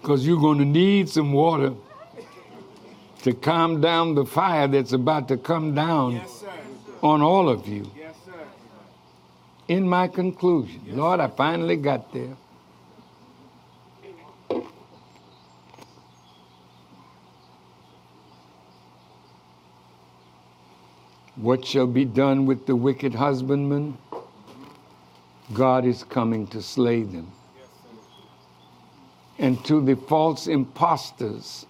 Because 0.00 0.26
you're 0.26 0.40
going 0.40 0.58
to 0.58 0.64
need 0.64 1.08
some 1.08 1.32
water 1.32 1.74
to 3.22 3.34
calm 3.34 3.80
down 3.80 4.14
the 4.14 4.24
fire 4.24 4.66
that's 4.66 4.92
about 4.92 5.28
to 5.28 5.36
come 5.36 5.74
down 5.74 6.12
Yes, 6.12 6.44
on 7.02 7.20
all 7.20 7.48
of 7.48 7.68
you. 7.68 7.90
Yes, 7.96 8.14
sir. 8.24 8.32
In 9.68 9.86
my 9.86 10.08
conclusion, 10.08 10.80
Lord, 10.88 11.20
I 11.20 11.28
finally 11.28 11.76
got 11.76 12.12
there. 12.12 12.36
What 21.40 21.64
shall 21.64 21.86
be 21.86 22.04
done 22.04 22.46
with 22.46 22.66
the 22.66 22.74
wicked 22.74 23.14
husbandman? 23.14 23.96
God 25.54 25.84
is 25.84 26.02
coming 26.02 26.48
to 26.48 26.60
slay 26.60 27.04
them. 27.04 27.30
And 29.38 29.64
to 29.66 29.80
the 29.80 29.94
false 29.94 30.48
impostors 30.48 31.64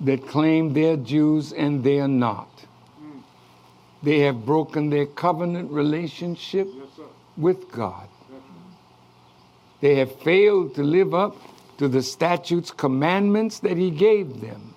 that 0.00 0.26
claim 0.26 0.72
they're 0.72 0.96
Jews 0.96 1.52
and 1.52 1.84
they 1.84 2.00
are 2.00 2.08
not. 2.08 2.48
They 4.02 4.20
have 4.20 4.46
broken 4.46 4.88
their 4.88 5.06
covenant 5.06 5.70
relationship 5.70 6.68
with 7.36 7.70
God. 7.70 8.08
They 9.80 9.96
have 9.96 10.14
failed 10.20 10.74
to 10.76 10.82
live 10.82 11.14
up 11.14 11.36
to 11.76 11.88
the 11.88 12.02
statutes, 12.02 12.70
commandments 12.70 13.58
that 13.60 13.76
He 13.76 13.90
gave 13.90 14.40
them. 14.40 14.73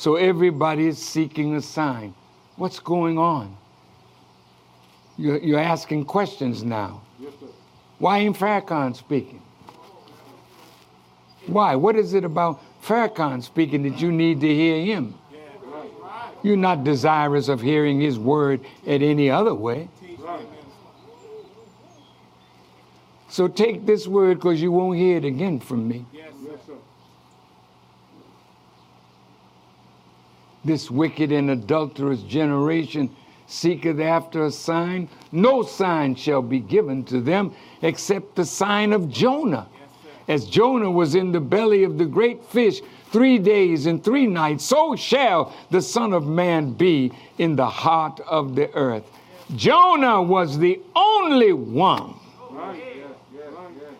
So 0.00 0.16
everybody 0.16 0.86
is 0.86 0.96
seeking 0.96 1.56
a 1.56 1.60
sign. 1.60 2.14
What's 2.56 2.78
going 2.78 3.18
on? 3.18 3.54
You're, 5.18 5.36
you're 5.36 5.60
asking 5.60 6.06
questions 6.06 6.64
now. 6.64 7.02
Yes. 7.18 7.34
Why 7.98 8.20
ain't 8.20 8.34
Farrakhan 8.34 8.96
speaking? 8.96 9.42
Why? 11.46 11.74
What 11.76 11.96
is 11.96 12.14
it 12.14 12.24
about 12.24 12.62
Farrakhan 12.82 13.42
speaking 13.42 13.82
that 13.82 14.00
you 14.00 14.10
need 14.10 14.40
to 14.40 14.48
hear 14.48 14.82
him? 14.82 15.16
You're 16.42 16.56
not 16.56 16.82
desirous 16.82 17.48
of 17.48 17.60
hearing 17.60 18.00
his 18.00 18.18
word 18.18 18.64
at 18.86 19.02
any 19.02 19.28
other 19.28 19.54
way. 19.54 19.90
Right. 20.18 20.46
So 23.28 23.48
take 23.48 23.84
this 23.84 24.08
word 24.08 24.38
because 24.38 24.62
you 24.62 24.72
won't 24.72 24.96
hear 24.96 25.18
it 25.18 25.26
again 25.26 25.60
from 25.60 25.86
me. 25.86 26.06
Yes, 26.10 26.32
Yes, 26.42 26.58
sir. 26.66 26.72
This 30.64 30.90
wicked 30.90 31.32
and 31.32 31.50
adulterous 31.50 32.22
generation 32.22 33.10
seeketh 33.46 33.98
after 33.98 34.44
a 34.44 34.50
sign. 34.50 35.08
No 35.32 35.62
sign 35.62 36.14
shall 36.14 36.42
be 36.42 36.60
given 36.60 37.04
to 37.04 37.20
them 37.20 37.54
except 37.82 38.36
the 38.36 38.44
sign 38.44 38.92
of 38.92 39.10
Jonah. 39.10 39.68
As 40.28 40.46
Jonah 40.46 40.90
was 40.90 41.14
in 41.14 41.32
the 41.32 41.40
belly 41.40 41.82
of 41.82 41.98
the 41.98 42.04
great 42.04 42.44
fish 42.44 42.80
three 43.10 43.38
days 43.38 43.86
and 43.86 44.04
three 44.04 44.26
nights, 44.26 44.64
so 44.64 44.94
shall 44.94 45.52
the 45.70 45.82
Son 45.82 46.12
of 46.12 46.26
Man 46.26 46.72
be 46.72 47.10
in 47.38 47.56
the 47.56 47.66
heart 47.66 48.20
of 48.20 48.54
the 48.54 48.72
earth. 48.74 49.04
Jonah 49.56 50.22
was 50.22 50.58
the 50.58 50.80
only 50.94 51.52
one 51.52 52.14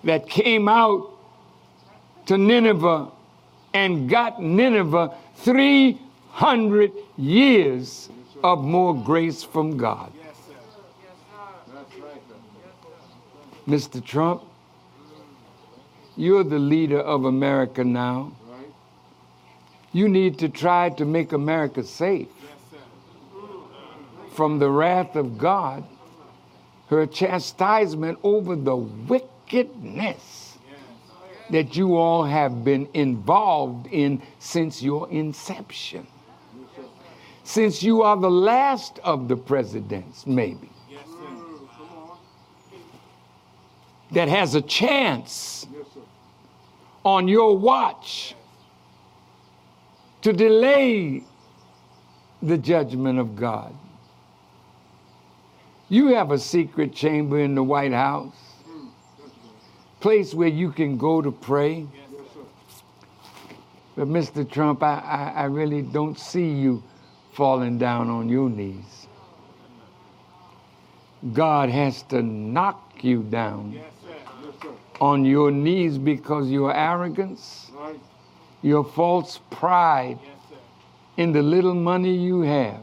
that 0.05 0.29
came 0.29 0.69
out 0.69 1.11
to 2.27 2.39
Nineveh 2.39 3.09
and 3.75 4.09
got 4.09 4.41
Nineveh 4.41 5.17
300 6.39 6.93
years 7.17 8.09
of 8.43 8.63
more 8.65 8.95
grace 8.95 9.43
from 9.43 9.77
God. 9.77 10.13
Mr. 13.69 14.05
Trump, 14.05 14.43
you're 16.17 16.45
the 16.45 16.59
leader 16.59 16.99
of 16.99 17.25
America 17.25 17.85
now. 17.85 18.33
You 19.93 20.09
need 20.09 20.39
to 20.39 20.49
try 20.49 20.91
to 20.91 21.05
make 21.05 21.33
America 21.33 21.83
safe 21.83 22.29
from 24.33 24.59
the 24.59 24.71
wrath 24.71 25.17
of 25.17 25.37
God, 25.37 25.85
her 26.89 27.07
chastisement 27.07 28.19
over 28.23 28.57
the 28.57 28.77
wickedness 28.77 30.57
that 31.51 31.77
you 31.77 31.97
all 31.97 32.25
have 32.25 32.65
been 32.65 32.89
involved 32.95 33.89
in 33.89 34.23
since 34.39 34.83
your 34.83 35.11
inception. 35.11 36.07
Since 37.45 37.83
you 37.83 38.03
are 38.03 38.17
the 38.17 38.31
last 38.31 38.99
of 39.03 39.29
the 39.29 39.37
presidents, 39.37 40.27
maybe, 40.27 40.71
Yes, 40.91 41.01
sir. 41.07 41.37
that 44.13 44.29
has 44.29 44.55
a 44.55 44.63
chance 44.63 45.67
Yes, 45.75 45.87
on 47.05 47.29
your 47.29 47.57
watch 47.57 48.35
to 50.23 50.33
delay 50.33 51.25
the 52.43 52.59
judgment 52.59 53.19
of 53.19 53.37
God. 53.37 53.75
You 55.89 56.09
have 56.15 56.31
a 56.31 56.39
secret 56.39 56.95
chamber 56.95 57.41
in 57.41 57.55
the 57.55 57.65
White 57.65 57.93
House, 57.93 58.35
mm, 58.69 58.89
place 59.99 60.35
where 60.35 60.49
you 60.49 60.71
can 60.71 60.97
go 60.97 61.21
to 61.21 61.33
pray. 61.33 61.81
Yes, 61.81 61.89
sir. 62.33 62.41
But 63.97 64.09
Mr. 64.09 64.49
Trump, 64.49 64.83
I, 64.83 65.01
I, 65.01 65.43
I 65.43 65.45
really 65.47 65.83
don't 65.83 66.19
see 66.19 66.49
you 66.49 66.83
falling 67.33 67.79
down 67.79 68.11
on 68.11 68.29
your 68.29 68.51
knees. 68.51 69.07
God 71.33 71.69
has 71.69 72.03
to 72.05 72.23
knock 72.23 72.93
you 73.03 73.23
down 73.23 73.73
Yes. 73.73 73.85
Yes, 74.09 74.73
on 75.01 75.25
your 75.25 75.51
knees 75.51 75.99
because 75.99 76.51
your 76.51 76.75
arrogance, 76.75 77.71
Right. 77.79 78.01
your 78.63 78.85
false 78.85 79.41
pride 79.51 80.19
Yes, 80.23 80.59
in 81.17 81.33
the 81.33 81.43
little 81.43 81.75
money 81.75 82.15
you 82.15 82.41
have. 82.41 82.81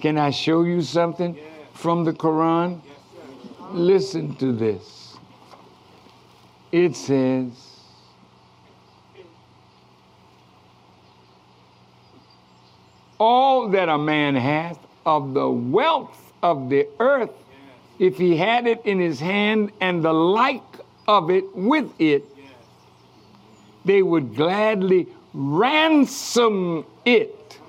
Can 0.00 0.18
I 0.18 0.30
show 0.30 0.62
you 0.62 0.82
something 0.82 1.36
from 1.72 2.04
the 2.04 2.12
Quran? 2.12 2.80
Listen 3.72 4.34
to 4.36 4.52
this. 4.52 5.16
It 6.72 6.96
says, 6.96 7.71
All 13.24 13.68
that 13.68 13.88
a 13.88 13.98
man 13.98 14.34
hath 14.34 14.80
of 15.06 15.32
the 15.32 15.48
wealth 15.48 16.32
of 16.42 16.68
the 16.68 16.88
earth, 16.98 17.30
if 18.00 18.18
he 18.18 18.36
had 18.36 18.66
it 18.66 18.84
in 18.84 18.98
his 18.98 19.20
hand 19.20 19.70
and 19.80 20.02
the 20.04 20.12
like 20.12 20.80
of 21.06 21.30
it 21.30 21.54
with 21.54 21.88
it, 22.00 22.24
they 23.84 24.02
would 24.02 24.34
gladly 24.34 25.06
ransom 25.32 26.84
it 27.04 27.60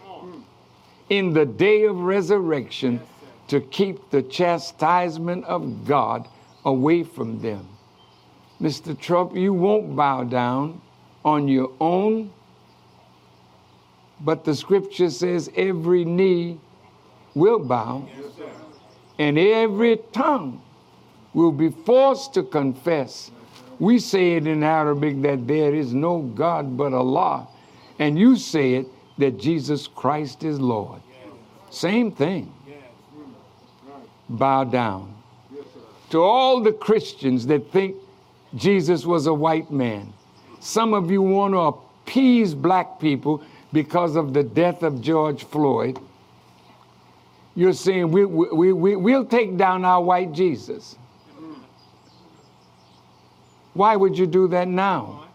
in 1.10 1.34
the 1.34 1.46
day 1.46 1.84
of 1.84 2.00
resurrection 2.00 3.00
to 3.48 3.62
keep 3.62 4.10
the 4.10 4.24
chastisement 4.24 5.46
of 5.46 5.86
God 5.86 6.28
away 6.66 7.04
from 7.04 7.44
them. 7.44 7.70
Mr. 8.60 9.00
Trump, 9.00 9.36
you 9.36 9.54
won't 9.54 9.96
bow 9.96 10.24
down 10.24 10.82
on 11.24 11.48
your 11.48 11.72
own, 11.80 12.34
but 14.22 14.44
the 14.44 14.56
scripture 14.56 15.10
says 15.10 15.50
every 15.56 16.06
knee 16.06 16.60
will 17.36 17.60
bow 17.60 18.08
and 19.20 19.38
every 19.38 19.98
tongue 20.12 20.62
will 21.34 21.52
be 21.52 21.70
forced 21.70 22.34
to 22.36 22.44
confess. 22.44 23.32
We 23.80 24.00
say 24.00 24.34
it 24.34 24.48
in 24.48 24.64
Arabic 24.64 25.22
that 25.24 25.48
there 25.48 25.74
is 25.74 25.94
no 25.94 26.20
God 26.20 26.78
but 26.78 26.94
Allah, 26.94 27.48
and 28.00 28.18
you 28.18 28.36
say 28.36 28.76
it 28.76 28.88
that 29.18 29.40
Jesus 29.40 29.88
Christ 29.88 30.44
is 30.44 30.60
Lord. 30.60 31.02
Same 31.70 32.12
thing. 32.12 32.54
Bow 34.30 34.64
down. 34.64 35.14
To 36.12 36.22
all 36.22 36.62
the 36.62 36.72
Christians 36.72 37.48
that 37.48 37.72
think 37.72 37.96
Jesus 38.56 39.06
was 39.06 39.26
a 39.26 39.34
white 39.34 39.72
man, 39.72 40.14
some 40.60 40.94
of 40.94 41.10
you 41.10 41.22
want 41.22 41.54
to 41.54 41.60
appease 41.60 42.54
black 42.54 43.00
people 43.00 43.44
because 43.74 44.16
of 44.16 44.34
the 44.34 44.44
death 44.44 44.84
of 44.84 45.02
George 45.02 45.44
Floyd. 45.44 46.00
You're 47.56 47.74
saying 47.74 48.12
we, 48.12 48.24
we, 48.24 48.72
we, 48.72 48.96
we'll 48.96 49.26
take 49.26 49.58
down 49.58 49.84
our 49.84 50.02
white 50.02 50.32
Jesus. 50.32 50.96
Why 53.74 53.96
would 53.96 54.18
you 54.18 54.28
do 54.28 54.48
that 54.50 54.68
now? 54.68 55.26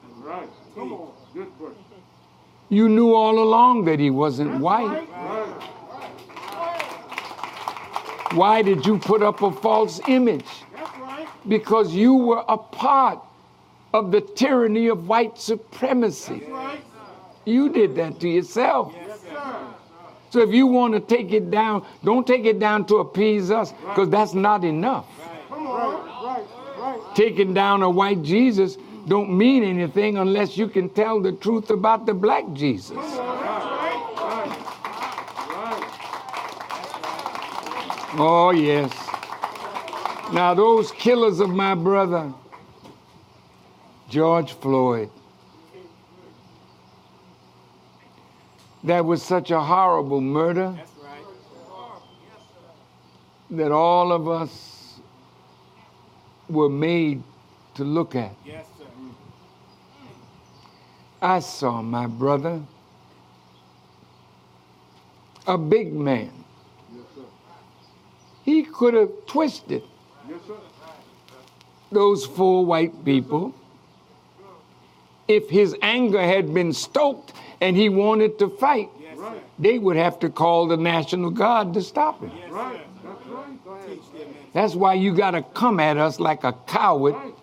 You 2.71 2.89
knew 2.89 3.13
all 3.15 3.43
along 3.43 3.85
that 3.87 3.99
he 3.99 4.11
wasn't 4.11 4.61
white. 4.61 5.05
Why 8.35 8.63
did 8.63 8.87
you 8.87 8.99
put 8.99 9.23
up 9.23 9.43
a 9.43 9.51
false 9.51 10.01
image? 10.07 10.47
Because 11.49 11.95
you 11.95 12.15
were 12.15 12.45
a 12.47 12.59
part 12.59 13.21
of 13.95 14.13
the 14.13 14.21
tyranny 14.21 14.89
of 14.89 15.09
white 15.09 15.39
supremacy. 15.39 16.45
Right. 16.49 16.81
You 17.49 17.71
did 17.71 17.95
that 17.97 18.21
to 18.21 18.29
yourself. 18.29 18.95
So 20.31 20.41
if 20.41 20.53
you 20.53 20.67
want 20.67 20.93
to 20.93 21.01
take 21.01 21.33
it 21.33 21.51
down, 21.51 21.87
don't 22.05 22.27
take 22.27 22.45
it 22.45 22.59
down 22.59 22.85
to 22.87 22.97
appease 22.97 23.51
us, 23.51 23.73
because 23.73 24.11
that's 24.11 24.35
not 24.35 24.65
enough. 24.65 25.07
Taking 27.15 27.55
down 27.55 27.83
a 27.83 27.89
white 27.89 28.23
Jesus 28.23 28.77
don't 29.07 29.31
mean 29.35 29.65
anything 29.65 30.19
unless 30.19 30.59
you 30.59 30.69
can 30.69 30.91
tell 30.91 31.21
the 31.23 31.33
truth 31.33 31.71
about 31.71 32.05
the 32.05 32.13
black 32.13 32.45
Jesus. 32.53 32.99
Oh, 38.21 38.51
yes. 38.55 38.93
Now, 40.33 40.53
those 40.53 40.93
killers 40.93 41.41
of 41.41 41.49
my 41.49 41.75
brother, 41.75 42.35
George 44.11 44.53
Floyd, 44.53 45.11
that 48.85 49.05
was 49.05 49.23
such 49.23 49.51
a 49.51 49.61
horrible 49.61 50.21
murder 50.21 50.79
that 53.51 53.73
all 53.73 54.13
of 54.13 54.29
us 54.29 55.01
were 56.49 56.69
made 56.69 57.23
to 57.75 57.85
look 57.85 58.15
at. 58.15 58.35
I 61.21 61.41
saw 61.41 61.83
my 61.83 62.07
brother, 62.07 62.63
a 65.47 65.59
big 65.59 65.93
man. 65.93 66.31
He 68.45 68.63
could 68.63 68.95
have 68.95 69.11
twisted 69.27 69.83
those 71.91 72.25
four 72.25 72.65
white 72.65 73.05
people 73.05 73.55
if 75.27 75.51
his 75.51 75.77
anger 75.83 76.23
had 76.23 76.55
been 76.55 76.73
stoked 76.73 77.33
and 77.61 77.77
he 77.77 77.89
wanted 77.89 78.39
to 78.39 78.49
fight. 78.49 78.91
Yes, 79.01 79.19
They 79.59 79.79
would 79.79 79.97
have 79.97 80.19
to 80.21 80.29
call 80.31 80.67
the 80.69 80.77
National 80.77 81.31
Guard 81.31 81.75
to 81.75 81.83
stop 81.83 82.21
him. 82.21 82.31
Yes, 82.39 82.51
Right. 82.51 82.81
That's 83.05 83.27
right. 83.27 83.89
Teach 83.89 83.99
them, 84.13 84.19
man. 84.19 84.35
That's 84.53 84.75
why 84.75 84.95
you 84.95 85.15
got 85.15 85.33
to 85.33 85.43
come 85.43 85.81
at 85.81 85.97
us 85.97 86.21
like 86.21 86.45
a 86.45 86.53
coward, 86.67 87.15
Right. 87.15 87.35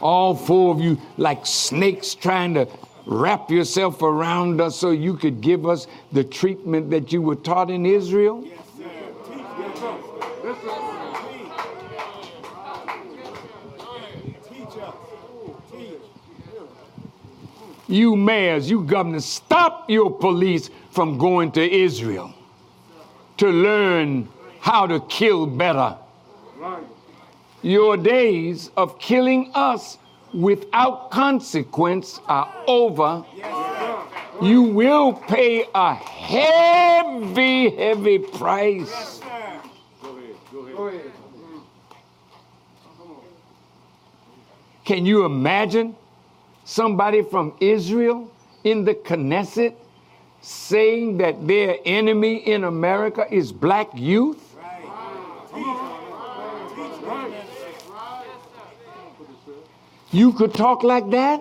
all 0.00 0.34
four 0.34 0.72
of 0.74 0.80
you, 0.80 0.98
like 1.16 1.44
snakes 1.46 2.14
trying 2.14 2.54
to 2.54 2.66
wrap 3.06 3.50
yourself 3.50 4.02
around 4.02 4.60
us 4.60 4.76
so 4.76 4.90
you 4.90 5.14
could 5.14 5.40
give 5.40 5.66
us 5.66 5.86
the 6.12 6.24
treatment 6.24 6.90
that 6.90 7.12
you 7.12 7.22
were 7.22 7.36
taught 7.36 7.70
in 7.70 7.84
Israel. 7.86 8.42
Yes, 8.44 8.58
sir. 8.76 8.84
Teach 9.28 9.38
Yes, 9.58 9.78
sir. 9.80 9.94
Yes, 10.44 10.56
sir. 10.62 10.84
Teach 14.48 14.82
us. 14.82 14.94
Teach. 15.72 16.02
You 17.88 18.16
mayors, 18.16 18.70
you 18.70 18.82
governors, 18.82 19.24
stop 19.24 19.88
your 19.88 20.10
police 20.10 20.68
from 20.90 21.16
going 21.16 21.52
to 21.52 21.62
Israel 21.62 22.34
to 23.38 23.48
learn 23.48 24.28
how 24.60 24.86
to 24.86 25.00
kill 25.00 25.46
better. 25.46 25.96
Your 27.62 27.96
days 27.96 28.70
of 28.76 28.98
killing 28.98 29.50
us 29.54 29.98
without 30.34 31.10
consequence 31.10 32.20
are 32.26 32.52
over. 32.66 33.24
You 34.40 34.62
will 34.62 35.14
pay 35.14 35.66
a 35.74 35.94
heavy, 35.94 37.70
heavy 37.70 38.18
price. 38.18 38.88
Sir. 38.88 39.60
Go 40.02 40.10
ahead. 40.10 40.34
Go 40.52 40.58
ahead. 40.60 40.76
Go 40.76 40.86
ahead. 40.88 41.00
Mm. 41.02 41.62
Can 44.84 45.06
you 45.06 45.24
imagine 45.24 45.96
somebody 46.68 47.22
from 47.22 47.54
Israel 47.60 48.30
in 48.62 48.84
the 48.84 48.94
Knesset 48.94 49.74
saying 50.42 51.16
that 51.16 51.48
their 51.48 51.78
enemy 51.86 52.36
in 52.46 52.64
America 52.64 53.26
is 53.30 53.50
black 53.52 53.88
youth? 53.94 54.54
You 60.10 60.32
could 60.34 60.52
talk 60.52 60.82
like 60.82 61.08
that? 61.10 61.40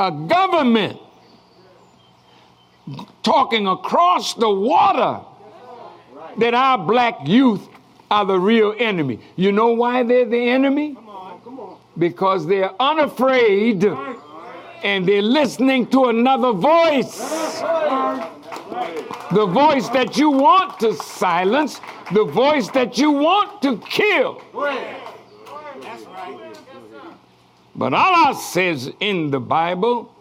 A 0.00 0.10
government 0.10 0.98
talking 3.22 3.68
across 3.68 4.34
the 4.34 4.50
water 4.50 5.24
that 6.40 6.54
our 6.54 6.78
black 6.78 7.26
youth 7.26 7.68
are 8.10 8.24
the 8.24 8.38
real 8.38 8.74
enemy. 8.78 9.20
You 9.36 9.52
know 9.52 9.68
why 9.68 10.02
they're 10.02 10.24
the 10.24 10.48
enemy? 10.48 10.96
Because 11.98 12.46
they're 12.46 12.72
unafraid 12.80 13.84
and 14.82 15.06
they're 15.06 15.22
listening 15.22 15.86
to 15.88 16.06
another 16.06 16.52
voice. 16.52 17.60
The 19.32 19.46
voice 19.46 19.88
that 19.90 20.16
you 20.16 20.30
want 20.30 20.80
to 20.80 20.94
silence, 20.94 21.80
the 22.12 22.24
voice 22.24 22.68
that 22.70 22.98
you 22.98 23.12
want 23.12 23.62
to 23.62 23.78
kill. 23.78 24.42
That's 24.52 26.02
right. 26.04 26.56
But 27.76 27.94
Allah 27.94 28.34
says 28.34 28.90
in 28.98 29.30
the 29.30 29.38
Bible, 29.38 30.12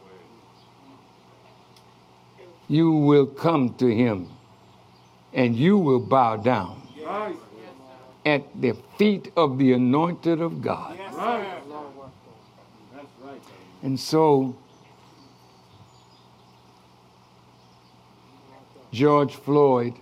you 2.68 2.92
will 2.92 3.26
come 3.26 3.74
to 3.76 3.88
him 3.88 4.30
and 5.34 5.56
you 5.56 5.78
will 5.78 6.00
bow 6.00 6.36
down 6.36 6.82
at 8.26 8.44
the 8.62 8.74
feet 8.98 9.32
of 9.38 9.58
the 9.58 9.74
anointed 9.74 10.42
of 10.42 10.62
God. 10.62 10.96
Yes, 10.98 11.14
Right. 11.16 11.44
sir. 11.44 12.10
That's 12.94 13.08
right. 13.24 13.42
And 13.82 14.00
so, 14.00 14.56
George 18.92 19.36
Floyd, 19.36 19.94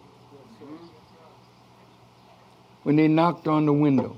when 2.84 2.95
they 2.95 3.08
knocked 3.08 3.48
on 3.48 3.66
the 3.66 3.74
window, 3.74 4.16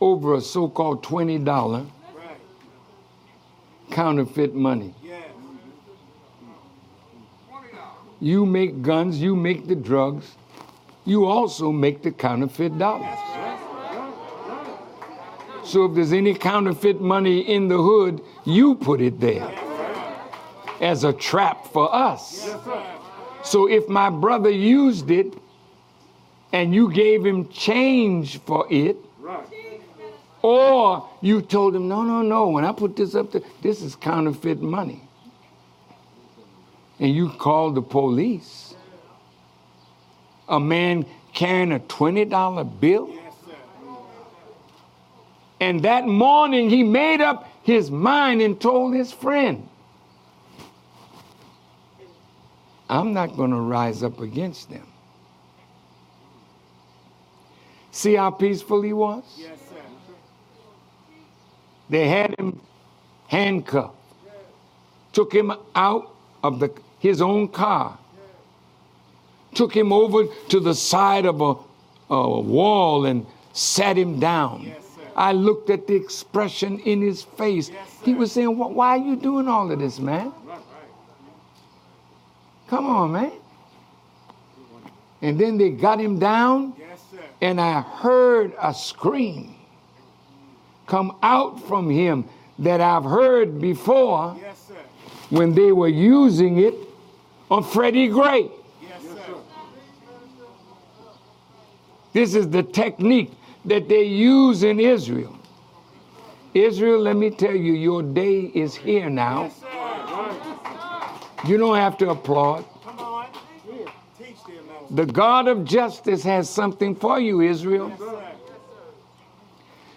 over 0.00 0.34
a 0.34 0.40
so 0.40 0.68
called 0.68 1.02
$20 1.02 1.44
Right. 1.44 1.86
Counterfeit 3.90 4.54
money. 4.54 4.94
You 8.20 8.46
make 8.46 8.82
guns, 8.82 9.20
you 9.20 9.36
make 9.36 9.68
the 9.68 9.76
drugs, 9.76 10.34
you 11.04 11.24
also 11.24 11.70
make 11.70 12.02
the 12.02 12.10
counterfeit 12.10 12.76
dollars. 12.78 13.18
So 15.62 15.84
if 15.84 15.94
there's 15.94 16.12
any 16.12 16.34
counterfeit 16.34 17.00
money 17.00 17.40
in 17.40 17.68
the 17.68 17.76
hood, 17.76 18.22
you 18.44 18.74
put 18.74 19.00
it 19.00 19.20
there 19.20 19.54
as 20.80 21.04
a 21.04 21.12
trap 21.12 21.66
for 21.66 21.94
us. 21.94 22.50
So 23.42 23.68
if 23.68 23.88
my 23.88 24.10
brother 24.10 24.50
used 24.50 25.10
it 25.10 25.34
and 26.52 26.74
you 26.74 26.90
gave 26.92 27.24
him 27.24 27.48
change 27.48 28.38
for 28.40 28.66
it, 28.70 28.96
Right. 29.20 29.46
Or 30.42 31.08
you 31.20 31.42
told 31.42 31.74
him, 31.74 31.88
no, 31.88 32.02
no, 32.02 32.22
no, 32.22 32.48
when 32.48 32.64
I 32.64 32.72
put 32.72 32.96
this 32.96 33.14
up 33.14 33.32
there, 33.32 33.42
this 33.62 33.82
is 33.82 33.96
counterfeit 33.96 34.60
money. 34.60 35.02
And 37.00 37.14
you 37.14 37.30
called 37.30 37.74
the 37.74 37.82
police. 37.82 38.74
A 40.48 40.58
man 40.58 41.04
carrying 41.34 41.72
a 41.72 41.78
$20 41.78 42.80
bill. 42.80 43.14
And 45.60 45.82
that 45.82 46.06
morning 46.06 46.70
he 46.70 46.82
made 46.82 47.20
up 47.20 47.48
his 47.62 47.90
mind 47.90 48.40
and 48.40 48.60
told 48.60 48.94
his 48.94 49.12
friend, 49.12 49.68
I'm 52.88 53.12
not 53.12 53.36
going 53.36 53.50
to 53.50 53.60
rise 53.60 54.02
up 54.02 54.20
against 54.20 54.70
them. 54.70 54.86
See 57.90 58.14
how 58.14 58.30
peaceful 58.30 58.82
he 58.82 58.92
was? 58.92 59.24
Yes. 59.36 59.67
They 61.90 62.08
had 62.08 62.38
him 62.38 62.60
handcuffed, 63.28 63.94
took 65.12 65.32
him 65.32 65.52
out 65.74 66.14
of 66.42 66.60
the, 66.60 66.72
his 66.98 67.20
own 67.22 67.48
car, 67.48 67.98
took 69.54 69.74
him 69.74 69.92
over 69.92 70.24
to 70.48 70.60
the 70.60 70.74
side 70.74 71.24
of 71.24 71.40
a, 71.40 71.54
a 72.10 72.40
wall 72.40 73.06
and 73.06 73.26
sat 73.52 73.96
him 73.96 74.20
down. 74.20 74.64
Yes. 74.66 74.84
I 75.16 75.32
looked 75.32 75.68
at 75.70 75.86
the 75.86 75.96
expression 75.96 76.78
in 76.80 77.02
his 77.02 77.22
face. 77.22 77.70
Yes, 77.70 77.98
he 78.04 78.14
was 78.14 78.30
saying, 78.30 78.56
Why 78.56 78.90
are 78.90 79.04
you 79.04 79.16
doing 79.16 79.48
all 79.48 79.70
of 79.70 79.78
this, 79.78 79.98
man? 79.98 80.32
Come 82.68 82.86
on, 82.86 83.12
man. 83.12 83.32
And 85.22 85.38
then 85.40 85.58
they 85.58 85.70
got 85.70 85.98
him 85.98 86.18
down 86.18 86.74
Yes, 86.78 87.00
and 87.40 87.60
I 87.60 87.80
heard 87.80 88.52
a 88.60 88.72
scream 88.72 89.57
come 90.88 91.16
out 91.22 91.64
from 91.68 91.88
him 91.88 92.24
that 92.58 92.80
I've 92.80 93.04
heard 93.04 93.60
before 93.60 94.36
Yes, 94.40 94.58
sir. 94.66 94.74
when 95.30 95.54
they 95.54 95.70
were 95.70 95.88
using 95.88 96.58
it 96.58 96.74
on 97.50 97.62
Freddie 97.62 98.08
Gray. 98.08 98.50
Yes, 98.82 99.02
sir. 99.02 99.34
This 102.12 102.34
is 102.34 102.48
the 102.48 102.62
technique 102.62 103.30
that 103.66 103.88
they 103.88 104.02
use 104.04 104.62
in 104.64 104.80
Israel. 104.80 105.34
Israel, 106.54 107.00
let 107.00 107.16
me 107.16 107.30
tell 107.30 107.54
you, 107.54 107.74
your 107.74 108.02
day 108.02 108.50
is 108.54 108.74
here 108.74 109.10
now. 109.10 109.44
Yes. 109.44 109.62
You 111.46 111.56
don't 111.56 111.76
have 111.76 111.96
to 111.98 112.10
applaud. 112.10 112.64
Come 112.82 112.98
on. 112.98 113.26
Teach 114.18 114.42
them, 114.44 114.54
Lord. 114.68 114.96
The 114.96 115.06
God 115.12 115.46
of 115.46 115.64
justice 115.64 116.24
has 116.24 116.48
something 116.50 116.96
for 116.96 117.20
you, 117.20 117.42
Israel. 117.42 117.92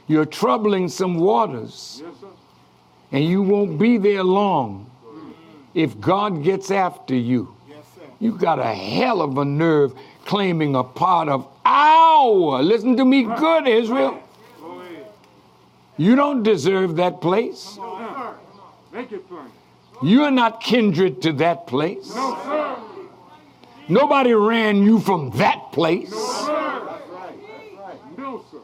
You're 0.07 0.25
troubling 0.25 0.89
some 0.89 1.19
waters, 1.19 2.01
Yes, 2.03 2.31
and 3.11 3.23
you 3.25 3.41
won't 3.41 3.79
be 3.79 3.97
there 3.97 4.23
long 4.23 4.89
if 5.73 5.99
God 5.99 6.43
gets 6.43 6.71
after 6.71 7.15
you. 7.15 7.55
Yes. 7.69 7.85
You 8.19 8.37
got 8.37 8.59
a 8.59 8.73
hell 8.73 9.21
of 9.21 9.37
a 9.37 9.45
nerve 9.45 9.93
claiming 10.25 10.75
a 10.75 10.83
part 10.83 11.29
of 11.29 11.47
our. 11.65 12.61
Listen 12.61 12.97
to 12.97 13.05
me 13.05 13.23
good, 13.23 13.67
Israel. 13.67 14.21
You 15.97 16.15
don't 16.15 16.43
deserve 16.43 16.95
that 16.95 17.21
place. 17.21 17.77
You're 20.01 20.31
not 20.31 20.61
kindred 20.61 21.21
to 21.21 21.33
that 21.33 21.67
place. 21.67 22.15
No, 22.15 22.37
sir. 22.43 22.77
Nobody 23.87 24.33
ran 24.33 24.83
you 24.83 24.99
from 24.99 25.29
that 25.31 25.71
place. 25.71 26.09
Sir. 26.09 26.99
No, 28.17 28.43
sir. 28.51 28.57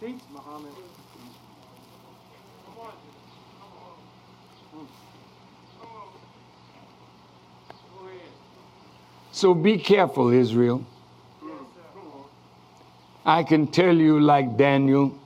Teach, 0.00 0.16
Muhammad. 0.32 0.72
So 9.42 9.54
be 9.54 9.76
careful, 9.76 10.28
Israel. 10.30 10.86
I 13.26 13.42
can 13.42 13.66
tell 13.66 13.92
you, 13.92 14.20
like 14.20 14.56
Daniel. 14.56 15.18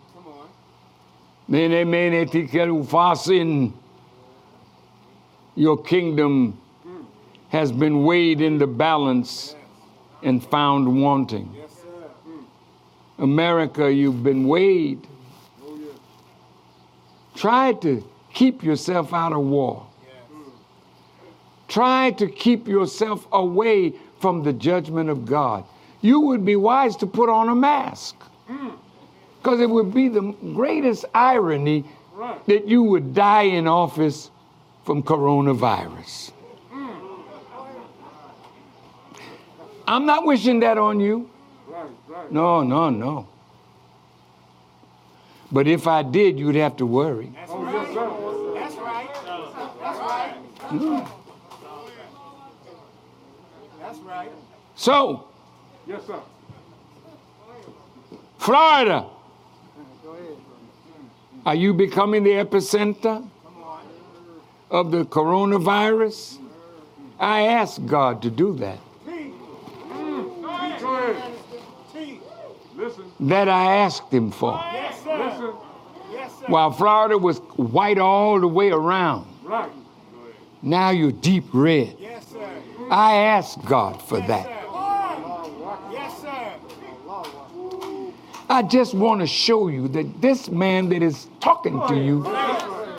Your 5.54 5.82
kingdom 5.82 6.58
has 7.50 7.70
been 7.70 8.04
weighed 8.04 8.40
in 8.40 8.56
the 8.56 8.66
balance 8.66 9.54
and 10.22 10.42
found 10.42 11.02
wanting. 11.02 11.54
America, 13.18 13.92
you've 13.92 14.22
been 14.22 14.48
weighed. 14.48 15.06
Try 17.34 17.74
to 17.74 18.02
keep 18.32 18.64
yourself 18.64 19.12
out 19.12 19.34
of 19.34 19.44
war. 19.44 19.86
Try 21.68 22.12
to 22.12 22.28
keep 22.28 22.66
yourself 22.66 23.26
away 23.30 23.92
from 24.26 24.42
the 24.42 24.52
judgment 24.52 25.08
of 25.08 25.24
God. 25.24 25.62
You 26.00 26.18
would 26.22 26.44
be 26.44 26.56
wise 26.56 26.96
to 26.96 27.06
put 27.06 27.28
on 27.28 27.48
a 27.48 27.54
mask. 27.54 28.16
Because 29.38 29.60
it 29.60 29.70
would 29.70 29.94
be 29.94 30.08
the 30.08 30.34
greatest 30.52 31.04
irony 31.14 31.84
Right. 32.12 32.44
that 32.46 32.66
you 32.66 32.82
would 32.82 33.14
die 33.14 33.42
in 33.42 33.68
office 33.68 34.32
from 34.84 35.04
coronavirus. 35.04 36.32
I'm 39.86 40.06
not 40.06 40.26
wishing 40.26 40.58
that 40.60 40.76
on 40.76 40.98
you. 40.98 41.30
Right, 41.68 41.86
right. 42.08 42.32
No, 42.32 42.64
no, 42.64 42.90
no. 42.90 43.28
But 45.52 45.68
if 45.68 45.86
I 45.86 46.02
did, 46.02 46.36
you'd 46.36 46.56
have 46.56 46.76
to 46.78 46.86
worry. 46.86 47.30
That's 47.32 47.52
right. 47.52 47.74
yes, 47.74 47.94
sir. 47.94 48.54
That's 48.54 48.74
right. 48.74 49.08
That's 49.80 49.98
right. 50.00 50.34
Hmm. 50.66 51.25
That's 53.86 53.98
right. 54.00 54.30
So, 54.74 55.28
Yes, 55.86 56.04
sir. 56.08 56.20
Florida, 58.38 59.06
are 61.44 61.54
you 61.54 61.72
becoming 61.72 62.24
the 62.24 62.30
epicenter 62.30 63.24
of 64.72 64.90
the 64.90 65.04
coronavirus? 65.04 66.38
I 67.20 67.42
asked 67.42 67.86
God 67.86 68.22
to 68.22 68.30
do 68.30 68.56
that. 68.56 68.78
Teach. 69.06 69.32
Go 69.92 70.96
ahead. 70.96 71.32
Teach. 71.92 72.20
Listen. 72.74 73.04
That 73.20 73.48
I 73.48 73.76
asked 73.76 74.12
Him 74.12 74.32
for. 74.32 74.60
Yes, 74.72 75.04
sir. 75.04 75.16
Listen. 75.16 75.54
Yes, 76.10 76.32
sir. 76.40 76.46
While 76.48 76.72
Florida 76.72 77.16
was 77.16 77.38
white 77.54 77.98
all 77.98 78.40
the 78.40 78.48
way 78.48 78.70
around, 78.70 79.28
now 80.60 80.90
you're 80.90 81.12
deep 81.12 81.44
red. 81.52 81.96
I 82.90 83.16
asked 83.16 83.64
God 83.64 84.00
for 84.02 84.20
that. 84.20 84.46
Yes, 85.90 86.20
sir. 86.20 86.52
I 88.48 88.62
just 88.62 88.94
want 88.94 89.20
to 89.20 89.26
show 89.26 89.68
you 89.68 89.88
that 89.88 90.20
this 90.20 90.48
man 90.48 90.88
that 90.90 91.02
is 91.02 91.26
talking 91.40 91.80
to 91.88 91.96
you 91.96 92.22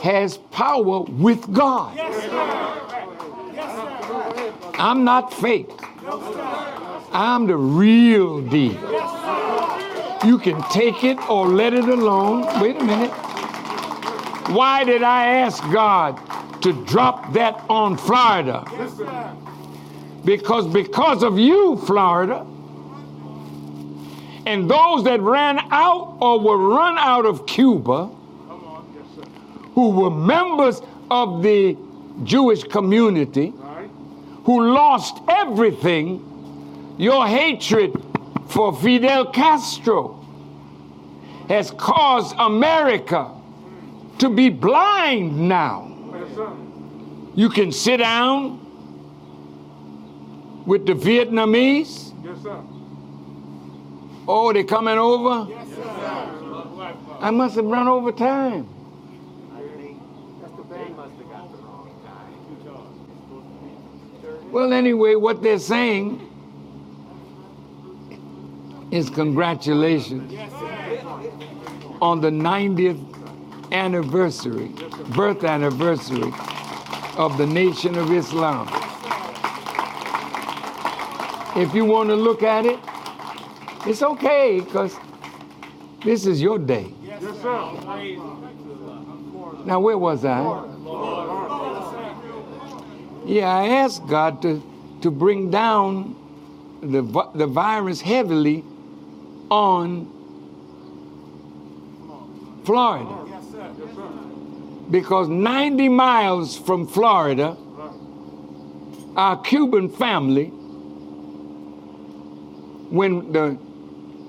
has 0.01 0.37
power 0.51 1.01
with 1.01 1.51
God. 1.53 1.95
Yes, 1.95 2.23
sir. 2.23 2.29
Yes, 3.53 3.71
sir. 3.75 4.73
I'm 4.77 5.03
not 5.03 5.33
fake. 5.33 5.69
I'm 7.11 7.47
the 7.47 7.55
real 7.55 8.41
deal. 8.41 8.73
You 10.25 10.37
can 10.37 10.61
take 10.69 11.03
it 11.03 11.17
or 11.29 11.47
let 11.47 11.73
it 11.73 11.85
alone. 11.85 12.45
Wait 12.61 12.75
a 12.75 12.83
minute. 12.83 13.11
Why 14.49 14.83
did 14.83 15.03
I 15.03 15.27
ask 15.27 15.63
God 15.71 16.19
to 16.61 16.73
drop 16.85 17.31
that 17.33 17.63
on 17.69 17.97
Florida? 17.97 18.65
Because 20.27 20.67
because 20.67 21.23
of 21.23 21.39
you, 21.39 21.77
Florida, 21.77 22.45
and 24.45 24.69
those 24.69 25.05
that 25.05 25.21
ran 25.21 25.57
out 25.71 26.17
or 26.19 26.37
were 26.41 26.57
run 26.57 26.97
out 26.97 27.25
of 27.25 27.47
Cuba, 27.47 28.07
who 29.73 29.91
were 29.91 30.09
members 30.09 30.81
of 31.09 31.41
the 31.43 31.77
Jewish 32.25 32.61
community, 32.65 33.53
who 34.43 34.73
lost 34.73 35.17
everything, 35.29 36.95
your 36.97 37.25
hatred 37.25 37.93
for 38.49 38.75
Fidel 38.75 39.31
Castro 39.31 40.25
has 41.47 41.71
caused 41.71 42.35
America 42.37 43.31
to 44.17 44.29
be 44.29 44.49
blind 44.49 45.47
now. 45.47 45.89
You 47.33 47.47
can 47.47 47.71
sit 47.71 47.97
down 47.97 48.66
with 50.67 50.85
the 50.85 50.93
Vietnamese. 50.93 52.13
Yes, 52.23 52.43
sir. 52.43 52.61
Oh, 54.27 54.51
they 54.51 54.65
coming 54.65 54.97
over? 54.97 55.49
Yes, 55.49 55.67
sir. 55.69 56.95
I 57.19 57.31
must 57.31 57.55
have 57.55 57.65
run 57.65 57.87
over 57.87 58.11
time. 58.11 58.67
That's 60.41 60.55
the 60.55 60.63
band. 60.63 60.95
Well, 64.51 64.73
anyway, 64.73 65.15
what 65.15 65.41
they're 65.41 65.57
saying 65.57 66.21
is 68.91 69.09
congratulations 69.09 70.33
on 72.01 72.21
the 72.21 72.29
90th 72.29 73.71
anniversary, 73.71 74.71
birth 75.15 75.43
anniversary 75.43 76.31
of 77.17 77.37
the 77.37 77.47
Nation 77.47 77.97
of 77.97 78.11
Islam. 78.11 78.86
If 81.57 81.73
you 81.73 81.85
want 81.85 82.09
to 82.09 82.15
look 82.15 82.43
at 82.43 82.65
it, 82.65 82.79
it's 83.87 84.03
okay 84.03 84.59
because 84.59 84.95
this 86.03 86.27
is 86.27 86.39
your 86.39 86.59
day. 86.59 86.93
Yes, 87.03 87.21
sir. 87.41 87.71
Now, 89.65 89.79
where 89.79 89.97
was 89.97 90.23
I? 90.23 90.41
Yeah, 93.25 93.49
I 93.49 93.67
asked 93.69 94.07
God 94.07 94.41
to, 94.43 94.61
to 95.01 95.09
bring 95.11 95.49
down 95.49 96.15
the, 96.81 97.01
the 97.33 97.47
virus 97.47 98.01
heavily 98.01 98.63
on 99.49 100.13
Florida 102.65 103.25
Yes, 103.29 103.43
sir. 103.51 103.71
Yes, 103.79 103.95
sir. 103.95 104.09
because 104.91 105.27
90 105.27 105.89
miles 105.89 106.57
from 106.57 106.85
Florida, 106.85 107.57
our 109.15 109.41
Cuban 109.41 109.89
family, 109.89 110.51
when 112.89 113.31
the 113.31 113.57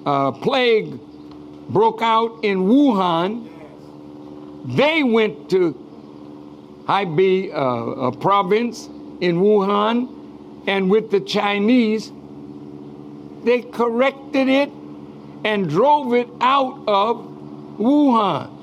uh, 0.07 0.33
plague 0.33 0.99
broke 1.69 2.03
out 2.03 2.45
in 2.45 2.65
Wuhan, 2.65 3.49
they 4.77 5.03
went 5.03 5.51
to 5.51 5.75
Hubei, 6.87 7.53
uh, 7.53 8.07
a 8.07 8.13
province 8.13 8.87
in 9.21 9.41
Wuhan, 9.41 10.67
and 10.67 10.91
with 10.91 11.11
the 11.11 11.21
Chinese, 11.21 12.13
they 13.45 13.63
corrected 13.63 14.49
it 14.49 14.71
and 15.45 15.69
drove 15.69 16.15
it 16.15 16.29
out 16.41 16.83
of 16.87 17.17
Wuhan. 17.79 18.55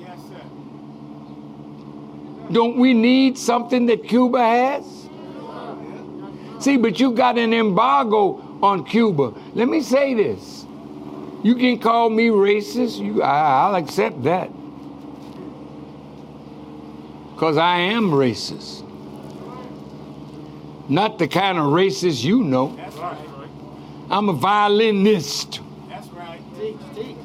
Don't 2.51 2.77
we 2.77 2.93
need 2.93 3.37
something 3.37 3.87
that 3.87 4.07
Cuba 4.07 4.39
has? 4.39 5.09
See, 6.63 6.77
but 6.77 6.99
you 6.99 7.11
got 7.11 7.37
an 7.37 7.53
embargo 7.53 8.44
on 8.65 8.83
Cuba. 8.83 9.33
Let 9.53 9.67
me 9.67 9.81
say 9.81 10.13
this. 10.13 10.65
You 11.43 11.55
can 11.55 11.79
call 11.79 12.09
me 12.09 12.27
racist. 12.27 12.97
You, 12.97 13.21
I, 13.21 13.65
I'll 13.65 13.75
accept 13.75 14.23
that. 14.23 14.49
Because 17.33 17.57
I 17.57 17.77
am 17.77 18.11
racist. 18.11 18.81
Not 20.89 21.19
the 21.19 21.27
kind 21.27 21.57
of 21.57 21.65
racist 21.65 22.23
you 22.23 22.43
know. 22.43 22.75
That's 22.75 22.95
right. 22.95 23.17
I'm 24.09 24.29
a 24.29 24.33
violinist. 24.33 25.61
That's 25.89 26.07
right. 26.09 26.39
Teach, 26.57 26.77
teach. 26.95 27.17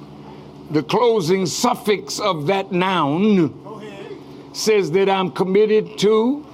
The 0.71 0.83
closing 0.83 1.47
suffix 1.47 2.19
of 2.21 2.47
that 2.47 2.73
noun 2.73 3.55
says 4.53 4.91
that 4.93 5.09
I'm 5.09 5.31
committed 5.31 5.99
to, 5.99 6.47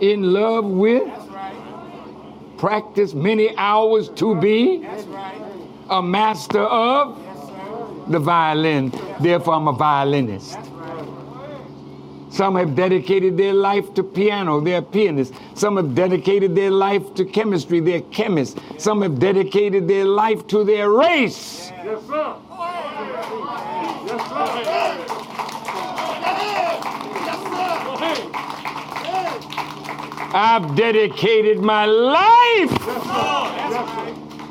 in 0.00 0.32
love 0.32 0.64
with, 0.64 1.06
That's 1.06 1.18
right. 1.20 1.21
Practice 2.62 3.12
many 3.12 3.56
hours 3.56 4.08
to 4.10 4.36
be 4.36 4.86
a 5.90 6.00
master 6.00 6.60
of 6.60 7.18
the 8.08 8.20
violin. 8.20 8.92
Therefore, 9.18 9.54
I'm 9.54 9.66
a 9.66 9.72
violinist. 9.72 10.60
Some 12.30 12.54
have 12.54 12.76
dedicated 12.76 13.36
their 13.36 13.52
life 13.52 13.92
to 13.94 14.04
piano, 14.04 14.60
they're 14.60 14.80
pianists. 14.80 15.36
Some 15.54 15.76
have 15.76 15.96
dedicated 15.96 16.54
their 16.54 16.70
life 16.70 17.14
to 17.14 17.24
chemistry, 17.24 17.80
they're 17.80 18.02
chemists. 18.12 18.60
Some 18.78 19.02
have 19.02 19.18
dedicated 19.18 19.88
their 19.88 20.04
life 20.04 20.46
to 20.46 20.62
their 20.62 20.88
race. 20.88 21.72
Yes, 21.84 22.06
sir. 22.06 22.36
Yes, 24.06 24.22
sir. 24.28 24.46
Go 27.84 27.94
ahead. 27.94 28.51
I've 30.34 30.74
dedicated 30.74 31.58
my 31.58 31.84
life 31.84 32.70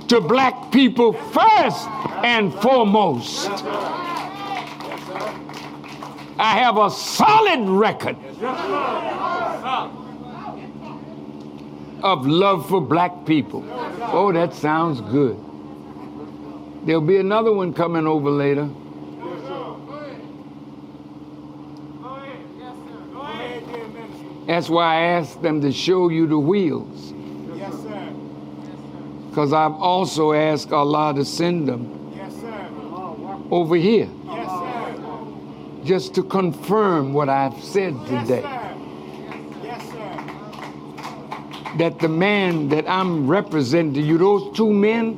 to 0.07 0.21
black 0.21 0.71
people 0.71 1.13
first 1.13 1.87
and 2.23 2.53
foremost. 2.61 3.49
I 6.37 6.57
have 6.57 6.77
a 6.77 6.89
solid 6.91 7.67
record 7.67 8.15
of 12.03 12.27
love 12.27 12.67
for 12.69 12.81
black 12.81 13.25
people. 13.25 13.63
Oh, 14.13 14.31
that 14.33 14.53
sounds 14.53 15.01
good. 15.01 15.37
There'll 16.85 17.01
be 17.01 17.17
another 17.17 17.53
one 17.53 17.73
coming 17.73 18.07
over 18.07 18.29
later. 18.29 18.69
Go 23.13 23.21
ahead, 23.21 23.67
dear 23.67 23.87
minister. 23.87 24.30
That's 24.47 24.69
why 24.69 24.95
I 24.95 25.01
asked 25.19 25.41
them 25.41 25.61
to 25.61 25.71
show 25.71 26.09
you 26.09 26.27
the 26.27 26.37
wheels. 26.37 27.13
Yes, 27.55 27.73
sir. 27.83 28.13
Because 29.29 29.53
I've 29.53 29.73
also 29.73 30.33
asked 30.33 30.73
Allah 30.73 31.13
to 31.15 31.23
send 31.23 31.67
them 31.67 32.11
Yes, 32.15 32.33
sir. 32.35 32.67
over 33.49 33.75
here 33.75 34.09
Yes, 34.27 34.49
sir. 34.49 35.25
just 35.85 36.15
to 36.15 36.23
confirm 36.23 37.13
what 37.13 37.29
I've 37.29 37.63
said 37.63 37.93
Yes, 38.09 38.27
today. 38.27 38.41
sir. 38.41 38.75
Yes, 39.63 39.89
sir. 39.91 41.77
That 41.77 41.99
the 41.99 42.09
man 42.09 42.67
that 42.69 42.89
I'm 42.89 43.27
representing 43.27 44.03
you, 44.05 44.17
those 44.17 44.51
two 44.57 44.71
men, 44.73 45.17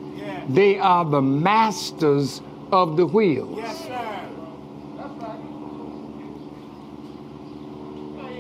they 0.50 0.78
are 0.78 1.06
the 1.06 1.22
masters 1.22 2.42
of 2.72 2.98
the 2.98 3.06
wheels. 3.08 3.58
Yes, 3.58 3.84
sir. 3.86 4.00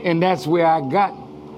And 0.04 0.22
that's 0.22 0.46
where 0.46 0.66
I 0.66 0.82
got 0.82 1.12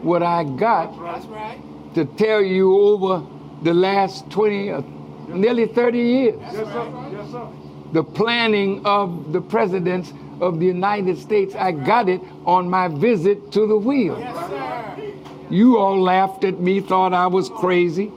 what 0.04 0.22
I 0.22 0.44
got 0.44 0.96
That's 1.02 1.26
right. 1.26 1.60
to 1.96 2.06
tell 2.06 2.42
you 2.42 2.78
over 2.80 3.26
the 3.64 3.74
last 3.74 4.30
20, 4.30 4.70
uh, 4.72 4.82
nearly 5.30 5.66
30 5.66 5.98
years. 5.98 6.36
Yes, 6.42 6.54
sir. 6.54 7.10
Yes, 7.12 7.32
sir. 7.32 7.48
The 7.94 8.04
planning 8.04 8.86
of 8.86 9.32
the 9.34 9.42
presidents 9.42 10.14
of 10.42 10.60
the 10.60 10.66
United 10.68 11.18
States, 11.18 11.56
I 11.56 11.72
got 11.72 12.08
it 12.10 12.22
on 12.46 12.70
my 12.70 12.88
visit 12.88 13.52
to 13.54 13.66
the 13.66 13.78
wheel. 13.78 14.20
Yes, 14.20 14.36
sir. 14.50 15.12
You 15.50 15.78
all 15.78 16.00
laughed 16.02 16.44
at 16.44 16.60
me, 16.60 16.82
thought 16.82 17.14
I 17.14 17.28
was 17.28 17.50
crazy, 17.50 18.12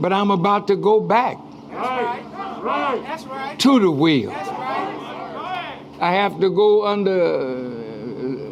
but 0.00 0.12
I'm 0.12 0.30
about 0.30 0.66
to 0.68 0.76
go 0.76 1.00
back 1.00 1.36
Right. 1.70 2.22
Right. 2.62 3.02
That's 3.04 3.24
right. 3.24 3.58
to 3.58 3.78
the 3.80 3.90
wheel. 3.90 4.30
That's 4.30 4.48
right. 4.48 5.78
I 6.00 6.12
have 6.12 6.38
to 6.40 6.50
go 6.50 6.86
under 6.86 7.71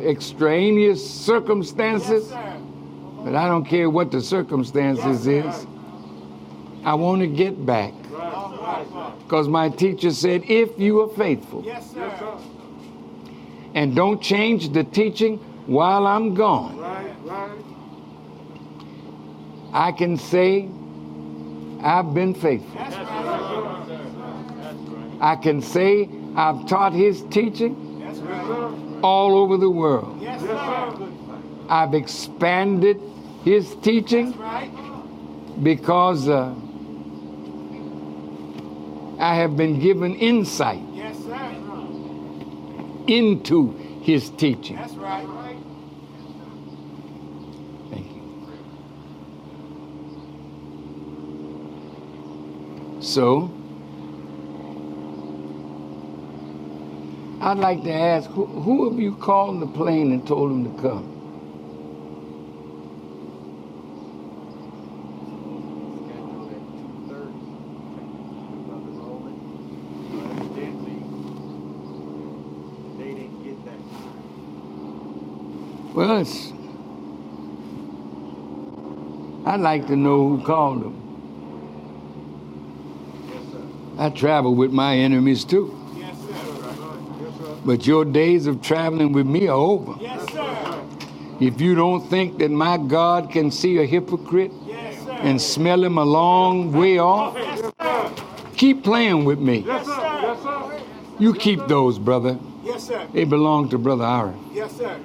extraneous 0.01 1.09
circumstances, 1.09 2.29
sir. 2.29 2.57
but 3.25 3.35
I 3.35 3.49
don't 3.49 3.65
care 3.65 3.91
what 3.91 4.11
the 4.11 4.21
circumstances 4.21 5.27
is. 5.27 5.67
I 6.85 6.95
want 6.95 7.21
to 7.21 7.27
get 7.27 7.65
back 7.67 7.93
because 9.23 9.49
my 9.49 9.69
teacher 9.69 10.11
said, 10.11 10.43
if 10.49 10.79
you 10.79 11.01
are 11.03 11.09
faithful 11.17 11.63
Yes, 11.65 11.93
sir. 11.93 12.39
And 13.75 13.95
don't 13.95 14.21
change 14.21 14.73
the 14.73 14.85
teaching 14.85 15.37
while 15.67 16.07
I'm 16.07 16.35
gone, 16.35 16.77
Right. 16.79 17.15
Right. 17.25 17.51
I 19.73 19.93
can 19.93 20.17
say 20.17 20.69
I've 21.83 22.13
been 22.13 22.35
faithful. 22.35 22.75
That's 22.75 22.97
right. 22.97 25.19
I 25.21 25.37
can 25.37 25.63
say 25.63 26.09
I've 26.35 26.67
taught 26.67 26.93
his 26.93 27.23
teaching 27.31 28.01
That's 28.01 28.19
Yes, 28.19 28.27
right. 28.27 28.90
All 29.03 29.37
over 29.37 29.57
the 29.57 29.71
world. 29.71 30.19
Yes, 30.21 30.41
Yes, 30.43 30.51
sir. 30.51 30.57
sir. 30.57 31.37
I've 31.69 31.95
expanded 31.95 33.01
his 33.45 33.75
teaching 33.77 34.33
right. 34.39 34.71
because 35.63 36.29
uh, 36.29 36.55
I 39.19 39.35
have 39.37 39.57
been 39.57 39.79
given 39.81 40.15
insight 40.17 40.83
Yes, 40.95 41.17
sir. 41.19 41.55
into 43.07 43.73
his 44.03 44.31
teaching. 44.31 44.77
That's 44.77 44.95
right. 44.95 45.27
Thank 47.91 48.07
you. 48.07 48.23
So, 53.03 53.51
I'd 57.41 57.57
like 57.59 57.83
to 57.85 57.93
ask 57.93 58.29
who, 58.31 58.45
who 58.45 58.87
of 58.87 58.99
you 59.01 59.15
called 59.17 59.61
the 59.63 59.67
plane 59.67 60.13
and 60.13 60.27
told 60.27 60.51
him 60.53 60.65
to 60.65 60.71
come? 60.83 61.17
Scheduled 66.07 66.53
at 66.53 66.61
two 66.77 66.91
thirty. 67.09 67.41
Brother 68.67 68.93
Roland. 69.01 69.41
Evidently, 70.37 70.99
they 72.99 73.11
didn't 73.15 73.39
get 73.43 73.59
that. 73.65 73.81
Well, 75.95 76.19
it's, 76.21 76.53
I'd 79.47 79.61
like 79.61 79.87
to 79.87 79.97
know 79.97 80.29
who 80.29 80.45
called 80.45 80.83
sir. 83.51 83.63
I 83.99 84.11
travel 84.11 84.55
with 84.55 84.73
my 84.73 84.97
enemies 84.97 85.45
too, 85.45 85.75
Yes, 85.97 86.17
sir. 86.19 86.29
Yes, 87.21 87.35
sir. 87.39 87.50
But 87.65 87.87
your 87.87 88.05
days 88.05 88.47
of 88.47 88.63
traveling 88.63 89.13
with 89.13 89.27
me 89.27 89.49
are 89.49 89.57
over. 89.57 89.95
Yes, 90.01 90.31
sir. 90.33 90.83
If 91.41 91.61
you 91.61 91.75
don't 91.75 92.07
think 92.09 92.39
that 92.39 92.51
my 92.51 92.77
God 92.77 93.31
can 93.31 93.51
see 93.51 93.79
a 93.79 93.87
hypocrite 93.87 94.53
Yes, 94.67 95.03
sir. 95.05 95.11
and 95.23 95.41
smell 95.41 95.83
him 95.83 95.97
a 95.99 96.05
long 96.05 96.73
way 96.73 96.99
off, 96.99 97.35
Yes, 97.37 97.61
sir. 97.81 98.13
keep 98.57 98.83
playing 98.85 99.25
with 99.25 99.39
me. 99.39 99.59
Yes, 99.67 99.87
sir. 99.87 99.93
Yes, 100.23 100.43
sir. 100.43 100.81
You 101.19 101.35
keep 101.35 101.67
those, 101.67 101.99
brother. 101.99 102.39
Yes, 102.65 102.85
sir. 102.85 103.07
They 103.13 103.25
belong 103.25 103.69
to 103.71 103.79
Brother 103.79 104.05
Aaron. 104.05 104.39
Yes, 104.53 104.73
sir. 104.77 104.97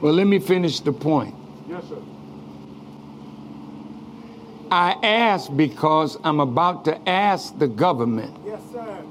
Well, 0.00 0.14
let 0.14 0.26
me 0.26 0.38
finish 0.38 0.80
the 0.80 0.92
point. 0.92 1.34
Yes, 1.68 1.84
sir. 1.88 1.96
I 4.70 4.92
ask 5.02 5.54
because 5.56 6.16
I'm 6.22 6.40
about 6.40 6.84
to 6.84 7.08
ask 7.08 7.58
the 7.58 7.66
government 7.68 8.36
Yes, 8.46 8.60
sir. 8.72 9.02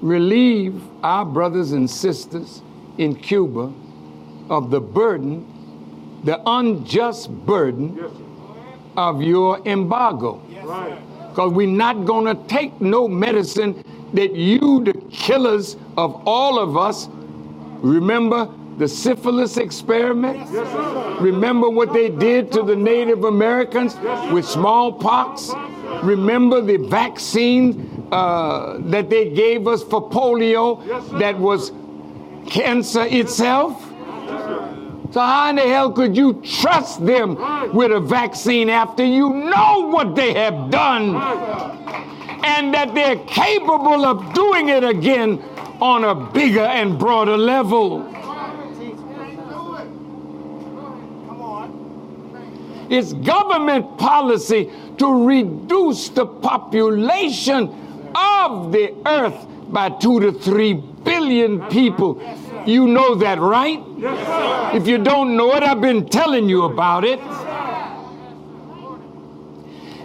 relieve 0.00 0.82
our 1.02 1.24
brothers 1.24 1.72
and 1.72 1.88
sisters 1.90 2.62
in 2.98 3.14
Cuba 3.14 3.72
of 4.48 4.70
the 4.70 4.80
burden, 4.80 5.46
the 6.24 6.40
unjust 6.46 7.30
burden 7.46 7.96
Yes, 7.96 8.10
of 8.96 9.22
your 9.22 9.60
embargo. 9.66 10.42
Yes, 10.50 10.64
Right. 10.64 10.98
Because 11.30 11.52
we're 11.52 11.68
not 11.68 12.04
going 12.06 12.24
to 12.24 12.34
take 12.48 12.80
no 12.80 13.06
medicine 13.06 13.84
that 14.14 14.34
you, 14.34 14.82
the 14.84 14.94
killers 15.12 15.76
of 15.96 16.22
all 16.26 16.58
of 16.58 16.76
us, 16.76 17.08
remember 17.82 18.48
the 18.80 18.88
syphilis 18.88 19.58
experiment? 19.58 20.38
Yes. 20.50 21.20
Remember 21.20 21.68
what 21.68 21.92
they 21.92 22.08
did 22.08 22.50
to 22.52 22.62
the 22.62 22.74
Native 22.74 23.24
Americans 23.24 23.94
with 24.32 24.46
smallpox? 24.46 25.50
Remember 26.02 26.62
the 26.62 26.78
vaccine 26.78 28.08
uh, 28.10 28.78
that 28.86 29.10
they 29.10 29.28
gave 29.28 29.68
us 29.68 29.82
for 29.82 30.08
polio 30.08 30.84
yes, 30.86 31.06
that 31.20 31.38
was 31.38 31.72
cancer 32.46 33.04
itself? 33.04 33.78
So 35.12 35.20
how 35.20 35.50
in 35.50 35.56
the 35.56 35.62
hell 35.62 35.92
could 35.92 36.16
you 36.16 36.40
trust 36.42 37.04
them 37.04 37.34
with 37.74 37.92
a 37.92 38.00
vaccine 38.00 38.70
after 38.70 39.04
you 39.04 39.28
know 39.28 39.88
what 39.88 40.14
they 40.14 40.32
have 40.32 40.70
done 40.70 41.16
and 42.44 42.72
that 42.72 42.94
they're 42.94 43.16
capable 43.26 44.06
of 44.06 44.32
doing 44.32 44.70
it 44.70 44.84
again 44.84 45.38
on 45.82 46.04
a 46.04 46.14
bigger 46.14 46.60
and 46.60 46.98
broader 46.98 47.36
level? 47.36 48.10
Come 51.26 51.42
on. 51.42 51.70
It's 52.90 53.12
government 53.12 53.96
policy 53.98 54.68
to 54.98 55.24
reduce 55.26 56.08
the 56.10 56.26
population 56.26 57.68
of 58.14 58.72
the 58.72 58.92
earth 59.06 59.46
by 59.68 59.90
two 59.90 60.18
to 60.20 60.32
three 60.32 60.74
billion 60.74 61.60
people. 61.68 62.20
You 62.66 62.88
know 62.88 63.14
that, 63.14 63.38
right? 63.38 63.80
If 64.74 64.86
you 64.88 64.98
don't 64.98 65.36
know 65.36 65.54
it, 65.54 65.62
I've 65.62 65.80
been 65.80 66.08
telling 66.08 66.48
you 66.48 66.64
about 66.64 67.04
it. 67.04 67.20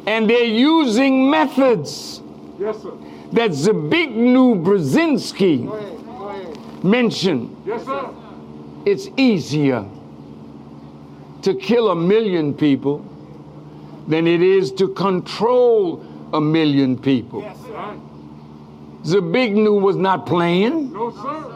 And 0.07 0.29
they're 0.29 0.43
using 0.43 1.29
methods 1.31 2.21
Yes, 2.59 2.81
sir. 2.81 2.91
that 3.33 3.49
Zbigniew 3.51 4.63
Brzezinski 4.63 5.65
Go 5.65 5.73
ahead. 5.73 6.05
Go 6.05 6.27
ahead. 6.29 6.83
mentioned. 6.83 7.63
Yes, 7.65 7.83
sir. 7.85 8.09
It's 8.85 9.09
easier 9.17 9.83
to 11.45 11.53
kill 11.53 11.91
a 11.91 11.95
million 11.95 12.55
people 12.55 13.05
than 14.07 14.25
it 14.25 14.41
is 14.41 14.71
to 14.71 14.87
control 14.95 16.03
a 16.33 16.41
million 16.41 16.97
people. 16.97 17.41
Yes, 17.41 17.61
sir. 17.61 17.71
Right. 17.71 17.99
Zbigniew 19.03 19.79
was 19.79 19.95
not 19.95 20.25
playing. 20.25 20.91
No, 20.91 21.11
sir. 21.11 21.51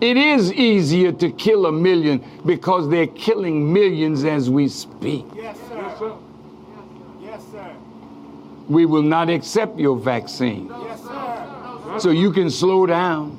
It 0.00 0.16
is 0.16 0.52
easier 0.52 1.12
to 1.12 1.30
kill 1.30 1.66
a 1.66 1.70
million 1.72 2.24
because 2.44 2.88
they're 2.88 3.06
killing 3.06 3.72
millions 3.72 4.24
as 4.24 4.50
we 4.50 4.66
speak. 4.66 5.26
Yes, 5.32 5.56
Yes, 5.56 5.68
sir. 5.68 5.94
sir. 6.00 6.12
Yes, 7.22 7.40
sir. 7.52 7.76
We 8.68 8.84
will 8.86 9.02
not 9.02 9.30
accept 9.30 9.78
your 9.78 9.96
vaccine. 9.96 10.66
Yes, 10.66 11.00
sir. 11.04 11.98
So 12.00 12.10
you 12.10 12.32
can 12.32 12.50
slow 12.50 12.86
down. 12.86 13.38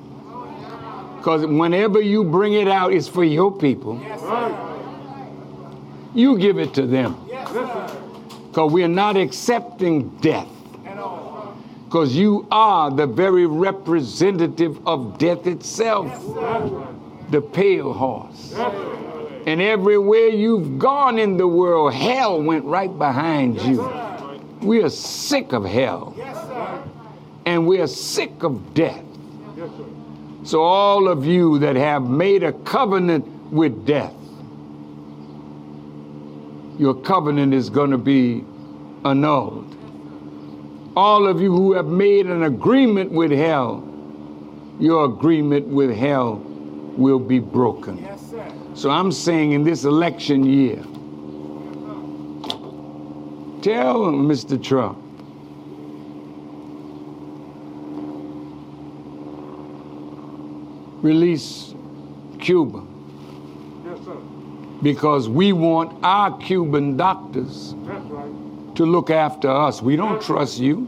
Because 1.17 1.45
whenever 1.45 1.99
you 1.99 2.23
bring 2.23 2.53
it 2.53 2.69
out, 2.69 2.93
it's 2.93 3.09
for 3.09 3.25
your 3.25 3.51
people. 3.51 3.99
Yes, 4.01 4.21
sir. 4.21 4.69
You 6.13 6.37
give 6.37 6.59
it 6.59 6.73
to 6.75 6.85
them. 6.85 7.25
Yes. 7.27 7.47
Because 8.47 8.71
we're 8.71 8.87
not 8.87 9.17
accepting 9.17 10.09
death. 10.17 10.47
Because 11.85 12.15
you 12.15 12.47
are 12.49 12.89
the 12.89 13.05
very 13.05 13.45
representative 13.45 14.87
of 14.87 15.19
death 15.19 15.45
itself, 15.45 16.11
the 17.29 17.39
pale 17.39 17.93
horse. 17.93 18.55
And 19.45 19.61
everywhere 19.61 20.29
you've 20.29 20.79
gone 20.79 21.19
in 21.19 21.37
the 21.37 21.47
world, 21.47 21.93
hell 21.93 22.41
went 22.41 22.65
right 22.65 22.97
behind 22.97 23.61
you. 23.61 23.87
We 24.61 24.81
are 24.81 24.89
sick 24.89 25.51
of 25.51 25.65
hell 25.65 26.15
Yes, 26.17 26.37
and 27.45 27.67
we 27.67 27.81
are 27.81 27.87
sick 27.87 28.43
of 28.43 28.73
death. 28.73 29.03
Yes, 29.57 29.69
sir. 29.77 29.85
So, 30.45 30.61
all 30.63 31.07
of 31.07 31.25
you 31.25 31.59
that 31.59 31.75
have 31.75 32.09
made 32.09 32.43
a 32.43 32.53
covenant 32.53 33.25
with 33.51 33.85
death, 33.85 34.13
your 36.77 36.95
covenant 36.95 37.53
is 37.53 37.69
going 37.69 37.91
to 37.91 37.97
be 37.97 38.43
annulled. 39.05 39.69
All 40.95 41.27
of 41.27 41.41
you 41.41 41.51
who 41.51 41.73
have 41.73 41.87
made 41.87 42.27
an 42.27 42.43
agreement 42.43 43.11
with 43.11 43.31
hell, 43.31 43.87
your 44.79 45.05
agreement 45.05 45.67
with 45.67 45.95
hell 45.95 46.35
will 46.97 47.19
be 47.19 47.39
broken. 47.39 47.97
Yes, 47.97 48.29
sir. 48.29 48.51
So 48.75 48.89
I'm 48.89 49.11
saying 49.11 49.51
in 49.51 49.63
this 49.63 49.83
election 49.85 50.43
year, 50.43 50.77
tell 53.61 54.11
Mr. 54.11 54.61
Trump, 54.61 54.99
release 61.03 61.73
Cuba 62.39 62.83
Yes, 63.85 63.99
sir. 64.05 64.17
Because 64.83 65.29
we 65.29 65.53
want 65.53 65.97
our 66.03 66.37
Cuban 66.39 66.97
doctors 66.97 67.73
right. 67.77 68.75
to 68.75 68.85
look 68.85 69.09
after 69.09 69.49
us. 69.49 69.81
We 69.81 69.95
don't 69.95 70.21
trust 70.21 70.59
you. 70.59 70.79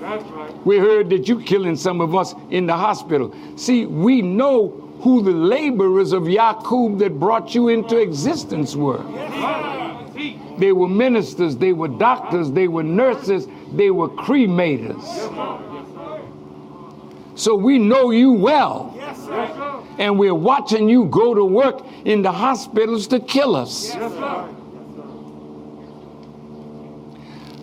Right. 0.00 0.66
We 0.66 0.78
heard 0.78 1.10
that 1.10 1.28
you're 1.28 1.42
killing 1.42 1.76
some 1.76 2.00
of 2.00 2.14
us 2.14 2.34
in 2.50 2.66
the 2.66 2.76
hospital. 2.76 3.34
See, 3.56 3.84
we 3.84 4.22
know 4.22 4.70
who 5.02 5.22
the 5.22 5.30
laborers 5.32 6.12
of 6.12 6.22
Yaqub 6.24 6.98
that 6.98 7.20
brought 7.20 7.54
you 7.54 7.68
into 7.68 7.98
existence 7.98 8.74
were. 8.74 9.02
They 10.58 10.72
were 10.72 10.88
ministers, 10.88 11.56
they 11.56 11.72
were 11.72 11.86
doctors, 11.86 12.50
they 12.50 12.66
were 12.66 12.82
nurses, 12.82 13.46
they 13.72 13.90
were 13.90 14.08
cremators. 14.08 15.04
So 17.36 17.54
we 17.54 17.78
know 17.78 18.10
you 18.10 18.32
well, 18.32 18.92
Yes. 18.96 19.24
Yes, 19.30 19.56
sir. 19.56 19.77
And 19.98 20.18
we're 20.18 20.34
watching 20.34 20.88
you 20.88 21.06
go 21.06 21.34
to 21.34 21.44
work 21.44 21.84
in 22.04 22.22
the 22.22 22.32
hospitals 22.32 23.06
to 23.08 23.20
kill 23.20 23.56
us. 23.56 23.94
Yes, 23.94 24.12
sir. 24.12 24.48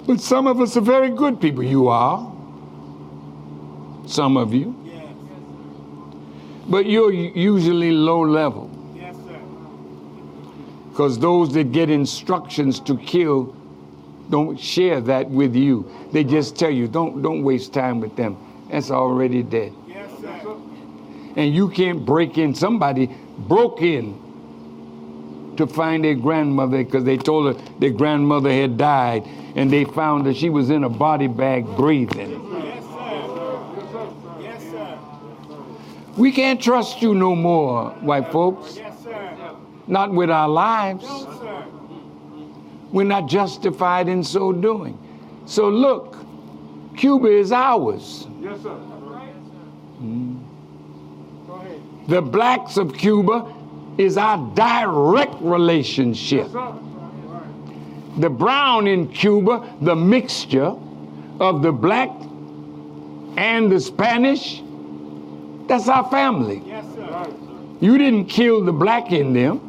But 0.05 0.19
some 0.19 0.45
of 0.45 0.61
us 0.61 0.77
are 0.77 0.81
very 0.81 1.09
good 1.09 1.41
people. 1.41 1.63
You 1.63 1.87
are. 1.87 2.31
Some 4.05 4.37
of 4.37 4.53
you. 4.53 4.75
Yes. 4.85 5.03
But 6.67 6.85
you're 6.85 7.11
usually 7.11 7.91
low 7.91 8.21
level. 8.21 8.69
Yes, 8.95 9.15
sir. 9.15 9.39
Because 10.89 11.17
those 11.17 11.53
that 11.53 11.71
get 11.71 11.89
instructions 11.89 12.79
to 12.81 12.97
kill 12.97 13.55
don't 14.29 14.59
share 14.59 15.01
that 15.01 15.29
with 15.29 15.55
you. 15.55 15.89
They 16.11 16.23
just 16.23 16.55
tell 16.55 16.69
you, 16.71 16.87
don't, 16.87 17.21
don't 17.21 17.43
waste 17.43 17.73
time 17.73 17.99
with 17.99 18.15
them. 18.15 18.37
That's 18.69 18.91
already 18.91 19.41
dead. 19.41 19.73
And 21.35 21.53
you 21.53 21.69
can't 21.69 22.05
break 22.05 22.37
in. 22.37 22.55
Somebody 22.55 23.09
broke 23.37 23.81
in 23.81 24.21
to 25.57 25.67
find 25.67 26.03
their 26.03 26.15
grandmother 26.15 26.83
because 26.83 27.03
they 27.03 27.17
told 27.17 27.55
her 27.55 27.61
their 27.79 27.91
grandmother 27.91 28.51
had 28.51 28.77
died 28.77 29.25
and 29.55 29.71
they 29.71 29.85
found 29.85 30.25
that 30.25 30.35
she 30.35 30.49
was 30.49 30.69
in 30.69 30.83
a 30.83 30.89
body 30.89 31.27
bag 31.27 31.65
breathing. 31.77 32.31
Yes, 32.53 32.83
sir. 32.83 34.09
Yes, 34.41 34.63
sir. 34.63 34.99
We 36.17 36.31
can't 36.31 36.61
trust 36.61 37.01
you 37.01 37.15
no 37.15 37.35
more, 37.35 37.91
white 38.01 38.31
folks. 38.31 38.75
Yes, 38.75 39.01
sir. 39.03 39.55
Not 39.87 40.11
with 40.13 40.29
our 40.29 40.49
lives. 40.49 41.03
No. 41.03 41.31
We're 42.91 43.03
not 43.03 43.27
justified 43.27 44.07
in 44.07 44.23
so 44.23 44.53
doing. 44.53 44.97
So 45.45 45.69
look, 45.69 46.15
Cuba 46.95 47.27
is 47.27 47.51
ours. 47.51 48.27
Yes, 48.41 48.61
sir. 48.61 48.77
Go 51.47 51.53
ahead. 51.53 51.81
The 52.07 52.21
blacks 52.21 52.77
of 52.77 52.93
Cuba 52.93 53.51
is 53.97 54.17
our 54.17 54.37
direct 54.55 55.35
relationship. 55.41 56.51
The 58.17 58.29
brown 58.29 58.87
in 58.87 59.11
Cuba, 59.11 59.75
the 59.81 59.95
mixture 59.95 60.73
of 61.39 61.61
the 61.61 61.71
black 61.71 62.09
and 63.37 63.71
the 63.71 63.79
Spanish, 63.79 64.61
that's 65.67 65.87
our 65.87 66.09
family. 66.09 66.61
Yes, 66.65 66.85
sir. 66.93 67.27
You 67.81 67.97
didn't 67.97 68.25
kill 68.25 68.63
the 68.63 68.71
black 68.71 69.11
in 69.11 69.33
them. 69.33 69.59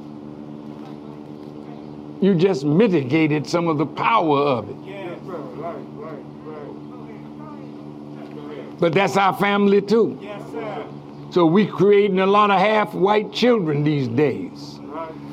You 2.20 2.34
just 2.34 2.64
mitigated 2.64 3.46
some 3.46 3.68
of 3.68 3.78
the 3.78 3.86
power 3.86 4.38
of 4.38 4.68
it. 4.70 4.76
Yes. 4.84 5.18
Sir. 5.26 5.32
Right, 5.32 5.78
right, 5.96 6.18
right. 6.44 8.78
But 8.78 8.92
that's 8.94 9.16
our 9.16 9.34
family 9.36 9.80
too. 9.80 10.18
Yes, 10.20 10.42
sir. 10.52 10.84
So 11.30 11.46
we're 11.46 11.70
creating 11.70 12.20
a 12.20 12.26
lot 12.26 12.50
of 12.50 12.58
half 12.58 12.94
white 12.94 13.32
children 13.32 13.84
these 13.84 14.08
days. 14.08 14.80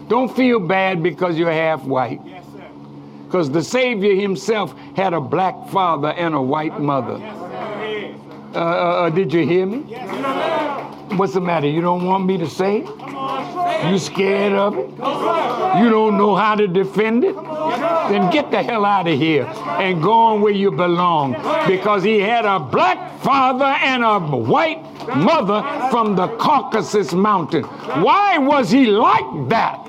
Don't 0.07 0.35
feel 0.35 0.59
bad 0.59 1.01
because 1.01 1.37
you're 1.37 1.51
half 1.51 1.83
white. 1.83 2.19
Yes, 2.25 2.43
sir. 2.51 2.65
Because 3.25 3.49
the 3.51 3.63
Savior 3.63 4.15
himself 4.15 4.75
had 4.95 5.13
a 5.13 5.21
black 5.21 5.69
father 5.69 6.09
and 6.09 6.35
a 6.35 6.41
white 6.41 6.79
mother. 6.79 7.19
Uh, 8.53 8.59
uh, 8.59 8.61
uh, 8.61 9.09
did 9.09 9.33
you 9.33 9.47
hear 9.47 9.65
me? 9.65 9.83
Yes. 9.87 11.17
What's 11.17 11.33
the 11.33 11.41
matter? 11.41 11.67
You 11.67 11.81
don't 11.81 12.05
want 12.05 12.25
me 12.25 12.37
to 12.37 12.47
say 12.47 12.81
it? 12.81 12.87
On. 12.87 13.91
You 13.91 13.97
scared 13.97 14.53
of 14.53 14.77
it? 14.77 14.89
You 14.91 15.89
don't 15.89 16.17
know 16.17 16.35
how 16.35 16.53
to 16.55 16.67
defend 16.67 17.23
it? 17.23 17.35
Then 17.35 18.29
get 18.29 18.51
the 18.51 18.61
hell 18.61 18.85
out 18.85 19.07
of 19.07 19.17
here 19.17 19.45
and 19.45 20.01
go 20.03 20.13
on 20.13 20.41
where 20.41 20.53
you 20.53 20.71
belong. 20.71 21.33
Because 21.67 22.03
he 22.03 22.19
had 22.19 22.45
a 22.45 22.59
black 22.59 23.19
father 23.21 23.65
and 23.65 24.03
a 24.03 24.19
white 24.19 24.83
mother 25.15 25.63
from 25.89 26.15
the 26.15 26.27
Caucasus 26.37 27.11
Mountain. 27.11 27.63
Why 27.63 28.37
was 28.37 28.69
he 28.69 28.85
like 28.85 29.49
that? 29.49 29.83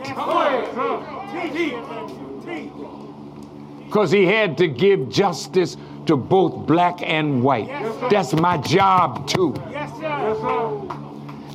Because 3.85 4.11
he 4.11 4.25
had 4.25 4.57
to 4.59 4.69
give 4.69 5.11
justice 5.11 5.77
to 6.07 6.17
both 6.17 6.67
black 6.67 7.01
and 7.03 7.43
white. 7.43 7.69
That's 8.11 8.33
my 8.35 8.59
job 8.59 9.27
too. 9.29 9.55
Yes, 9.71 9.91
sir. 9.93 10.03
Yes, 10.03 10.39
sir. 10.39 10.97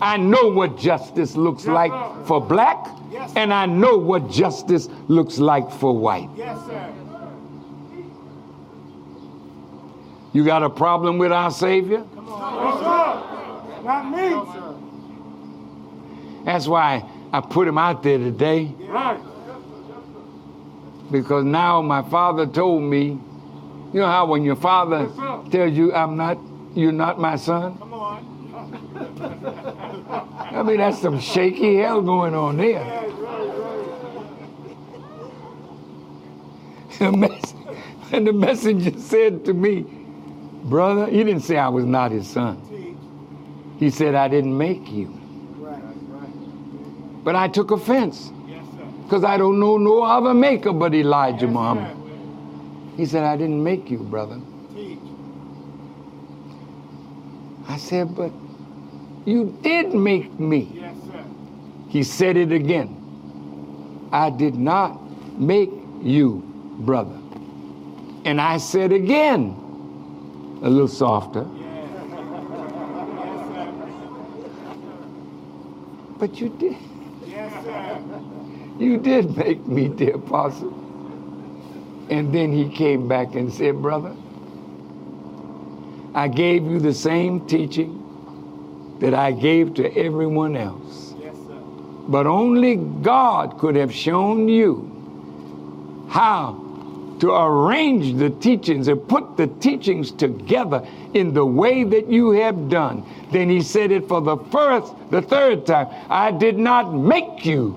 I 0.01 0.17
know 0.17 0.47
what 0.47 0.77
justice 0.77 1.35
looks 1.35 1.65
Yes, 1.65 1.73
like 1.73 1.91
sir. 1.91 2.23
for 2.25 2.39
black, 2.41 2.87
Yes, 3.11 3.33
and 3.35 3.53
I 3.53 3.65
know 3.65 3.97
what 3.97 4.29
justice 4.29 4.87
looks 5.07 5.39
like 5.39 5.69
for 5.71 5.97
white. 5.97 6.29
Yes, 6.37 6.57
sir. 6.65 6.93
You 10.31 10.45
got 10.45 10.63
a 10.63 10.69
problem 10.69 11.17
with 11.17 11.31
our 11.31 11.51
Savior? 11.51 12.05
No, 12.15 12.21
sir. 12.79 13.83
Not 13.83 14.09
me. 14.11 14.29
No, 14.29 14.45
sir. 14.53 14.75
That's 16.45 16.67
why 16.67 17.03
I 17.33 17.41
put 17.41 17.67
him 17.67 17.77
out 17.77 18.03
there 18.03 18.17
today 18.17 18.73
Right. 18.87 19.19
because 21.11 21.43
now 21.43 21.81
my 21.81 22.01
father 22.03 22.45
told 22.45 22.83
me, 22.83 23.19
you 23.93 24.00
know 24.00 24.06
how 24.08 24.26
when 24.26 24.43
your 24.43 24.56
father 24.56 25.08
tells 25.51 25.74
you 25.74 25.93
I'm 25.93 26.16
not, 26.18 26.38
you're 26.76 26.92
not 26.92 27.19
my 27.19 27.35
son. 27.35 27.77
Come 27.77 27.93
on. 27.93 28.26
I 30.51 30.64
mean 30.64 30.77
that's 30.77 31.00
some 31.00 31.19
shaky 31.19 31.77
hell 31.77 32.01
going 32.01 32.34
on 32.35 32.58
there. 32.58 33.06
The 37.00 37.11
mess- 37.14 37.53
and 38.11 38.27
the 38.27 38.34
messenger 38.34 38.92
said 39.00 39.45
to 39.45 39.53
me, 39.53 39.85
brother, 40.66 41.06
he 41.06 41.24
didn't 41.24 41.43
say 41.43 41.56
I 41.58 41.69
was 41.69 41.85
not 41.85 42.11
his 42.11 42.27
son. 42.27 42.58
He 43.80 43.90
said 43.90 44.16
I 44.16 44.27
didn't 44.27 44.58
make 44.58 44.92
you. 44.92 45.08
But 47.24 47.38
I 47.38 47.48
took 47.48 47.72
offense 47.72 48.32
because 49.03 49.24
I 49.24 49.38
don't 49.38 49.59
know 49.61 49.77
no 49.77 50.01
other 50.03 50.34
maker 50.34 50.74
but 50.74 50.93
Elijah 50.93 51.48
Muhammad. 51.48 51.95
He 52.99 53.05
said 53.05 53.23
I 53.23 53.37
didn't 53.37 53.63
make 53.63 53.89
you, 53.89 53.99
brother. 53.99 54.41
Teach. 54.75 54.99
I 57.69 57.77
said, 57.77 58.13
but 58.13 58.29
you 59.23 59.57
did 59.61 59.93
make 59.93 60.37
me. 60.37 60.69
Yes, 60.73 60.97
sir. 61.05 61.23
He 61.87 62.03
said 62.03 62.35
it 62.35 62.51
again. 62.51 64.09
I 64.11 64.29
did 64.29 64.55
not 64.55 64.99
make 65.39 65.69
you, 66.01 66.43
brother. 66.79 67.17
And 68.25 68.41
I 68.41 68.57
said 68.57 68.91
again, 68.91 69.55
a 70.61 70.69
little 70.69 70.89
softer, 70.89 71.47
Yes. 71.55 71.89
Yes, 71.93 72.19
but 76.19 76.41
you 76.41 76.49
did. 76.49 76.75
Yes, 77.25 77.63
sir. 77.63 78.01
You 78.77 78.97
did 78.97 79.37
make 79.37 79.65
me, 79.65 79.87
dear 79.87 80.15
apostle. 80.15 80.89
And 82.09 82.33
then 82.33 82.51
he 82.51 82.69
came 82.69 83.07
back 83.07 83.35
and 83.35 83.53
said, 83.53 83.81
brother, 83.81 84.15
I 86.15 86.27
gave 86.27 86.63
you 86.63 86.79
the 86.79 86.93
same 86.93 87.45
teaching 87.45 88.97
that 88.99 89.13
I 89.13 89.31
gave 89.31 89.75
to 89.75 89.95
everyone 89.95 90.57
else. 90.57 91.13
Yes, 91.19 91.35
sir. 91.35 91.55
But 92.07 92.25
only 92.25 92.75
God 92.75 93.59
could 93.59 93.75
have 93.75 93.93
shown 93.93 94.49
you 94.49 96.07
how 96.09 96.65
to 97.19 97.31
arrange 97.31 98.17
the 98.17 98.29
teachings 98.29 98.88
and 98.88 99.07
put 99.07 99.38
the 99.38 99.47
teachings 99.47 100.11
together 100.11 100.88
in 101.13 101.33
the 101.33 101.45
way 101.45 101.83
that 101.83 102.09
you 102.09 102.31
have 102.31 102.69
done. 102.69 103.03
Then 103.31 103.49
he 103.49 103.61
said 103.61 103.91
it 103.91 104.07
for 104.07 104.21
the 104.21 104.38
first, 104.51 104.93
the 105.11 105.21
third 105.21 105.65
time. 105.65 105.88
I 106.09 106.31
did 106.31 106.57
not 106.57 106.93
make 106.93 107.45
you. 107.45 107.75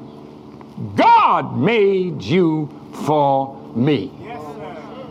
God 0.97 1.59
made 1.59 2.23
you 2.23 2.71
for 3.05 3.61
me. 3.75 4.22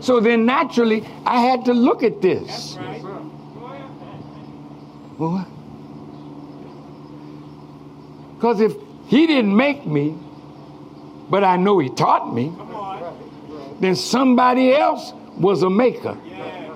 Yes, 0.02 0.06
sir. 0.06 0.12
So 0.12 0.20
then 0.20 0.46
naturally, 0.46 1.04
I 1.24 1.40
had 1.40 1.64
to 1.66 1.72
look 1.72 2.02
at 2.02 2.20
this. 2.20 2.76
Right. 2.76 3.02
What? 5.18 5.46
Because 8.34 8.60
if 8.60 8.74
he 9.06 9.26
didn't 9.26 9.54
make 9.56 9.86
me, 9.86 10.16
but 11.30 11.44
I 11.44 11.56
know 11.56 11.78
he 11.78 11.88
taught 11.88 12.34
me, 12.34 12.52
then 13.80 13.94
somebody 13.94 14.72
else 14.74 15.12
was 15.38 15.62
a 15.62 15.70
maker. 15.70 16.16
Yes. 16.26 16.70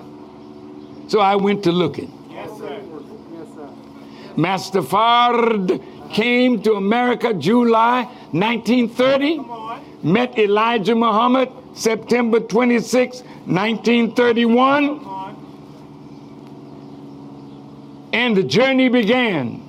So 1.09 1.21
I 1.21 1.37
went 1.37 1.65
to 1.65 1.73
looking. 1.73 2.13
Yes, 2.31 2.57
sir. 2.59 2.81
Master 4.37 4.83
Fard 4.83 5.81
came 6.13 6.63
to 6.63 6.75
America 6.75 7.35
July 7.35 8.05
1930, 8.33 9.41
met 10.03 10.39
Elijah 10.39 10.95
Muhammad 10.95 11.51
September 11.77 12.41
26, 12.41 13.21
1931, 13.45 15.01
and 18.13 18.37
the 18.37 18.43
journey 18.43 18.89
began. 18.89 19.63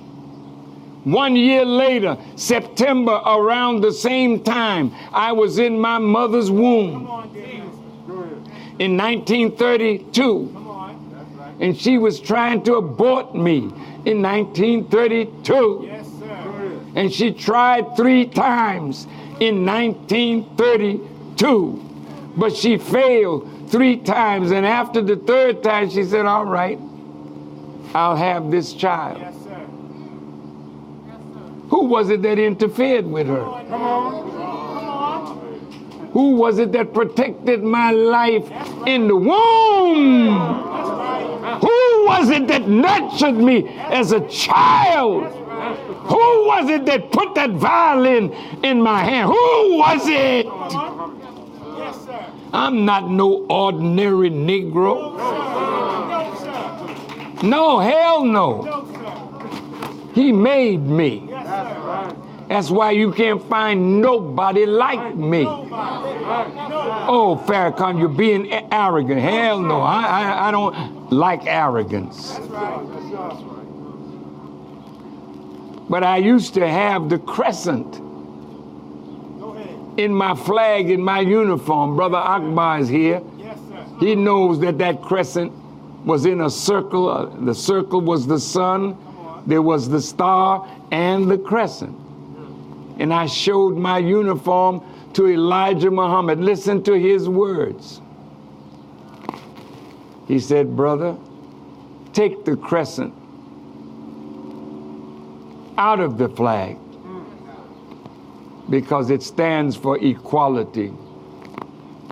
One 1.04 1.36
year 1.36 1.64
later, 1.64 2.18
September, 2.36 3.12
around 3.24 3.80
the 3.82 3.92
same 3.92 4.42
time, 4.42 4.92
I 5.12 5.30
was 5.32 5.58
in 5.58 5.78
my 5.78 5.98
mother's 5.98 6.50
womb 6.50 6.92
Come 6.92 7.06
on, 7.10 7.32
Dennis. 7.32 7.74
Go 8.06 8.14
ahead. 8.20 8.32
in 8.80 8.96
1932. 8.96 10.50
Come 10.52 10.68
on. 10.68 11.10
That's 11.12 11.30
right. 11.34 11.54
and 11.60 11.76
she 11.76 11.98
was 11.98 12.20
trying 12.20 12.62
to 12.64 12.74
abort 12.74 13.34
me 13.34 13.70
in 14.04 14.20
1932. 14.22 15.84
Yes, 15.86 16.06
sir. 16.18 16.80
And 16.94 17.12
she 17.12 17.32
tried 17.32 17.96
three 17.96 18.26
times 18.26 19.06
in 19.40 19.64
1932, 19.64 21.84
but 22.38 22.56
she 22.56 22.78
failed 22.78 23.68
three 23.68 23.96
times. 23.96 24.52
And 24.52 24.64
after 24.64 25.02
the 25.02 25.16
third 25.16 25.62
time, 25.62 25.90
she 25.90 26.04
said, 26.04 26.24
All 26.24 26.46
right, 26.46 26.78
I'll 27.94 28.16
have 28.16 28.50
this 28.50 28.72
child. 28.72 29.18
Yes, 29.18 29.34
sir. 29.34 29.50
Yes, 31.06 31.18
sir. 31.34 31.40
Who 31.70 31.84
was 31.86 32.10
it 32.10 32.22
that 32.22 32.38
interfered 32.38 33.06
with 33.06 33.26
her? 33.26 33.42
Come 33.42 33.72
on. 33.72 34.12
Come 34.12 34.40
on. 34.40 36.08
Who 36.12 36.36
was 36.36 36.58
it 36.58 36.72
that 36.72 36.94
protected 36.94 37.62
my 37.62 37.90
life 37.90 38.50
in 38.86 39.08
the 39.08 39.16
womb? 39.16 40.38
Right. 40.38 41.58
Who 41.60 42.06
was 42.06 42.30
it 42.30 42.46
that 42.48 42.68
nurtured 42.68 43.36
me 43.36 43.68
as 43.68 44.12
a 44.12 44.26
child? 44.28 45.24
Who 46.08 46.46
was 46.46 46.70
it 46.70 46.86
that 46.86 47.12
put 47.12 47.34
that 47.34 47.50
violin 47.50 48.32
in 48.62 48.80
my 48.80 49.04
hand? 49.04 49.28
Who 49.28 49.78
was 49.78 50.00
it? 50.06 50.46
Come 50.46 50.72
on. 50.72 51.18
Yes, 51.78 52.04
sir. 52.04 52.32
I'm 52.52 52.84
not 52.84 53.10
no 53.10 53.46
ordinary 53.46 54.30
Negro. 54.30 55.16
No. 57.42 57.78
Hell 57.78 58.24
no. 58.24 58.84
He 60.14 60.32
made 60.32 60.82
me. 60.82 61.28
That's 62.48 62.70
why 62.70 62.92
you 62.92 63.12
can't 63.12 63.42
find 63.48 64.00
nobody 64.00 64.64
like 64.64 65.14
me. 65.14 65.44
Oh, 67.10 67.42
Farrakhan, 67.46 67.98
you're 67.98 68.08
being 68.08 68.50
arrogant. 68.72 69.20
Hell 69.20 69.60
no. 69.60 69.80
I, 69.82 70.02
I, 70.02 70.48
I 70.48 70.50
don't 70.50 71.12
like 71.12 71.46
arrogance. 71.46 72.38
But 75.90 76.04
I 76.04 76.16
used 76.18 76.54
to 76.54 76.66
have 76.66 77.08
the 77.08 77.18
crescent. 77.18 78.00
In 79.98 80.14
my 80.14 80.32
flag, 80.34 80.90
in 80.90 81.02
my 81.02 81.20
uniform. 81.20 81.96
Brother 81.96 82.18
Akbar 82.18 82.78
is 82.78 82.88
here. 82.88 83.20
Yes, 83.36 83.58
sir. 83.68 83.84
He 83.98 84.14
knows 84.14 84.60
that 84.60 84.78
that 84.78 85.02
crescent 85.02 85.52
was 86.06 86.24
in 86.24 86.40
a 86.40 86.48
circle. 86.48 87.10
Uh, 87.10 87.26
the 87.44 87.54
circle 87.54 88.00
was 88.00 88.26
the 88.26 88.38
sun, 88.38 88.96
there 89.44 89.60
was 89.60 89.88
the 89.88 90.00
star, 90.00 90.66
and 90.92 91.28
the 91.28 91.36
crescent. 91.36 91.96
And 93.00 93.12
I 93.12 93.26
showed 93.26 93.76
my 93.76 93.98
uniform 93.98 94.84
to 95.14 95.26
Elijah 95.28 95.90
Muhammad. 95.90 96.38
Listen 96.38 96.82
to 96.84 96.92
his 96.92 97.28
words. 97.28 98.00
He 100.28 100.38
said, 100.38 100.76
Brother, 100.76 101.16
take 102.12 102.44
the 102.44 102.56
crescent 102.56 103.14
out 105.76 105.98
of 105.98 106.18
the 106.18 106.28
flag 106.28 106.76
because 108.70 109.10
it 109.10 109.22
stands 109.22 109.76
for 109.76 109.98
equality 109.98 110.92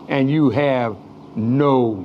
and 0.08 0.30
you 0.30 0.50
have 0.50 0.96
no 1.34 2.04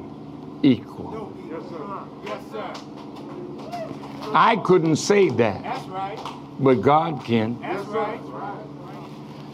equal. 0.63 1.33
Yes, 1.49 1.63
sir. 1.69 2.03
Yes, 2.25 2.41
sir. 2.51 4.31
I 4.33 4.55
couldn't 4.57 4.95
say 4.97 5.30
that, 5.30 5.61
That's 5.63 5.85
right. 5.88 6.19
but 6.59 6.81
God 6.81 7.23
can. 7.23 7.59
That's 7.61 7.85
right. 7.88 8.19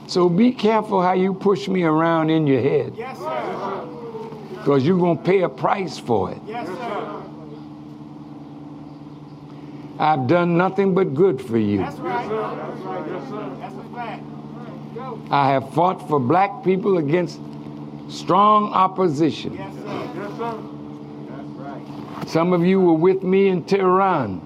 So 0.08 0.30
be 0.30 0.52
careful 0.54 1.02
how 1.02 1.14
you 1.14 1.34
push 1.34 1.68
me 1.68 1.84
around 1.84 2.30
in 2.30 2.48
your 2.48 2.62
head 2.62 2.94
Yes, 2.96 3.18
sir. 3.18 3.88
because 4.52 4.86
you're 4.86 4.98
going 4.98 5.18
to 5.18 5.24
pay 5.24 5.42
a 5.42 5.50
price 5.50 6.00
for 6.00 6.32
it. 6.32 6.38
Yes, 6.48 6.66
sir. 6.68 7.24
I've 10.00 10.28
done 10.28 10.58
nothing 10.58 10.94
but 10.94 11.14
good 11.14 11.42
for 11.42 11.58
you. 11.58 11.80
That's 11.80 11.98
right. 11.98 12.30
That's 12.30 12.82
right. 12.82 13.08
Yes, 13.10 13.30
sir. 13.30 13.58
That's 13.60 13.76
a 13.76 13.84
fact. 13.96 14.24
I 15.30 15.52
have 15.52 15.74
fought 15.74 16.08
for 16.08 16.20
black 16.20 16.64
people 16.64 16.98
against 16.98 17.40
strong 18.10 18.74
opposition. 18.74 19.54
Yes, 19.54 19.74
sir. 19.74 20.12
Yes, 20.16 20.38
sir. 20.38 20.78
Some 22.28 22.54
of 22.54 22.66
you 22.66 22.82
were 22.82 22.94
with 22.94 23.24
me 23.24 23.48
in 23.48 23.64
Tehran. 23.64 24.42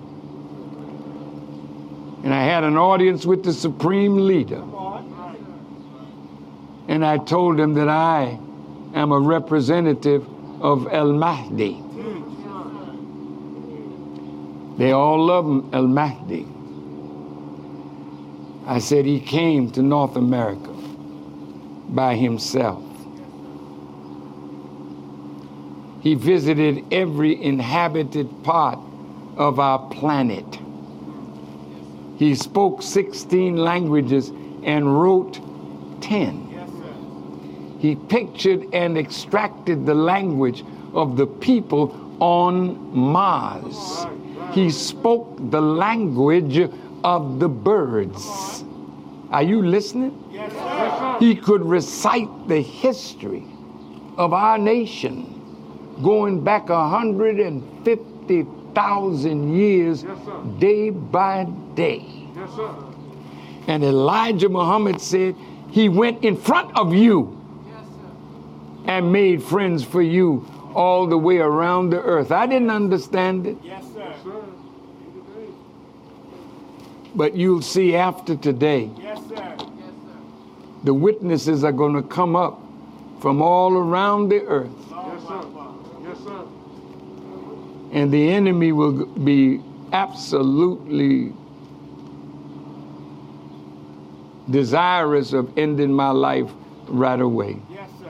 And 2.23 2.33
I 2.33 2.43
had 2.43 2.63
an 2.63 2.77
audience 2.77 3.25
with 3.25 3.43
the 3.43 3.53
supreme 3.53 4.27
leader. 4.27 4.63
And 6.87 7.05
I 7.05 7.17
told 7.17 7.59
him 7.59 7.73
that 7.75 7.89
I 7.89 8.37
am 8.93 9.11
a 9.11 9.19
representative 9.19 10.27
of 10.61 10.87
El 10.91 11.13
Mahdi. 11.13 11.81
They 14.77 14.91
all 14.91 15.25
love 15.25 15.73
El 15.73 15.87
Mahdi. 15.87 16.47
I 18.65 18.79
said 18.79 19.05
he 19.05 19.19
came 19.19 19.71
to 19.71 19.81
North 19.81 20.15
America 20.15 20.71
by 21.89 22.15
himself. 22.15 22.83
He 26.01 26.15
visited 26.15 26.83
every 26.91 27.41
inhabited 27.41 28.43
part 28.43 28.79
of 29.37 29.59
our 29.59 29.79
planet. 29.89 30.59
He 32.17 32.35
spoke 32.35 32.81
16 32.81 33.55
languages 33.55 34.29
and 34.63 35.01
wrote 35.01 35.39
10. 36.01 37.77
He 37.79 37.95
pictured 37.95 38.67
and 38.73 38.97
extracted 38.97 39.85
the 39.85 39.95
language 39.95 40.63
of 40.93 41.17
the 41.17 41.25
people 41.25 42.15
on 42.19 42.95
Mars. 42.95 44.05
He 44.51 44.69
spoke 44.69 45.35
the 45.49 45.61
language 45.61 46.69
of 47.03 47.39
the 47.39 47.49
birds. 47.49 48.63
Are 49.31 49.43
you 49.43 49.61
listening? 49.61 50.23
Yes, 50.31 50.51
sir. 50.51 51.17
He 51.19 51.35
could 51.35 51.63
recite 51.63 52.47
the 52.47 52.61
history 52.61 53.45
of 54.17 54.33
our 54.33 54.57
nation 54.57 55.27
going 56.03 56.43
back 56.43 56.69
150,000 56.69 59.55
years 59.55 60.05
day 60.59 60.89
by 60.89 61.45
day. 61.75 62.03
Yes, 62.35 62.49
sir. 62.55 62.73
And 63.67 63.83
Elijah 63.83 64.49
Muhammad 64.49 64.99
said, 64.99 65.35
He 65.69 65.87
went 65.89 66.23
in 66.25 66.35
front 66.35 66.75
of 66.77 66.93
you 66.93 67.37
yes, 67.67 67.85
and 68.85 69.11
made 69.11 69.43
friends 69.43 69.83
for 69.83 70.01
you 70.01 70.43
all 70.73 71.05
the 71.07 71.17
way 71.17 71.37
around 71.37 71.91
the 71.91 72.01
earth. 72.01 72.31
I 72.31 72.47
didn't 72.47 72.71
understand 72.71 73.45
it, 73.47 73.57
Yes, 73.63 73.83
sir. 73.93 74.13
But 77.15 77.35
you'll 77.35 77.61
see 77.61 77.95
after 77.95 78.35
today, 78.35 78.89
Yes, 78.97 79.19
sir. 79.27 79.57
the 80.83 80.93
witnesses 80.93 81.63
are 81.63 81.71
going 81.73 81.93
to 81.95 82.01
come 82.03 82.35
up 82.35 82.61
from 83.19 83.41
all 83.41 83.73
around 83.73 84.29
the 84.29 84.41
earth, 84.45 84.69
Yes, 84.89 85.21
sir. 85.27 85.41
Yes, 86.07 86.17
sir. 86.23 86.43
and 87.91 88.11
the 88.11 88.29
enemy 88.31 88.71
will 88.71 89.05
be 89.05 89.59
absolutely 89.91 91.33
desirous 94.49 95.33
of 95.33 95.57
ending 95.57 95.91
my 95.93 96.09
life 96.11 96.49
right 96.87 97.19
away. 97.21 97.57
Yes, 97.71 97.89
sir. 97.99 98.09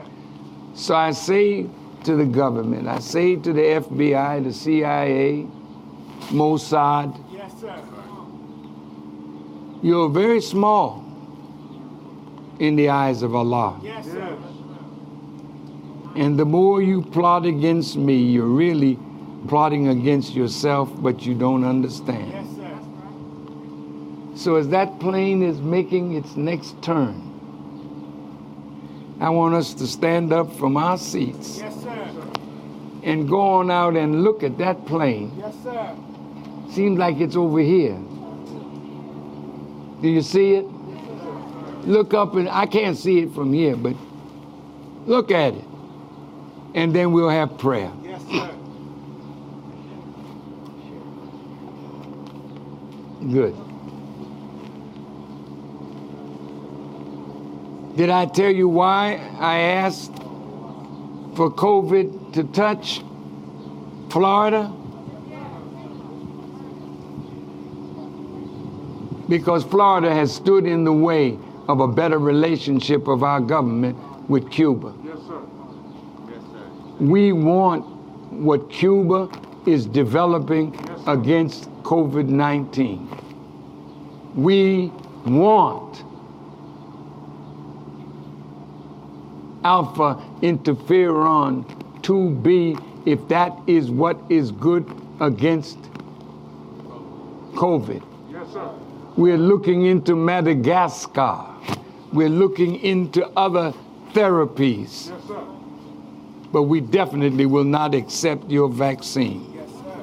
So 0.74 0.94
I 0.94 1.10
say 1.12 1.66
to 2.04 2.16
the 2.16 2.24
government, 2.24 2.88
I 2.88 2.98
say 2.98 3.36
to 3.36 3.52
the 3.52 3.60
FBI, 3.60 4.42
the 4.44 4.52
CIA, 4.52 5.46
Mossad. 6.30 7.18
You're 9.82 10.08
very 10.08 10.40
small 10.40 11.04
in 12.58 12.76
the 12.76 12.88
eyes 12.90 13.22
of 13.22 13.34
Allah. 13.34 13.78
Yes, 13.82 14.06
sir. 14.06 14.38
And 16.14 16.38
the 16.38 16.44
more 16.44 16.82
you 16.82 17.02
plot 17.02 17.46
against 17.46 17.96
me, 17.96 18.16
you're 18.22 18.46
really 18.46 18.98
plotting 19.48 19.88
against 19.88 20.34
yourself, 20.34 20.90
but 21.02 21.22
you 21.26 21.34
don't 21.34 21.64
understand. 21.64 22.30
Yes, 22.30 22.46
sir. 22.56 22.78
So 24.36 24.56
as 24.56 24.68
that 24.68 25.00
plane 25.00 25.42
is 25.42 25.60
making 25.60 26.12
its 26.14 26.36
next 26.36 26.80
turn, 26.82 27.28
I 29.20 29.30
want 29.30 29.54
us 29.54 29.72
to 29.74 29.86
stand 29.86 30.32
up 30.32 30.52
from 30.56 30.76
our 30.76 30.98
seats 30.98 31.58
Yes, 31.58 31.80
sir. 31.82 32.08
and 33.04 33.28
go 33.28 33.40
on 33.40 33.70
out 33.70 33.96
and 33.96 34.22
look 34.22 34.42
at 34.42 34.58
that 34.58 34.84
plane. 34.86 35.32
Yes, 35.38 35.54
sir. 35.62 35.96
Seems 36.70 36.98
like 36.98 37.18
it's 37.20 37.36
over 37.36 37.60
here. 37.60 37.98
Do 40.02 40.08
you 40.08 40.20
see 40.20 40.54
it? 40.54 40.66
Look 41.86 42.12
up 42.12 42.34
and 42.34 42.48
I 42.48 42.66
can't 42.66 42.98
see 42.98 43.20
it 43.20 43.32
from 43.32 43.52
here, 43.52 43.76
but 43.76 43.94
look 45.06 45.30
at 45.30 45.54
it. 45.54 45.64
And 46.74 46.94
then 46.94 47.12
we'll 47.12 47.28
have 47.28 47.56
prayer. 47.56 47.92
Yes, 48.02 48.22
sir. 48.22 48.54
Good. 53.30 53.56
Did 57.96 58.10
I 58.10 58.26
tell 58.26 58.50
you 58.50 58.68
why 58.68 59.14
I 59.38 59.58
asked 59.58 60.16
for 61.36 61.50
COVID 61.50 62.32
to 62.32 62.44
touch 62.44 63.02
Florida? 64.10 64.72
Because 69.32 69.64
Florida 69.64 70.14
has 70.14 70.30
stood 70.30 70.66
in 70.66 70.84
the 70.84 70.92
way 70.92 71.38
of 71.66 71.80
a 71.80 71.88
better 71.88 72.18
relationship 72.18 73.08
of 73.08 73.22
our 73.22 73.40
government 73.40 73.96
with 74.28 74.50
Cuba. 74.50 74.94
Yes, 75.02 75.16
sir. 75.26 75.40
Yes, 76.28 76.42
sir. 76.52 76.70
We 77.00 77.32
want 77.32 77.86
what 78.30 78.68
Cuba 78.70 79.30
is 79.64 79.86
developing 79.86 80.78
against 81.06 81.70
COVID 81.82 82.28
19. 82.28 83.08
We 84.34 84.92
want 85.24 86.04
alpha 89.64 90.22
interferon 90.42 91.64
2B 92.02 93.06
if 93.06 93.26
that 93.28 93.58
is 93.66 93.90
what 93.90 94.20
is 94.28 94.52
good 94.52 94.84
against 95.20 95.78
COVID. 97.54 98.02
Yes, 98.30 98.52
sir. 98.52 98.81
We're 99.16 99.36
looking 99.36 99.84
into 99.84 100.16
Madagascar. 100.16 101.44
We're 102.12 102.30
looking 102.30 102.76
into 102.76 103.28
other 103.36 103.74
therapies. 104.12 105.10
Yes, 105.10 105.24
sir. 105.28 105.44
But 106.50 106.62
we 106.64 106.80
definitely 106.80 107.44
will 107.44 107.64
not 107.64 107.94
accept 107.94 108.50
your 108.50 108.70
vaccine. 108.70 109.52
Yes, 109.54 109.68
sir. 109.68 109.96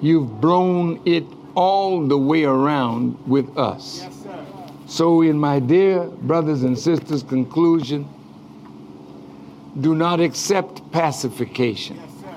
You've 0.00 0.40
blown 0.40 1.02
it 1.04 1.24
all 1.54 2.06
the 2.06 2.16
way 2.16 2.44
around 2.44 3.18
with 3.26 3.56
us. 3.58 4.00
Yes. 4.02 4.16
So, 4.86 5.20
in 5.22 5.38
my 5.38 5.60
dear 5.60 6.04
brothers 6.06 6.62
and 6.62 6.78
sisters, 6.78 7.22
conclusion 7.22 8.08
do 9.80 9.94
not 9.94 10.20
accept 10.20 10.90
pacification. 10.90 11.96
Yes, 11.96 12.10
sir. 12.20 12.34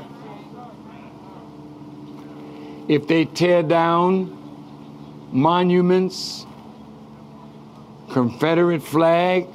If 2.89 3.07
they 3.07 3.25
tear 3.25 3.63
down 3.63 4.42
monuments, 5.33 6.45
Confederate 8.11 8.83
flag, 8.83 9.47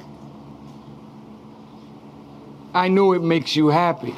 I 2.73 2.89
know 2.89 3.13
it 3.13 3.23
makes 3.23 3.55
you 3.55 3.69
happy 3.69 4.15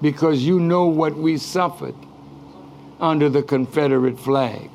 because 0.00 0.42
you 0.42 0.58
know 0.58 0.86
what 0.86 1.14
we 1.14 1.36
suffered 1.36 1.94
under 2.98 3.28
the 3.28 3.42
Confederate 3.42 4.18
flag. 4.18 4.70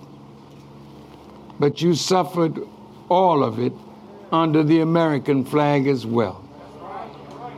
But 1.60 1.82
you 1.82 1.95
suffered 1.95 2.60
all 3.10 3.44
of 3.44 3.60
it 3.60 3.74
under 4.32 4.64
the 4.64 4.82
American 4.82 5.44
flag 5.44 5.88
as 5.88 6.06
well. 6.06 6.44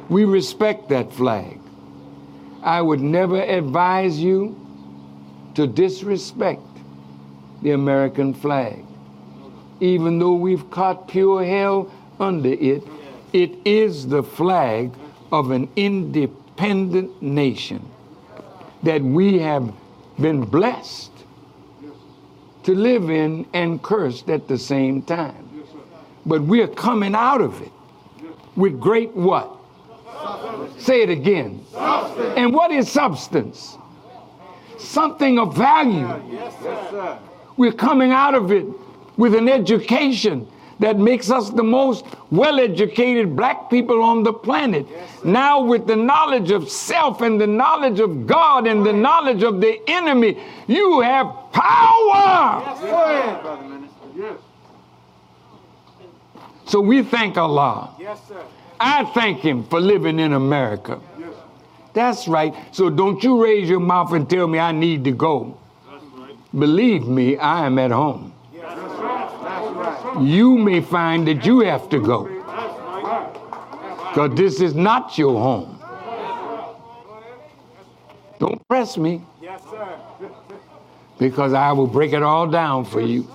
We 0.07 0.23
respect 0.25 0.89
that 0.89 1.11
flag. 1.11 1.59
I 2.63 2.81
would 2.81 3.01
never 3.01 3.41
advise 3.41 4.19
you 4.19 4.55
to 5.55 5.67
disrespect 5.67 6.61
the 7.61 7.71
American 7.71 8.33
flag. 8.33 8.85
Even 9.79 10.19
though 10.19 10.33
we've 10.33 10.69
caught 10.69 11.07
pure 11.07 11.43
hell 11.43 11.91
under 12.19 12.49
it, 12.49 12.83
it 13.33 13.51
is 13.65 14.07
the 14.07 14.23
flag 14.23 14.91
of 15.31 15.51
an 15.51 15.69
independent 15.75 17.21
nation 17.21 17.85
that 18.83 19.01
we 19.01 19.39
have 19.39 19.71
been 20.19 20.41
blessed 20.41 21.11
to 22.63 22.75
live 22.75 23.09
in 23.09 23.45
and 23.53 23.81
cursed 23.81 24.29
at 24.29 24.47
the 24.47 24.57
same 24.57 25.01
time. 25.01 25.49
But 26.25 26.41
we're 26.41 26.67
coming 26.67 27.15
out 27.15 27.41
of 27.41 27.61
it 27.61 27.71
with 28.55 28.79
great 28.79 29.15
what? 29.15 29.55
Say 30.77 31.01
it 31.01 31.09
again. 31.09 31.65
Substance. 31.71 32.33
And 32.37 32.53
what 32.53 32.71
is 32.71 32.89
substance? 32.89 33.77
Something 34.77 35.39
of 35.39 35.55
value. 35.55 36.07
Yes, 36.31 36.53
sir. 36.61 37.19
We're 37.59 37.73
coming 37.73 38.13
out 38.13 38.35
of 38.35 38.53
it 38.53 38.65
with 39.17 39.35
an 39.35 39.49
education 39.49 40.47
that 40.79 40.97
makes 40.97 41.29
us 41.29 41.49
the 41.49 41.61
most 41.61 42.05
well 42.31 42.57
educated 42.57 43.35
black 43.35 43.69
people 43.69 44.01
on 44.01 44.23
the 44.23 44.31
planet. 44.31 44.87
now, 45.25 45.61
with 45.61 45.85
the 45.85 45.97
knowledge 45.97 46.51
of 46.51 46.69
self 46.69 47.19
and 47.19 47.39
the 47.39 47.47
knowledge 47.47 47.99
of 47.99 48.25
God 48.25 48.65
and 48.65 48.85
the 48.85 48.93
knowledge 48.93 49.43
of 49.43 49.59
the 49.59 49.77
enemy, 49.89 50.41
you 50.67 51.01
have 51.01 51.25
power. 51.51 52.63
Go 52.79 53.03
ahead. 53.03 53.41
Brother 53.41 53.67
Minister. 53.67 54.05
Yes. 54.15 54.37
So 56.65 56.79
we 56.79 57.03
thank 57.03 57.37
Allah. 57.37 57.93
Yes, 57.99 58.25
sir. 58.25 58.41
I 58.79 59.03
thank 59.03 59.39
Him 59.39 59.65
for 59.65 59.81
living 59.81 60.17
in 60.19 60.31
America. 60.31 61.01
Yes. 61.19 61.33
That's 61.91 62.25
right. 62.29 62.55
So 62.71 62.89
don't 62.89 63.21
you 63.21 63.43
raise 63.43 63.67
your 63.67 63.81
mouth 63.81 64.13
and 64.13 64.29
tell 64.29 64.47
me 64.47 64.59
I 64.59 64.71
need 64.71 65.03
to 65.03 65.11
go. 65.11 65.57
Believe 66.57 67.07
me, 67.07 67.37
I 67.37 67.65
am 67.65 67.77
at 67.77 67.91
home. 67.91 68.33
You 70.19 70.57
may 70.57 70.81
find 70.81 71.27
that 71.27 71.45
you 71.45 71.59
have 71.59 71.89
to 71.89 71.99
go 71.99 72.23
because 74.09 74.35
this 74.35 74.59
is 74.59 74.73
not 74.73 75.17
your 75.17 75.39
home. 75.39 75.79
Don't 78.39 78.67
press 78.67 78.97
me 78.97 79.21
because 81.19 81.53
I 81.53 81.71
will 81.73 81.87
break 81.87 82.13
it 82.13 82.23
all 82.23 82.47
down 82.47 82.85
for 82.85 83.01
you. 83.01 83.27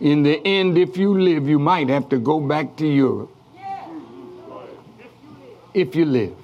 In 0.00 0.24
the 0.24 0.44
end, 0.44 0.76
if 0.76 0.96
you 0.96 1.16
live, 1.16 1.46
you 1.48 1.60
might 1.60 1.88
have 1.88 2.08
to 2.08 2.18
go 2.18 2.40
back 2.40 2.74
to 2.76 2.86
Europe. 2.86 3.30
If 5.72 5.94
you 5.94 6.04
live. 6.04 6.34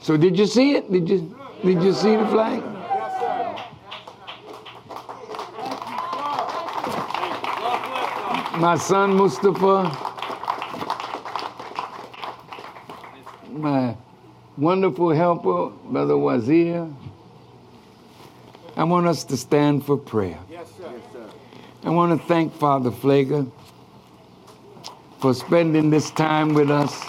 So 0.00 0.16
did 0.16 0.36
you 0.36 0.46
see 0.46 0.74
it? 0.74 0.90
Did 0.90 1.08
you 1.08 1.36
did 1.64 1.82
you 1.82 1.92
see 1.92 2.16
the 2.16 2.26
flag? 2.28 2.62
Yes, 2.62 3.20
sir. 3.20 3.56
My 8.58 8.76
son 8.76 9.14
Mustafa, 9.16 9.96
my 13.50 13.96
wonderful 14.56 15.10
helper, 15.10 15.70
Brother 15.90 16.16
Wazir. 16.18 16.88
I 18.76 18.84
want 18.84 19.06
us 19.06 19.24
to 19.24 19.36
stand 19.36 19.84
for 19.86 19.96
prayer. 19.96 20.38
Yes, 20.50 20.72
sir. 20.78 20.92
I 21.84 21.90
want 21.90 22.20
to 22.20 22.26
thank 22.28 22.54
Father 22.54 22.90
Pfleger 22.90 23.50
for 25.20 25.34
spending 25.34 25.90
this 25.90 26.10
time 26.12 26.54
with 26.54 26.70
us. 26.70 27.02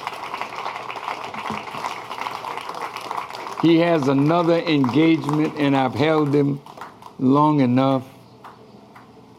He 3.64 3.78
has 3.78 4.10
another 4.10 4.58
engagement, 4.58 5.54
and 5.58 5.74
I've 5.74 5.96
held 5.96 6.36
him 6.36 6.62
long 7.18 7.62
enough. 7.62 8.04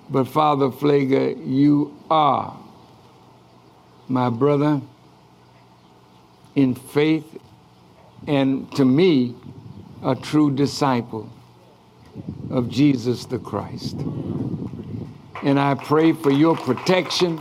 But 0.08 0.24
Father 0.28 0.70
Pfleger, 0.70 1.36
you 1.46 1.94
are 2.10 2.58
my 4.08 4.30
brother 4.30 4.80
in 6.54 6.74
faith, 6.74 7.38
and 8.26 8.74
to 8.76 8.86
me, 8.86 9.34
a 10.02 10.14
true 10.14 10.50
disciple 10.50 11.28
of 12.48 12.70
Jesus 12.70 13.26
the 13.26 13.38
Christ. 13.38 13.96
And 15.42 15.60
I 15.60 15.74
pray 15.74 16.14
for 16.14 16.30
your 16.30 16.56
protection. 16.56 17.38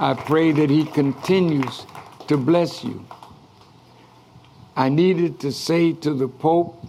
I 0.00 0.20
pray 0.26 0.50
that 0.50 0.70
He 0.70 0.84
continues 0.86 1.86
to 2.26 2.36
bless 2.36 2.82
you. 2.82 3.04
I 4.78 4.88
needed 4.90 5.40
to 5.40 5.52
say 5.52 5.92
to 5.94 6.14
the 6.14 6.28
Pope, 6.28 6.86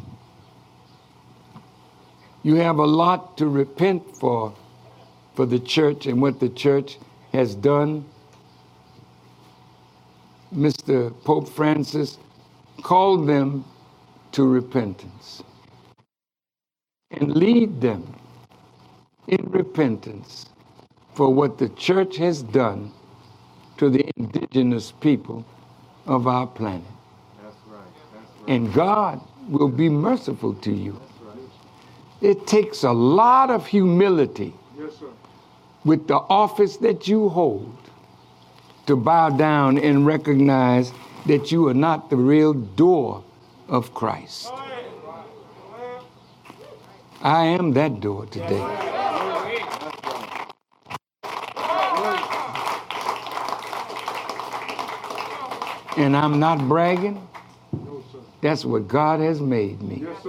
you 2.44 2.56
have 2.56 2.78
a 2.80 2.86
lot 2.86 3.38
to 3.40 3.48
repent 3.50 4.18
for 4.18 4.56
for 5.36 5.46
the 5.48 5.60
church 5.60 6.06
and 6.08 6.22
what 6.22 6.40
the 6.40 6.50
church 6.50 7.00
has 7.34 7.56
done. 7.56 8.06
Mr. 10.54 11.14
Pope 11.24 11.50
Francis 11.50 12.18
called 12.84 13.28
them 13.28 13.66
to 14.34 14.44
repentance 14.48 15.44
and 17.12 17.36
lead 17.36 17.82
them 17.82 18.16
in 19.28 19.44
repentance 19.50 20.48
for 21.16 21.34
what 21.34 21.58
the 21.58 21.70
church 21.70 22.18
has 22.18 22.44
done 22.44 22.92
to 23.78 23.90
the 23.90 24.10
indigenous 24.18 24.92
people 24.92 25.46
of 26.08 26.28
our 26.28 26.48
planet. 26.48 26.84
That's 27.44 27.56
right. 27.68 27.82
That's 28.14 28.16
right. 28.16 28.38
And 28.50 28.74
God 28.74 29.22
will 29.48 29.70
be 29.70 29.90
merciful 29.90 30.56
to 30.56 30.72
you. 30.74 31.00
It 32.20 32.48
takes 32.48 32.84
a 32.84 32.92
lot 32.92 33.52
of 33.52 33.68
humility 33.68 34.56
Yes, 34.76 35.04
with 35.86 36.08
the 36.08 36.16
office 36.16 36.78
that 36.78 37.08
you 37.08 37.30
hold 37.30 37.78
to 38.88 38.96
bow 38.96 39.30
down 39.30 39.78
and 39.78 40.04
recognize 40.04 40.92
that 41.28 41.52
you 41.52 41.68
are 41.68 41.76
not 41.76 42.10
the 42.10 42.16
real 42.16 42.54
door 42.54 43.24
of 43.68 43.94
Christ. 43.94 44.52
I 47.22 47.46
am 47.46 47.74
that 47.74 48.00
door 48.00 48.26
today. 48.26 48.66
And 55.98 56.18
I'm 56.18 56.40
not 56.40 56.68
bragging. 56.68 57.28
That's 58.42 58.64
what 58.64 58.88
God 58.88 59.20
has 59.20 59.42
made 59.42 59.82
me. 59.82 60.04
Yes. 60.04 60.28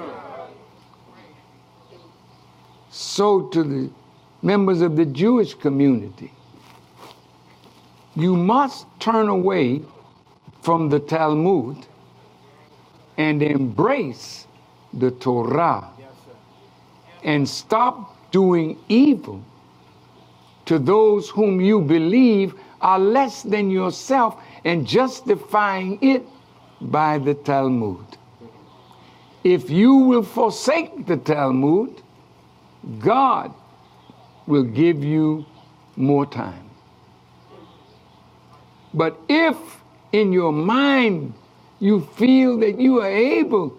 So, 2.90 3.42
to 3.48 3.62
the 3.62 3.90
members 4.42 4.80
of 4.80 4.96
the 4.96 5.06
Jewish 5.06 5.54
community, 5.54 6.32
you 8.16 8.36
must 8.36 8.86
turn 8.98 9.28
away 9.28 9.82
from 10.62 10.88
the 10.88 10.98
Talmud 10.98 11.76
and 13.16 13.42
embrace 13.42 14.46
the 14.92 15.12
Torah 15.12 15.88
Yes, 15.98 16.08
and 17.22 17.48
stop 17.48 18.16
doing 18.32 18.76
evil 18.88 19.42
to 20.66 20.78
those 20.78 21.28
whom 21.28 21.60
you 21.60 21.80
believe 21.80 22.54
are 22.80 22.98
less 22.98 23.42
than 23.42 23.70
yourself 23.70 24.42
and 24.64 24.86
justifying 24.86 25.98
it 26.00 26.24
by 26.80 27.18
the 27.18 27.34
Talmud. 27.34 28.04
If 29.44 29.70
you 29.70 29.94
will 29.94 30.22
forsake 30.22 31.06
the 31.06 31.16
Talmud, 31.16 32.02
God 32.98 33.54
will 34.46 34.64
give 34.64 35.04
you 35.04 35.46
more 35.96 36.26
time. 36.26 36.68
But 38.92 39.18
if 39.28 39.56
in 40.12 40.32
your 40.32 40.52
mind 40.52 41.34
you 41.78 42.00
feel 42.16 42.58
that 42.58 42.80
you 42.80 43.00
are 43.00 43.10
able 43.10 43.76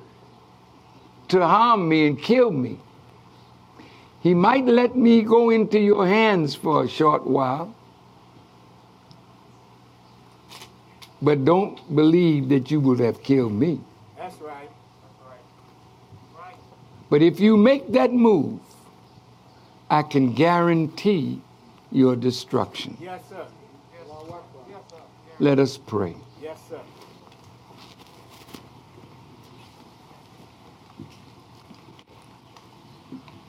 to 1.28 1.46
harm 1.46 1.90
me 1.90 2.08
and 2.08 2.22
kill 2.22 2.52
me, 2.52 2.80
he 4.22 4.34
might 4.34 4.66
let 4.66 4.96
me 4.96 5.24
go 5.24 5.50
into 5.50 5.80
your 5.80 6.08
hands 6.08 6.56
for 6.56 6.84
a 6.84 6.88
short 6.88 7.26
while. 7.26 7.74
But 11.23 11.45
don't 11.45 11.79
believe 11.95 12.49
that 12.51 12.71
you 12.71 12.81
would 12.81 13.01
have 13.01 13.23
killed 13.23 13.53
me. 13.53 13.81
That's 14.19 14.41
right. 14.41 14.69
But 17.09 17.23
if 17.23 17.39
you 17.41 17.57
make 17.57 17.93
that 17.93 18.13
move, 18.13 18.61
I 19.89 20.03
can 20.03 20.33
guarantee 20.33 21.41
your 21.93 22.17
destruction. 22.17 22.97
Yes, 23.01 23.23
sir. 23.29 23.47
Let 25.39 25.59
us 25.59 25.77
pray. 25.77 26.17
Yes, 26.43 26.59
sir. 26.69 26.81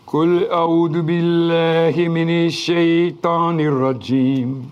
قل 0.08 0.48
أعوذ 0.52 1.02
بالله 1.02 2.08
من 2.08 2.30
الشيطان 2.48 3.60
الرجيم 3.60 4.72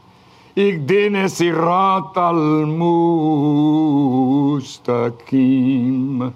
اهدنا 0.58 1.24
الصراط 1.24 2.18
المستقيم 4.98 6.32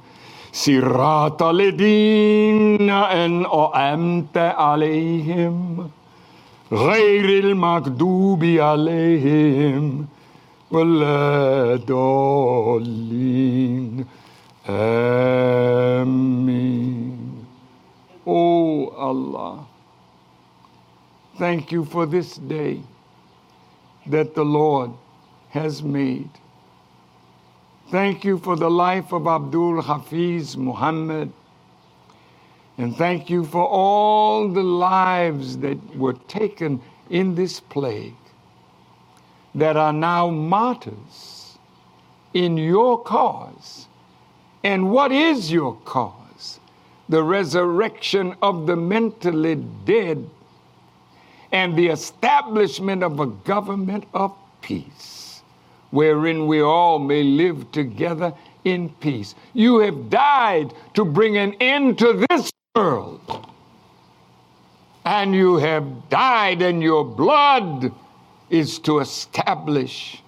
صراط 0.53 1.43
الذين 1.43 2.91
أنعمت 2.91 4.37
عليهم 4.39 5.89
غير 6.73 7.45
المغضوب 7.45 8.45
عليهم 8.45 10.07
ولا 10.71 11.75
الضالين 12.95 14.05
آمين 16.01 17.11
Oh 18.27 18.89
Allah, 19.11 19.65
thank 21.39 21.73
you 21.73 21.85
for 21.85 22.05
this 22.07 22.37
day 22.37 22.81
that 24.08 24.36
the 24.36 24.46
Lord 24.46 24.92
has 25.50 25.84
made. 25.84 26.30
Thank 27.92 28.26
you 28.26 28.40
for 28.40 28.56
the 28.58 28.70
life 28.72 29.14
of 29.14 29.28
Abdul 29.28 29.82
Hafiz 29.82 30.58
Muhammad. 30.58 31.32
And 32.78 32.96
thank 32.98 33.30
you 33.30 33.46
for 33.46 33.66
all 33.66 34.50
the 34.50 34.64
lives 34.64 35.58
that 35.60 35.98
were 35.98 36.14
taken 36.14 36.82
in 37.10 37.36
this 37.36 37.60
plague 37.62 38.16
that 39.56 39.78
are 39.78 39.94
now 39.94 40.30
martyrs 40.30 41.58
in 42.34 42.58
your 42.58 43.02
cause. 43.04 43.88
And 44.64 44.92
what 44.92 45.12
is 45.12 45.52
your 45.52 45.76
cause? 45.86 46.60
The 47.10 47.24
resurrection 47.24 48.36
of 48.42 48.68
the 48.68 48.76
mentally 48.76 49.56
dead 49.86 50.30
and 51.56 51.74
the 51.78 51.88
establishment 51.88 53.02
of 53.02 53.22
a 53.22 53.28
government 53.28 54.04
of 54.14 54.36
peace, 54.62 55.42
wherein 55.90 56.48
we 56.48 56.60
all 56.60 57.00
may 57.00 57.24
live 57.24 57.72
together 57.72 58.34
in 58.66 58.90
peace. 59.00 59.36
You 59.54 59.80
have 59.80 60.10
died 60.10 60.74
to 60.96 61.06
bring 61.06 61.38
an 61.38 61.54
end 61.62 61.98
to 62.00 62.26
this 62.30 62.52
world. 62.76 63.48
And 65.06 65.34
you 65.34 65.56
have 65.56 66.10
died, 66.10 66.62
and 66.62 66.84
your 66.84 67.06
blood 67.06 67.90
is 68.50 68.78
to 68.80 69.00
establish 69.00 70.22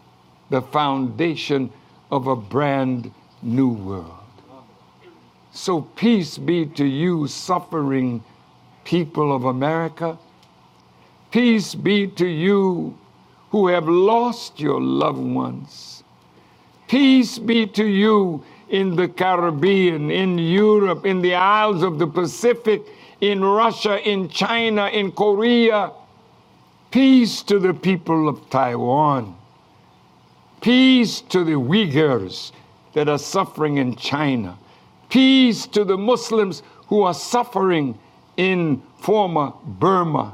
the 0.49 0.61
foundation 0.61 1.69
of 2.09 2.27
a 2.27 2.37
brand 2.37 3.11
new 3.41 3.73
world. 3.73 4.13
So, 5.51 5.81
peace 5.81 6.37
be 6.37 6.67
to 6.67 6.85
you, 6.85 7.27
suffering 7.27 8.23
people 8.85 9.35
of 9.35 9.43
America. 9.43 10.17
Peace 11.37 11.75
be 11.75 12.07
to 12.07 12.25
you 12.25 12.97
who 13.51 13.67
have 13.67 13.87
lost 13.87 14.59
your 14.59 14.81
loved 14.81 15.19
ones. 15.19 16.03
Peace 16.87 17.37
be 17.37 17.67
to 17.67 17.85
you 17.85 18.43
in 18.69 18.95
the 18.95 19.07
Caribbean, 19.07 20.09
in 20.09 20.39
Europe, 20.39 21.05
in 21.05 21.21
the 21.21 21.35
Isles 21.35 21.83
of 21.83 21.99
the 21.99 22.07
Pacific, 22.07 22.81
in 23.21 23.45
Russia, 23.45 24.01
in 24.01 24.29
China, 24.29 24.87
in 24.87 25.11
Korea. 25.11 25.91
Peace 26.89 27.43
to 27.43 27.59
the 27.59 27.75
people 27.75 28.27
of 28.27 28.49
Taiwan. 28.49 29.35
Peace 30.59 31.21
to 31.21 31.43
the 31.43 31.51
Uyghurs 31.51 32.51
that 32.93 33.07
are 33.07 33.19
suffering 33.19 33.77
in 33.77 33.95
China. 33.95 34.57
Peace 35.09 35.67
to 35.67 35.85
the 35.85 35.99
Muslims 35.99 36.63
who 36.87 37.03
are 37.03 37.13
suffering 37.13 37.95
in 38.37 38.81
former 38.97 39.53
Burma. 39.63 40.33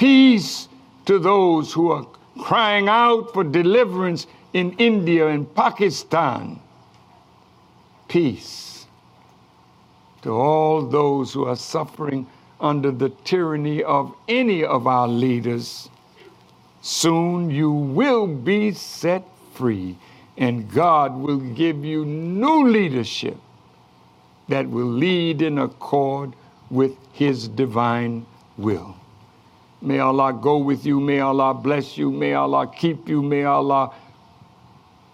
Peace 0.00 0.66
to 1.04 1.18
those 1.18 1.74
who 1.74 1.90
are 1.90 2.06
crying 2.38 2.88
out 2.88 3.34
for 3.34 3.44
deliverance 3.44 4.26
in 4.54 4.72
India 4.78 5.28
and 5.28 5.54
Pakistan. 5.54 6.58
Peace 8.08 8.86
to 10.22 10.30
all 10.30 10.86
those 10.86 11.34
who 11.34 11.44
are 11.44 11.54
suffering 11.54 12.26
under 12.62 12.90
the 12.90 13.10
tyranny 13.24 13.82
of 13.82 14.14
any 14.26 14.64
of 14.64 14.86
our 14.86 15.06
leaders. 15.06 15.90
Soon 16.80 17.50
you 17.50 17.70
will 17.70 18.26
be 18.26 18.72
set 18.72 19.22
free, 19.52 19.98
and 20.38 20.72
God 20.72 21.14
will 21.14 21.40
give 21.40 21.84
you 21.84 22.06
new 22.06 22.66
leadership 22.66 23.36
that 24.48 24.66
will 24.66 24.86
lead 24.86 25.42
in 25.42 25.58
accord 25.58 26.32
with 26.70 26.96
His 27.12 27.48
divine 27.48 28.24
will. 28.56 28.96
May 29.82 29.98
Allah 29.98 30.32
go 30.32 30.58
with 30.58 30.84
you. 30.84 31.00
May 31.00 31.20
Allah 31.20 31.54
bless 31.54 31.96
you. 31.96 32.10
May 32.10 32.34
Allah 32.34 32.66
keep 32.66 33.08
you. 33.08 33.22
May 33.22 33.44
Allah 33.44 33.94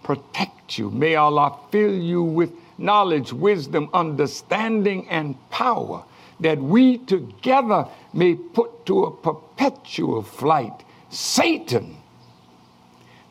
protect 0.03 0.77
you. 0.77 0.89
May 0.91 1.15
Allah 1.15 1.57
fill 1.71 1.93
you 1.93 2.23
with 2.23 2.51
knowledge, 2.77 3.33
wisdom, 3.33 3.89
understanding, 3.93 5.07
and 5.09 5.35
power 5.49 6.03
that 6.39 6.59
we 6.59 6.97
together 6.99 7.87
may 8.13 8.35
put 8.35 8.85
to 8.85 9.05
a 9.05 9.11
perpetual 9.11 10.21
flight 10.21 10.83
Satan, 11.09 11.97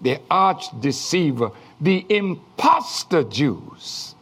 the 0.00 0.20
arch 0.30 0.64
deceiver, 0.80 1.50
the 1.80 2.04
impostor 2.08 3.22
Jews 3.22 4.14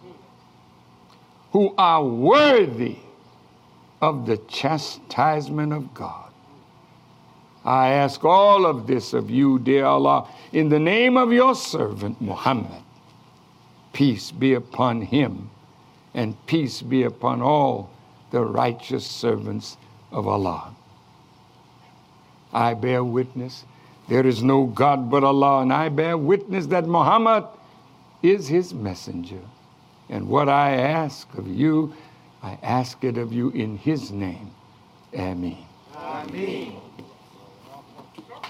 who 1.52 1.72
are 1.78 2.04
worthy 2.04 2.96
of 4.02 4.26
the 4.26 4.36
chastisement 4.36 5.72
of 5.72 5.94
God. 5.94 6.23
I 7.64 7.90
ask 7.90 8.24
all 8.24 8.66
of 8.66 8.86
this 8.86 9.12
of 9.12 9.30
you, 9.30 9.58
dear 9.58 9.86
Allah, 9.86 10.28
in 10.52 10.68
the 10.68 10.78
name 10.78 11.16
of 11.16 11.32
your 11.32 11.54
servant 11.54 12.20
Muhammad. 12.20 12.82
Peace 13.92 14.30
be 14.30 14.54
upon 14.54 15.02
him, 15.02 15.50
and 16.12 16.36
peace 16.46 16.82
be 16.82 17.04
upon 17.04 17.40
all 17.40 17.90
the 18.30 18.44
righteous 18.44 19.06
servants 19.06 19.76
of 20.12 20.28
Allah. 20.28 20.74
I 22.52 22.74
bear 22.74 23.02
witness 23.02 23.64
there 24.08 24.26
is 24.26 24.42
no 24.42 24.66
God 24.66 25.10
but 25.10 25.24
Allah, 25.24 25.62
and 25.62 25.72
I 25.72 25.88
bear 25.88 26.16
witness 26.18 26.66
that 26.66 26.86
Muhammad 26.86 27.44
is 28.22 28.48
his 28.48 28.74
messenger. 28.74 29.40
And 30.10 30.28
what 30.28 30.48
I 30.48 30.74
ask 30.76 31.32
of 31.38 31.48
you, 31.48 31.94
I 32.42 32.58
ask 32.62 33.02
it 33.02 33.16
of 33.16 33.32
you 33.32 33.50
in 33.50 33.78
his 33.78 34.10
name. 34.10 34.50
Ameen. 35.16 35.64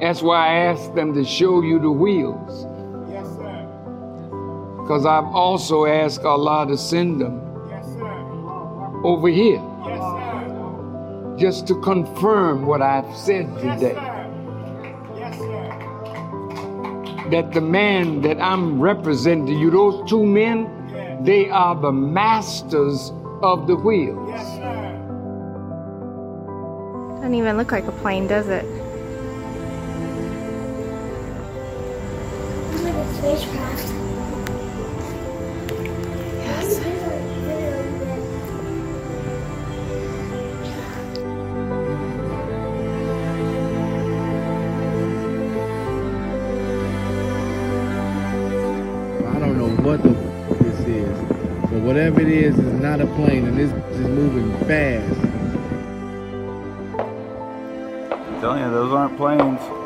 That's 0.00 0.22
why 0.22 0.46
I 0.48 0.54
asked 0.72 0.94
them 0.94 1.12
to 1.14 1.24
show 1.24 1.60
you 1.62 1.78
the 1.78 1.90
wheels. 1.90 2.66
Yes, 3.10 3.26
sir. 3.36 3.66
Because 4.80 5.04
I've 5.04 5.26
also 5.26 5.84
asked 5.84 6.24
Allah 6.24 6.66
to 6.68 6.76
send 6.78 7.20
them 7.20 7.40
Yes, 7.68 7.84
sir. 7.86 8.10
over 9.04 9.28
here 9.28 9.60
Yes, 9.86 10.00
sir. 10.00 11.34
just 11.36 11.66
to 11.68 11.74
confirm 11.82 12.64
what 12.66 12.80
I've 12.80 13.14
said 13.14 13.48
Yes, 13.62 13.78
today. 13.80 13.94
sir. 13.94 14.26
Yes, 15.18 15.38
sir. 15.38 17.28
That 17.30 17.52
the 17.52 17.60
man 17.60 18.22
that 18.22 18.40
I'm 18.40 18.80
representing 18.80 19.58
you, 19.58 19.70
those 19.70 20.08
two 20.08 20.24
men, 20.24 20.66
Yeah. 20.94 21.18
they 21.22 21.50
are 21.50 21.74
the 21.76 21.92
masters 21.92 23.12
of 23.42 23.66
the 23.66 23.76
wheels. 23.76 24.28
Yes, 24.30 24.46
sir. 24.56 24.96
Doesn't 27.16 27.34
even 27.34 27.58
look 27.58 27.70
like 27.70 27.86
a 27.86 27.92
plane, 27.92 28.26
does 28.26 28.48
it? 28.48 28.64
Whatever 51.90 52.20
it 52.20 52.28
is 52.28 52.56
is 52.56 52.80
not 52.80 53.00
a 53.00 53.06
plane, 53.16 53.44
and 53.46 53.58
this 53.58 53.72
is 53.72 54.06
moving 54.06 54.56
fast. 54.68 55.20
I'm 58.12 58.40
telling 58.40 58.62
you, 58.62 58.70
those 58.70 58.92
aren't 58.92 59.16
planes. 59.16 59.79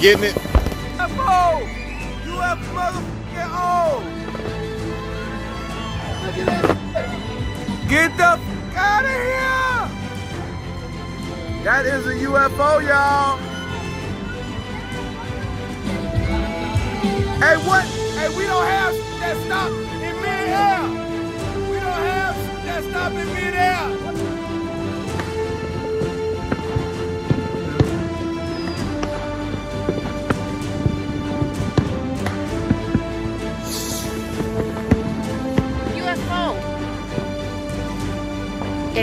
Getting 0.00 0.24
it. 0.24 0.47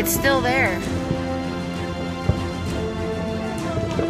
It's 0.06 0.14
still 0.14 0.40
there. 0.40 0.78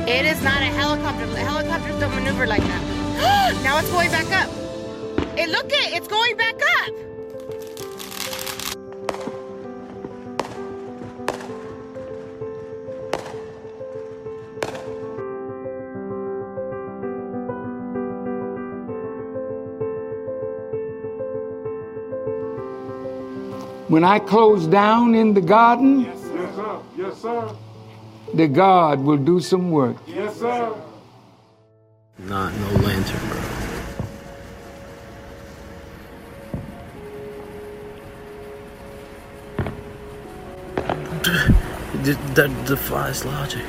It 0.05 0.25
is 0.25 0.43
not 0.43 0.61
a 0.61 0.65
helicopter. 0.65 1.25
Helicopters 1.37 1.97
don't 2.01 2.13
maneuver 2.13 2.45
like 2.45 2.59
that. 2.63 3.61
now 3.63 3.79
it's 3.79 3.89
going 3.89 4.11
back 4.11 4.29
up. 4.33 4.49
Hey, 5.37 5.47
look 5.47 5.67
it, 5.67 5.93
it's 5.93 6.09
going 6.09 6.35
back 6.35 6.44
When 23.95 24.03
I 24.03 24.19
close 24.19 24.67
down 24.67 25.15
in 25.15 25.33
the 25.33 25.39
garden, 25.39 26.01
Yes, 26.01 26.19
sir. 26.19 26.79
Yes, 26.97 27.21
sir. 27.21 27.55
the 28.33 28.45
God 28.49 28.99
will 28.99 29.15
do 29.15 29.39
some 29.39 29.71
work. 29.71 29.95
Yes, 30.05 30.35
sir. 30.35 30.75
Not 32.19 32.51
no 32.53 32.67
lantern, 32.83 33.29
bro. 33.29 33.39
That 42.35 42.51
defies 42.67 43.23
logic. 43.23 43.63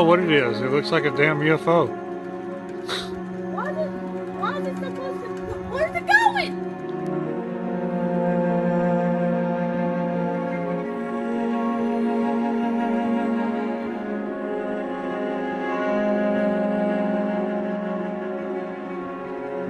Know 0.00 0.06
what 0.06 0.18
it 0.18 0.32
is. 0.32 0.62
It 0.62 0.70
looks 0.70 0.90
like 0.90 1.04
a 1.04 1.10
damn 1.10 1.40
UFO. 1.40 1.86
Why 3.52 3.70
is, 3.70 3.90
why 4.40 4.56
is 4.56 4.66
it 4.66 4.76
supposed 4.78 5.20
to? 5.20 5.28
Where's 5.68 5.94
it 5.94 6.06
going? 6.06 6.52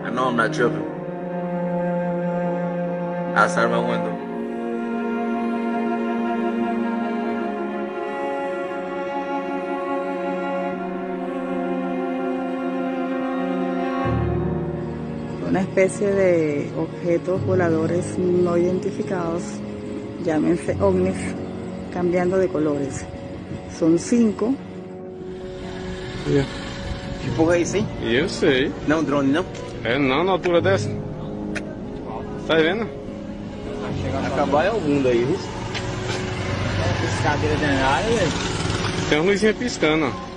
I 0.04 0.10
know 0.10 0.28
I'm 0.28 0.36
not 0.36 0.54
tripping. 0.54 0.86
Outside 3.36 3.66
my 3.68 3.78
window. 3.80 4.09
Especie 15.80 16.12
de 16.12 16.70
objetos 16.76 17.40
voladores 17.46 18.18
no 18.18 18.56
identificados, 18.58 19.42
llámense 20.24 20.76
ovnis, 20.78 21.16
cambiando 21.90 22.38
de 22.38 22.48
colores. 22.48 23.06
Son 23.78 23.98
cinco. 23.98 24.54
Que 27.22 27.30
porra 27.34 27.56
é 27.56 27.60
isso, 27.60 27.76
hein? 27.78 27.86
Eu 28.02 28.28
sei. 28.28 28.70
Não, 28.86 29.02
drone 29.02 29.32
não? 29.32 29.44
É 29.82 29.98
não, 29.98 30.22
na 30.22 30.32
altura 30.32 30.60
dessa. 30.60 30.90
Tá 32.46 32.56
vendo? 32.56 32.86
Acabar 34.26 34.66
é 34.66 34.70
o 34.70 34.80
mundo 34.80 35.08
aí, 35.08 35.24
viu? 35.24 35.38
Essa 37.04 37.22
cadeira 37.22 37.56
danada, 37.56 38.08
velho. 38.08 38.32
Tem 39.08 39.18
uma 39.18 39.30
luzinha 39.30 39.54
piscando, 39.54 40.06
ó. 40.06 40.29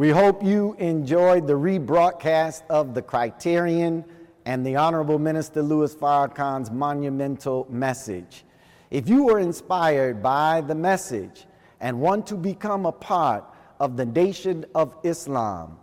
We 0.00 0.08
hope 0.08 0.42
you 0.42 0.74
enjoyed 0.78 1.46
the 1.46 1.52
rebroadcast 1.52 2.62
of 2.70 2.94
the 2.94 3.02
Criterion 3.02 4.02
and 4.46 4.64
the 4.64 4.76
Honorable 4.76 5.18
Minister 5.18 5.60
Louis 5.60 5.94
Farrakhan's 5.94 6.70
monumental 6.70 7.66
message. 7.68 8.46
If 8.90 9.10
you 9.10 9.24
were 9.24 9.40
inspired 9.40 10.22
by 10.22 10.62
the 10.62 10.74
message 10.74 11.44
and 11.80 12.00
want 12.00 12.26
to 12.28 12.36
become 12.36 12.86
a 12.86 12.92
part 12.92 13.44
of 13.78 13.98
the 13.98 14.06
Nation 14.06 14.64
of 14.74 14.96
Islam, 15.02 15.76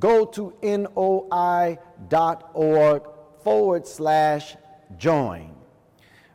go 0.00 0.24
to 0.24 0.52
noi.org 0.64 1.32
forward 3.44 3.86
slash 3.86 4.56
join. 4.98 5.54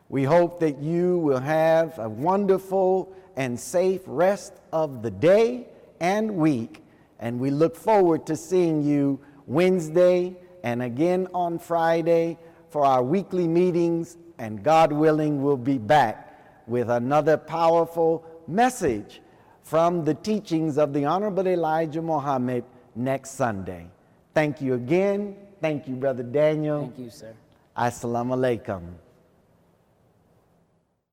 We 0.08 0.24
hope 0.24 0.58
that 0.60 0.78
you 0.78 1.18
will 1.18 1.40
have 1.40 1.98
a 1.98 2.08
wonderful 2.08 3.14
and 3.36 3.60
safe 3.60 4.00
rest 4.06 4.54
of 4.72 5.02
the 5.02 5.10
day 5.10 5.68
and 6.00 6.36
week, 6.36 6.82
and 7.20 7.38
we 7.38 7.50
look 7.50 7.76
forward 7.76 8.26
to 8.26 8.36
seeing 8.36 8.82
you 8.82 9.20
Wednesday 9.46 10.36
and 10.62 10.82
again 10.82 11.28
on 11.32 11.58
Friday 11.58 12.38
for 12.70 12.84
our 12.84 13.02
weekly 13.02 13.46
meetings, 13.48 14.18
and 14.38 14.62
God 14.62 14.92
willing, 14.92 15.42
we'll 15.42 15.56
be 15.56 15.78
back 15.78 16.38
with 16.66 16.90
another 16.90 17.36
powerful 17.36 18.24
message 18.46 19.22
from 19.62 20.04
the 20.04 20.14
teachings 20.14 20.76
of 20.76 20.92
the 20.92 21.04
Honorable 21.04 21.46
Elijah 21.46 22.02
Muhammad 22.02 22.64
next 22.94 23.30
Sunday. 23.30 23.88
Thank 24.34 24.60
you 24.60 24.74
again. 24.74 25.36
Thank 25.60 25.88
you, 25.88 25.94
Brother 25.94 26.22
Daniel. 26.22 26.82
Thank 26.82 26.98
you, 26.98 27.10
sir. 27.10 27.32
Assalamu 27.76 28.36
alaikum. 28.36 29.05